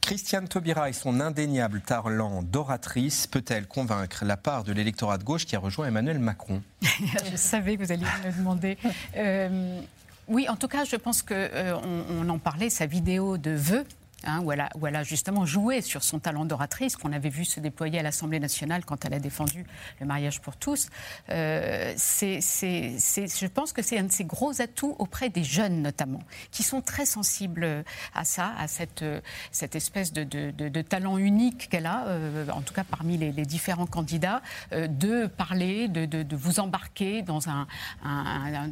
Christiane 0.00 0.48
Taubira 0.48 0.88
et 0.88 0.92
son 0.92 1.20
indéniable 1.20 1.80
talent 1.80 2.42
d'oratrice 2.42 3.26
peut-elle 3.26 3.66
convaincre 3.66 4.24
la 4.24 4.36
part 4.36 4.64
de 4.64 4.72
l'électorat 4.72 5.18
de 5.18 5.24
gauche 5.24 5.46
qui 5.46 5.56
a 5.56 5.58
rejoint 5.58 5.86
Emmanuel 5.86 6.18
Macron? 6.18 6.62
Je 6.82 7.36
savais 7.36 7.76
que 7.76 7.84
vous 7.84 7.92
alliez 7.92 8.04
me 8.24 8.36
demander. 8.36 8.78
Euh, 9.16 9.80
oui, 10.28 10.48
en 10.48 10.56
tout 10.56 10.68
cas, 10.68 10.84
je 10.84 10.96
pense 10.96 11.22
qu'on 11.22 11.34
euh, 11.34 11.74
on 12.10 12.28
en 12.28 12.38
parlait, 12.38 12.70
sa 12.70 12.86
vidéo 12.86 13.36
de 13.36 13.50
vœux 13.50 13.84
Hein, 14.24 14.40
où, 14.42 14.52
elle 14.52 14.96
a, 14.96 15.02
justement 15.02 15.46
joué 15.46 15.80
sur 15.80 16.02
son 16.02 16.18
talent 16.18 16.44
d'oratrice 16.44 16.96
qu'on 16.96 17.12
avait 17.12 17.30
vu 17.30 17.46
se 17.46 17.58
déployer 17.58 18.00
à 18.00 18.02
l'Assemblée 18.02 18.38
nationale 18.38 18.84
quand 18.84 19.06
elle 19.06 19.14
a 19.14 19.18
défendu 19.18 19.64
le 19.98 20.06
mariage 20.06 20.42
pour 20.42 20.56
tous. 20.56 20.90
Euh, 21.30 21.94
je 21.96 23.46
pense 23.46 23.72
que 23.72 23.80
c'est 23.80 23.98
un 23.98 24.04
de 24.04 24.12
ses 24.12 24.24
gros 24.24 24.60
atouts 24.60 24.94
auprès 24.98 25.30
des 25.30 25.42
jeunes 25.42 25.80
notamment, 25.80 26.22
qui 26.50 26.62
sont 26.62 26.82
très 26.82 27.06
sensibles 27.06 27.84
à 28.14 28.24
ça, 28.26 28.52
à 28.58 28.68
cette, 28.68 29.04
espèce 29.74 30.12
de, 30.12 30.82
talent 30.82 31.16
unique 31.16 31.70
qu'elle 31.70 31.86
a, 31.86 32.06
euh, 32.08 32.46
en 32.50 32.60
tout 32.60 32.74
cas 32.74 32.84
parmi 32.84 33.16
les, 33.16 33.32
différents 33.46 33.86
candidats, 33.86 34.42
euh, 34.72 34.86
de 34.86 35.26
parler, 35.26 35.88
de, 35.88 36.36
vous 36.36 36.60
embarquer 36.60 37.22
dans 37.22 37.48
un, 37.48 37.66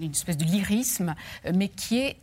une 0.00 0.10
espèce 0.10 0.36
de 0.36 0.44
lyrisme, 0.44 1.14
mais 1.54 1.68
qui 1.68 1.98
est 1.98 2.18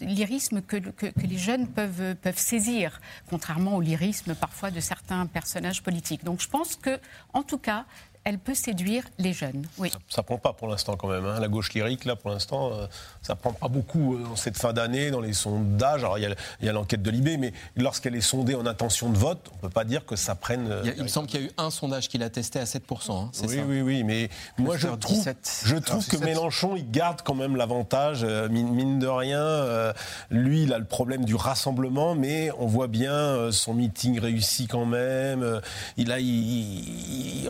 lyrisme 0.00 0.62
que, 0.62 0.76
que, 0.76 1.06
que, 1.06 1.26
les 1.26 1.38
jeunes 1.38 1.68
peuvent, 1.68 2.16
peuvent 2.16 2.39
saisir, 2.40 3.00
contrairement 3.28 3.76
au 3.76 3.80
lyrisme 3.80 4.34
parfois 4.34 4.70
de 4.70 4.80
certains 4.80 5.26
personnages 5.26 5.82
politiques. 5.82 6.24
Donc 6.24 6.40
je 6.40 6.48
pense 6.48 6.76
que, 6.76 6.98
en 7.32 7.42
tout 7.42 7.58
cas, 7.58 7.84
elle 8.24 8.38
peut 8.38 8.54
séduire 8.54 9.04
les 9.18 9.32
jeunes. 9.32 9.66
Oui. 9.78 9.90
Ça, 10.08 10.20
ne 10.20 10.26
prend 10.26 10.36
pas 10.36 10.52
pour 10.52 10.68
l'instant 10.68 10.96
quand 10.96 11.08
même. 11.08 11.24
Hein. 11.24 11.40
La 11.40 11.48
gauche 11.48 11.72
lyrique, 11.72 12.04
là, 12.04 12.16
pour 12.16 12.30
l'instant, 12.30 12.70
euh, 12.72 12.86
ça 13.22 13.34
prend 13.34 13.52
pas 13.52 13.68
beaucoup 13.68 14.14
euh, 14.14 14.24
dans 14.24 14.36
cette 14.36 14.58
fin 14.58 14.74
d'année, 14.74 15.10
dans 15.10 15.20
les 15.20 15.32
sondages. 15.32 16.04
Alors, 16.04 16.18
il 16.18 16.36
y 16.60 16.68
a, 16.68 16.72
l'enquête 16.72 17.02
de 17.02 17.10
l'IB, 17.10 17.38
mais 17.38 17.52
lorsqu'elle 17.76 18.14
est 18.14 18.20
sondée 18.20 18.54
en 18.54 18.66
intention 18.66 19.08
de 19.08 19.16
vote, 19.16 19.50
on 19.54 19.56
peut 19.56 19.70
pas 19.70 19.84
dire 19.84 20.04
que 20.04 20.16
ça 20.16 20.34
prenne. 20.34 20.70
il, 20.84 20.94
il 20.98 21.02
me 21.02 21.08
semble 21.08 21.28
qu'il 21.28 21.40
y 21.40 21.44
a 21.44 21.46
eu 21.46 21.50
un 21.56 21.70
sondage 21.70 22.08
qui 22.08 22.18
l'a 22.18 22.28
testé 22.28 22.58
à 22.58 22.64
7%. 22.64 22.78
Hein, 23.10 23.30
oui, 23.42 23.56
ça 23.56 23.62
oui, 23.62 23.80
oui, 23.80 24.04
mais 24.04 24.28
moi, 24.58 24.76
je 24.76 24.88
trouve, 24.88 25.24
je 25.64 25.76
trouve 25.76 26.06
que 26.06 26.18
Mélenchon, 26.18 26.76
il 26.76 26.90
garde 26.90 27.22
quand 27.22 27.34
même 27.34 27.56
l'avantage, 27.56 28.20
euh, 28.22 28.48
mine, 28.50 28.98
de 28.98 29.06
rien. 29.06 29.94
lui, 30.30 30.64
il 30.64 30.74
a 30.74 30.78
le 30.78 30.84
problème 30.84 31.24
du 31.24 31.34
rassemblement, 31.34 32.14
mais 32.14 32.50
on 32.58 32.66
voit 32.66 32.88
bien 32.88 33.50
son 33.50 33.72
meeting 33.72 34.20
réussi 34.20 34.66
quand 34.66 34.84
même. 34.84 35.60
il 35.96 36.12
a, 36.12 36.20
il, 36.20 37.48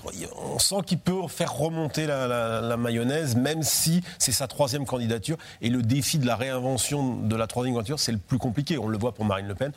sent 0.61 0.83
qu'il 0.87 0.99
peut 0.99 1.27
faire 1.29 1.55
remonter 1.55 2.07
la, 2.07 2.77
mayonnaise, 2.77 3.37
même 3.37 3.63
si 3.63 4.03
c'est 4.19 4.33
sa 4.33 4.47
troisième 4.47 4.87
candidature. 4.87 5.37
Et 5.61 5.71
le 5.71 5.83
défi 5.83 6.19
de 6.19 6.27
la 6.27 6.37
réinvention 6.37 7.17
de 7.17 7.37
la 7.37 7.47
troisième 7.47 7.75
candidature, 7.75 8.01
c'est 8.01 8.13
le 8.13 8.19
plus 8.19 8.39
compliqué. 8.39 8.79
On 8.79 8.89
le 8.89 8.99
voit 8.99 9.13
pour 9.13 9.25
Marine 9.25 9.47
Le 9.47 9.55
Pen, 9.55 9.73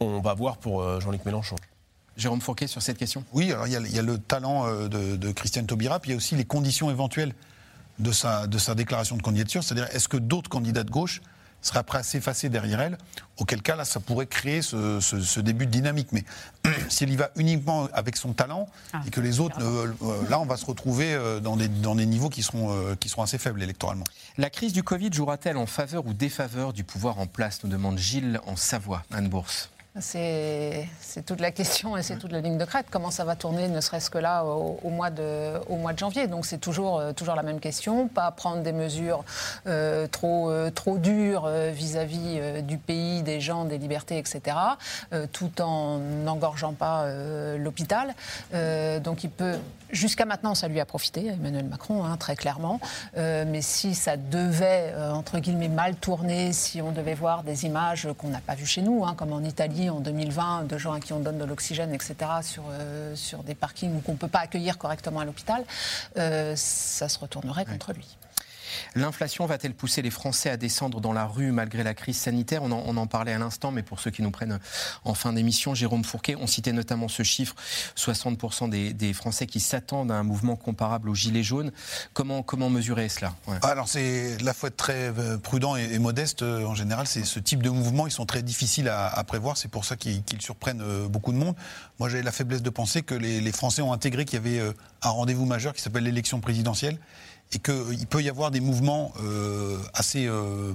on 0.00 0.20
va 0.20 0.34
voir 0.34 0.58
pour 0.58 0.82
euh, 0.82 1.00
Jean-Luc 1.00 1.24
Mélenchon. 1.24 1.56
Jérôme 2.16 2.40
Fourquet, 2.40 2.66
sur 2.66 2.82
cette 2.82 2.98
question? 2.98 3.24
Oui, 3.32 3.52
alors 3.52 3.66
il 3.66 3.72
y, 3.72 3.98
a, 3.98 4.02
le 4.02 4.18
talent 4.18 4.66
euh, 4.66 4.88
de, 4.88 5.32
Christiane 5.32 5.66
Taubira, 5.66 6.00
puis 6.00 6.10
il 6.10 6.14
y 6.14 6.14
a 6.14 6.16
aussi 6.16 6.34
les 6.34 6.44
conditions 6.44 6.90
éventuelles 6.90 7.32
de 8.00 8.10
sa, 8.10 8.46
de 8.46 8.58
sa 8.58 8.74
déclaration 8.74 9.16
de 9.16 9.22
candidature. 9.22 9.62
C'est-à-dire, 9.62 9.88
est-ce 9.94 10.08
que 10.08 10.16
d'autres 10.16 10.50
candidats 10.50 10.84
de 10.84 10.90
gauche 10.90 11.20
serait 11.62 11.82
prêt 11.82 11.98
à 11.98 12.02
s'effacer 12.02 12.48
derrière 12.48 12.80
elle, 12.80 12.98
auquel 13.38 13.62
cas 13.62 13.76
là 13.76 13.84
ça 13.84 14.00
pourrait 14.00 14.26
créer 14.26 14.62
ce, 14.62 15.40
début 15.40 15.66
de 15.66 15.70
dynamique. 15.70 16.08
Mais 16.12 16.24
si 16.88 17.04
elle 17.04 17.10
y 17.10 17.16
va 17.16 17.30
uniquement 17.36 17.88
avec 17.92 18.16
son 18.16 18.32
talent 18.32 18.68
ah, 18.92 19.00
et 19.06 19.10
que 19.10 19.20
les 19.20 19.40
autres, 19.40 19.58
euh, 19.60 19.92
là 20.28 20.40
on 20.40 20.46
va 20.46 20.56
se 20.56 20.66
retrouver 20.66 21.14
euh, 21.14 21.40
dans 21.40 21.56
des, 21.56 21.68
dans 21.68 21.94
des 21.94 22.06
niveaux 22.06 22.28
qui 22.28 22.42
seront, 22.42 22.72
euh, 22.72 22.94
qui 22.94 23.08
seront 23.08 23.22
assez 23.22 23.38
faibles 23.38 23.62
électoralement. 23.62 24.04
La 24.36 24.50
crise 24.50 24.72
du 24.72 24.82
Covid 24.82 25.12
jouera-t-elle 25.12 25.56
en 25.56 25.66
faveur 25.66 26.06
ou 26.06 26.14
défaveur 26.14 26.72
du 26.72 26.84
pouvoir 26.84 27.18
en 27.18 27.26
place 27.26 27.62
nous 27.64 27.70
demande 27.70 27.98
Gilles 27.98 28.40
en 28.46 28.56
Savoie, 28.56 29.02
Anne 29.12 29.28
Bourse. 29.28 29.70
C'est 30.00 30.88
toute 31.26 31.40
la 31.40 31.50
question 31.50 31.96
et 31.96 32.02
c'est 32.02 32.16
toute 32.16 32.32
la 32.32 32.40
ligne 32.40 32.58
de 32.58 32.64
crête. 32.64 32.86
Comment 32.90 33.10
ça 33.10 33.24
va 33.24 33.36
tourner, 33.36 33.68
ne 33.68 33.80
serait-ce 33.80 34.10
que 34.10 34.18
là, 34.18 34.44
au, 34.44 34.90
mois, 34.90 35.10
de, 35.10 35.52
au 35.68 35.76
mois 35.76 35.92
de 35.92 35.98
janvier? 35.98 36.26
Donc 36.26 36.46
c'est 36.46 36.58
toujours, 36.58 36.98
euh, 36.98 37.12
toujours 37.12 37.34
la 37.34 37.42
même 37.42 37.60
question. 37.60 38.08
Pas 38.08 38.30
prendre 38.30 38.62
des 38.62 38.72
mesures 38.72 39.24
euh, 39.66 40.06
trop, 40.06 40.50
euh, 40.50 40.70
trop 40.70 40.98
dures 40.98 41.48
vis-à-vis 41.48 42.62
du 42.62 42.78
pays, 42.78 43.22
des 43.22 43.40
gens, 43.40 43.64
des 43.64 43.78
libertés, 43.78 44.18
etc. 44.18 44.56
tout 45.32 45.60
en 45.60 45.98
n'engorgeant 45.98 46.72
pas 46.72 47.06
l'hôpital. 47.56 48.14
donc 49.02 49.24
il 49.24 49.30
peut 49.30 49.56
Jusqu'à 49.90 50.24
maintenant, 50.24 50.54
ça 50.54 50.68
lui 50.68 50.80
a 50.80 50.84
profité, 50.84 51.26
Emmanuel 51.26 51.64
Macron, 51.64 52.04
hein, 52.04 52.16
très 52.16 52.36
clairement. 52.36 52.80
mais 53.16 53.62
si 53.62 53.94
ça 53.94 54.16
devait, 54.16 54.94
entre 55.12 55.38
guillemets, 55.38 55.68
mal 55.68 55.96
tourner, 55.96 56.52
si 56.52 56.80
on 56.82 56.92
devait 56.92 57.14
voir 57.14 57.42
des 57.42 57.64
images 57.64 58.08
qu'on 58.18 58.28
n'a 58.28 58.40
pas 58.40 58.54
vues 58.54 58.66
chez 58.66 58.82
nous, 58.82 59.04
hein, 59.04 59.14
comme 59.16 59.32
en 59.32 59.42
Italie, 59.42 59.90
en 59.90 60.00
2020 60.00 60.64
de 60.64 60.78
gens 60.78 60.92
à 60.92 61.00
qui 61.00 61.12
on 61.12 61.20
donne 61.20 61.38
de 61.38 61.44
l'oxygène, 61.44 61.94
etc., 61.94 62.14
sur, 62.42 62.64
euh, 62.70 63.14
sur 63.16 63.42
des 63.42 63.54
parkings 63.54 64.02
qu'on 64.02 64.12
ne 64.12 64.16
peut 64.16 64.28
pas 64.28 64.40
accueillir 64.40 64.78
correctement 64.78 65.20
à 65.20 65.24
l'hôpital, 65.24 65.64
euh, 66.16 66.54
ça 66.56 67.08
se 67.08 67.18
retournerait 67.18 67.64
contre 67.64 67.92
lui. 67.92 68.17
L'inflation 68.94 69.46
va-t-elle 69.46 69.74
pousser 69.74 70.02
les 70.02 70.10
Français 70.10 70.50
à 70.50 70.56
descendre 70.56 71.00
dans 71.00 71.12
la 71.12 71.26
rue 71.26 71.52
malgré 71.52 71.82
la 71.82 71.94
crise 71.94 72.18
sanitaire? 72.18 72.62
On 72.62 72.72
en, 72.72 73.06
parlait 73.06 73.32
à 73.32 73.38
l'instant, 73.38 73.70
mais 73.70 73.82
pour 73.82 74.00
ceux 74.00 74.10
qui 74.10 74.22
nous 74.22 74.30
prennent 74.30 74.58
en 75.04 75.14
fin 75.14 75.32
d'émission, 75.32 75.74
Jérôme 75.74 76.04
Fourquet, 76.04 76.36
on 76.36 76.46
citait 76.46 76.72
notamment 76.72 77.08
ce 77.08 77.22
chiffre 77.22 77.54
60% 77.96 78.68
des, 78.68 79.12
Français 79.12 79.46
qui 79.46 79.60
s'attendent 79.60 80.12
à 80.12 80.16
un 80.16 80.22
mouvement 80.22 80.56
comparable 80.56 81.08
aux 81.08 81.14
Gilets 81.14 81.42
jaunes. 81.42 81.72
Comment, 82.12 82.44
mesurer 82.70 83.08
cela? 83.08 83.34
Alors, 83.62 83.88
c'est 83.88 84.36
la 84.42 84.52
fois 84.52 84.70
très 84.70 85.12
euh, 85.18 85.38
prudent 85.38 85.76
et, 85.76 85.98
modeste. 85.98 86.42
Euh, 86.42 86.64
en 86.64 86.74
général, 86.74 87.06
c'est 87.06 87.24
ce 87.24 87.38
type 87.38 87.62
de 87.62 87.70
mouvements, 87.70 88.06
ils 88.06 88.12
sont 88.12 88.26
très 88.26 88.42
difficiles 88.42 88.88
à, 88.88 89.24
prévoir. 89.24 89.56
C'est 89.56 89.68
pour 89.68 89.84
ça 89.84 89.96
qu'ils 89.96 90.22
surprennent 90.40 90.82
euh, 90.82 91.08
beaucoup 91.08 91.32
de 91.32 91.38
monde. 91.38 91.54
Moi, 91.98 92.08
j'ai 92.08 92.22
la 92.22 92.32
faiblesse 92.32 92.62
de 92.62 92.70
penser 92.70 93.02
que 93.02 93.14
les 93.14 93.52
Français 93.52 93.82
ont 93.82 93.92
intégré 93.92 94.24
qu'il 94.24 94.34
y 94.34 94.46
avait 94.46 94.72
un 95.02 95.10
rendez-vous 95.10 95.46
majeur 95.46 95.72
qui 95.72 95.82
s'appelle 95.82 96.04
l'élection 96.04 96.40
présidentielle 96.40 96.98
et 97.52 97.58
qu'il 97.58 98.06
peut 98.06 98.22
y 98.22 98.28
avoir 98.28 98.50
des 98.50 98.60
mouvements 98.60 99.12
euh, 99.22 99.78
assez, 99.94 100.26
euh, 100.26 100.72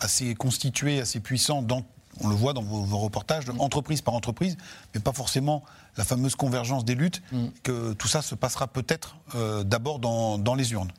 assez 0.00 0.34
constitués, 0.34 1.00
assez 1.00 1.20
puissants 1.20 1.62
dans 1.62 1.84
on 2.20 2.28
le 2.28 2.34
voit 2.34 2.52
dans 2.52 2.62
vos, 2.62 2.98
reportages, 2.98 3.46
de 3.46 3.52
entreprise 3.52 4.02
par 4.02 4.14
entreprise, 4.14 4.56
mais 4.94 5.00
pas 5.00 5.12
forcément 5.12 5.62
la 5.96 6.04
fameuse 6.04 6.36
convergence 6.36 6.84
des 6.84 6.94
luttes, 6.94 7.22
mm. 7.32 7.46
que 7.62 7.94
tout 7.94 8.06
ça 8.08 8.22
se 8.22 8.34
passera 8.34 8.66
peut-être 8.66 9.16
euh, 9.34 9.64
d'abord 9.64 9.98
dans, 9.98 10.38
dans, 10.38 10.54
les 10.54 10.72
urnes. 10.72 10.92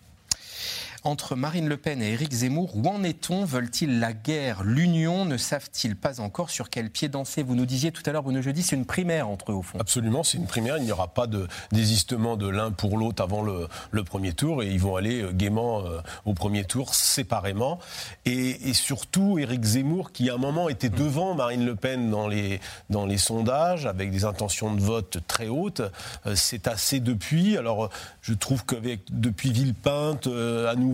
Entre 1.06 1.36
Marine 1.36 1.68
Le 1.68 1.76
Pen 1.76 2.02
et 2.02 2.14
Éric 2.14 2.32
Zemmour, 2.32 2.78
où 2.78 2.88
en 2.88 3.04
est-on 3.04 3.44
Veulent-ils 3.44 4.00
la 4.00 4.14
guerre, 4.14 4.64
l'union 4.64 5.26
Ne 5.26 5.36
savent-ils 5.36 5.98
pas 5.98 6.22
encore 6.22 6.50
sur 6.50 6.70
quel 6.70 6.90
pied 6.90 7.10
danser 7.10 7.44
Vous 7.44 7.56
nous 7.56 7.66
disiez 7.66 7.92
tout 7.92 8.04
à 8.06 8.14
l'heure, 8.14 8.24
Bruno 8.24 8.42
Jeudi, 8.42 8.64
c'est 8.64 8.78
une 8.78 8.86
primaire 8.86 9.28
entre 9.28 9.52
eux, 9.52 9.56
au 9.56 9.62
fond. 9.62 9.78
Absolument, 9.82 10.24
c'est 10.24 10.38
une 10.38 10.48
primaire. 10.48 10.78
Il 10.78 10.86
n'y 10.86 10.94
aura 10.94 11.10
pas 11.10 11.28
de 11.28 11.50
désistement 11.74 12.38
de 12.38 12.48
l'un 12.48 12.72
pour 12.72 12.98
l'autre 12.98 13.22
avant 13.22 13.42
le, 13.42 13.68
premier 14.06 14.32
tour 14.32 14.64
et 14.64 14.68
ils 14.68 14.80
vont 14.80 14.96
aller 14.96 15.24
euh, 15.24 15.34
gaiement 15.34 15.86
euh, 15.86 16.00
au 16.24 16.34
premier 16.34 16.64
tour 16.64 16.96
séparément. 16.96 17.80
Et, 18.24 18.74
surtout, 18.74 19.38
Éric 19.40 19.64
Zemmour, 19.64 20.14
qui 20.14 20.30
à 20.30 20.36
un 20.36 20.38
moment 20.38 20.70
était 20.70 20.90
mm. 20.90 20.96
devant 20.96 21.36
Marine 21.36 21.66
Le 21.66 21.76
Pen 21.76 22.12
dans 22.12 22.30
les, 22.30 22.62
dans 22.90 23.06
les 23.06 23.18
sondages, 23.18 23.86
avec 23.86 24.10
des 24.10 24.24
intentions 24.24 24.74
de 24.74 24.80
vote 24.80 25.18
très 25.28 25.50
hautes, 25.50 25.82
euh, 26.28 26.36
c'est 26.36 26.70
assez 26.70 27.02
depuis. 27.02 27.58
Alors, 27.58 27.90
je 28.22 28.34
trouve 28.34 28.66
qu'avec 28.66 29.02
depuis 29.12 29.52
Villepinte, 29.52 30.28
à 30.28 30.76
nouveau, 30.76 30.93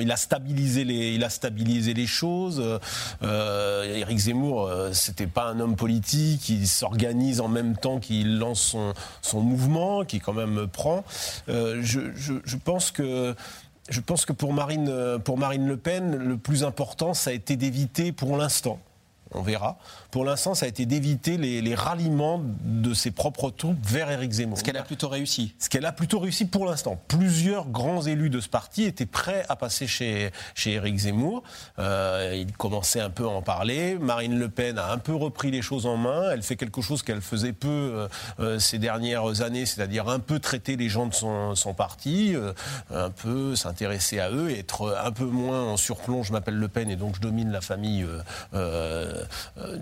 il 0.00 0.12
a 0.12 0.16
stabilisé 0.16 0.84
les, 1.94 2.06
choses. 2.06 2.62
Éric 3.22 4.18
Zemmour, 4.18 4.70
c'était 4.92 5.26
pas 5.26 5.46
un 5.46 5.60
homme 5.60 5.76
politique, 5.76 6.48
il 6.48 6.66
s'organise 6.68 7.40
en 7.40 7.48
même 7.48 7.76
temps 7.76 7.98
qu'il 7.98 8.38
lance 8.38 8.76
son, 9.22 9.40
mouvement, 9.40 10.04
qui 10.04 10.20
quand 10.20 10.32
même 10.32 10.66
prend. 10.66 11.04
je, 11.48 12.56
pense 12.56 12.90
que 12.92 14.32
pour 14.32 14.52
Marine 14.52 14.88
Le 14.88 15.76
Pen, 15.76 16.16
le 16.16 16.36
plus 16.36 16.64
important, 16.64 17.14
ça 17.14 17.30
a 17.30 17.32
été 17.32 17.56
d'éviter 17.56 18.12
pour 18.12 18.36
l'instant, 18.36 18.78
on 19.32 19.42
verra, 19.42 19.78
pour 20.16 20.24
l'instant, 20.24 20.54
ça 20.54 20.64
a 20.64 20.68
été 20.70 20.86
d'éviter 20.86 21.36
les, 21.36 21.74
ralliements 21.74 22.40
de 22.64 22.94
ses 22.94 23.10
propres 23.10 23.50
troupes 23.50 23.76
vers 23.86 24.10
Éric 24.10 24.32
Zemmour. 24.32 24.56
Ce 24.56 24.64
qu'elle 24.64 24.78
a 24.78 24.82
plutôt 24.82 25.10
réussi. 25.10 25.52
Ce 25.58 25.68
qu'elle 25.68 25.84
a 25.84 25.92
plutôt 25.92 26.20
réussi 26.20 26.46
pour 26.46 26.64
l'instant. 26.64 26.98
Plusieurs 27.06 27.66
grands 27.66 28.00
élus 28.00 28.30
de 28.30 28.40
ce 28.40 28.48
parti 28.48 28.84
étaient 28.84 29.04
prêts 29.04 29.44
à 29.50 29.56
passer 29.56 29.86
chez, 29.86 30.30
chez 30.54 30.72
Éric 30.72 30.96
Zemmour. 30.96 31.42
Euh, 31.78 32.32
il 32.34 32.50
commençait 32.52 33.02
un 33.02 33.10
peu 33.10 33.24
à 33.24 33.28
en 33.28 33.42
parler. 33.42 33.98
Marine 34.00 34.38
Le 34.38 34.48
Pen 34.48 34.78
a 34.78 34.90
un 34.90 34.96
peu 34.96 35.14
repris 35.14 35.50
les 35.50 35.60
choses 35.60 35.84
en 35.84 35.98
main. 35.98 36.30
Elle 36.32 36.42
fait 36.42 36.56
quelque 36.56 36.80
chose 36.80 37.02
qu'elle 37.02 37.20
faisait 37.20 37.52
peu 37.52 37.68
euh, 37.68 38.08
euh, 38.40 38.58
ces 38.58 38.78
dernières 38.78 39.42
années, 39.42 39.66
c'est-à-dire 39.66 40.08
un 40.08 40.20
peu 40.20 40.38
traiter 40.38 40.76
les 40.76 40.88
gens 40.88 41.04
de 41.04 41.12
son, 41.12 41.54
son 41.54 41.74
parti, 41.74 42.34
un 42.90 43.10
peu 43.10 43.54
s'intéresser 43.54 44.18
à 44.18 44.30
eux 44.30 44.48
et 44.48 44.60
être 44.60 44.98
un 45.04 45.12
peu 45.12 45.26
moins 45.26 45.62
en 45.64 45.76
surplomb. 45.76 46.22
Je 46.22 46.32
m'appelle 46.32 46.56
Le 46.56 46.68
Pen 46.68 46.88
et 46.88 46.96
donc 46.96 47.16
je 47.16 47.20
domine 47.20 47.52
la 47.52 47.60
famille 47.60 48.06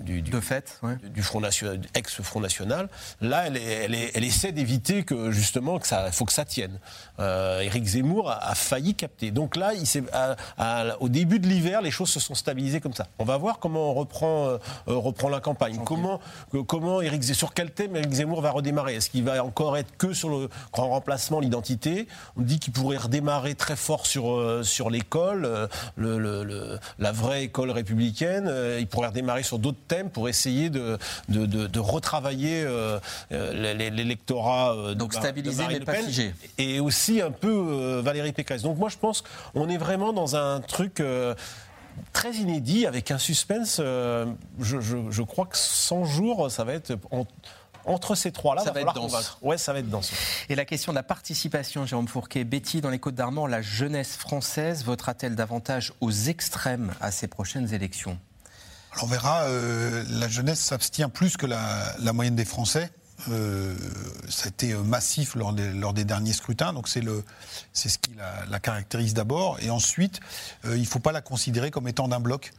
du, 0.05 0.24
de 0.31 0.41
fait, 0.41 0.81
du 1.05 1.22
Front 1.22 1.41
National, 1.41 1.81
ex-Front 1.95 2.41
National. 2.41 2.89
Là, 3.20 3.47
elle, 3.47 3.57
elle, 3.57 4.25
essaie 4.25 4.53
d'éviter 4.53 5.05
que 5.05 5.31
justement 5.31 5.79
que 5.79 5.87
ça, 5.87 6.11
faut 6.12 6.25
que 6.25 6.33
ça 6.33 6.45
tienne. 6.45 6.79
Euh, 7.18 7.61
Éric 7.61 7.85
Zemmour 7.85 8.31
a, 8.31 8.55
failli 8.55 8.95
capter. 8.95 9.31
Donc 9.31 9.57
là, 9.57 9.72
il 9.75 9.87
au 11.01 11.09
début 11.09 11.39
de 11.39 11.47
l'hiver, 11.47 11.83
les 11.83 11.91
choses 11.91 12.11
se 12.11 12.20
sont 12.20 12.35
stabilisées 12.35 12.81
comme 12.81 12.95
ça. 12.95 13.07
On 13.18 13.25
va 13.25 13.37
voir 13.37 13.59
comment 13.59 13.91
on 13.91 13.95
reprend, 13.95 14.49
euh, 14.49 14.59
reprend 14.87 15.29
la 15.29 15.41
campagne. 15.41 15.81
Comment, 15.85 16.20
comment 16.66 17.01
Éric, 17.01 17.25
sur 17.25 17.55
quel 17.55 17.70
thème 17.70 17.97
Éric 17.97 18.12
Zemmour 18.12 18.41
va 18.41 18.51
redémarrer? 18.51 18.97
Est-ce 18.97 19.11
qu'il 19.11 19.25
va 19.25 19.43
encore 19.45 19.77
être 19.77 19.97
que 19.97 20.12
sur 20.12 20.29
le 20.29 20.49
grand 20.72 20.89
remplacement, 20.89 21.41
l'identité? 21.41 22.09
On 22.37 22.43
dit 22.43 22.59
qu'il 22.59 22.72
pourrait 22.72 22.97
redémarrer 22.97 23.55
très 23.55 23.77
fort 23.77 24.07
sur, 24.07 24.33
euh, 24.33 24.62
sur 24.62 24.91
l'école, 24.91 25.45
euh, 25.45 25.66
le, 25.97 26.79
la 26.99 27.12
vraie 27.12 27.45
école 27.45 27.70
républicaine. 27.70 28.51
Il 28.79 28.87
pourrait 28.87 29.09
redémarrer 29.09 29.43
sur 29.43 29.59
d'autres 29.59 29.79
thèmes 29.89 30.11
pour 30.14 30.28
essayer 30.30 30.70
de, 30.70 30.98
de, 31.28 31.78
retravailler 31.80 32.62
euh, 32.64 32.98
euh, 33.32 33.74
l'électorat. 33.90 34.74
Euh, 34.74 34.94
Donc 34.94 35.12
stabiliser 35.12 35.64
mais 35.68 35.80
pas 35.80 35.94
figé. 35.94 36.34
Et 36.56 36.80
aussi 36.80 37.20
un 37.20 37.30
peu 37.30 38.00
Valérie 38.02 38.32
Pécresse. 38.32 38.62
Donc 38.62 38.78
moi 38.78 38.88
je 38.88 38.96
pense 38.96 39.22
qu'on 39.52 39.68
est 39.68 39.76
vraiment 39.76 40.14
dans 40.14 40.36
un 40.36 40.60
truc 40.60 41.02
très 42.12 42.32
inédit 42.32 42.86
avec 42.86 43.10
un 43.10 43.18
suspense. 43.18 43.76
je, 43.78 45.22
crois 45.22 45.46
que 45.46 45.58
100 45.58 46.04
jours, 46.04 46.50
ça 46.50 46.64
va 46.64 46.72
être. 46.74 46.96
entre 47.84 48.14
ces 48.14 48.32
trois-là, 48.32 48.62
ça 48.62 48.70
va, 48.70 48.80
être 48.80 48.94
dense. 48.94 49.38
Ouais, 49.42 49.58
ça 49.58 49.72
va 49.72 49.80
être 49.80 49.90
dense. 49.90 50.12
Et 50.48 50.54
la 50.54 50.64
question 50.64 50.92
de 50.92 50.96
la 50.96 51.02
participation, 51.02 51.84
Jérôme 51.84 52.08
Fourquet, 52.08 52.44
Betty, 52.44 52.80
dans 52.80 52.90
les 52.90 53.00
Côtes 53.00 53.16
d'Armor, 53.16 53.48
la 53.48 53.60
jeunesse 53.60 54.16
française 54.16 54.84
votera-t-elle 54.84 55.34
davantage 55.34 55.92
aux 56.00 56.12
extrêmes 56.12 56.94
à 57.00 57.10
ces 57.10 57.26
prochaines 57.26 57.74
élections? 57.74 58.18
On 59.03 59.07
verra, 59.07 59.42
euh, 59.42 60.05
la 60.09 60.28
jeunesse 60.28 60.61
s'abstient 60.61 61.09
plus 61.09 61.36
que 61.36 61.47
la, 61.47 62.12
moyenne 62.12 62.36
des 62.36 62.45
Français. 62.45 62.90
Euh, 63.30 63.74
ça 64.28 64.47
a 64.47 64.49
été 64.49 64.72
euh, 64.72 64.82
massif 64.82 65.34
lors 65.34 65.53
des, 65.53 66.05
derniers 66.05 66.32
scrutins, 66.32 66.72
donc 66.72 66.88
c'est 66.88 67.03
ce 67.88 67.99
qui 67.99 68.12
la 68.49 68.61
caractérise 68.61 69.14
d'abord. 69.14 69.59
Et 69.61 69.70
ensuite, 69.70 70.20
il 70.64 70.80
ne 70.80 70.84
faut 70.84 70.99
pas 70.99 71.12
la 71.12 71.20
considérer 71.20 71.70
comme 71.70 71.88
étant 71.88 72.09
d'un 72.09 72.20
bloc. 72.20 72.53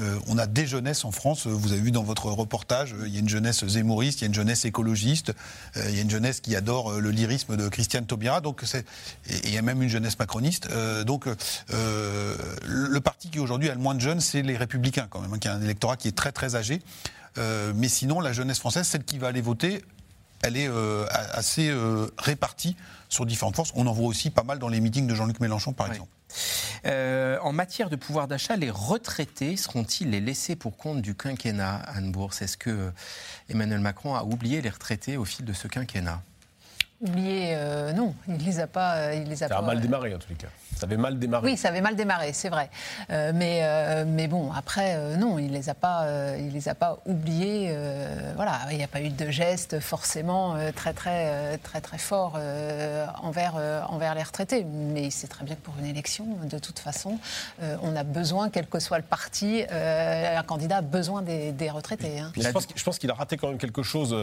Euh, 0.00 0.18
on 0.26 0.38
a 0.38 0.46
des 0.46 0.66
jeunesses 0.66 1.04
en 1.04 1.12
France. 1.12 1.46
Vous 1.46 1.72
avez 1.72 1.80
vu 1.80 1.90
dans 1.90 2.02
votre 2.02 2.26
reportage, 2.26 2.94
euh, 2.94 3.06
il 3.06 3.14
y 3.14 3.16
a 3.16 3.20
une 3.20 3.28
jeunesse 3.28 3.66
zémouriste, 3.66 4.20
il 4.20 4.22
y 4.22 4.24
a 4.24 4.28
une 4.28 4.34
jeunesse 4.34 4.64
écologiste, 4.64 5.32
euh, 5.76 5.84
il 5.88 5.96
y 5.96 5.98
a 5.98 6.02
une 6.02 6.10
jeunesse 6.10 6.40
qui 6.40 6.54
adore 6.56 6.92
le 6.92 7.10
lyrisme 7.10 7.56
de 7.56 7.68
Christiane 7.68 8.06
Taubira. 8.06 8.40
Donc 8.40 8.62
et 8.62 8.84
il 9.44 9.52
y 9.52 9.58
a 9.58 9.62
même 9.62 9.82
une 9.82 9.88
jeunesse 9.88 10.18
macroniste. 10.18 10.68
donc 11.04 11.26
le 11.68 12.98
parti 12.98 13.30
qui 13.30 13.38
aujourd'hui 13.38 13.68
a 13.68 13.74
le 13.74 13.80
moins 13.80 13.94
de 13.94 14.00
jeunes, 14.00 14.20
c'est 14.20 14.42
les 14.42 14.56
Républicains 14.56 15.06
quand 15.08 15.20
même, 15.20 15.32
hein, 15.32 15.38
qui 15.38 15.48
a 15.48 15.54
un 15.54 15.62
électorat 15.62 15.96
qui 15.96 16.08
est 16.08 16.16
très 16.16 16.32
très 16.32 16.56
âgé. 16.56 16.80
mais 17.36 17.88
sinon, 17.88 18.20
la 18.20 18.32
jeunesse 18.32 18.58
française, 18.58 18.86
celle 18.86 19.04
qui 19.04 19.18
va 19.18 19.28
aller 19.28 19.40
voter, 19.40 19.84
elle 20.42 20.56
est 20.56 20.70
assez 21.10 21.72
répartie 22.18 22.76
sur 23.08 23.26
différentes 23.26 23.56
forces. 23.56 23.72
On 23.74 23.86
en 23.86 23.92
voit 23.92 24.06
aussi 24.06 24.30
pas 24.30 24.44
mal 24.44 24.58
dans 24.58 24.68
les 24.68 24.80
meetings 24.80 25.06
de 25.06 25.14
Jean-Luc 25.14 25.40
Mélenchon, 25.40 25.72
par 25.72 25.88
exemple. 25.88 26.10
Euh, 26.86 27.38
en 27.42 27.52
matière 27.52 27.90
de 27.90 27.96
pouvoir 27.96 28.28
d'achat, 28.28 28.56
les 28.56 28.70
retraités 28.70 29.56
seront-ils 29.56 30.10
les 30.10 30.20
laissés 30.20 30.56
pour 30.56 30.76
compte 30.76 31.02
du 31.02 31.14
quinquennat, 31.14 31.76
Anne 31.86 32.12
Bourse? 32.12 32.42
Est-ce 32.42 32.56
que 32.56 32.92
Emmanuel 33.48 33.80
Macron 33.80 34.14
a 34.14 34.22
oublié 34.24 34.60
les 34.60 34.70
retraités 34.70 35.16
au 35.16 35.24
fil 35.24 35.44
de 35.44 35.52
ce 35.52 35.68
quinquennat? 35.68 36.22
Oublié, 37.00 37.54
euh, 37.54 37.92
non, 37.92 38.14
il 38.26 38.44
les 38.44 38.58
a 38.58 38.66
pas. 38.66 38.96
Euh, 38.96 39.14
il 39.14 39.28
les 39.28 39.42
a 39.44 39.48
ça 39.48 39.58
a 39.58 39.62
mal 39.62 39.80
démarré 39.80 40.14
en 40.14 40.18
tous 40.18 40.30
les 40.30 40.36
cas. 40.36 40.48
Ça 40.76 40.86
avait 40.86 40.96
mal 40.96 41.18
démarré. 41.18 41.50
Oui, 41.50 41.56
ça 41.56 41.68
avait 41.68 41.80
mal 41.80 41.96
démarré, 41.96 42.32
c'est 42.32 42.48
vrai. 42.48 42.70
Euh, 43.10 43.32
mais, 43.34 44.04
mais 44.04 44.28
bon, 44.28 44.52
après, 44.52 45.16
non, 45.16 45.38
il 45.38 45.52
les 45.52 45.68
a 45.68 45.74
pas, 45.74 46.06
il 46.38 46.52
les 46.52 46.68
a 46.68 46.74
pas 46.74 46.98
oubliés. 47.06 47.76
voilà, 48.36 48.60
il 48.70 48.76
n'y 48.76 48.84
a 48.84 48.88
pas 48.88 49.00
eu 49.00 49.10
de 49.10 49.30
geste 49.30 49.80
forcément 49.80 50.56
très 50.74 50.92
très 50.92 51.58
très 51.58 51.80
très 51.80 51.98
fort 51.98 52.38
envers 53.22 53.54
envers 53.88 54.14
les 54.14 54.22
retraités. 54.22 54.64
Mais 54.64 55.10
c'est 55.10 55.28
très 55.28 55.44
bien 55.44 55.54
que 55.54 55.60
pour 55.60 55.74
une 55.78 55.86
élection, 55.86 56.26
de 56.44 56.58
toute 56.58 56.78
façon, 56.78 57.18
on 57.82 57.96
a 57.96 58.04
besoin, 58.04 58.50
quel 58.50 58.66
que 58.66 58.78
soit 58.78 58.98
le 58.98 59.04
parti, 59.04 59.64
un 59.70 60.42
candidat 60.42 60.78
a 60.78 60.82
besoin 60.82 61.22
des, 61.22 61.70
retraités. 61.70 62.20
Hein. 62.20 62.32
Je 62.36 62.84
pense 62.84 62.98
qu'il 62.98 63.10
a 63.10 63.14
raté 63.14 63.36
quand 63.36 63.48
même 63.48 63.58
quelque 63.58 63.82
chose. 63.82 64.14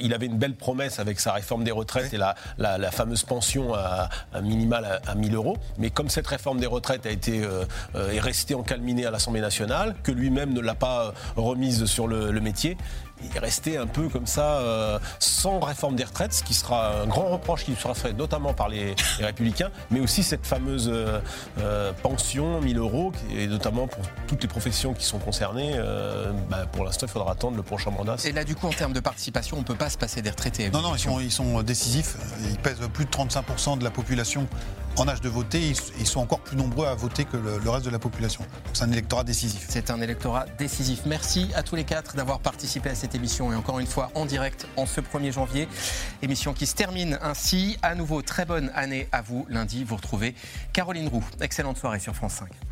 il 0.00 0.14
avait 0.14 0.26
une 0.26 0.38
belle 0.38 0.54
promesse 0.54 0.98
avec 0.98 1.20
sa 1.20 1.32
réforme 1.32 1.64
des 1.64 1.70
retraites 1.70 2.12
et 2.12 2.18
la, 2.18 2.34
la, 2.58 2.90
fameuse 2.90 3.24
pension 3.24 3.74
à, 3.74 4.08
minimale 4.42 5.00
à, 5.06 5.14
1000 5.14 5.34
euros. 5.34 5.56
Mais 5.78 5.90
comme 5.90 6.08
cette 6.08 6.26
réforme 6.26 6.60
des 6.60 6.66
retraites 6.66 7.06
a 7.06 7.10
été 7.10 7.42
euh, 7.42 7.64
euh, 7.94 8.10
est 8.10 8.20
restée 8.20 8.54
encalminée 8.54 9.06
à 9.06 9.10
l'Assemblée 9.10 9.40
nationale, 9.40 9.94
que 10.02 10.12
lui-même 10.12 10.52
ne 10.52 10.60
l'a 10.60 10.74
pas 10.74 11.14
remise 11.36 11.84
sur 11.86 12.06
le 12.06 12.40
métier, 12.40 12.76
il 13.24 13.36
est 13.36 13.40
resté 13.40 13.76
un 13.76 13.86
peu 13.86 14.08
comme 14.08 14.26
ça, 14.26 14.58
euh, 14.58 14.98
sans 15.18 15.60
réforme 15.60 15.96
des 15.96 16.04
retraites, 16.04 16.32
ce 16.32 16.42
qui 16.42 16.54
sera 16.54 17.02
un 17.02 17.06
grand 17.06 17.28
reproche 17.28 17.64
qui 17.64 17.74
sera 17.74 17.94
fait 17.94 18.12
notamment 18.12 18.54
par 18.54 18.68
les, 18.68 18.94
Républicains, 19.20 19.70
mais 19.90 20.00
aussi 20.00 20.22
cette 20.22 20.46
fameuse 20.46 20.88
euh, 20.92 21.20
euh, 21.58 21.92
pension 22.02 22.60
1000 22.60 22.78
euros, 22.78 23.12
et 23.30 23.46
notamment 23.46 23.86
pour 23.86 24.04
toutes 24.26 24.42
les 24.42 24.48
professions 24.48 24.94
qui 24.94 25.04
sont 25.04 25.18
concernées. 25.18 25.78
Bah, 26.48 26.66
pour 26.70 26.84
l'instant, 26.84 27.06
il 27.06 27.12
faudra 27.12 27.32
attendre 27.32 27.56
le 27.56 27.62
prochain 27.62 27.90
mandat. 27.90 28.16
Et 28.24 28.32
là, 28.32 28.44
du 28.44 28.54
coup, 28.54 28.66
en 28.66 28.72
termes 28.72 28.92
de 28.92 29.00
participation, 29.00 29.56
on 29.56 29.60
ne 29.60 29.64
peut 29.64 29.74
pas 29.74 29.90
se 29.90 29.98
passer 29.98 30.22
des 30.22 30.30
retraités. 30.30 30.70
Non, 30.70 30.80
non, 30.80 30.94
ils 30.94 31.00
sont, 31.00 31.20
ils 31.20 31.30
sont 31.30 31.62
décisifs. 31.62 32.16
Ils 32.50 32.58
pèsent 32.58 32.80
plus 32.92 33.04
de 33.04 33.10
35% 33.10 33.78
de 33.78 33.84
la 33.84 33.90
population 33.90 34.46
en 34.96 35.08
âge 35.08 35.20
de 35.20 35.28
voter, 35.28 35.72
ils 35.98 36.06
sont 36.06 36.20
encore 36.20 36.40
plus 36.40 36.56
nombreux 36.56 36.86
à 36.86 36.94
voter 36.94 37.24
que 37.24 37.36
le, 37.36 37.70
reste 37.70 37.84
de 37.86 37.90
la 37.90 37.98
population. 37.98 38.44
c'est 38.72 38.84
un 38.84 38.92
électorat 38.92 39.24
décisif. 39.24 39.66
C'est 39.68 39.90
un 39.90 40.00
électorat 40.00 40.44
décisif. 40.58 41.02
Merci 41.06 41.48
à 41.54 41.62
tous 41.62 41.76
les 41.76 41.84
quatre 41.84 42.14
d'avoir 42.14 42.40
participé 42.40 42.90
à 42.90 42.94
émission 43.14 43.52
et 43.52 43.56
encore 43.56 43.78
une 43.78 43.86
fois 43.86 44.10
en 44.14 44.26
direct 44.26 44.66
en 44.76 44.86
ce 44.86 45.00
1er 45.00 45.32
janvier. 45.32 45.68
Émission 46.22 46.52
qui 46.52 46.66
se 46.66 46.74
termine 46.74 47.18
ainsi. 47.22 47.78
À 47.82 47.94
nouveau, 47.94 48.22
très 48.22 48.44
bonne 48.44 48.70
année 48.74 49.08
à 49.12 49.22
vous. 49.22 49.46
Lundi, 49.48 49.84
vous 49.84 49.96
retrouvez 49.96 50.34
Caroline 50.72 51.08
Roux. 51.08 51.24
Excellente 51.40 51.78
soirée 51.78 52.00
sur 52.00 52.14
France 52.14 52.34
5. 52.34 52.71